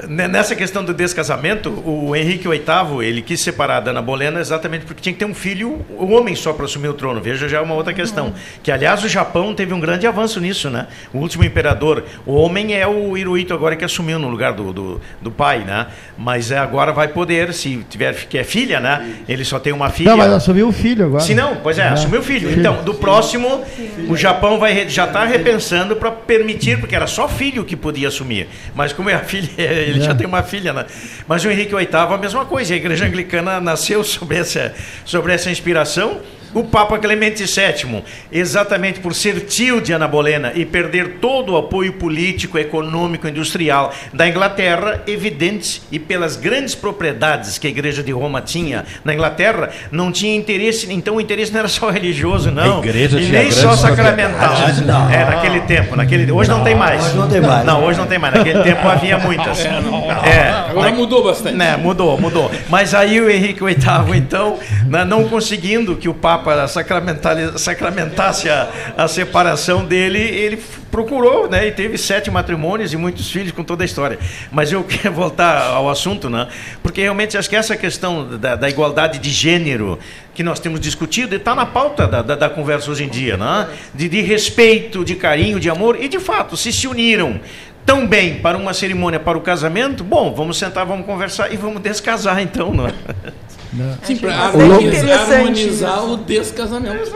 nessa 0.08 0.56
questão 0.56 0.84
do 0.84 0.94
descasamento, 0.94 1.70
o 1.86 2.16
Henrique 2.16 2.48
VIII 2.48 3.04
ele 3.04 3.22
quis 3.22 3.42
separar 3.42 3.78
a 3.78 3.80
Dana 3.82 4.02
Bolena 4.02 4.40
exatamente 4.40 4.86
porque 4.86 5.02
tinha 5.02 5.12
que 5.12 5.20
ter 5.20 5.26
um 5.26 5.34
filho, 5.34 5.86
um 6.00 6.14
homem 6.14 6.34
só 6.34 6.54
para 6.54 6.66
assumir 6.66 6.88
o 6.88 6.94
trono. 6.94 7.20
Veja 7.20 7.48
já 7.50 7.58
é 7.58 7.62
uma 7.62 7.76
outra 7.76 7.94
questão. 7.94 8.28
Uhum. 8.28 8.34
Que 8.64 8.72
aliás 8.72 9.04
o 9.04 9.10
Japão 9.10 9.54
teve 9.54 9.74
um 9.74 9.80
grande 9.80 10.08
avanço 10.08 10.40
nisso, 10.40 10.70
né? 10.70 10.88
O 11.14 11.18
último 11.18 11.44
imperador, 11.44 12.06
o 12.26 12.34
homem 12.34 12.74
é 12.74 12.88
o 12.88 13.18
Hirohito 13.18 13.54
agora 13.54 13.76
que 13.76 13.84
assumiu 13.84 14.18
no 14.18 14.30
lugar 14.30 14.54
do, 14.54 14.72
do, 14.72 15.02
do 15.22 15.32
pai, 15.32 15.60
né? 15.60 15.88
Mas 16.18 16.52
é, 16.52 16.58
agora 16.58 16.94
vai 16.94 17.10
poder, 17.10 17.54
se 17.54 17.84
tiver 17.90 18.14
que 18.28 18.38
é 18.38 18.44
filha, 18.46 18.80
né? 18.80 19.16
Ele 19.28 19.44
só 19.44 19.60
tem 19.60 19.74
uma 19.74 19.90
filha. 19.90 20.12
Não, 20.12 20.18
mas 20.18 20.32
assumiu 20.32 20.70
o 20.70 20.72
filho 20.72 21.06
agora. 21.06 21.24
Se 21.24 21.36
não, 21.36 21.58
pois 21.58 21.78
é, 21.78 21.84
é. 21.84 21.88
assumiu 21.90 22.22
o 22.22 22.24
filho. 22.24 22.48
filho. 22.48 22.60
Então, 22.60 22.82
do 22.84 22.94
próximo, 22.94 23.62
o 24.08 24.16
Japão 24.16 24.58
vai 24.58 24.88
já 24.88 25.04
está 25.04 25.26
repensando 25.26 25.98
para 25.98 26.12
permitir, 26.12 26.80
porque 26.80 26.96
era 26.96 27.08
só 27.08 27.28
filho 27.28 27.66
que 27.66 27.76
podia 27.76 28.08
assumir. 28.08 28.48
Mas 28.74 28.94
como 28.94 29.10
é 29.10 29.16
a 29.16 29.20
filha 29.20 29.49
ele 29.58 30.00
é. 30.00 30.02
já 30.02 30.16
tem 30.16 30.28
uma 30.28 30.44
filha, 30.44 30.74
né? 30.74 30.86
Mas 31.28 31.44
o 31.44 31.50
Henrique 31.50 31.76
VIII 31.76 31.88
a 31.92 32.18
mesma 32.18 32.46
coisa. 32.46 32.74
A 32.74 32.78
igreja 32.78 33.06
anglicana 33.06 33.60
nasceu 33.60 34.04
sobre 34.04 34.38
essa, 34.38 34.74
sobre 35.06 35.34
essa 35.34 35.50
inspiração 35.50 36.22
o 36.54 36.64
Papa 36.64 36.98
Clemente 36.98 37.44
VII, 37.44 38.04
exatamente 38.32 39.00
por 39.00 39.14
ser 39.14 39.42
tio 39.42 39.82
de 39.82 39.94
Ana 39.94 40.08
Bolena 40.08 40.52
e 40.56 40.66
perder 40.66 41.18
todo 41.22 41.54
o 41.54 41.58
apoio 41.58 41.94
político, 41.94 42.58
econômico, 42.58 43.28
industrial 43.28 43.94
da 44.14 44.28
Inglaterra, 44.28 45.02
evidente, 45.08 45.82
e 45.92 46.00
pelas 46.00 46.36
grandes 46.36 46.76
propriedades 46.76 47.58
que 47.58 47.68
a 47.68 47.70
Igreja 47.70 48.02
de 48.02 48.12
Roma 48.12 48.42
tinha 48.42 48.86
na 49.04 49.14
Inglaterra, 49.14 49.70
não 49.92 50.12
tinha 50.12 50.36
interesse, 50.36 50.92
então 50.92 51.16
o 51.16 51.22
interesse 51.22 51.52
não 51.52 51.60
era 51.60 51.68
só 51.68 51.90
religioso, 51.90 52.52
não. 52.52 52.78
A 52.78 52.80
igreja 52.80 53.20
e 53.20 53.28
nem 53.28 53.52
só 53.52 53.76
sacramental. 53.76 54.56
Não. 54.86 55.10
É, 55.10 55.26
naquele 55.26 55.62
tempo. 55.62 55.96
Naquele, 55.96 56.32
hoje 56.32 56.50
não, 56.50 56.58
não 56.58 56.64
tem 56.64 56.76
mais. 56.76 57.04
Hoje 57.06 57.18
não 57.18 57.28
tem 57.28 57.42
mais. 57.42 57.66
Não, 57.66 57.84
hoje 57.84 58.00
não 58.00 58.08
tem 58.08 58.20
mais. 58.20 58.34
Naquele 58.34 58.64
tempo 58.64 58.88
havia 58.88 59.18
muitas. 59.18 59.60
É, 59.70 60.30
É, 60.30 60.50
Agora 60.70 60.92
mudou 60.92 61.24
bastante. 61.24 61.56
Né, 61.56 61.76
mudou, 61.78 62.20
mudou. 62.20 62.52
Mas 62.70 62.94
aí 62.94 63.20
o 63.20 63.30
Henrique 63.30 63.64
VIII, 63.64 64.18
então, 64.18 64.58
né, 64.88 65.04
não 65.04 65.28
conseguindo 65.28 65.96
que 65.96 66.08
o 66.08 66.14
Papa 66.14 66.39
sacramentali- 66.68 67.58
sacramentasse 67.60 68.50
a, 68.50 68.70
a 68.98 69.08
separação 69.08 69.86
dele, 69.86 70.20
ele 70.20 70.58
procurou, 70.90 71.50
né? 71.50 71.68
E 71.68 71.72
teve 71.72 71.98
sete 71.98 72.30
matrimônios 72.30 72.94
e 72.94 72.98
muitos 72.98 73.32
filhos 73.32 73.52
com 73.52 73.64
toda 73.64 73.84
a 73.84 73.86
história. 73.86 74.20
Mas 74.52 74.72
eu 74.72 74.84
quero 74.88 75.14
voltar 75.14 75.62
ao 75.62 75.90
assunto, 75.90 76.30
né? 76.30 76.48
Porque 76.82 77.02
realmente 77.02 77.38
acho 77.38 77.50
que 77.50 77.56
essa 77.56 77.76
questão 77.78 78.38
da, 78.38 78.56
da 78.56 78.70
igualdade 78.70 79.20
de 79.20 79.30
gênero 79.30 80.00
que 80.34 80.44
nós 80.44 80.60
temos 80.60 80.80
discutido 80.80 81.36
está 81.36 81.54
na 81.54 81.66
pauta 81.66 82.08
da, 82.08 82.22
da, 82.22 82.36
da 82.36 82.50
conversa 82.50 82.90
hoje 82.90 83.04
em 83.04 83.10
dia, 83.10 83.38
né? 83.38 83.68
De, 83.94 84.10
de 84.10 84.22
respeito, 84.22 85.04
de 85.06 85.16
carinho, 85.16 85.60
de 85.60 85.70
amor, 85.70 85.98
e 86.02 86.08
de 86.08 86.20
fato, 86.20 86.56
se 86.56 86.72
se 86.72 86.88
uniram 86.88 87.40
tão 87.86 88.06
bem 88.06 88.36
para 88.36 88.58
uma 88.58 88.74
cerimônia, 88.74 89.20
para 89.20 89.38
o 89.38 89.42
casamento, 89.42 90.04
bom, 90.04 90.34
vamos 90.34 90.58
sentar, 90.58 90.86
vamos 90.86 91.06
conversar 91.06 91.52
e 91.52 91.58
vamos 91.58 91.82
descasar 91.82 92.42
então, 92.42 92.74
não 92.74 92.88
é? 92.88 92.94
Sim, 94.04 94.18
para 94.18 94.36
harmonizar, 94.36 95.32
harmonizar 95.32 96.06
o 96.06 96.18
descasamento. 96.18 97.12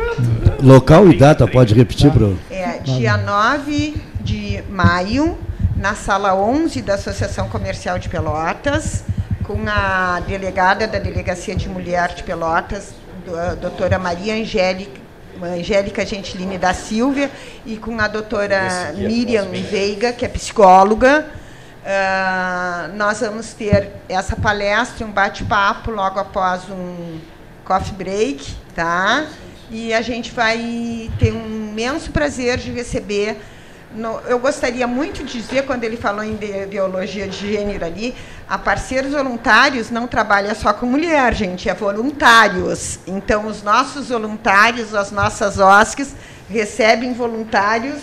Local 0.61 1.09
e 1.09 1.17
data, 1.17 1.47
pode 1.47 1.73
repetir, 1.73 2.11
Bruno? 2.11 2.39
É, 2.49 2.77
dia 2.79 3.17
9 3.17 3.95
de 4.21 4.63
maio, 4.69 5.37
na 5.75 5.95
sala 5.95 6.35
11 6.35 6.81
da 6.81 6.93
Associação 6.93 7.49
Comercial 7.49 7.97
de 7.97 8.07
Pelotas, 8.07 9.03
com 9.43 9.57
a 9.67 10.21
delegada 10.27 10.87
da 10.87 10.99
Delegacia 10.99 11.55
de 11.55 11.67
Mulher 11.67 12.13
de 12.13 12.23
Pelotas, 12.23 12.93
a 13.35 13.55
doutora 13.55 13.97
Maria 13.97 14.35
Angélica, 14.35 15.01
Angélica 15.41 16.05
Gentilini 16.05 16.57
da 16.57 16.73
Silva, 16.73 17.29
e 17.65 17.77
com 17.77 17.99
a 17.99 18.07
doutora 18.07 18.93
Miriam 18.95 19.47
Veiga, 19.49 20.13
que 20.13 20.23
é 20.23 20.27
psicóloga. 20.29 21.25
Ah, 21.85 22.89
nós 22.95 23.19
vamos 23.19 23.53
ter 23.53 23.91
essa 24.07 24.35
palestra, 24.35 25.05
um 25.05 25.11
bate-papo 25.11 25.91
logo 25.91 26.17
após 26.19 26.63
um 26.69 27.19
coffee 27.65 27.93
break, 27.93 28.55
tá? 28.73 29.25
E 29.69 29.93
a 29.93 30.01
gente 30.01 30.31
vai 30.31 31.09
ter 31.19 31.33
um 31.33 31.45
imenso 31.71 32.11
prazer 32.11 32.57
de 32.57 32.71
receber. 32.71 33.37
no- 33.95 34.19
eu 34.21 34.39
gostaria 34.39 34.87
muito 34.87 35.23
de 35.23 35.39
dizer, 35.39 35.67
quando 35.67 35.83
ele 35.83 35.97
falou 35.97 36.23
em 36.23 36.35
de- 36.35 36.65
biologia 36.65 37.27
de 37.27 37.51
gênero 37.53 37.85
ali, 37.85 38.15
a 38.49 38.57
parceiros 38.57 39.11
voluntários 39.11 39.91
não 39.91 40.07
trabalha 40.07 40.55
só 40.55 40.73
com 40.73 40.87
mulher, 40.87 41.31
gente, 41.35 41.69
é 41.69 41.75
voluntários. 41.75 42.97
Então, 43.05 43.45
os 43.45 43.61
nossos 43.61 44.09
voluntários, 44.09 44.95
as 44.95 45.11
nossas 45.11 45.59
OSCs, 45.59 46.15
recebem 46.49 47.13
voluntários 47.13 48.01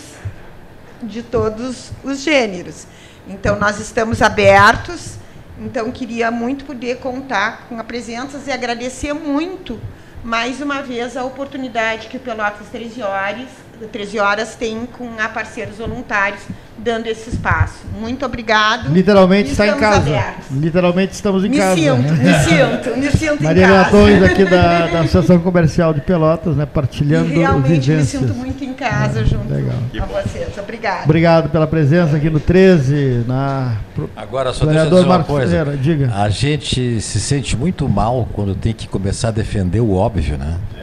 de 1.03 1.21
todos 1.21 1.91
os 2.05 2.19
gêneros. 2.21 2.87
Então, 3.27 3.57
nós 3.59 3.79
estamos 3.79 4.21
abertos. 4.21 5.15
Então, 5.59 5.91
queria 5.91 6.31
muito 6.31 6.65
poder 6.65 6.97
contar 6.97 7.67
com 7.69 7.79
a 7.79 7.83
presença 7.83 8.41
e 8.47 8.51
agradecer 8.51 9.13
muito, 9.13 9.79
mais 10.23 10.59
uma 10.59 10.81
vez, 10.81 11.15
a 11.15 11.23
oportunidade 11.23 12.07
que 12.07 12.17
o 12.17 12.19
Pelotas 12.19 12.67
13 12.71 13.03
Horas, 13.03 13.49
13 13.87 14.19
horas 14.19 14.55
tem 14.55 14.85
com 14.85 15.09
a 15.19 15.29
parceiros 15.29 15.77
voluntários, 15.77 16.41
dando 16.77 17.05
esse 17.07 17.29
espaço. 17.29 17.75
Muito 17.99 18.25
obrigado. 18.25 18.91
Literalmente 18.91 19.51
está 19.51 19.65
em 19.67 19.69
estamos 19.71 19.95
casa. 19.95 20.09
abertos. 20.09 20.45
Literalmente 20.51 21.13
estamos 21.13 21.45
em 21.45 21.49
Me 21.49 21.57
casa. 21.57 21.75
sinto, 21.75 22.13
me 22.13 22.33
sinto, 22.43 22.97
me 22.97 23.11
sinto 23.11 23.41
em 23.41 23.45
Maria 23.45 23.67
casa. 23.67 23.87
Antônio 23.89 24.25
aqui 24.25 24.45
da, 24.45 24.87
da 24.91 24.99
Associação 25.01 25.39
Comercial 25.39 25.93
de 25.93 26.01
Pelotas, 26.01 26.55
né, 26.55 26.65
partilhando 26.65 27.31
E 27.31 27.37
realmente 27.37 27.69
me 27.71 27.79
vivências. 27.79 28.21
sinto 28.21 28.33
muito 28.33 28.63
em 28.63 28.73
casa 28.73 29.23
junto 29.25 29.53
Legal. 29.53 29.75
a 30.01 30.05
vocês. 30.05 30.47
Obrigada. 30.57 31.03
Obrigado 31.03 31.49
pela 31.49 31.67
presença 31.67 32.17
aqui 32.17 32.29
no 32.29 32.39
13, 32.39 33.25
na 33.27 33.77
pro- 33.93 34.09
Agora, 34.15 34.51
só 34.53 34.65
deixa 34.65 34.81
eu 34.85 34.89
dizer 34.89 35.01
uma 35.01 35.07
Marcos 35.17 35.27
coisa. 35.27 35.51
Ferreira, 35.51 35.77
diga. 35.77 36.11
A 36.15 36.29
gente 36.29 36.99
se 37.01 37.19
sente 37.19 37.55
muito 37.55 37.87
mal 37.87 38.27
quando 38.33 38.55
tem 38.55 38.73
que 38.73 38.87
começar 38.87 39.27
a 39.27 39.31
defender 39.31 39.79
o 39.81 39.93
óbvio, 39.93 40.37
né? 40.37 40.55
É- 40.77 40.80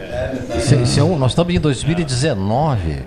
isso 0.82 1.01
é 1.01 1.02
um- 1.02 1.18
nós 1.18 1.32
estamos 1.32 1.55
em 1.55 1.59
2019. 1.60 3.02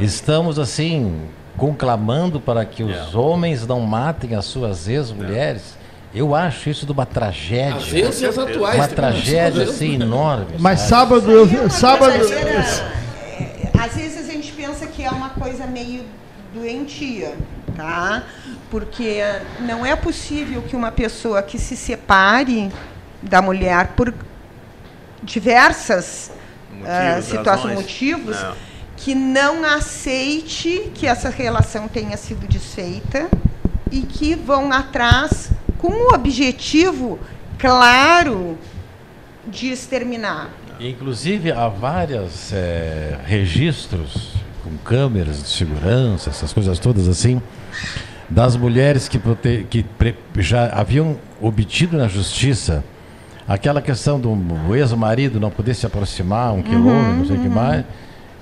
Estamos, 0.00 0.58
assim, 0.58 1.22
conclamando 1.56 2.40
para 2.40 2.64
que 2.64 2.82
os 2.82 3.14
homens 3.14 3.66
não 3.66 3.80
matem 3.80 4.34
as 4.34 4.44
suas 4.44 4.88
ex-mulheres. 4.88 5.76
Eu 6.14 6.34
acho 6.34 6.70
isso 6.70 6.86
de 6.86 6.92
uma 6.92 7.04
tragédia. 7.06 7.76
Às 7.76 7.88
vezes, 7.88 8.22
as 8.24 8.38
atuais, 8.38 8.76
Uma 8.76 8.88
tragédia, 8.88 9.56
muitas 9.56 9.74
assim, 9.74 9.94
enorme. 9.94 10.46
Mas 10.58 10.80
sabe? 10.80 11.14
sábado, 11.20 11.30
eu, 11.32 11.70
sábado, 11.70 12.12
É, 12.12 13.70
Às 13.78 13.96
vezes 13.96 14.28
a 14.28 14.32
gente 14.32 14.52
pensa 14.52 14.86
que 14.86 15.02
é 15.02 15.10
uma 15.10 15.30
coisa 15.30 15.66
meio 15.66 16.04
doentia, 16.54 17.34
tá? 17.76 18.22
Porque 18.70 19.20
não 19.60 19.84
é 19.84 19.94
possível 19.96 20.62
que 20.62 20.76
uma 20.76 20.92
pessoa 20.92 21.42
que 21.42 21.58
se 21.58 21.76
separe 21.76 22.70
da 23.20 23.42
mulher 23.42 23.88
por 23.96 24.14
diversas 25.24 26.30
Motivos, 26.72 27.24
situações, 27.24 27.64
razões. 27.70 27.74
motivos, 27.80 28.42
Não. 28.42 28.54
que 28.96 29.14
não 29.14 29.64
aceite 29.64 30.90
que 30.94 31.06
essa 31.06 31.30
relação 31.30 31.88
tenha 31.88 32.16
sido 32.16 32.46
desfeita 32.46 33.28
e 33.90 34.00
que 34.02 34.34
vão 34.34 34.72
atrás 34.72 35.50
com 35.78 35.88
o 35.88 36.14
objetivo 36.14 37.18
claro 37.58 38.58
de 39.46 39.70
exterminar. 39.70 40.50
Inclusive, 40.80 41.52
há 41.52 41.68
vários 41.68 42.52
eh, 42.52 43.16
registros 43.24 44.32
com 44.64 44.76
câmeras 44.78 45.42
de 45.42 45.48
segurança, 45.48 46.30
essas 46.30 46.52
coisas 46.52 46.78
todas 46.78 47.06
assim, 47.06 47.40
das 48.28 48.56
mulheres 48.56 49.08
que, 49.08 49.20
que 49.70 49.84
já 50.38 50.66
haviam 50.70 51.16
obtido 51.40 51.96
na 51.96 52.08
justiça 52.08 52.82
aquela 53.46 53.80
questão 53.82 54.18
do 54.18 54.74
ex-marido 54.74 55.38
não 55.40 55.50
poder 55.50 55.74
se 55.74 55.84
aproximar 55.86 56.52
um 56.52 56.62
quilômetro, 56.62 57.12
não 57.18 57.26
sei 57.26 57.36
o 57.36 57.40
que 57.40 57.48
mais, 57.48 57.84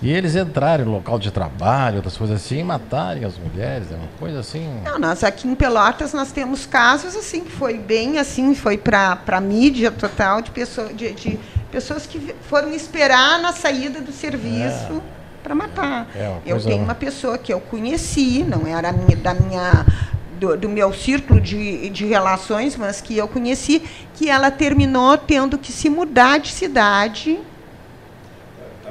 e 0.01 0.11
eles 0.11 0.35
entrarem 0.35 0.85
no 0.85 0.93
local 0.93 1.17
de 1.19 1.31
trabalho, 1.31 1.97
outras 1.97 2.17
coisas 2.17 2.37
assim, 2.45 2.59
e 2.59 2.65
matarem 2.65 3.25
as 3.25 3.35
mulheres, 3.39 3.87
é 3.91 3.95
uma 3.95 4.09
coisa 4.19 4.41
assim. 4.41 4.69
Não, 4.85 4.99
nós 4.99 5.23
aqui 5.23 5.47
em 5.47 5.55
Pelotas 5.55 6.13
nós 6.13 6.33
temos 6.33 6.67
casos 6.67 7.15
assim 7.15 7.41
que 7.43 7.53
foi 7.53 7.79
bem 7.79 8.19
assim, 8.19 8.55
foi 8.55 8.77
para 8.77 9.19
a 9.27 9.41
mídia 9.41 9.91
total 9.93 10.41
de, 10.43 10.51
pessoa, 10.51 10.93
de, 10.93 11.13
de 11.13 11.39
pessoas 11.71 12.05
que 12.07 12.35
foram 12.49 12.73
esperar 12.75 13.41
na 13.41 13.53
saída 13.53 14.01
do 14.01 14.11
serviço 14.13 15.01
para 15.43 15.55
matar. 15.55 16.09
É 16.17 16.29
uma 16.29 16.41
eu 16.47 16.61
tenho 16.61 16.83
uma 16.85 16.95
pessoa 16.95 17.39
que 17.39 17.53
eu 17.53 17.61
conheci, 17.61 18.45
não 18.45 18.67
era 18.67 18.93
minha- 18.93 19.17
da 19.17 19.35
minha 19.35 19.87
do, 20.43 20.57
do 20.57 20.69
meu 20.69 20.93
círculo 20.93 21.41
de, 21.41 21.89
de 21.89 22.05
relações, 22.05 22.77
mas 22.77 23.01
que 23.01 23.17
eu 23.17 23.29
conheci, 23.29 23.81
que 24.15 24.29
ela 24.29 24.51
terminou 24.51 25.17
tendo 25.17 25.57
que 25.57 25.71
se 25.71 25.89
mudar 25.89 26.39
de 26.39 26.49
cidade 26.49 27.39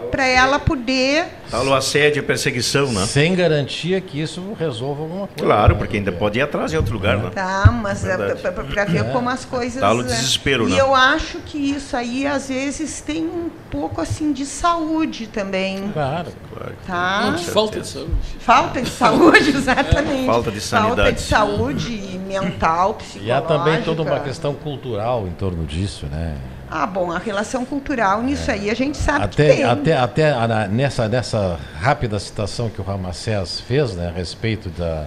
para 0.02 0.26
ela 0.26 0.60
poder 0.60 1.26
Tal 1.52 1.66
o 1.66 1.74
assédio 1.74 2.22
e 2.22 2.24
perseguição, 2.24 2.94
né? 2.94 3.06
Sem 3.06 3.36
garantia 3.36 4.00
que 4.00 4.22
isso 4.22 4.54
resolva 4.58 5.02
alguma 5.02 5.28
coisa. 5.28 5.44
Claro, 5.44 5.74
né? 5.74 5.80
porque 5.80 5.98
ainda 5.98 6.12
pode 6.12 6.40
ir 6.40 6.42
atrás 6.42 6.72
em 6.72 6.78
outro 6.78 6.94
lugar, 6.94 7.18
né? 7.18 7.30
Tá, 7.34 7.70
mas 7.72 8.04
Verdade. 8.04 8.40
para 8.42 8.86
ver 8.86 9.02
É. 9.02 9.04
como 9.12 9.30
as 9.30 9.44
coisas. 9.44 9.82
Tá 9.82 9.94
no 9.94 10.00
é, 10.00 10.06
desespero, 10.06 10.70
E 10.70 10.72
né? 10.72 10.80
eu 10.80 10.96
acho 10.96 11.40
que 11.40 11.58
isso 11.58 11.98
aí, 11.98 12.26
às 12.26 12.48
vezes, 12.48 13.02
tem 13.02 13.26
um 13.26 13.50
pouco 13.70 14.00
assim 14.00 14.32
de 14.32 14.46
saúde 14.46 15.28
também. 15.28 15.90
Claro, 15.92 16.32
claro. 16.54 16.74
Tá? 16.88 17.32
Não, 17.32 17.38
falta 17.38 17.82
de 17.82 17.88
saúde. 17.88 18.12
Falta 18.40 18.82
de 18.82 18.90
saúde, 18.90 19.50
exatamente. 19.52 20.26
Falta 20.26 20.52
de 20.52 20.62
Falta 20.62 20.86
sanidade. 20.88 21.18
de 21.18 21.22
saúde 21.24 22.20
mental, 22.26 22.94
psicológica. 22.94 23.26
E 23.26 23.32
há 23.32 23.42
também 23.42 23.82
toda 23.82 24.04
uma 24.04 24.22
questão 24.22 24.54
cultural 24.54 25.28
em 25.28 25.32
torno 25.32 25.66
disso, 25.66 26.06
né? 26.06 26.38
Ah, 26.74 26.88
bom, 26.88 27.12
a 27.12 27.20
relação 27.20 27.66
cultural 27.66 28.24
nisso 28.24 28.50
aí 28.50 28.70
a 28.70 28.74
gente 28.74 28.98
sabe 28.98 29.28
que 29.28 29.42
Até, 29.42 29.54
tem. 29.56 29.64
até, 29.66 29.98
até 29.98 30.68
nessa, 30.70 31.10
nessa 31.10 31.60
rápida 31.80 32.18
citação 32.18 32.70
que 32.70 32.80
o 32.80 32.84
Ramacés 32.84 33.60
fez 33.60 33.94
né, 33.96 34.08
a 34.08 34.12
respeito 34.18 34.70
da, 34.70 35.06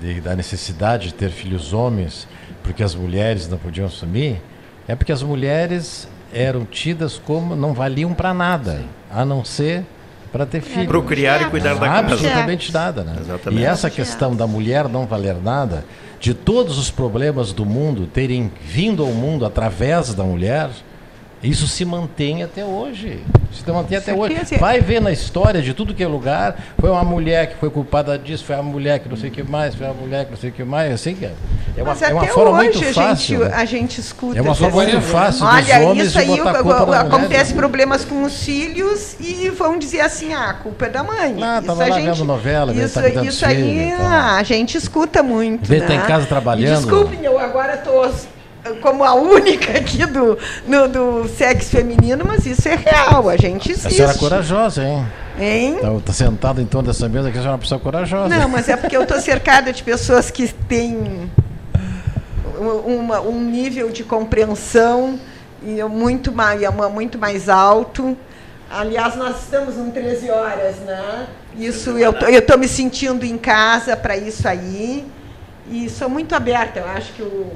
de- 0.00 0.20
da 0.20 0.34
necessidade 0.34 1.08
de 1.08 1.14
ter 1.14 1.30
filhos 1.30 1.72
homens, 1.72 2.26
porque 2.64 2.82
as 2.82 2.96
mulheres 2.96 3.48
não 3.48 3.58
podiam 3.58 3.86
assumir, 3.86 4.42
é 4.88 4.96
porque 4.96 5.12
as 5.12 5.22
mulheres 5.22 6.08
eram 6.32 6.64
tidas 6.64 7.16
como 7.24 7.54
não 7.54 7.72
valiam 7.72 8.12
para 8.12 8.34
nada, 8.34 8.82
a 9.08 9.24
não 9.24 9.44
ser 9.44 9.84
para 10.32 10.44
ter 10.44 10.60
filhos. 10.60 10.88
Procriar 10.88 11.42
e 11.42 11.44
cuidar 11.50 11.74
da 11.74 11.80
casa. 11.86 11.98
Absolutamente 12.00 12.72
nada. 12.74 13.04
Né? 13.04 13.14
Exatamente. 13.20 13.62
E 13.62 13.64
essa 13.64 13.88
questão 13.88 14.34
da 14.34 14.46
mulher 14.48 14.88
não 14.88 15.06
valer 15.06 15.36
nada, 15.40 15.84
de 16.20 16.34
todos 16.34 16.78
os 16.78 16.90
problemas 16.90 17.52
do 17.52 17.64
mundo 17.64 18.06
terem 18.06 18.50
vindo 18.60 19.02
ao 19.02 19.12
mundo 19.12 19.44
através 19.44 20.14
da 20.14 20.24
mulher, 20.24 20.70
Isso 21.42 21.66
se 21.68 21.84
mantém 21.84 22.42
até 22.42 22.64
hoje. 22.64 23.22
Se 23.52 23.70
mantém 23.70 23.98
até 23.98 24.14
hoje. 24.14 24.34
Vai 24.58 24.80
ver 24.80 25.00
na 25.00 25.12
história 25.12 25.60
de 25.60 25.74
tudo 25.74 25.94
que 25.94 26.02
é 26.02 26.06
lugar. 26.06 26.56
Foi 26.78 26.90
uma 26.90 27.04
mulher 27.04 27.48
que 27.48 27.56
foi 27.56 27.70
culpada 27.70 28.18
disso, 28.18 28.44
foi 28.44 28.56
uma 28.56 28.62
mulher 28.64 28.98
que 29.00 29.08
não 29.08 29.16
sei 29.16 29.30
o 29.30 29.32
que 29.32 29.42
mais, 29.42 29.74
foi 29.74 29.86
uma 29.86 29.94
mulher 29.94 30.24
que 30.24 30.30
não 30.30 30.38
sei 30.38 30.50
o 30.50 30.52
que 30.52 30.64
mais. 30.64 30.92
Assim 30.92 31.14
que 31.14 31.26
é, 31.26 31.32
é 31.76 31.82
uma, 31.82 31.92
Mas 31.92 32.02
é 32.02 32.12
uma 32.12 32.22
até 32.22 32.32
forma 32.32 32.58
hoje 32.58 32.78
muito 32.78 32.88
a 32.88 32.92
fácil. 32.92 33.38
gente, 33.38 33.50
né? 33.50 33.56
a 33.56 33.64
gente 33.64 34.00
escuta. 34.00 34.38
É 34.38 34.42
uma 34.42 34.54
forma 34.54 34.82
muito 34.82 35.00
fácil 35.02 35.46
dos 35.46 35.54
Olha, 35.54 35.80
homens 35.80 36.08
isso 36.08 36.18
de 36.18 36.24
aí 36.24 36.40
a 36.40 37.00
acontece 37.00 37.52
né? 37.52 37.58
problemas 37.58 38.04
com 38.04 38.22
os 38.24 38.42
filhos 38.42 39.16
e 39.20 39.50
vão 39.50 39.78
dizer 39.78 40.00
assim, 40.00 40.32
ah, 40.32 40.50
a 40.50 40.54
culpa 40.54 40.86
é 40.86 40.88
da 40.88 41.02
mãe. 41.04 41.36
Ah, 41.42 41.58
isso 41.58 41.66
tava 41.66 41.84
a 41.84 41.88
lá 41.88 41.94
gente, 42.00 42.10
vendo 42.10 42.24
novela, 42.24 42.72
ele 42.72 42.82
isso, 42.82 43.00
tá 43.00 43.08
isso 43.08 43.46
aí 43.46 43.88
então. 43.90 44.06
a 44.06 44.42
gente 44.42 44.76
escuta 44.76 45.22
muito. 45.22 45.66
Vê, 45.68 45.80
né? 45.80 45.86
tá 45.86 45.94
em 45.94 46.00
casa 46.00 46.26
trabalhando. 46.26 46.72
E 46.72 46.76
Desculpem, 46.76 47.24
eu 47.24 47.38
agora 47.38 47.74
estou 47.74 48.10
como 48.80 49.04
a 49.04 49.14
única 49.14 49.78
aqui 49.78 50.04
do, 50.06 50.38
no- 50.66 50.88
do 50.88 51.28
sexo 51.28 51.70
feminino, 51.70 52.24
mas 52.26 52.44
isso 52.46 52.68
é 52.68 52.74
real, 52.76 53.28
a 53.28 53.36
gente 53.36 53.70
A 53.70 53.72
existe. 53.72 53.94
senhora 53.94 54.14
é 54.14 54.18
corajosa, 54.18 54.84
hein? 54.84 55.06
Hein? 55.38 55.78
Tá, 55.80 55.88
tá 56.06 56.12
sentada 56.12 56.62
em 56.62 56.66
torno 56.66 56.88
dessa 56.88 57.08
mesa 57.08 57.30
que 57.30 57.36
a 57.36 57.40
senhora 57.40 57.50
é 57.50 57.52
uma 57.52 57.58
pessoa 57.58 57.78
corajosa. 57.80 58.28
Não, 58.34 58.48
mas 58.48 58.68
é 58.68 58.76
porque 58.76 58.96
eu 58.96 59.02
estou 59.02 59.20
cercada 59.20 59.72
de 59.72 59.82
pessoas 59.82 60.30
que 60.30 60.48
têm 60.48 61.30
um- 62.58 62.96
uma- 62.98 63.20
um 63.20 63.40
nível 63.40 63.90
de 63.90 64.02
compreensão 64.04 65.18
muito 65.90 66.32
mais, 66.32 66.62
é 66.62 66.70
muito 66.70 67.18
mais 67.18 67.48
alto. 67.48 68.16
Aliás, 68.70 69.14
nós 69.16 69.42
estamos 69.42 69.76
em 69.76 69.90
13 69.90 70.30
horas, 70.30 70.76
né? 70.78 71.26
Isso, 71.58 71.90
eu 71.98 72.12
estou 72.38 72.58
me 72.58 72.66
sentindo 72.68 73.24
em 73.24 73.36
casa 73.38 73.96
para 73.96 74.16
isso 74.16 74.46
aí. 74.46 75.04
E 75.70 75.88
sou 75.90 76.08
muito 76.08 76.34
aberta. 76.34 76.80
Eu 76.80 76.88
acho 76.88 77.12
que 77.12 77.22
o, 77.22 77.50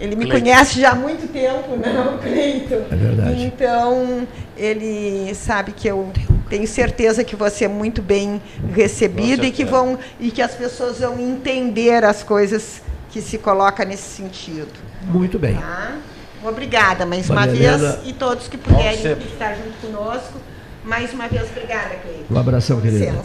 ele 0.00 0.16
me 0.16 0.28
conhece 0.28 0.80
já 0.80 0.92
há 0.92 0.94
muito 0.94 1.30
tempo, 1.30 1.76
né, 1.76 2.14
o 2.14 2.18
Cleiton? 2.18 2.86
É 2.90 2.96
verdade. 2.96 3.44
Então, 3.44 4.26
ele 4.56 5.34
sabe 5.34 5.72
que 5.72 5.86
eu 5.86 6.10
tenho 6.48 6.66
certeza 6.66 7.22
que 7.22 7.36
você 7.36 7.66
é 7.66 7.68
muito 7.68 8.00
bem 8.00 8.40
recebido 8.74 9.44
e 9.44 9.50
que, 9.50 9.64
vão, 9.64 9.98
e 10.18 10.30
que 10.30 10.40
as 10.40 10.54
pessoas 10.54 11.00
vão 11.00 11.20
entender 11.20 12.02
as 12.02 12.22
coisas 12.22 12.82
que 13.10 13.20
se 13.20 13.36
coloca 13.36 13.84
nesse 13.84 14.16
sentido. 14.16 14.72
Muito 15.02 15.38
bem. 15.38 15.56
Tá? 15.56 15.98
Obrigada 16.42 17.04
mais 17.04 17.28
uma 17.28 17.40
Maria 17.42 17.76
vez 17.76 17.82
Helena. 17.82 17.98
e 18.06 18.12
todos 18.14 18.48
que 18.48 18.56
puderem 18.56 18.94
estar 18.94 19.54
junto 19.54 19.86
conosco. 19.86 20.38
Mais 20.82 21.12
uma 21.12 21.28
vez, 21.28 21.50
obrigada, 21.50 21.96
Cleiton. 21.96 22.24
Um 22.34 22.38
abração, 22.38 22.80
querida. 22.80 23.22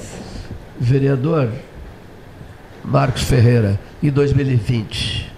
Vereador 0.77 1.49
Marcos 2.83 3.23
Ferreira, 3.23 3.79
em 4.03 4.09
2020. 4.09 5.34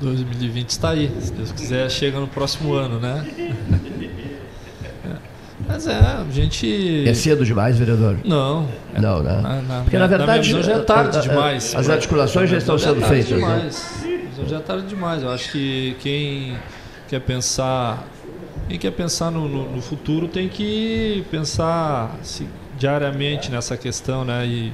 2020 0.00 0.68
está 0.70 0.90
aí. 0.90 1.10
Se 1.20 1.32
Deus 1.32 1.52
quiser, 1.52 1.90
chega 1.90 2.18
no 2.18 2.26
próximo 2.26 2.72
ano, 2.74 2.98
né? 2.98 3.26
É. 3.38 5.10
Mas 5.68 5.86
é, 5.86 5.94
a 5.94 6.24
gente. 6.30 7.04
É 7.06 7.14
cedo 7.14 7.44
demais, 7.44 7.78
vereador? 7.78 8.16
Não. 8.24 8.66
Não, 8.98 9.22
né? 9.22 9.40
Na- 9.40 9.62
na- 9.62 9.80
Porque, 9.82 9.96
na 9.98 10.08
na 10.08 10.16
verdade, 10.16 10.48
visão, 10.48 10.62
já 10.62 10.72
é 10.72 10.78
tarde 10.80 11.18
a- 11.18 11.20
demais. 11.20 11.74
as 11.74 11.88
articulações 11.88 12.50
já 12.50 12.56
estão 12.58 12.74
Na 12.76 12.80
sendo 12.80 13.04
é 13.04 13.08
feitas, 13.08 13.30
né? 13.30 13.36
Demais. 13.36 14.00
Na 14.02 14.08
visão, 14.30 14.48
Já 14.48 14.56
é 14.56 14.60
tarde 14.60 14.86
demais. 14.86 15.22
Eu 15.22 15.30
acho 15.30 15.52
que 15.52 15.96
quem 16.00 16.56
quer 17.08 17.20
pensar. 17.20 18.04
Quem 18.68 18.78
quer 18.78 18.90
pensar 18.92 19.30
no, 19.30 19.48
no- 19.48 19.76
no 19.76 19.82
futuro 19.82 20.28
tem 20.28 20.48
que 20.48 21.24
pensar 21.30 22.16
se- 22.22 22.48
diariamente 22.78 23.50
nessa 23.50 23.76
questão, 23.76 24.24
né? 24.24 24.46
E 24.46 24.72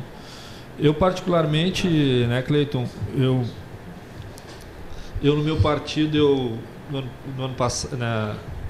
eu 0.79 0.95
particularmente, 0.95 1.89
né, 2.29 2.43
Cleiton, 2.43 2.87
eu 3.17 3.45
eu 5.23 5.35
no 5.37 5.43
meu 5.43 5.57
partido 5.59 6.17
eu 6.17 6.59
no, 6.91 6.99
ano- 6.99 7.11
no 7.37 7.45
ano 7.47 7.55
passado 7.55 7.97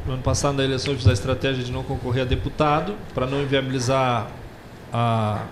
no 0.06 0.12
ano 0.14 0.22
passado 0.22 0.56
na 0.56 0.64
eleição 0.64 0.92
eu 0.92 0.98
fiz 0.98 1.08
a 1.08 1.12
estratégia 1.12 1.64
de 1.64 1.72
não 1.72 1.82
concorrer 1.82 2.22
a 2.22 2.26
deputado 2.26 2.94
para 3.14 3.26
não 3.26 3.42
inviabilizar 3.42 4.28
a 4.92 5.44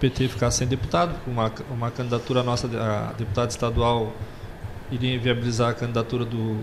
PT 0.00 0.28
ficar 0.28 0.50
sem 0.50 0.66
deputado 0.66 1.14
uma, 1.26 1.52
uma 1.70 1.90
candidatura 1.90 2.42
nossa 2.42 2.66
a 2.66 3.12
deputado 3.12 3.50
estadual 3.50 4.12
iria 4.90 5.14
inviabilizar 5.14 5.70
a 5.70 5.74
candidatura 5.74 6.24
do, 6.24 6.56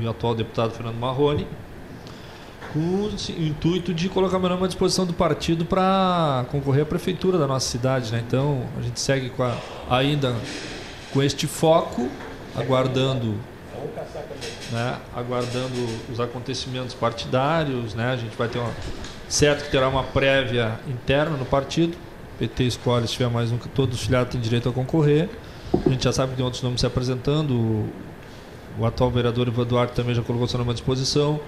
do 0.00 0.08
atual 0.08 0.34
deputado 0.34 0.70
Fernando 0.72 0.96
Marrone 0.96 1.46
com 2.72 2.78
o 2.78 3.10
intuito 3.36 3.92
de 3.92 4.08
colocar 4.08 4.38
meu 4.38 4.48
nome 4.48 4.62
à 4.62 4.66
disposição 4.68 5.04
do 5.04 5.12
partido 5.12 5.64
para 5.64 6.44
concorrer 6.52 6.82
à 6.84 6.86
prefeitura 6.86 7.36
da 7.36 7.44
nossa 7.48 7.68
cidade, 7.68 8.12
né? 8.12 8.22
Então 8.24 8.62
a 8.78 8.82
gente 8.82 9.00
segue 9.00 9.28
com 9.30 9.42
a- 9.42 9.56
ainda 9.90 10.32
com 11.12 11.20
este 11.20 11.48
foco, 11.48 12.08
aguardando, 12.56 13.34
né? 14.70 14.98
Aguardando 15.14 15.74
os 16.12 16.20
acontecimentos 16.20 16.94
partidários, 16.94 17.94
né? 17.94 18.12
A 18.12 18.16
gente 18.16 18.36
vai 18.36 18.48
ter 18.48 18.58
uma 18.58 18.72
certo 19.28 19.64
que 19.64 19.70
terá 19.70 19.88
uma 19.88 20.02
prévia 20.02 20.78
interna 20.88 21.36
no 21.36 21.44
partido. 21.44 21.96
PT 22.38 22.64
escolhe 22.64 23.06
se 23.06 23.14
tiver 23.14 23.28
mais 23.28 23.52
um, 23.52 23.58
todos 23.58 23.98
os 23.98 24.04
filiados 24.04 24.32
têm 24.32 24.40
direito 24.40 24.68
a 24.68 24.72
concorrer. 24.72 25.28
A 25.86 25.88
gente 25.88 26.04
já 26.04 26.12
sabe 26.12 26.30
que 26.30 26.36
tem 26.36 26.44
outros 26.44 26.62
nomes 26.62 26.80
se 26.80 26.86
apresentando. 26.86 27.54
O, 27.54 27.88
o 28.78 28.86
atual 28.86 29.10
vereador 29.10 29.46
Ivan 29.46 29.66
Duarte 29.66 29.94
também 29.94 30.14
já 30.14 30.22
colocou 30.22 30.48
seu 30.48 30.58
nome 30.58 30.70
à 30.70 30.74
disposição. 30.74 31.40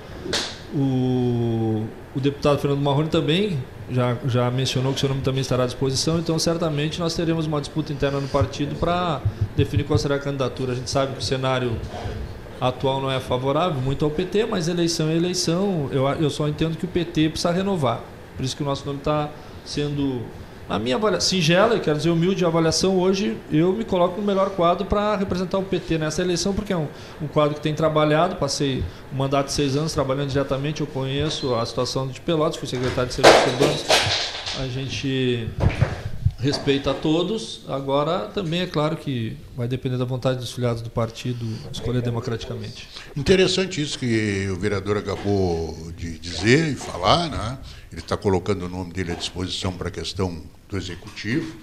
O, 0.75 1.87
o 2.15 2.21
deputado 2.21 2.59
Fernando 2.59 2.81
Marrone 2.81 3.09
também 3.09 3.59
já, 3.91 4.17
já 4.27 4.51
mencionou 4.51 4.93
que 4.95 5.01
seu 5.01 5.09
nome 5.09 5.21
também 5.21 5.43
estará 5.43 5.65
à 5.65 5.67
disposição, 5.67 6.19
então 6.19 6.39
certamente 6.39 6.99
nós 6.99 7.15
teremos 7.15 7.47
uma 7.47 7.61
disputa 7.61 7.93
interna 7.93 8.21
no 8.21 8.29
partido 8.29 8.75
para 8.77 9.21
definir 9.57 9.85
qual 9.85 9.99
será 9.99 10.15
a 10.15 10.19
candidatura. 10.19 10.73
A 10.73 10.75
gente 10.75 10.89
sabe 10.89 11.13
que 11.13 11.19
o 11.19 11.23
cenário 11.23 11.77
atual 12.61 13.01
não 13.01 13.11
é 13.11 13.19
favorável 13.19 13.81
muito 13.81 14.05
ao 14.05 14.11
PT, 14.11 14.47
mas 14.47 14.69
eleição 14.69 15.09
é 15.09 15.17
eleição. 15.17 15.89
Eu, 15.91 16.07
eu 16.09 16.31
só 16.31 16.49
entendo 16.49 16.77
que 16.77 16.85
o 16.85 16.89
PT 16.89 17.31
precisa 17.31 17.51
renovar. 17.51 18.01
Por 18.37 18.45
isso 18.45 18.57
que 18.57 18.63
o 18.63 18.67
nosso 18.67 18.87
nome 18.87 18.99
está 18.99 19.29
sendo, 19.65 20.23
na 20.69 20.79
minha 20.79 20.97
avaliação, 20.97 21.29
singela, 21.29 21.77
e 21.77 21.81
quero 21.81 21.97
dizer 21.97 22.11
humilde 22.11 22.45
avaliação, 22.45 22.99
hoje 22.99 23.37
eu 23.51 23.73
me 23.73 23.85
coloco 23.85 24.21
no 24.21 24.27
melhor 24.27 24.51
quadro 24.51 24.87
para 24.87 25.17
representar 25.17 25.59
o 25.59 25.63
PT 25.63 25.99
nessa 25.99 26.23
eleição, 26.23 26.55
porque 26.55 26.73
é 26.73 26.77
um, 26.77 26.89
um 27.21 27.27
quadro 27.27 27.55
que 27.55 27.61
tem 27.61 27.75
trabalhado, 27.75 28.37
passei 28.37 28.83
um 29.13 29.17
mandato 29.17 29.47
de 29.47 29.53
seis 29.53 29.77
anos 29.77 29.93
trabalhando 29.93 30.29
diretamente, 30.29 30.81
eu 30.81 30.87
conheço 30.87 31.55
a 31.55 31.67
situação 31.67 32.07
de 32.09 32.21
Pelotas, 32.21 32.57
fui 32.57 32.69
secretário 32.69 33.09
de 33.09 33.15
Serviços 33.15 33.53
Urbanos, 33.53 33.85
a 34.61 34.67
gente 34.69 35.49
respeita 36.43 36.91
a 36.91 36.95
todos. 36.95 37.61
Agora, 37.69 38.27
também 38.35 38.61
é 38.61 38.67
claro 38.67 38.97
que 38.97 39.37
vai 39.57 39.69
depender 39.69 39.97
da 39.97 40.05
vontade 40.05 40.41
dos 40.41 40.51
filiados 40.51 40.83
do 40.83 40.91
partido 40.91 41.47
escolher 41.73 42.03
democraticamente. 42.03 42.89
Interessante 43.17 43.81
isso 43.81 43.99
que 43.99 44.49
o 44.51 44.57
vereador 44.59 44.97
acabou 44.97 45.93
de 45.97 46.19
dizer 46.19 46.73
e 46.73 46.75
falar, 46.75 47.31
né? 47.31 47.59
Ele 47.93 48.01
está 48.01 48.17
colocando 48.17 48.65
o 48.65 48.69
nome 48.69 48.93
dele 48.93 49.13
à 49.13 49.15
disposição 49.15 49.73
para 49.73 49.89
a 49.89 49.91
questão 49.91 50.43
do 50.69 50.77
executivo. 50.77 51.57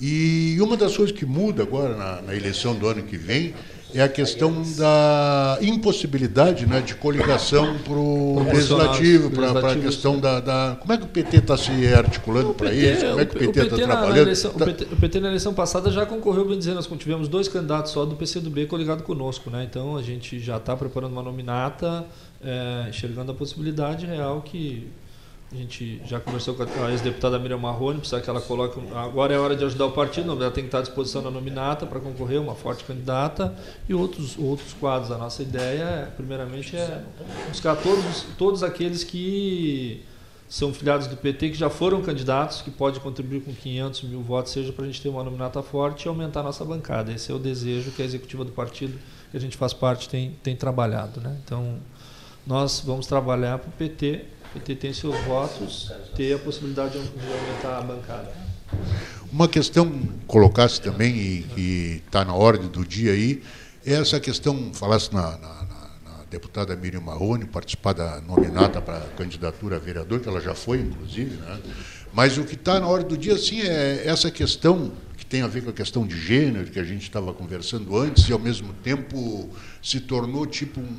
E 0.00 0.56
uma 0.60 0.76
das 0.76 0.96
coisas 0.96 1.16
que 1.16 1.24
muda 1.24 1.62
agora 1.62 1.96
na, 1.96 2.22
na 2.22 2.34
eleição 2.34 2.74
do 2.74 2.86
ano 2.88 3.02
que 3.04 3.16
vem 3.16 3.54
é 3.94 4.02
a 4.02 4.08
questão 4.08 4.62
da 4.76 5.58
impossibilidade 5.60 6.66
né, 6.66 6.80
de 6.80 6.94
coligação 6.94 7.78
para 7.78 7.92
o 7.92 8.42
legislativo, 8.44 9.30
para 9.30 9.72
a 9.72 9.76
questão 9.76 10.18
da, 10.18 10.40
da- 10.40 10.76
Como 10.80 10.92
é 10.92 10.96
que 10.96 11.04
o 11.04 11.08
PT 11.08 11.36
está 11.36 11.56
se 11.58 11.70
articulando 11.94 12.54
para 12.54 12.72
isso? 12.72 13.04
Como 13.06 13.20
é 13.20 13.24
que 13.26 13.36
o 13.36 13.38
PT 13.38 13.60
está 13.60 13.76
trabalhando? 13.76 14.16
eleição- 14.22 14.50
Tá- 14.52 14.64
o, 14.64 14.66
PT, 14.66 14.84
o 14.92 14.96
PT 14.96 15.20
na 15.20 15.28
eleição 15.28 15.52
passada 15.54 15.90
já 15.90 16.06
concorreu, 16.06 16.46
bem 16.48 16.58
dizendo, 16.58 16.76
nós 16.76 16.86
tivemos 16.98 17.28
dois 17.28 17.48
candidatos 17.48 17.92
só 17.92 18.04
do 18.06 18.16
PCdoB 18.16 18.66
coligado 18.66 19.02
conosco, 19.02 19.50
né? 19.50 19.66
Então 19.70 19.96
a 19.96 20.02
gente 20.02 20.38
já 20.40 20.56
está 20.56 20.74
preparando 20.74 21.12
uma 21.12 21.22
nominata, 21.22 22.06
eh, 22.42 22.86
enxergando 22.88 23.30
a 23.32 23.34
possibilidade 23.34 24.06
real 24.06 24.40
que 24.42 24.88
a 25.52 25.56
gente 25.56 26.00
já 26.06 26.18
conversou 26.18 26.54
com 26.54 26.62
a 26.62 26.90
ex-deputada 26.90 27.38
Miriam 27.38 27.58
Marrone, 27.58 27.98
precisa 27.98 28.22
que 28.22 28.30
ela 28.30 28.40
coloque. 28.40 28.80
Agora 28.94 29.34
é 29.34 29.38
hora 29.38 29.54
de 29.54 29.62
ajudar 29.64 29.86
o 29.86 29.92
partido, 29.92 30.32
ela 30.32 30.50
tem 30.50 30.64
que 30.64 30.68
estar 30.68 30.78
à 30.78 30.82
disposição 30.82 31.20
na 31.20 31.30
nominata 31.30 31.84
para 31.84 32.00
concorrer, 32.00 32.40
uma 32.40 32.54
forte 32.54 32.84
candidata, 32.84 33.54
e 33.86 33.92
outros, 33.92 34.38
outros 34.38 34.72
quadros. 34.72 35.10
A 35.10 35.18
nossa 35.18 35.42
ideia, 35.42 36.10
primeiramente, 36.16 36.74
é 36.74 37.04
buscar 37.48 37.76
todos, 37.76 38.24
todos 38.38 38.62
aqueles 38.62 39.04
que 39.04 40.02
são 40.48 40.72
filiados 40.72 41.06
do 41.06 41.16
PT, 41.16 41.50
que 41.50 41.56
já 41.56 41.68
foram 41.68 42.00
candidatos, 42.00 42.62
que 42.62 42.70
pode 42.70 42.98
contribuir 43.00 43.42
com 43.42 43.52
500 43.54 44.02
mil 44.04 44.22
votos, 44.22 44.52
seja 44.52 44.72
para 44.72 44.84
a 44.84 44.86
gente 44.86 45.02
ter 45.02 45.10
uma 45.10 45.22
nominata 45.22 45.62
forte 45.62 46.06
e 46.06 46.08
aumentar 46.08 46.40
a 46.40 46.44
nossa 46.44 46.64
bancada. 46.64 47.12
Esse 47.12 47.30
é 47.30 47.34
o 47.34 47.38
desejo 47.38 47.90
que 47.90 48.00
a 48.00 48.04
executiva 48.06 48.42
do 48.42 48.52
partido, 48.52 48.98
que 49.30 49.36
a 49.36 49.40
gente 49.40 49.56
faz 49.56 49.74
parte, 49.74 50.08
tem, 50.08 50.36
tem 50.42 50.56
trabalhado. 50.56 51.20
Né? 51.20 51.38
Então, 51.44 51.78
nós 52.46 52.82
vamos 52.84 53.06
trabalhar 53.06 53.58
para 53.58 53.68
o 53.68 53.72
PT, 53.72 54.24
PT 54.54 54.74
tem 54.76 54.92
seus 54.92 55.16
votos, 55.24 55.90
ter 56.16 56.34
a 56.34 56.38
possibilidade 56.38 56.92
de 56.92 56.98
aumentar 56.98 57.78
a 57.78 57.82
bancada. 57.82 58.32
Uma 59.32 59.48
questão 59.48 59.90
que 59.90 60.08
colocasse 60.26 60.80
também 60.80 61.14
e 61.16 61.42
que 61.54 62.02
está 62.06 62.24
na 62.24 62.34
ordem 62.34 62.68
do 62.68 62.84
dia 62.84 63.12
aí, 63.12 63.42
é 63.84 63.94
essa 63.94 64.20
questão, 64.20 64.70
falasse 64.74 65.12
na, 65.12 65.22
na- 65.22 65.38
na- 65.38 66.24
deputada 66.30 66.74
Miriam 66.76 67.00
Marrone, 67.00 67.44
participar 67.44 67.92
da 67.94 68.20
nominata 68.22 68.80
para 68.80 68.98
a 68.98 69.08
candidatura 69.16 69.76
a 69.76 69.78
vereador, 69.78 70.20
que 70.20 70.28
ela 70.28 70.40
já 70.40 70.54
foi, 70.54 70.78
inclusive, 70.80 71.36
né? 71.36 71.60
mas 72.12 72.36
o 72.38 72.44
que 72.44 72.54
está 72.54 72.78
na 72.80 72.86
ordem 72.86 73.08
do 73.08 73.16
dia, 73.18 73.36
sim, 73.38 73.60
é 73.62 74.02
essa 74.06 74.30
questão 74.30 74.92
que 75.16 75.26
tem 75.26 75.42
a 75.42 75.46
ver 75.46 75.62
com 75.62 75.70
a 75.70 75.72
questão 75.74 76.06
de 76.06 76.18
gênero, 76.18 76.70
que 76.70 76.78
a 76.78 76.84
gente 76.84 77.02
estava 77.02 77.32
conversando 77.34 77.96
antes, 77.96 78.28
e 78.28 78.32
ao 78.32 78.38
mesmo 78.38 78.72
tempo 78.82 79.50
se 79.82 80.00
tornou 80.00 80.46
tipo 80.46 80.80
um, 80.80 80.98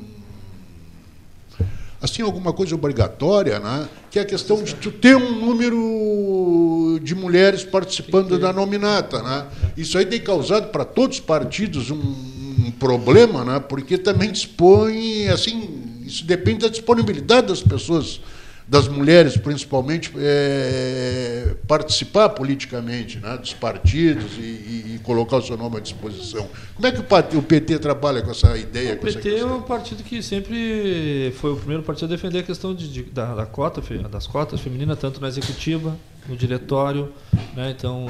assim 2.04 2.20
alguma 2.20 2.52
coisa 2.52 2.74
obrigatória, 2.74 3.58
né? 3.58 3.88
que 4.10 4.18
é 4.18 4.22
a 4.22 4.26
questão 4.26 4.62
de 4.62 4.74
tu 4.74 4.90
ter 4.90 5.16
um 5.16 5.40
número 5.40 7.00
de 7.02 7.14
mulheres 7.14 7.64
participando 7.64 8.38
da 8.38 8.52
nominata. 8.52 9.22
Né? 9.22 9.46
Isso 9.74 9.96
aí 9.96 10.04
tem 10.04 10.20
causado 10.20 10.70
para 10.70 10.84
todos 10.84 11.16
os 11.16 11.24
partidos 11.24 11.90
um, 11.90 12.70
problema, 12.78 13.42
né? 13.44 13.58
porque 13.58 13.96
também 13.96 14.30
dispõe, 14.30 15.28
assim, 15.28 16.02
isso 16.04 16.26
depende 16.26 16.60
da 16.60 16.68
disponibilidade 16.68 17.46
das 17.46 17.62
pessoas 17.62 18.20
das 18.66 18.88
mulheres, 18.88 19.36
principalmente, 19.36 20.10
é, 20.16 21.54
participar 21.68 22.30
politicamente 22.30 23.18
né, 23.18 23.36
dos 23.36 23.52
partidos 23.52 24.38
e, 24.38 24.40
e, 24.40 24.94
e, 24.94 25.00
colocar 25.02 25.36
o 25.36 25.42
seu 25.42 25.56
nome 25.56 25.76
à 25.76 25.80
disposição. 25.80 26.48
Como 26.74 26.86
é 26.86 26.92
que 26.92 27.36
o, 27.36 27.42
PT 27.42 27.78
trabalha 27.78 28.22
com 28.22 28.30
essa 28.30 28.56
ideia? 28.56 28.94
O 28.94 28.98
PT 28.98 29.36
é 29.36 29.44
um 29.44 29.60
partido 29.60 30.02
que 30.02 30.22
sempre 30.22 31.34
foi 31.36 31.52
o 31.52 31.56
primeiro 31.56 31.82
partido 31.82 32.06
a 32.06 32.16
defender 32.16 32.38
a 32.38 32.42
questão 32.42 32.74
de, 32.74 32.90
de, 32.90 33.02
da, 33.02 33.34
da, 33.34 33.46
cota, 33.46 33.82
das 34.08 34.26
cotas 34.26 34.60
femininas, 34.60 34.98
tanto 34.98 35.20
na 35.20 35.28
executiva, 35.28 35.94
no 36.26 36.34
diretório. 36.34 37.12
Né, 37.54 37.74
então, 37.76 38.06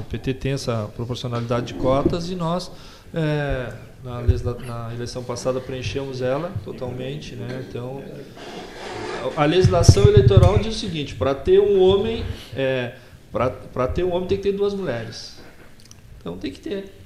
o 0.00 0.04
PT 0.10 0.34
tem 0.34 0.52
essa 0.52 0.90
proporcionalidade 0.96 1.66
de 1.66 1.74
cotas 1.74 2.28
e 2.28 2.34
nós. 2.34 2.72
É, 3.14 3.72
na, 4.04 4.20
na, 4.66 4.94
eleição 4.94 5.24
passada 5.24 5.60
preenchemos 5.60 6.20
ela 6.20 6.52
totalmente, 6.62 7.34
né? 7.34 7.64
Então 7.66 8.02
a 9.36 9.44
legislação 9.44 10.06
eleitoral 10.06 10.58
diz 10.58 10.76
o 10.76 10.78
seguinte: 10.78 11.14
para 11.14 11.34
ter 11.34 11.60
um 11.60 11.80
homem, 11.80 12.24
é, 12.54 12.94
para 13.30 13.88
ter 13.88 14.04
um 14.04 14.12
homem 14.12 14.28
tem 14.28 14.38
que 14.38 14.44
ter 14.44 14.52
duas 14.52 14.74
mulheres. 14.74 15.38
Então 16.20 16.36
tem 16.36 16.50
que 16.50 16.60
ter. 16.60 16.97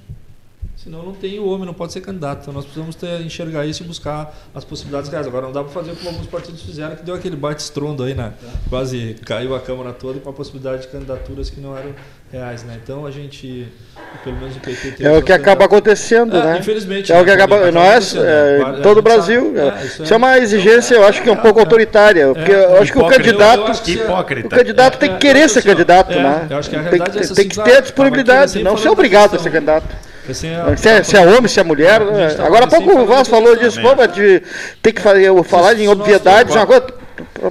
Senão 0.83 1.01
não 1.01 1.13
tem 1.13 1.39
o 1.39 1.47
homem, 1.47 1.65
não 1.65 1.73
pode 1.73 1.93
ser 1.93 2.01
candidato. 2.01 2.41
Então 2.41 2.53
nós 2.53 2.65
precisamos 2.65 2.93
ter, 2.93 3.21
enxergar 3.21 3.65
isso 3.65 3.83
e 3.83 3.87
buscar 3.87 4.35
as 4.53 4.65
possibilidades 4.65 5.09
reais. 5.09 5.25
Agora 5.25 5.45
não 5.45 5.53
dá 5.53 5.63
para 5.63 5.71
fazer 5.71 5.95
como 5.95 6.09
alguns 6.09 6.27
partidos 6.27 6.61
fizeram, 6.61 6.93
que 6.97 7.03
deu 7.03 7.15
aquele 7.15 7.37
bate-estrondo 7.37 8.03
aí, 8.03 8.13
né? 8.13 8.33
Quase 8.69 9.15
caiu 9.25 9.55
a 9.55 9.61
Câmara 9.61 9.93
toda 9.93 10.19
com 10.19 10.29
a 10.29 10.33
possibilidade 10.33 10.81
de 10.81 10.89
candidaturas 10.89 11.49
que 11.49 11.61
não 11.61 11.77
eram 11.77 11.95
reais, 12.29 12.63
né? 12.63 12.77
Então 12.83 13.05
a 13.05 13.11
gente, 13.11 13.65
pelo 14.25 14.35
menos 14.35 14.57
o 14.57 14.59
PT 14.59 14.91
tem 14.91 15.07
É 15.07 15.17
o 15.17 15.21
que 15.21 15.31
acaba 15.31 15.63
acontecendo, 15.63 16.35
é, 16.35 16.43
né? 16.43 16.57
Infelizmente. 16.59 17.13
É 17.13 17.21
o 17.21 17.23
que 17.23 17.31
acaba, 17.31 17.71
nós, 17.71 18.13
é, 18.13 18.81
todo 18.83 18.97
o 18.97 19.01
Brasil. 19.01 19.53
É, 19.57 19.85
isso, 19.85 20.03
isso, 20.03 20.13
é 20.13 20.17
uma 20.17 20.37
exigência, 20.37 20.95
eu 20.95 21.07
acho 21.07 21.23
que 21.23 21.29
é 21.29 21.31
um 21.31 21.37
pouco 21.37 21.61
autoritária, 21.61 22.33
porque 22.33 22.51
eu 22.51 22.81
acho 22.81 22.91
que 22.91 22.99
o 22.99 23.07
candidato, 23.07 23.71
o 24.43 24.49
candidato 24.49 24.97
tem 24.97 25.13
que 25.13 25.19
querer 25.19 25.47
ser 25.47 25.63
candidato, 25.63 26.13
né? 26.13 26.47
Eu 26.49 26.57
acho 26.57 26.69
que 26.69 26.75
a 26.75 26.83
tem, 26.83 26.99
tem, 26.99 27.27
tem 27.35 27.47
que 27.47 27.63
ter 27.63 27.77
a 27.77 27.79
disponibilidade, 27.79 28.61
não 28.61 28.75
ser 28.75 28.89
obrigado 28.89 29.37
a 29.37 29.39
ser 29.39 29.49
candidato. 29.49 30.12
Assim, 30.29 30.47
se, 30.77 30.87
é, 30.87 31.03
se 31.03 31.17
é 31.17 31.27
homem, 31.27 31.47
se 31.47 31.59
é 31.59 31.63
mulher. 31.63 31.99
Né? 31.99 32.35
Agora 32.39 32.65
há 32.65 32.67
pouco 32.67 32.97
o 32.97 33.05
Vaz 33.05 33.27
falou 33.27 33.55
disso, 33.55 33.79
pô, 33.81 33.93
de 34.07 34.41
ter 34.81 34.93
que 34.93 35.01
fazer, 35.01 35.43
falar 35.43 35.77
em 35.77 35.87
obviedades, 35.87 36.55
uma 36.55 36.65
coisa. 36.65 37.03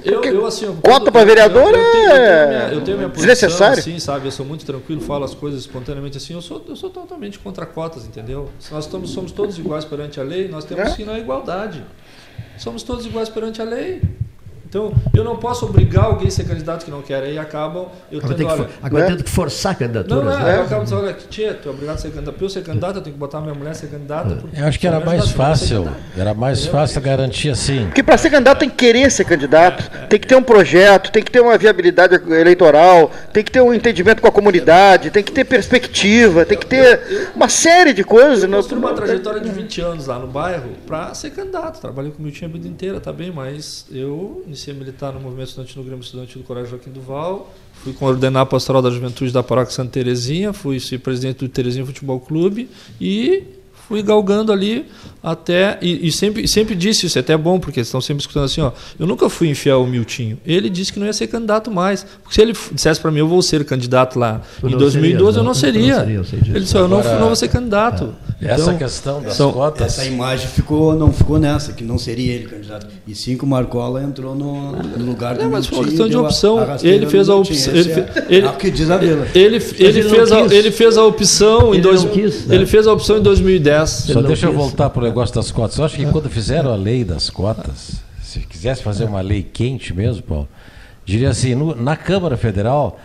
Eu, 0.03 0.23
eu, 0.23 0.45
assim, 0.45 0.75
cota 0.81 1.11
para 1.11 1.23
vereador 1.23 1.71
eu, 1.73 2.73
eu, 2.73 2.81
tenho, 2.81 3.03
é 3.03 3.07
desnecessário. 3.07 3.79
Assim, 3.79 3.97
sabe? 3.99 4.27
Eu 4.27 4.31
sou 4.31 4.45
muito 4.45 4.65
tranquilo, 4.65 4.99
falo 5.01 5.23
as 5.23 5.33
coisas 5.33 5.61
espontaneamente 5.61 6.17
assim. 6.17 6.33
Eu 6.33 6.41
sou, 6.41 6.63
eu 6.67 6.75
sou 6.75 6.89
totalmente 6.89 7.39
contra 7.39 7.65
cotas, 7.65 8.05
entendeu? 8.05 8.49
Se 8.59 8.73
nós 8.73 8.85
estamos, 8.85 9.11
somos 9.11 9.31
todos 9.31 9.57
iguais 9.57 9.85
perante 9.85 10.19
a 10.19 10.23
lei, 10.23 10.47
nós 10.47 10.65
temos 10.65 10.89
é? 10.89 10.95
que 10.95 11.03
ir 11.03 11.05
na 11.05 11.17
igualdade. 11.17 11.83
Somos 12.57 12.83
todos 12.83 13.05
iguais 13.05 13.29
perante 13.29 13.61
a 13.61 13.65
lei. 13.65 14.01
Então, 14.73 14.91
eu 15.13 15.23
não 15.23 15.35
posso 15.35 15.65
obrigar 15.65 16.05
alguém 16.05 16.27
a 16.27 16.31
ser 16.31 16.45
candidato 16.45 16.83
que 16.83 16.89
não 16.89 17.03
quer. 17.03 17.21
Aí 17.21 17.37
acabam. 17.37 17.89
Eu 18.11 18.19
tendo, 18.19 18.35
que, 18.37 18.43
olha, 18.43 18.67
agora 18.81 19.03
né? 19.03 19.09
tendo 19.11 19.23
que 19.23 19.29
forçar 19.29 19.77
candidaturas. 19.77 20.25
Não, 20.25 20.39
é, 20.39 20.43
né? 20.43 20.57
eu 20.57 20.63
acabo 20.63 20.83
dizendo, 20.83 21.01
olha, 21.03 21.13
tia, 21.13 21.53
tu 21.53 21.69
é 21.69 21.71
obrigado 21.71 21.95
a 21.95 21.99
ser 21.99 22.09
candidato. 22.09 22.35
Para 22.35 22.45
eu 22.45 22.49
ser 22.49 22.63
candidato, 22.63 22.95
eu 22.95 23.01
tenho 23.03 23.13
que 23.13 23.19
botar 23.19 23.39
minha 23.39 23.53
mulher 23.53 23.69
a 23.69 23.73
ser 23.75 23.87
candidata. 23.87 24.39
Eu 24.51 24.65
acho 24.65 24.79
que 24.79 24.87
era 24.87 24.99
mais 24.99 25.29
fácil. 25.29 25.87
Era 26.17 26.33
mais 26.33 26.65
fácil 26.65 26.99
garantir 27.01 27.49
assim. 27.49 27.85
Porque 27.85 28.01
para 28.01 28.17
ser 28.17 28.31
candidato 28.31 28.59
tem 28.59 28.69
que 28.69 28.75
querer 28.75 29.11
ser 29.11 29.25
candidato, 29.25 30.07
tem 30.07 30.19
que 30.19 30.25
ter 30.25 30.35
um 30.35 30.41
projeto, 30.41 31.11
tem 31.11 31.21
que 31.21 31.29
ter 31.29 31.39
uma 31.39 31.55
viabilidade 31.55 32.15
eleitoral, 32.15 33.11
tem 33.31 33.43
que 33.43 33.51
ter 33.51 33.61
um 33.61 33.75
entendimento 33.75 34.23
com 34.23 34.27
a 34.27 34.31
comunidade, 34.31 35.11
tem 35.11 35.21
que 35.21 35.31
ter 35.31 35.43
perspectiva, 35.43 36.45
tem 36.45 36.57
que 36.57 36.65
ter 36.65 37.29
uma 37.35 37.47
série 37.47 37.93
de 37.93 38.03
coisas. 38.03 38.43
Eu 38.43 38.49
construí 38.49 38.79
uma 38.79 38.93
trajetória 38.93 39.39
de 39.39 39.49
20 39.49 39.81
anos 39.81 40.07
lá 40.07 40.17
no 40.17 40.27
bairro 40.27 40.71
para 40.87 41.13
ser 41.13 41.29
candidato. 41.29 41.79
Trabalhei 41.79 42.11
com 42.11 42.17
o 42.17 42.23
meu 42.23 42.31
time 42.31 42.49
a 42.49 42.53
vida 42.53 42.67
inteira, 42.67 42.99
tá 42.99 43.13
bem, 43.13 43.31
mas 43.31 43.85
eu 43.91 44.43
iniciei 44.63 44.75
a 44.75 44.77
militar 44.77 45.13
no 45.13 45.19
movimento 45.19 45.49
estudante 45.49 45.77
no 45.77 45.83
Grêmio 45.83 46.03
Estudante 46.03 46.37
do 46.37 46.43
Colégio 46.43 46.71
Joaquim 46.71 46.91
Duval, 46.91 47.53
fui 47.83 47.93
coordenar 47.93 48.43
a 48.43 48.45
pastoral 48.45 48.81
da 48.81 48.89
juventude 48.89 49.31
da 49.31 49.43
paróquia 49.43 49.73
Santa 49.73 49.91
Terezinha, 49.91 50.53
fui 50.53 50.79
ser 50.79 50.99
presidente 50.99 51.39
do 51.39 51.49
Terezinha 51.49 51.85
Futebol 51.85 52.19
Clube 52.19 52.69
e 52.99 53.43
fui 53.87 54.01
galgando 54.01 54.51
ali 54.51 54.85
até 55.21 55.77
e, 55.81 56.07
e, 56.07 56.11
sempre 56.11 56.47
sempre 56.47 56.73
disse 56.73 57.05
isso 57.05 57.17
é 57.17 57.21
até 57.21 57.35
bom 57.35 57.59
porque 57.59 57.81
estão 57.81 57.99
sempre 57.99 58.21
escutando 58.21 58.45
assim 58.45 58.61
ó 58.61 58.71
eu 58.97 59.05
nunca 59.05 59.29
fui 59.29 59.49
infiel 59.49 59.79
ao 59.79 59.85
Miltinho. 59.87 60.39
Ele 60.45 60.69
disse 60.69 60.93
que 60.93 60.99
não 60.99 61.05
ia 61.05 61.11
ser 61.13 61.27
candidato 61.27 61.69
mais 61.69 62.05
porque 62.23 62.35
se 62.35 62.41
ele 62.41 62.53
dissesse 62.71 62.99
para 62.99 63.11
mim 63.11 63.19
eu 63.19 63.27
vou 63.27 63.41
ser 63.41 63.65
candidato 63.65 64.17
lá 64.17 64.41
tu 64.59 64.69
em 64.69 64.77
2012 64.77 65.33
seria, 65.33 65.39
eu 65.39 65.43
não 65.43 65.53
seria, 65.53 65.97
não 66.17 66.23
seria. 66.23 66.49
ele 66.51 66.59
disse 66.61 66.75
eu 66.75 66.87
não, 66.87 67.03
não 67.03 67.27
vou 67.27 67.35
ser 67.35 67.49
candidato. 67.49 68.15
é. 68.29 68.32
Então, 68.43 68.55
essa 68.55 68.73
questão 68.75 69.21
das 69.21 69.35
são, 69.35 69.51
cotas? 69.51 69.87
essa 69.87 70.05
imagem 70.05 70.47
ficou 70.47 70.95
não 70.95 71.11
ficou 71.11 71.39
nessa 71.39 71.73
que 71.73 71.83
não 71.83 71.97
seria 71.97 72.33
ele 72.33 72.47
candidato. 72.47 72.87
E 73.07 73.15
sim 73.15 73.37
que 73.37 73.43
o 73.43 73.47
Marcola 73.47 74.03
entrou 74.03 74.35
no, 74.35 74.71
no 74.71 75.05
lugar 75.05 75.35
do 75.35 75.43
é, 75.43 75.47
mas 75.47 75.65
foi 75.65 75.79
uma 75.79 75.87
questão 75.87 76.07
de 76.07 76.17
opção. 76.17 76.59
ele 76.81 77.05
fez 77.07 77.29
a 77.29 77.35
opção 77.35 77.73
ele, 77.73 77.91
ele, 78.29 78.47
é 78.47 78.69
diz 78.69 78.89
a 78.89 78.95
ele, 79.03 79.27
ele, 79.33 79.55
ele 79.77 80.03
fez 80.03 80.31
a, 80.31 80.39
ele 80.41 80.71
fez 80.71 80.97
a 80.97 81.03
opção 81.03 81.73
em 81.73 81.81
dois, 81.81 82.03
quis, 82.05 82.45
né? 82.45 82.55
ele 82.55 82.65
fez 82.65 82.87
a 82.87 82.93
opção 82.93 83.17
em 83.17 83.21
2010 83.21 84.03
só 84.13 84.21
deixa 84.21 84.47
eu 84.47 84.53
voltar 84.53 84.89
para 84.89 85.01
o 85.01 85.03
negócio 85.05 85.33
das 85.33 85.51
cotas. 85.51 85.77
Eu 85.77 85.85
acho 85.85 85.95
que 85.95 86.05
quando 86.05 86.29
fizeram 86.29 86.71
a 86.71 86.75
lei 86.75 87.03
das 87.03 87.29
cotas, 87.29 88.01
se 88.21 88.39
quisesse 88.39 88.83
fazer 88.83 89.05
uma 89.05 89.21
lei 89.21 89.43
quente 89.43 89.93
mesmo, 89.93 90.21
Paulo, 90.23 90.47
diria 91.05 91.29
assim: 91.29 91.55
no, 91.55 91.75
na 91.75 91.95
Câmara 91.95 92.37
Federal 92.37 92.99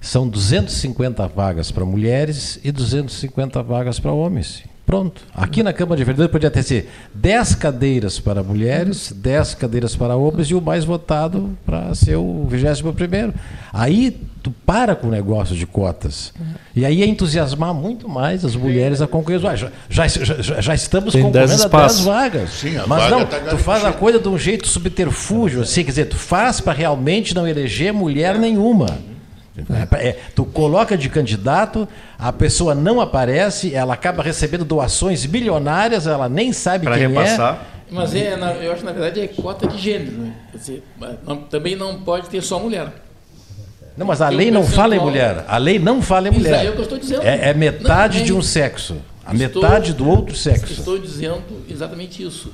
são 0.00 0.28
250 0.28 1.26
vagas 1.28 1.70
para 1.70 1.84
mulheres 1.84 2.60
e 2.62 2.70
250 2.70 3.62
vagas 3.62 3.98
para 3.98 4.12
homens. 4.12 4.62
Pronto. 4.86 5.22
Aqui 5.34 5.62
na 5.62 5.72
Câmara 5.72 5.96
de 5.96 6.04
Vereadores 6.04 6.30
podia 6.30 6.50
ter 6.50 6.62
ser 6.62 6.90
10 7.14 7.54
cadeiras 7.54 8.20
para 8.20 8.42
mulheres, 8.42 9.12
10 9.16 9.54
cadeiras 9.54 9.96
para 9.96 10.14
homens 10.14 10.48
e 10.48 10.54
o 10.54 10.60
mais 10.60 10.84
votado 10.84 11.56
para 11.64 11.94
ser 11.94 12.16
o 12.16 12.46
21 12.48 12.92
primeiro. 12.92 13.32
Aí 13.72 14.10
tu 14.42 14.50
para 14.66 14.94
com 14.94 15.06
o 15.06 15.10
negócio 15.10 15.56
de 15.56 15.66
cotas. 15.66 16.34
E 16.76 16.84
aí 16.84 17.02
é 17.02 17.06
entusiasmar 17.06 17.72
muito 17.72 18.06
mais 18.06 18.44
as 18.44 18.54
mulheres 18.54 19.00
a 19.00 19.06
concorrer. 19.06 19.40
Já, 19.40 19.56
já, 19.56 20.06
já, 20.06 20.60
já 20.60 20.74
estamos 20.74 21.14
Tem 21.14 21.22
concorrendo 21.22 21.62
a 21.64 21.66
10 21.66 22.00
vagas. 22.00 22.50
Sim, 22.50 22.76
Mas 22.86 23.10
não, 23.10 23.24
tá 23.24 23.40
tu 23.40 23.56
faz 23.56 23.84
a 23.86 23.92
coisa 23.92 24.18
de 24.18 24.28
um 24.28 24.38
jeito 24.38 24.68
subterfúgio, 24.68 25.62
assim, 25.62 25.82
quer 25.82 25.90
dizer, 25.90 26.04
tu 26.06 26.16
faz 26.16 26.60
para 26.60 26.74
realmente 26.74 27.34
não 27.34 27.48
eleger 27.48 27.92
mulher 27.92 28.38
nenhuma. 28.38 29.13
É, 29.56 30.08
é, 30.08 30.20
tu 30.34 30.44
coloca 30.44 30.98
de 30.98 31.08
candidato, 31.08 31.86
a 32.18 32.32
pessoa 32.32 32.74
não 32.74 33.00
aparece, 33.00 33.72
ela 33.72 33.94
acaba 33.94 34.22
recebendo 34.22 34.64
doações 34.64 35.24
bilionárias, 35.26 36.08
ela 36.08 36.28
nem 36.28 36.52
sabe 36.52 36.86
pra 36.86 36.96
quem 36.96 37.04
é. 37.04 37.08
repassar. 37.08 37.66
é. 37.70 37.74
Mas 37.90 38.14
é, 38.14 38.36
na, 38.36 38.52
eu 38.54 38.72
acho 38.72 38.80
que 38.80 38.86
na 38.86 38.92
verdade 38.92 39.20
é 39.20 39.28
cota 39.28 39.68
de 39.68 39.78
gênero, 39.78 40.12
né? 40.12 40.34
Quer 40.50 40.58
dizer, 40.58 40.82
não, 41.24 41.36
também 41.36 41.76
não 41.76 42.00
pode 42.02 42.28
ter 42.28 42.42
só 42.42 42.58
mulher. 42.58 42.88
Não, 43.96 44.04
mas 44.04 44.20
a 44.20 44.28
lei 44.28 44.50
não 44.50 44.64
fala 44.64 44.96
em 44.96 44.98
mulher. 44.98 45.44
A 45.46 45.56
lei 45.56 45.78
não 45.78 46.02
fala 46.02 46.28
em 46.28 46.32
mulher. 46.32 46.66
É 46.66 46.70
o 46.70 46.72
que 46.72 46.78
eu 46.78 46.82
estou 46.82 46.98
dizendo. 46.98 47.22
É, 47.22 47.50
é 47.50 47.54
metade 47.54 48.18
não, 48.18 48.24
é 48.24 48.26
de 48.26 48.32
um 48.32 48.42
sexo. 48.42 48.96
A 49.24 49.32
estou, 49.32 49.62
metade 49.62 49.92
do 49.92 50.08
outro 50.08 50.34
sexo. 50.34 50.72
Estou 50.72 50.98
dizendo 50.98 51.42
exatamente 51.70 52.22
isso. 52.22 52.52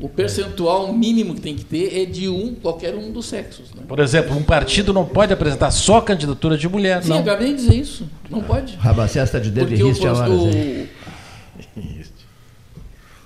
O 0.00 0.08
percentual 0.08 0.92
mínimo 0.92 1.34
que 1.34 1.40
tem 1.40 1.56
que 1.56 1.64
ter 1.64 2.02
é 2.02 2.04
de 2.04 2.28
um, 2.28 2.54
qualquer 2.54 2.94
um 2.94 3.10
dos 3.10 3.26
sexos. 3.26 3.74
Né? 3.74 3.82
Por 3.88 3.98
exemplo, 3.98 4.36
um 4.36 4.42
partido 4.42 4.92
não 4.92 5.04
pode 5.04 5.32
apresentar 5.32 5.70
só 5.72 6.00
candidatura 6.00 6.56
de 6.56 6.68
mulher, 6.68 7.02
Sim, 7.02 7.08
não. 7.08 7.16
Sim, 7.16 7.22
acabei 7.22 7.48
de 7.48 7.56
dizer 7.56 7.74
isso. 7.74 8.08
Não 8.30 8.40
pode. 8.40 8.76
Rabacés 8.76 9.24
está 9.24 9.38
de 9.38 9.50
dedo 9.50 9.72
e 9.72 9.76
riste 9.76 10.06
a 10.06 10.12
horas, 10.12 10.30
o... 10.30 10.50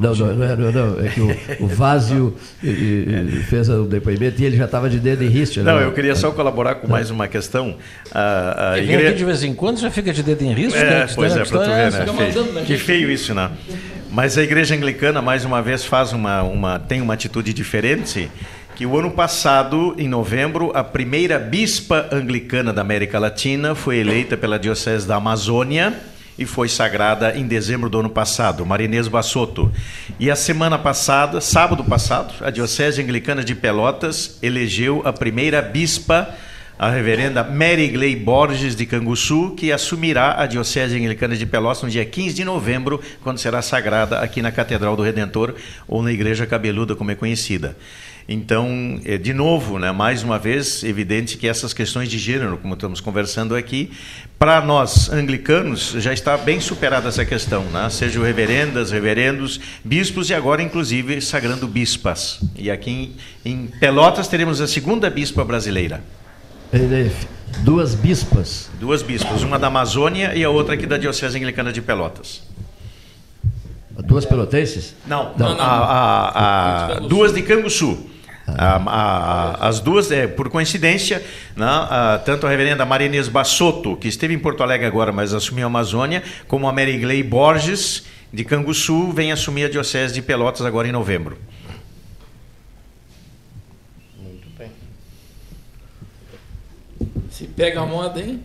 Não, 0.03 0.15
não, 0.15 0.35
não, 0.35 0.57
não, 0.57 0.73
não, 0.73 1.05
É 1.05 1.09
que 1.09 1.21
o, 1.21 1.37
o 1.61 1.67
Vazio 1.69 2.37
fez 3.49 3.69
o 3.69 3.85
depoimento 3.85 4.43
e 4.43 4.45
ele 4.45 4.57
já 4.57 4.65
estava 4.65 4.91
de 4.91 4.99
dedo 4.99 5.23
em 5.23 5.29
riste. 5.29 5.61
Não, 5.61 5.79
né? 5.79 5.85
eu 5.85 5.93
queria 5.93 6.17
só 6.17 6.33
colaborar 6.33 6.77
com 6.77 6.89
mais 6.89 7.11
uma 7.11 7.29
questão. 7.29 7.77
A, 8.11 8.73
a 8.73 8.79
igreja... 8.79 9.09
aqui 9.09 9.19
de 9.19 9.25
vez 9.25 9.45
em 9.45 9.55
quando 9.55 9.79
já 9.79 9.91
fica 9.91 10.13
de 10.13 10.23
dedo 10.23 10.43
em 10.43 10.53
riste. 10.53 10.77
É, 10.77 11.07
pois 11.15 11.37
é, 11.37 11.45
para 11.45 11.65
tu 11.65 11.71
ver, 11.71 11.93
né? 11.93 12.33
Feio. 12.33 12.65
Que 12.65 12.77
feio 12.77 13.11
isso, 13.11 13.33
né? 13.35 13.51
Mas 14.11 14.37
a 14.37 14.43
igreja 14.43 14.75
anglicana, 14.75 15.23
mais 15.23 15.45
uma 15.45 15.63
vez, 15.63 15.85
faz 15.85 16.13
uma, 16.13 16.43
uma, 16.43 16.79
tem 16.79 17.01
uma 17.01 17.15
atitude 17.15 17.55
diferente. 17.55 18.31
Que 18.75 18.85
o 18.85 18.99
ano 18.99 19.11
passado, 19.11 19.95
em 19.99 20.09
novembro, 20.09 20.73
a 20.75 20.83
primeira 20.83 21.39
bispa 21.39 22.09
anglicana 22.11 22.73
da 22.73 22.81
América 22.81 23.19
Latina 23.19 23.75
foi 23.75 23.99
eleita 23.99 24.37
pela 24.37 24.59
Diocese 24.59 25.07
da 25.07 25.17
Amazônia 25.17 25.95
e 26.39 26.47
foi 26.47 26.69
sagrada 26.69 27.37
em 27.37 27.47
dezembro 27.47 27.89
do 27.89 28.01
ano 28.01 28.11
passado, 28.11 28.65
Marinês 28.65 29.09
Bassotto. 29.09 29.71
E 30.19 30.31
a 30.31 30.37
semana 30.37 30.79
passada, 30.79 31.41
sábado 31.41 31.85
passado, 31.85 32.35
a 32.41 32.51
Diocese 32.51 33.03
Anglicana 33.03 33.45
de 33.45 33.55
Pelotas 33.55 34.39
elegeu 34.43 35.03
a 35.05 35.13
primeira 35.13 35.61
bispa 35.61 36.35
a 36.79 36.91
reverenda 36.91 37.45
Mary 37.45 37.87
Gley 37.87 38.17
Borges 38.17 38.75
de 38.75 38.87
Canguçu, 38.87 39.55
que 39.57 39.71
assumirá 39.71 40.43
a 40.43 40.47
Diocese 40.47 40.97
Anglicana 40.97 41.37
de 41.37 41.47
Pelotas 41.47 41.85
no 41.85 41.89
dia 41.89 42.05
15 42.05 42.35
de 42.35 42.45
novembro, 42.45 43.01
quando 43.23 43.39
será 43.39 43.63
sagrada 43.63 44.19
aqui 44.19 44.43
na 44.43 44.51
Catedral 44.51 44.97
do 44.97 45.03
Redentor, 45.03 45.55
ou 45.87 46.03
na 46.03 46.11
Igreja 46.11 46.45
Cabeluda, 46.45 46.97
como 46.97 47.13
é 47.13 47.15
conhecida. 47.15 47.77
Então, 48.29 49.01
é, 49.05 49.19
de 49.19 49.33
novo, 49.35 49.79
né, 49.79 49.91
mais 49.91 50.23
uma 50.23 50.39
vez, 50.39 50.85
evidente 50.85 51.37
que 51.37 51.49
essas 51.49 51.73
questões 51.73 52.09
de 52.09 52.19
gênero, 52.19 52.57
como 52.59 52.75
estamos 52.75 53.01
conversando 53.01 53.55
aqui, 53.55 53.91
para 54.39 54.61
nós 54.61 55.11
anglicanos 55.11 55.95
já 55.99 56.13
está 56.13 56.37
bem 56.37 56.61
superada 56.61 57.09
essa 57.09 57.25
questão, 57.25 57.65
né? 57.65 57.89
sejam 57.91 58.23
reverendas, 58.23 58.91
reverendos, 58.91 59.61
bispos 59.85 60.31
e 60.31 60.35
agora, 60.35 60.63
inclusive, 60.63 61.21
sagrando 61.21 61.67
bispas. 61.69 62.41
E 62.57 62.71
aqui 62.71 63.15
em, 63.45 63.53
em 63.53 63.67
Pelotas 63.67 64.29
teremos 64.29 64.61
a 64.61 64.67
segunda 64.67 65.09
bispa 65.09 65.45
brasileira. 65.45 66.03
Duas 67.61 67.95
bispas. 67.95 68.71
Duas 68.81 69.03
bispas, 69.03 69.43
uma 69.43 69.59
da 69.59 69.67
Amazônia 69.67 70.35
e 70.35 70.43
a 70.43 70.51
outra 70.51 70.75
aqui 70.75 70.87
da 70.87 70.97
Diocese 70.97 71.37
Anglicana 71.37 71.73
de 71.73 71.83
Pelotas. 71.83 72.43
Duas 74.05 74.25
pelotenses? 74.25 74.95
Não, 75.07 75.33
não, 75.37 75.61
a, 75.61 75.65
a, 75.65 76.97
a, 76.97 77.01
duas 77.01 77.33
de 77.33 77.43
Canguçu. 77.43 78.11
As 78.47 79.81
duas, 79.81 80.11
é, 80.11 80.27
por 80.27 80.49
coincidência, 80.51 81.23
né, 81.57 81.67
tanto 82.25 82.47
a 82.47 82.51
reverenda 82.51 82.85
Maria 82.85 83.07
Inês 83.07 83.29
Bassotto, 83.29 83.97
que 83.97 84.09
esteve 84.09 84.35
em 84.35 84.39
Porto 84.39 84.63
Alegre 84.63 84.87
agora, 84.87 85.13
mas 85.13 85.33
assumiu 85.33 85.65
a 85.65 85.67
Amazônia, 85.67 86.23
como 86.49 86.69
a 86.69 86.73
Mary 86.73 86.99
Gley 86.99 87.23
Borges, 87.23 88.05
de 88.33 88.45
Canguçu, 88.45 89.13
vem 89.13 89.31
assumir 89.31 89.65
a 89.65 89.69
Diocese 89.69 90.15
de 90.15 90.23
Pelotas 90.23 90.65
agora 90.67 90.89
em 90.89 90.93
novembro. 90.93 91.39
Se 97.31 97.45
pega 97.45 97.81
a 97.81 97.87
moda, 97.87 98.21
hein? 98.21 98.43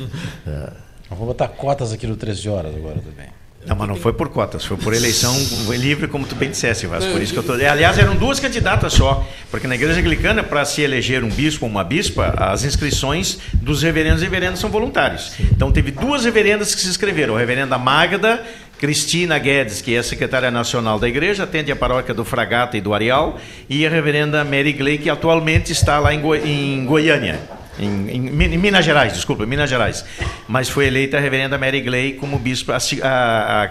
é. 0.46 0.72
Vou 1.10 1.26
botar 1.26 1.48
cotas 1.48 1.92
aqui 1.92 2.06
no 2.06 2.16
13 2.16 2.48
horas 2.48 2.74
agora 2.74 3.00
também. 3.00 3.28
Não, 3.66 3.76
mas 3.76 3.88
não 3.88 3.94
foi 3.94 4.12
por 4.12 4.30
cotas, 4.30 4.64
foi 4.64 4.76
por 4.76 4.94
eleição 4.94 5.34
livre, 5.76 6.08
como 6.08 6.26
tu 6.26 6.34
bem 6.34 6.50
disseste, 6.50 6.86
Vasco. 6.86 7.12
Por 7.12 7.20
isso 7.20 7.32
que 7.32 7.38
eu 7.38 7.42
tô. 7.42 7.52
Aliás, 7.52 7.98
eram 7.98 8.16
duas 8.16 8.40
candidatas 8.40 8.94
só, 8.94 9.26
porque 9.50 9.66
na 9.66 9.74
igreja 9.74 10.00
anglicana, 10.00 10.42
para 10.42 10.64
se 10.64 10.80
eleger 10.80 11.22
um 11.22 11.28
bispo 11.28 11.66
ou 11.66 11.70
uma 11.70 11.84
bispa, 11.84 12.34
as 12.38 12.64
inscrições 12.64 13.38
dos 13.54 13.82
reverendos 13.82 14.22
e 14.22 14.24
reverendas 14.24 14.58
são 14.58 14.70
voluntários. 14.70 15.32
Então 15.40 15.70
teve 15.70 15.90
duas 15.90 16.24
reverendas 16.24 16.74
que 16.74 16.80
se 16.80 16.88
inscreveram, 16.88 17.36
a 17.36 17.38
reverenda 17.38 17.76
Magda 17.76 18.42
Cristina 18.80 19.38
Guedes, 19.38 19.82
que 19.82 19.94
é 19.94 19.98
a 19.98 20.02
secretária 20.02 20.50
nacional 20.50 20.98
da 20.98 21.06
igreja, 21.06 21.44
atende 21.44 21.70
a 21.70 21.76
paróquia 21.76 22.14
do 22.14 22.24
Fragata 22.24 22.78
e 22.78 22.80
do 22.80 22.94
Areal, 22.94 23.38
e 23.68 23.86
a 23.86 23.90
reverenda 23.90 24.42
Mary 24.42 24.72
Gley, 24.72 24.96
que 24.96 25.10
atualmente 25.10 25.70
está 25.70 25.98
lá 25.98 26.14
em, 26.14 26.20
Goi 26.20 26.40
em 26.46 26.86
Goiânia. 26.86 27.59
Em, 27.80 28.10
em, 28.10 28.26
em, 28.28 28.58
Minas 28.58 28.84
Gerais, 28.84 29.14
desculpa, 29.14 29.46
Minas 29.46 29.70
Gerais. 29.70 30.04
Mas 30.46 30.68
foi 30.68 30.86
eleita 30.86 31.16
a 31.16 31.20
reverenda 31.20 31.56
Mary 31.56 31.80
Gley 31.80 32.12
como 32.12 32.38
bispa, 32.38 32.74
a, 32.74 33.08
a, 33.08 33.64
a 33.64 33.70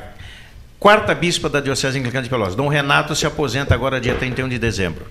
quarta 0.80 1.14
bispa 1.14 1.48
da 1.48 1.60
Diocese 1.60 2.00
Anglicana 2.00 2.24
de 2.24 2.30
Pelotas. 2.30 2.56
Dom 2.56 2.68
Renato 2.68 3.16
se 3.16 3.26
aposenta 3.26 3.74
agora 3.74 4.02
dia 4.02 4.16
31 4.16 4.50
de 4.50 4.58
dezembro. 4.58 5.06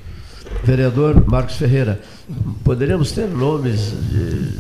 Vereador 0.65 1.25
Marcos 1.31 1.57
Ferreira, 1.57 2.01
poderíamos 2.65 3.13
ter 3.13 3.29
nomes, 3.29 3.93
de, 4.11 4.59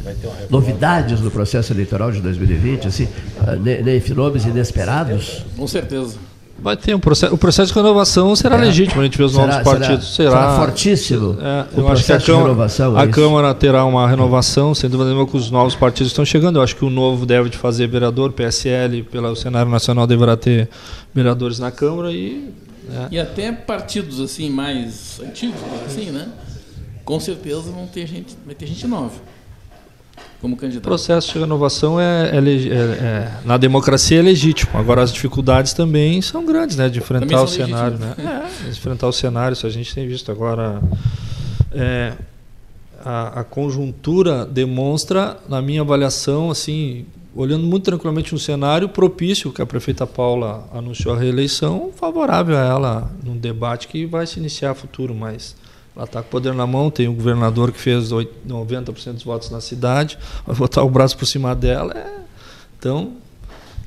novidades 0.51 1.20
no 1.20 1.31
processo 1.31 1.73
eleitoral 1.73 2.12
de 2.12 2.20
2020, 2.20 2.89
assim, 2.89 3.05
uh, 3.05 4.15
nomes 4.15 4.44
inesperados? 4.44 5.44
Com 5.56 5.66
certeza. 5.66 6.16
Vai 6.60 6.76
ter 6.76 6.94
um 6.94 6.98
processo. 6.98 7.32
O 7.32 7.39
processo 7.39 7.72
de 7.72 7.78
renovação 7.78 8.35
será 8.35 8.56
é. 8.56 8.60
legítimo, 8.60 9.01
a 9.01 9.05
gente 9.05 9.16
vê 9.16 9.24
os 9.24 9.32
será, 9.32 9.47
novos 9.47 9.62
partidos. 9.62 10.14
Será, 10.14 10.30
será, 10.30 10.51
será 10.51 10.66
fortíssimo. 10.66 11.39
É, 11.40 11.66
eu 11.76 11.89
acho 11.89 12.05
que 12.05 12.12
a 12.12 12.20
Câmara, 12.20 12.43
renovação, 12.43 12.98
é 12.98 13.02
a 13.02 13.09
Câmara 13.09 13.55
terá 13.55 13.85
uma 13.85 14.09
renovação, 14.09 14.74
sem 14.74 14.90
dúvida 14.90 15.10
nenhuma, 15.10 15.26
que 15.26 15.36
os 15.36 15.51
novos 15.51 15.76
partidos 15.76 16.10
estão 16.10 16.24
chegando. 16.24 16.59
Eu 16.59 16.62
acho 16.62 16.74
que 16.74 16.85
o 16.85 16.90
novo 16.90 17.24
deve 17.24 17.48
de 17.48 17.56
fazer 17.56 17.86
vereador, 17.86 18.32
PSL, 18.32 19.05
pelo 19.05 19.36
cenário 19.36 19.70
nacional 19.70 20.06
deverá 20.06 20.36
ter 20.36 20.68
vereadores 21.14 21.59
na 21.59 21.70
Câmara 21.70 22.12
e. 22.12 22.52
É. 22.90 23.09
E 23.10 23.18
até 23.20 23.52
partidos 23.52 24.18
assim 24.18 24.48
mais 24.51 25.20
antigos, 25.22 25.60
assim, 25.86 26.06
né? 26.06 26.26
Com 27.05 27.20
certeza 27.20 27.70
vão 27.70 27.86
ter 27.86 28.06
gente, 28.06 28.35
vai 28.47 28.55
ter 28.55 28.66
gente 28.66 28.86
nova 28.86 29.12
como 30.40 30.56
candidato. 30.56 30.85
O 30.85 30.89
processo 30.89 31.32
de 31.32 31.39
renovação 31.39 32.01
é, 32.01 32.31
é, 32.31 32.39
é, 32.39 32.73
é, 32.73 33.32
na 33.44 33.56
democracia 33.56 34.19
é 34.19 34.23
legítimo. 34.23 34.78
Agora 34.78 35.02
as 35.02 35.12
dificuldades 35.12 35.73
também 35.73 36.23
são 36.23 36.44
grandes, 36.44 36.77
né, 36.77 36.89
de 36.89 36.98
enfrentar 36.98 37.43
o 37.43 37.48
cenário, 37.48 37.98
né? 37.98 38.15
É, 38.19 38.69
enfrentar 38.69 39.09
o 39.09 39.12
cenário. 39.12 39.55
Isso 39.55 39.66
a 39.66 39.70
gente 39.70 39.94
tem 39.94 40.06
visto 40.06 40.31
agora. 40.31 40.81
É, 41.73 42.15
a, 43.05 43.40
a, 43.40 43.44
conjuntura 43.44 44.44
demonstra, 44.44 45.39
na 45.48 45.62
minha 45.62 45.82
avaliação, 45.82 46.51
assim, 46.51 47.06
olhando 47.35 47.65
muito 47.65 47.85
tranquilamente 47.85 48.35
um 48.35 48.39
cenário 48.39 48.89
propício 48.89 49.52
que 49.52 49.62
a 49.62 49.66
prefeita 49.66 50.06
Paula 50.06 50.69
anunciou 50.74 51.15
a 51.15 51.19
reeleição, 51.19 51.90
favorável 51.94 52.56
a 52.56 52.65
ela 52.65 53.12
num 53.23 53.36
debate 53.36 53.86
que 53.86 54.06
vai 54.06 54.27
se 54.27 54.39
iniciar 54.39 54.74
futuro, 54.74 55.15
mas 55.15 55.55
ela 55.98 56.04
está 56.04 56.22
com 56.22 56.28
o 56.28 56.30
poder 56.30 56.54
na 56.54 56.64
mão, 56.64 56.92
tem 56.92 57.08
o 57.08 57.12
governador 57.12 57.72
que 57.72 57.80
fez 57.80 58.10
90% 58.10 59.14
dos 59.14 59.24
votos 59.24 59.50
na 59.50 59.60
cidade, 59.60 60.16
vai 60.46 60.54
botar 60.54 60.84
o 60.84 60.88
braço 60.88 61.18
por 61.18 61.26
cima 61.26 61.56
dela. 61.56 61.92
É... 61.92 62.20
Então, 62.78 63.14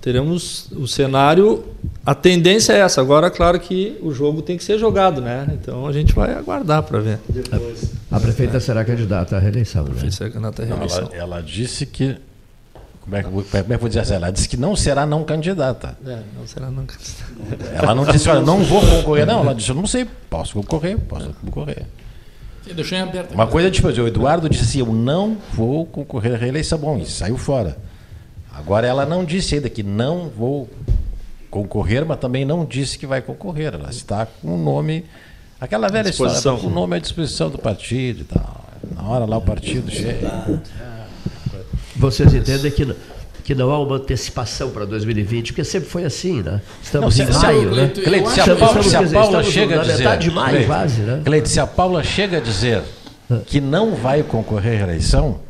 teremos 0.02 0.70
o 0.74 0.86
cenário. 0.90 1.64
A 2.06 2.14
tendência 2.14 2.74
é 2.74 2.80
essa. 2.80 3.00
Agora, 3.00 3.32
claro 3.32 3.58
que 3.62 3.98
o 4.02 4.12
jogo 4.12 4.42
tem 4.42 4.58
que 4.58 4.64
ser 4.66 4.78
jogado, 4.78 5.22
né? 5.22 5.48
Então 5.54 5.88
a 5.88 5.94
gente 5.94 6.14
vai 6.14 6.34
aguardar 6.34 6.84
para 6.84 7.00
ver. 7.00 7.20
Depois. 7.30 7.94
A 8.12 8.20
prefeita 8.20 8.58
é. 8.58 8.60
será 8.60 8.84
candidata 8.84 9.38
à 9.38 9.40
reeleição. 9.40 9.86
Né? 9.86 9.94
A 10.06 10.12
será 10.12 10.30
candidata 10.30 10.64
à 10.64 10.66
reeleição. 10.66 11.10
Ela, 11.14 11.16
ela, 11.16 11.42
disse 11.42 11.86
que. 11.86 12.18
Como 13.00 13.16
é, 13.16 13.24
que, 13.24 13.30
como 13.30 13.42
é 13.42 13.64
que 13.64 13.74
eu 13.74 13.80
vou 13.80 13.88
dizer 13.88 14.02
assim? 14.02 14.14
Ela 14.16 14.32
disse 14.32 14.50
que 14.50 14.58
não 14.58 14.76
será 14.76 15.06
não 15.06 15.24
candidata. 15.24 15.98
É, 16.06 16.20
não 16.38 16.46
será 16.46 16.70
não 16.70 16.86
candidata. 16.86 17.74
Ela 17.74 17.96
não 17.96 18.06
disse, 18.06 18.30
olha, 18.30 18.42
não 18.42 18.64
vou 18.66 18.82
concorrer, 18.82 19.26
não. 19.26 19.40
Ela 19.40 19.56
disse, 19.56 19.70
eu 19.70 19.76
não 19.76 19.88
sei, 19.88 20.06
posso 20.30 20.54
concorrer, 20.56 21.00
posso 21.00 21.34
concorrer. 21.42 21.86
Deixou 22.66 22.98
em 22.98 23.02
aberto. 23.02 23.34
Uma 23.34 23.48
coisa 23.48 23.72
tipo, 23.72 23.88
o 23.88 24.08
Eduardo 24.08 24.50
disse 24.50 24.64
assim, 24.64 24.80
eu 24.80 24.94
não 24.94 25.38
vou 25.54 25.86
concorrer 25.86 26.34
à 26.34 26.38
reeleição, 26.38 26.78
bom, 26.78 26.98
e 26.98 27.06
saiu 27.06 27.38
fora. 27.38 27.78
Agora 28.54 28.86
ela 28.86 29.06
não 29.06 29.26
disse 29.26 29.56
ainda 29.56 29.70
que 29.70 29.82
não 29.82 30.30
vou 30.30 30.70
concorrer, 31.50 32.06
mas 32.06 32.20
também 32.20 32.46
não 32.46 32.66
disse 32.66 32.98
que 32.98 33.08
vai 33.08 33.22
concorrer. 33.22 33.74
Ela 33.74 33.90
está 33.90 34.26
com 34.26 34.56
o 34.56 34.58
nome, 34.58 35.06
aquela 35.60 35.88
velha 35.88 36.10
história, 36.10 36.40
com 36.60 36.68
o 36.68 36.70
nome 36.70 36.96
à 36.96 37.00
disposição 37.00 37.50
do 37.50 37.58
partido 37.58 38.22
e 38.22 38.24
tal. 38.26 38.66
Na 38.96 39.04
hora 39.08 39.26
lá 39.26 39.38
o 39.38 39.42
partido 39.42 39.90
chega. 39.90 40.62
Vocês 41.96 42.34
entendem 42.34 42.72
que 42.72 42.96
que 43.52 43.56
não 43.56 43.70
há 43.70 43.80
uma 43.80 43.98
antecipação 43.98 44.70
para 44.70 44.86
2020, 44.86 45.52
porque 45.52 45.66
sempre 45.66 45.90
foi 45.90 46.06
assim, 46.06 46.42
né? 46.42 46.62
Estamos 46.82 47.18
não, 47.18 47.26
se, 47.26 47.32
em 47.32 47.42
maio, 47.42 47.76
né? 47.76 47.92
Cleide, 47.94 48.30
se, 48.30 48.40
a 48.40 48.56
Paula, 48.56 48.84
se 48.84 48.96
a 48.96 49.10
Paula 49.10 49.44
chega 49.44 49.76
a 49.76 49.84
dizer... 49.84 49.98
metade 49.98 50.30
de 50.30 50.32
maio, 50.32 50.50
Cleide, 50.52 50.68
quase, 50.68 51.02
né? 51.02 51.22
Cleide, 51.26 51.50
se 51.50 51.60
a 51.60 51.68
Paula 51.68 52.02
chega 52.02 52.38
a 52.38 52.40
dizer 52.40 52.82
que 53.46 53.60
não 53.60 53.94
vai 53.94 54.24
concorrer 54.24 54.80
à 54.80 54.84
eleição, 54.84 55.42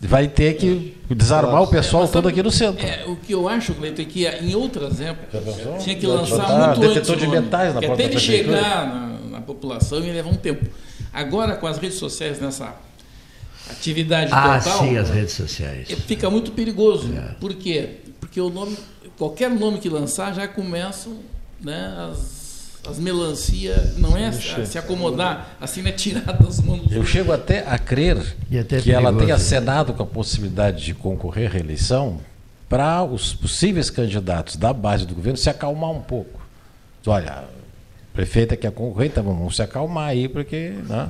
vai 0.00 0.28
ter 0.28 0.54
que 0.54 0.96
desarmar 1.10 1.60
o 1.62 1.66
pessoal 1.66 2.04
é, 2.04 2.06
todo 2.06 2.28
aqui 2.28 2.40
no 2.40 2.52
centro. 2.52 2.86
É, 2.86 3.04
o 3.04 3.16
que 3.16 3.32
eu 3.32 3.48
acho, 3.48 3.74
Cleiton, 3.74 4.02
é 4.02 4.04
que 4.04 4.24
em 4.24 4.54
outras 4.54 5.00
épocas 5.00 5.42
tinha 5.82 5.96
que 5.96 6.06
lançar 6.06 6.68
muito 6.68 6.80
detetor 6.80 7.16
antes 7.16 7.26
de 7.26 7.26
metais 7.26 7.74
na 7.74 7.80
Até 7.80 8.04
ele 8.04 8.18
chegar 8.20 8.86
na, 8.86 9.18
na 9.30 9.40
população 9.40 9.98
ia 10.04 10.12
levar 10.12 10.30
um 10.30 10.36
tempo. 10.36 10.64
Agora, 11.12 11.56
com 11.56 11.66
as 11.66 11.78
redes 11.78 11.98
sociais 11.98 12.40
nessa 12.40 12.76
atividade 13.70 14.30
ah, 14.32 14.58
total. 14.58 14.80
Ah, 14.80 14.82
sim, 14.84 14.96
as 14.96 15.10
redes 15.10 15.34
sociais. 15.34 15.88
Fica 16.06 16.28
muito 16.30 16.52
perigoso. 16.52 17.12
É. 17.14 17.34
Por 17.40 17.54
quê? 17.54 18.00
Porque 18.20 18.40
o 18.40 18.50
nome, 18.50 18.76
qualquer 19.16 19.50
nome 19.50 19.78
que 19.78 19.88
lançar 19.88 20.34
já 20.34 20.46
começam 20.46 21.18
né, 21.60 22.10
as, 22.10 22.80
as 22.88 22.98
melancias, 22.98 23.96
não 23.96 24.16
é 24.16 24.28
a, 24.28 24.32
se 24.32 24.78
acomodar, 24.78 25.56
assim 25.60 25.86
é 25.86 25.92
tirar 25.92 26.32
das 26.32 26.60
mãos. 26.60 26.90
Eu 26.90 27.04
chego 27.04 27.32
até 27.32 27.66
a 27.66 27.78
crer 27.78 28.36
até 28.58 28.80
que 28.80 28.92
ela 28.92 29.12
tenha 29.12 29.38
cenado 29.38 29.92
com 29.92 30.02
a 30.02 30.06
possibilidade 30.06 30.84
de 30.84 30.94
concorrer 30.94 31.48
à 31.48 31.52
reeleição 31.52 32.20
para 32.68 33.02
os 33.02 33.32
possíveis 33.32 33.88
candidatos 33.90 34.56
da 34.56 34.72
base 34.72 35.06
do 35.06 35.14
governo 35.14 35.38
se 35.38 35.48
acalmar 35.48 35.90
um 35.90 36.02
pouco. 36.02 36.38
Olha, 37.06 37.44
prefeita 38.18 38.56
quer 38.56 38.72
concorrer, 38.72 39.06
então 39.06 39.22
vamos 39.22 39.54
se 39.54 39.62
acalmar 39.62 40.08
aí, 40.08 40.26
porque. 40.26 40.72
Né? 40.88 41.08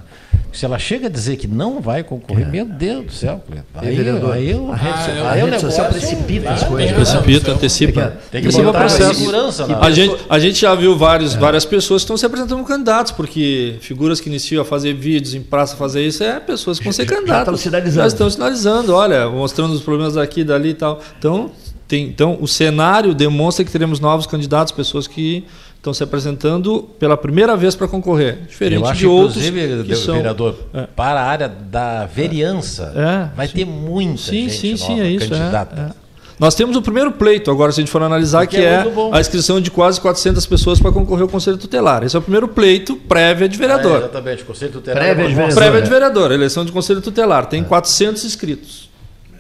Se 0.52 0.66
ela 0.66 0.78
chega 0.78 1.06
a 1.06 1.10
dizer 1.10 1.36
que 1.36 1.46
não 1.46 1.80
vai 1.80 2.02
concorrer, 2.02 2.46
é. 2.46 2.50
meu 2.50 2.66
Deus 2.66 3.06
do 3.06 3.12
céu, 3.12 3.42
aí, 3.74 3.96
vereador, 3.96 4.34
aí, 4.34 4.50
eu, 4.50 4.70
a 4.70 4.76
rede, 4.76 5.20
ah, 5.22 5.30
a 5.30 5.32
rede 5.32 5.60
social 5.60 5.88
precipita 5.88 6.50
as 6.50 6.64
coisas. 6.64 6.92
Precipita, 6.92 7.52
antecipa. 7.52 8.18
Tem 8.30 8.42
que, 8.42 8.48
tem 8.48 8.64
que 8.64 8.72
processo. 8.72 9.14
segurança. 9.14 9.66
Né? 9.66 9.78
A, 9.80 9.90
gente, 9.90 10.16
a 10.28 10.38
gente 10.38 10.60
já 10.60 10.74
viu 10.74 10.98
vários, 10.98 11.34
é. 11.34 11.38
várias 11.38 11.64
pessoas 11.64 12.02
que 12.02 12.04
estão 12.04 12.16
se 12.16 12.26
apresentando 12.26 12.56
como 12.56 12.68
candidatos, 12.68 13.12
porque 13.12 13.76
figuras 13.80 14.20
que 14.20 14.28
iniciam 14.28 14.60
a 14.60 14.64
fazer 14.64 14.92
vídeos 14.92 15.32
em 15.32 15.42
praça, 15.42 15.76
fazer 15.76 16.06
isso, 16.06 16.22
é 16.22 16.38
pessoas 16.38 16.78
que 16.78 16.84
vão 16.84 16.92
ser 16.92 17.04
candidatas. 17.08 17.36
Já 17.36 17.40
estão 17.40 17.56
sinalizando. 17.56 18.06
Estão 18.06 18.30
sinalizando, 18.30 18.94
olha, 18.94 19.30
mostrando 19.30 19.72
os 19.72 19.80
problemas 19.80 20.18
aqui, 20.18 20.44
dali 20.44 20.70
e 20.70 20.74
tal. 20.74 21.00
Então, 21.18 21.50
tem, 21.88 22.04
então, 22.04 22.36
o 22.38 22.46
cenário 22.46 23.14
demonstra 23.14 23.64
que 23.64 23.72
teremos 23.72 23.98
novos 23.98 24.26
candidatos, 24.26 24.72
pessoas 24.72 25.06
que 25.06 25.46
estão 25.78 25.94
se 25.94 26.02
apresentando 26.02 26.82
pela 26.98 27.16
primeira 27.16 27.56
vez 27.56 27.74
para 27.74 27.88
concorrer, 27.88 28.38
diferente 28.48 28.80
Eu 28.82 28.86
acho, 28.86 28.98
de 29.00 29.06
outros 29.06 29.36
inclusive, 29.46 29.84
que 29.84 29.94
são... 29.96 30.16
vereador, 30.16 30.54
É. 30.74 30.82
para 30.94 31.20
a 31.20 31.24
área 31.24 31.48
da 31.48 32.04
vereança, 32.04 32.92
É, 32.94 33.36
vai 33.36 33.48
ter 33.48 33.64
muita 33.64 34.18
Sim, 34.22 34.48
gente 34.48 34.52
sim, 34.58 34.76
sim, 34.76 35.00
é 35.00 35.08
isso. 35.08 35.32
é, 35.32 35.38
candidata. 35.38 35.94
é. 36.04 36.08
Nós 36.38 36.54
temos 36.54 36.76
o 36.76 36.82
primeiro 36.82 37.10
pleito, 37.10 37.50
agora, 37.50 37.72
se 37.72 37.80
a 37.80 37.82
gente 37.82 37.90
for 37.90 38.00
analisar, 38.00 38.40
Porque 38.42 38.58
que 38.58 38.62
é 38.62 38.68
é, 38.68 38.86
a 39.12 39.20
inscrição 39.20 39.60
de 39.60 39.72
quase 39.72 40.00
400 40.00 40.46
pessoas 40.46 40.78
para 40.78 40.92
concorrer 40.92 41.22
ao 41.22 41.28
Conselho 41.28 41.56
Tutelar. 41.56 42.04
Esse 42.04 42.14
é 42.14 42.18
o 42.20 42.22
primeiro 42.22 42.46
pleito 42.46 42.94
prévia 42.94 43.48
de 43.48 43.56
É, 43.56 43.58
vereador. 43.58 43.98
exatamente, 43.98 44.44
Conselho 44.44 44.70
Tutelar. 44.70 45.00
Prévia 45.02 45.26
de 45.28 45.34
vereador. 45.34 45.56
prévia 45.56 45.82
de 45.82 45.90
vereador, 45.90 46.30
eleição 46.32 46.64
de 46.64 46.70
Conselho 46.70 47.00
Tutelar. 47.00 47.46
Tem 47.46 47.64
400 47.64 48.24
inscritos. 48.24 48.88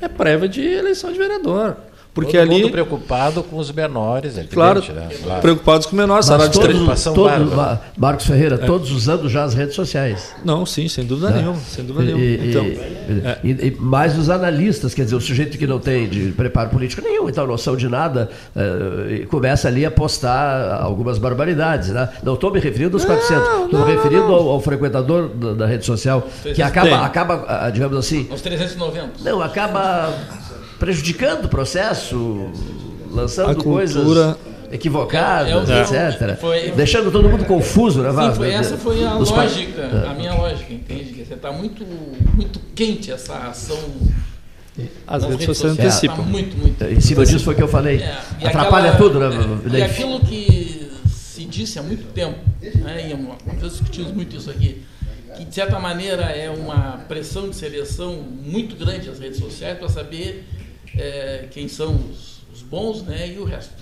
É 0.00 0.08
prévia 0.08 0.48
de 0.48 0.60
eleição 0.60 1.12
de 1.12 1.18
vereador. 1.18 1.76
Porque 2.20 2.36
Todo 2.38 2.50
ali. 2.50 2.62
mundo 2.62 2.70
preocupado 2.72 3.42
com 3.44 3.56
os 3.58 3.70
menores, 3.70 4.32
é 4.36 4.40
evidente, 4.40 4.54
Claro, 4.54 4.80
né? 4.92 5.08
Claro. 5.22 5.40
preocupados 5.40 5.86
com 5.86 5.94
menores. 5.94 6.26
Mas 6.28 6.42
salário 6.42 6.52
de 6.52 6.58
todos, 6.58 6.68
Preocupação 6.76 7.14
Marcos 7.96 8.26
Ferreira, 8.26 8.56
É. 8.56 8.58
todos 8.66 8.90
usando 8.90 9.28
já 9.28 9.44
as 9.44 9.54
redes 9.54 9.74
sociais. 9.76 10.34
Não, 10.44 10.66
sim, 10.66 10.88
sem 10.88 11.04
dúvida 11.04 11.30
né? 11.30 11.36
nenhuma. 11.38 11.58
Sem 11.60 11.84
dúvida 11.84 12.10
E- 12.10 12.14
nenhuma. 12.14 12.24
e- 12.24 12.50
Então, 12.50 12.64
e, 13.44 13.48
e- 13.50 13.68
e 13.68 13.76
mais 13.78 14.18
os 14.18 14.28
analistas, 14.30 14.94
quer 14.94 15.04
dizer, 15.04 15.14
o 15.16 15.20
sujeito 15.20 15.56
que 15.56 15.66
não 15.66 15.78
tem 15.78 16.08
de 16.08 16.32
preparo 16.32 16.70
político 16.70 17.02
nenhum, 17.02 17.28
então 17.28 17.46
noção 17.46 17.76
de 17.76 17.88
nada, 17.88 18.28
eh, 18.56 19.26
começa 19.30 19.68
ali 19.68 19.86
a 19.86 19.90
postar 19.90 20.80
algumas 20.82 21.18
barbaridades. 21.18 21.90
Né? 21.90 22.08
Não 22.22 22.34
estou 22.34 22.50
me 22.50 22.58
referindo 22.58 22.96
aos 22.96 23.04
400, 23.04 23.64
estou 23.66 23.86
me 23.86 23.92
referindo 23.94 24.34
ao, 24.34 24.48
ao 24.48 24.60
frequentador 24.60 25.28
da, 25.28 25.52
da 25.54 25.66
rede 25.66 25.84
social, 25.86 26.26
que 26.42 26.54
Tem. 26.54 26.64
acaba, 26.64 26.96
acaba, 27.04 27.44
ah, 27.46 27.70
digamos 27.70 27.96
assim, 27.96 28.26
Os 28.32 28.40
390. 28.42 29.10
não, 29.22 29.40
acaba 29.40 30.12
prejudicando 30.78 31.46
o 31.46 31.48
processo, 31.48 32.50
lançando 33.10 33.50
A 33.50 33.54
coisas 33.62 33.96
cultura- 33.96 34.36
equivocadas, 34.70 35.68
É, 35.70 35.78
é, 35.96 36.10
etc. 36.10 36.38
foi- 36.38 36.70
Deixando 36.72 37.10
todo 37.10 37.28
mundo 37.28 37.44
confuso, 37.46 38.02
né, 38.02 38.10
Sim, 38.10 38.16
Vasco? 38.16 38.36
foi, 38.36 38.50
essa 38.52 38.76
foi 38.76 39.04
a 39.04 39.14
Dos 39.14 39.30
pa- 39.30 39.42
lógica, 39.44 39.80
É. 39.80 40.08
a 40.08 40.14
minha 40.14 40.34
lógica, 40.34 40.72
entende? 40.72 41.04
Dizer, 41.14 41.34
está 41.34 41.50
muito, 41.50 41.84
muito 42.34 42.60
quente 42.74 43.10
essa 43.10 43.34
ação. 43.34 43.78
As 45.06 45.22
nas 45.22 45.30
redes 45.32 45.46
sociais 45.46 45.76
Tá 45.76 45.82
antecipam. 45.82 46.22
muito, 46.22 46.56
muito. 46.56 46.84
Em 46.84 47.00
cima 47.00 47.24
disso 47.26 47.44
foi 47.44 47.54
o 47.54 47.56
que 47.56 47.62
eu 47.62 47.68
falei. 47.68 47.96
É, 48.00 48.46
Atrapalha 48.46 48.90
aquela- 48.92 48.96
tudo, 48.96 49.18
né? 49.18 49.28
é, 49.74 49.78
E 49.78 49.82
aquilo 49.82 50.20
que 50.20 50.88
se 51.10 51.44
disse 51.46 51.78
há 51.78 51.82
muito 51.82 52.04
tempo, 52.12 52.38
né, 52.76 53.10
e 53.10 53.60
nós 53.60 53.72
discutimos 53.72 54.12
muito 54.12 54.36
isso 54.36 54.48
aqui, 54.50 54.82
que 55.36 55.44
de 55.46 55.52
certa 55.54 55.78
maneira 55.80 56.22
é 56.24 56.48
uma 56.50 56.98
pressão 57.08 57.48
de 57.48 57.56
seleção 57.56 58.18
muito 58.44 58.76
grande 58.76 59.08
nas 59.08 59.18
redes 59.18 59.40
sociais 59.40 59.78
para 59.78 59.88
saber 59.88 60.46
é, 60.96 61.46
quem 61.50 61.68
são 61.68 61.94
os, 61.94 62.40
os 62.54 62.62
bons 62.62 63.02
né, 63.02 63.32
e 63.34 63.38
o 63.38 63.44
resto. 63.44 63.72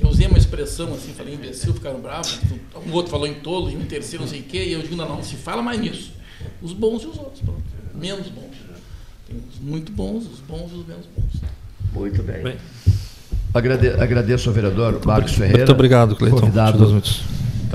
Eu 0.00 0.08
usei 0.08 0.26
uma 0.26 0.38
expressão 0.38 0.92
assim, 0.94 1.12
falei 1.12 1.34
imbecil, 1.34 1.72
ficaram 1.74 2.00
bravos, 2.00 2.40
um 2.86 2.92
outro 2.92 3.10
falou 3.10 3.26
em 3.26 3.34
tolo, 3.34 3.70
e 3.70 3.76
um 3.76 3.84
terceiro 3.84 4.24
não 4.24 4.30
sei 4.30 4.40
o 4.40 4.44
quê, 4.44 4.64
e 4.64 4.72
eu 4.72 4.82
digo, 4.82 4.96
não, 4.96 5.08
não, 5.08 5.22
se 5.22 5.36
fala 5.36 5.62
mais 5.62 5.80
nisso. 5.80 6.12
Os 6.60 6.72
bons 6.72 7.02
e 7.02 7.06
os 7.06 7.16
outros, 7.18 7.40
pronto. 7.40 7.62
Menos 7.94 8.26
bons. 8.28 8.56
Tem 9.28 9.36
os 9.36 9.58
muito 9.60 9.92
bons, 9.92 10.24
os 10.26 10.40
bons 10.40 10.70
e 10.72 10.74
os 10.76 10.86
menos 10.86 11.06
bons. 11.16 11.40
Muito 11.92 12.22
bem. 12.22 12.42
Bem. 12.42 12.56
Agrade- 13.54 13.88
agradeço 13.90 14.48
ao 14.48 14.54
vereador 14.54 15.00
Marcos 15.04 15.32
Ferreira. 15.32 15.58
Muito 15.58 15.72
obrigado, 15.72 16.16
Cleiton. 16.16 16.40
Convidado. 16.40 17.02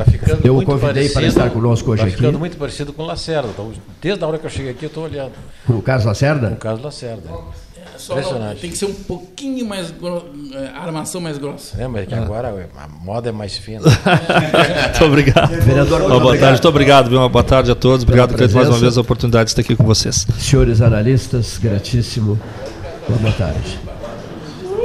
Te 0.03 0.17
dou 0.17 0.17
muitos. 0.17 0.25
Tá 0.27 0.27
ficando 0.35 0.45
Eu 0.47 0.53
o 0.53 0.55
muito 0.57 0.67
convidei 0.67 1.05
para 1.09 1.13
parecido- 1.21 1.25
estar 1.45 1.49
conosco 1.49 1.91
hoje 1.91 2.01
tá 2.01 2.07
aqui. 2.07 2.15
ficando 2.17 2.39
muito 2.39 2.57
parecido 2.57 2.93
com 2.93 3.03
o 3.03 3.05
Lacerda. 3.05 3.49
Então, 3.49 3.71
desde 4.01 4.23
a 4.23 4.27
hora 4.27 4.37
que 4.37 4.45
eu 4.45 4.49
cheguei 4.49 4.71
aqui, 4.71 4.85
eu 4.85 4.87
estou 4.87 5.03
olhando. 5.03 5.31
Com 5.65 5.73
o 5.73 5.81
Carlos 5.81 6.05
Lacerda? 6.05 6.49
Com 6.49 6.55
o 6.55 6.57
Carlos 6.57 6.83
Lacerda. 6.83 7.29
É 7.95 7.99
só 7.99 8.13
não, 8.13 8.21
Impressionante. 8.21 8.61
tem 8.61 8.69
que 8.69 8.77
ser 8.77 8.85
um 8.85 8.93
pouquinho 8.93 9.65
mais 9.65 9.89
gro... 9.89 10.23
é, 10.53 10.67
a 10.77 10.83
armação 10.83 11.19
mais 11.19 11.39
grossa. 11.39 11.81
É, 11.81 11.87
mas 11.87 12.03
é 12.03 12.05
que 12.05 12.13
agora 12.13 12.69
a 12.77 12.87
moda 12.87 13.29
é 13.29 13.31
mais 13.31 13.57
fina. 13.57 13.81
Muito 13.81 15.05
obrigado. 15.05 15.49
Vereador, 15.61 15.99
muito 16.01 16.09
boa 16.11 16.15
obrigado. 16.25 16.39
tarde, 16.39 16.51
muito 16.53 16.67
obrigado. 16.67 17.09
viu? 17.09 17.19
Uma 17.19 17.29
boa 17.29 17.43
tarde 17.43 17.71
a 17.71 17.75
todos. 17.75 18.03
Obrigado, 18.03 18.35
Cleiton, 18.35 18.55
mais 18.55 18.69
uma 18.69 18.77
vez 18.77 18.97
a 18.97 19.01
oportunidade 19.01 19.45
de 19.45 19.51
estar 19.51 19.61
aqui 19.61 19.75
com 19.75 19.83
vocês. 19.83 20.27
Senhores 20.37 20.79
analistas, 20.81 21.57
gratíssimo. 21.57 22.39
Boa 23.09 23.31
tarde. 23.33 23.86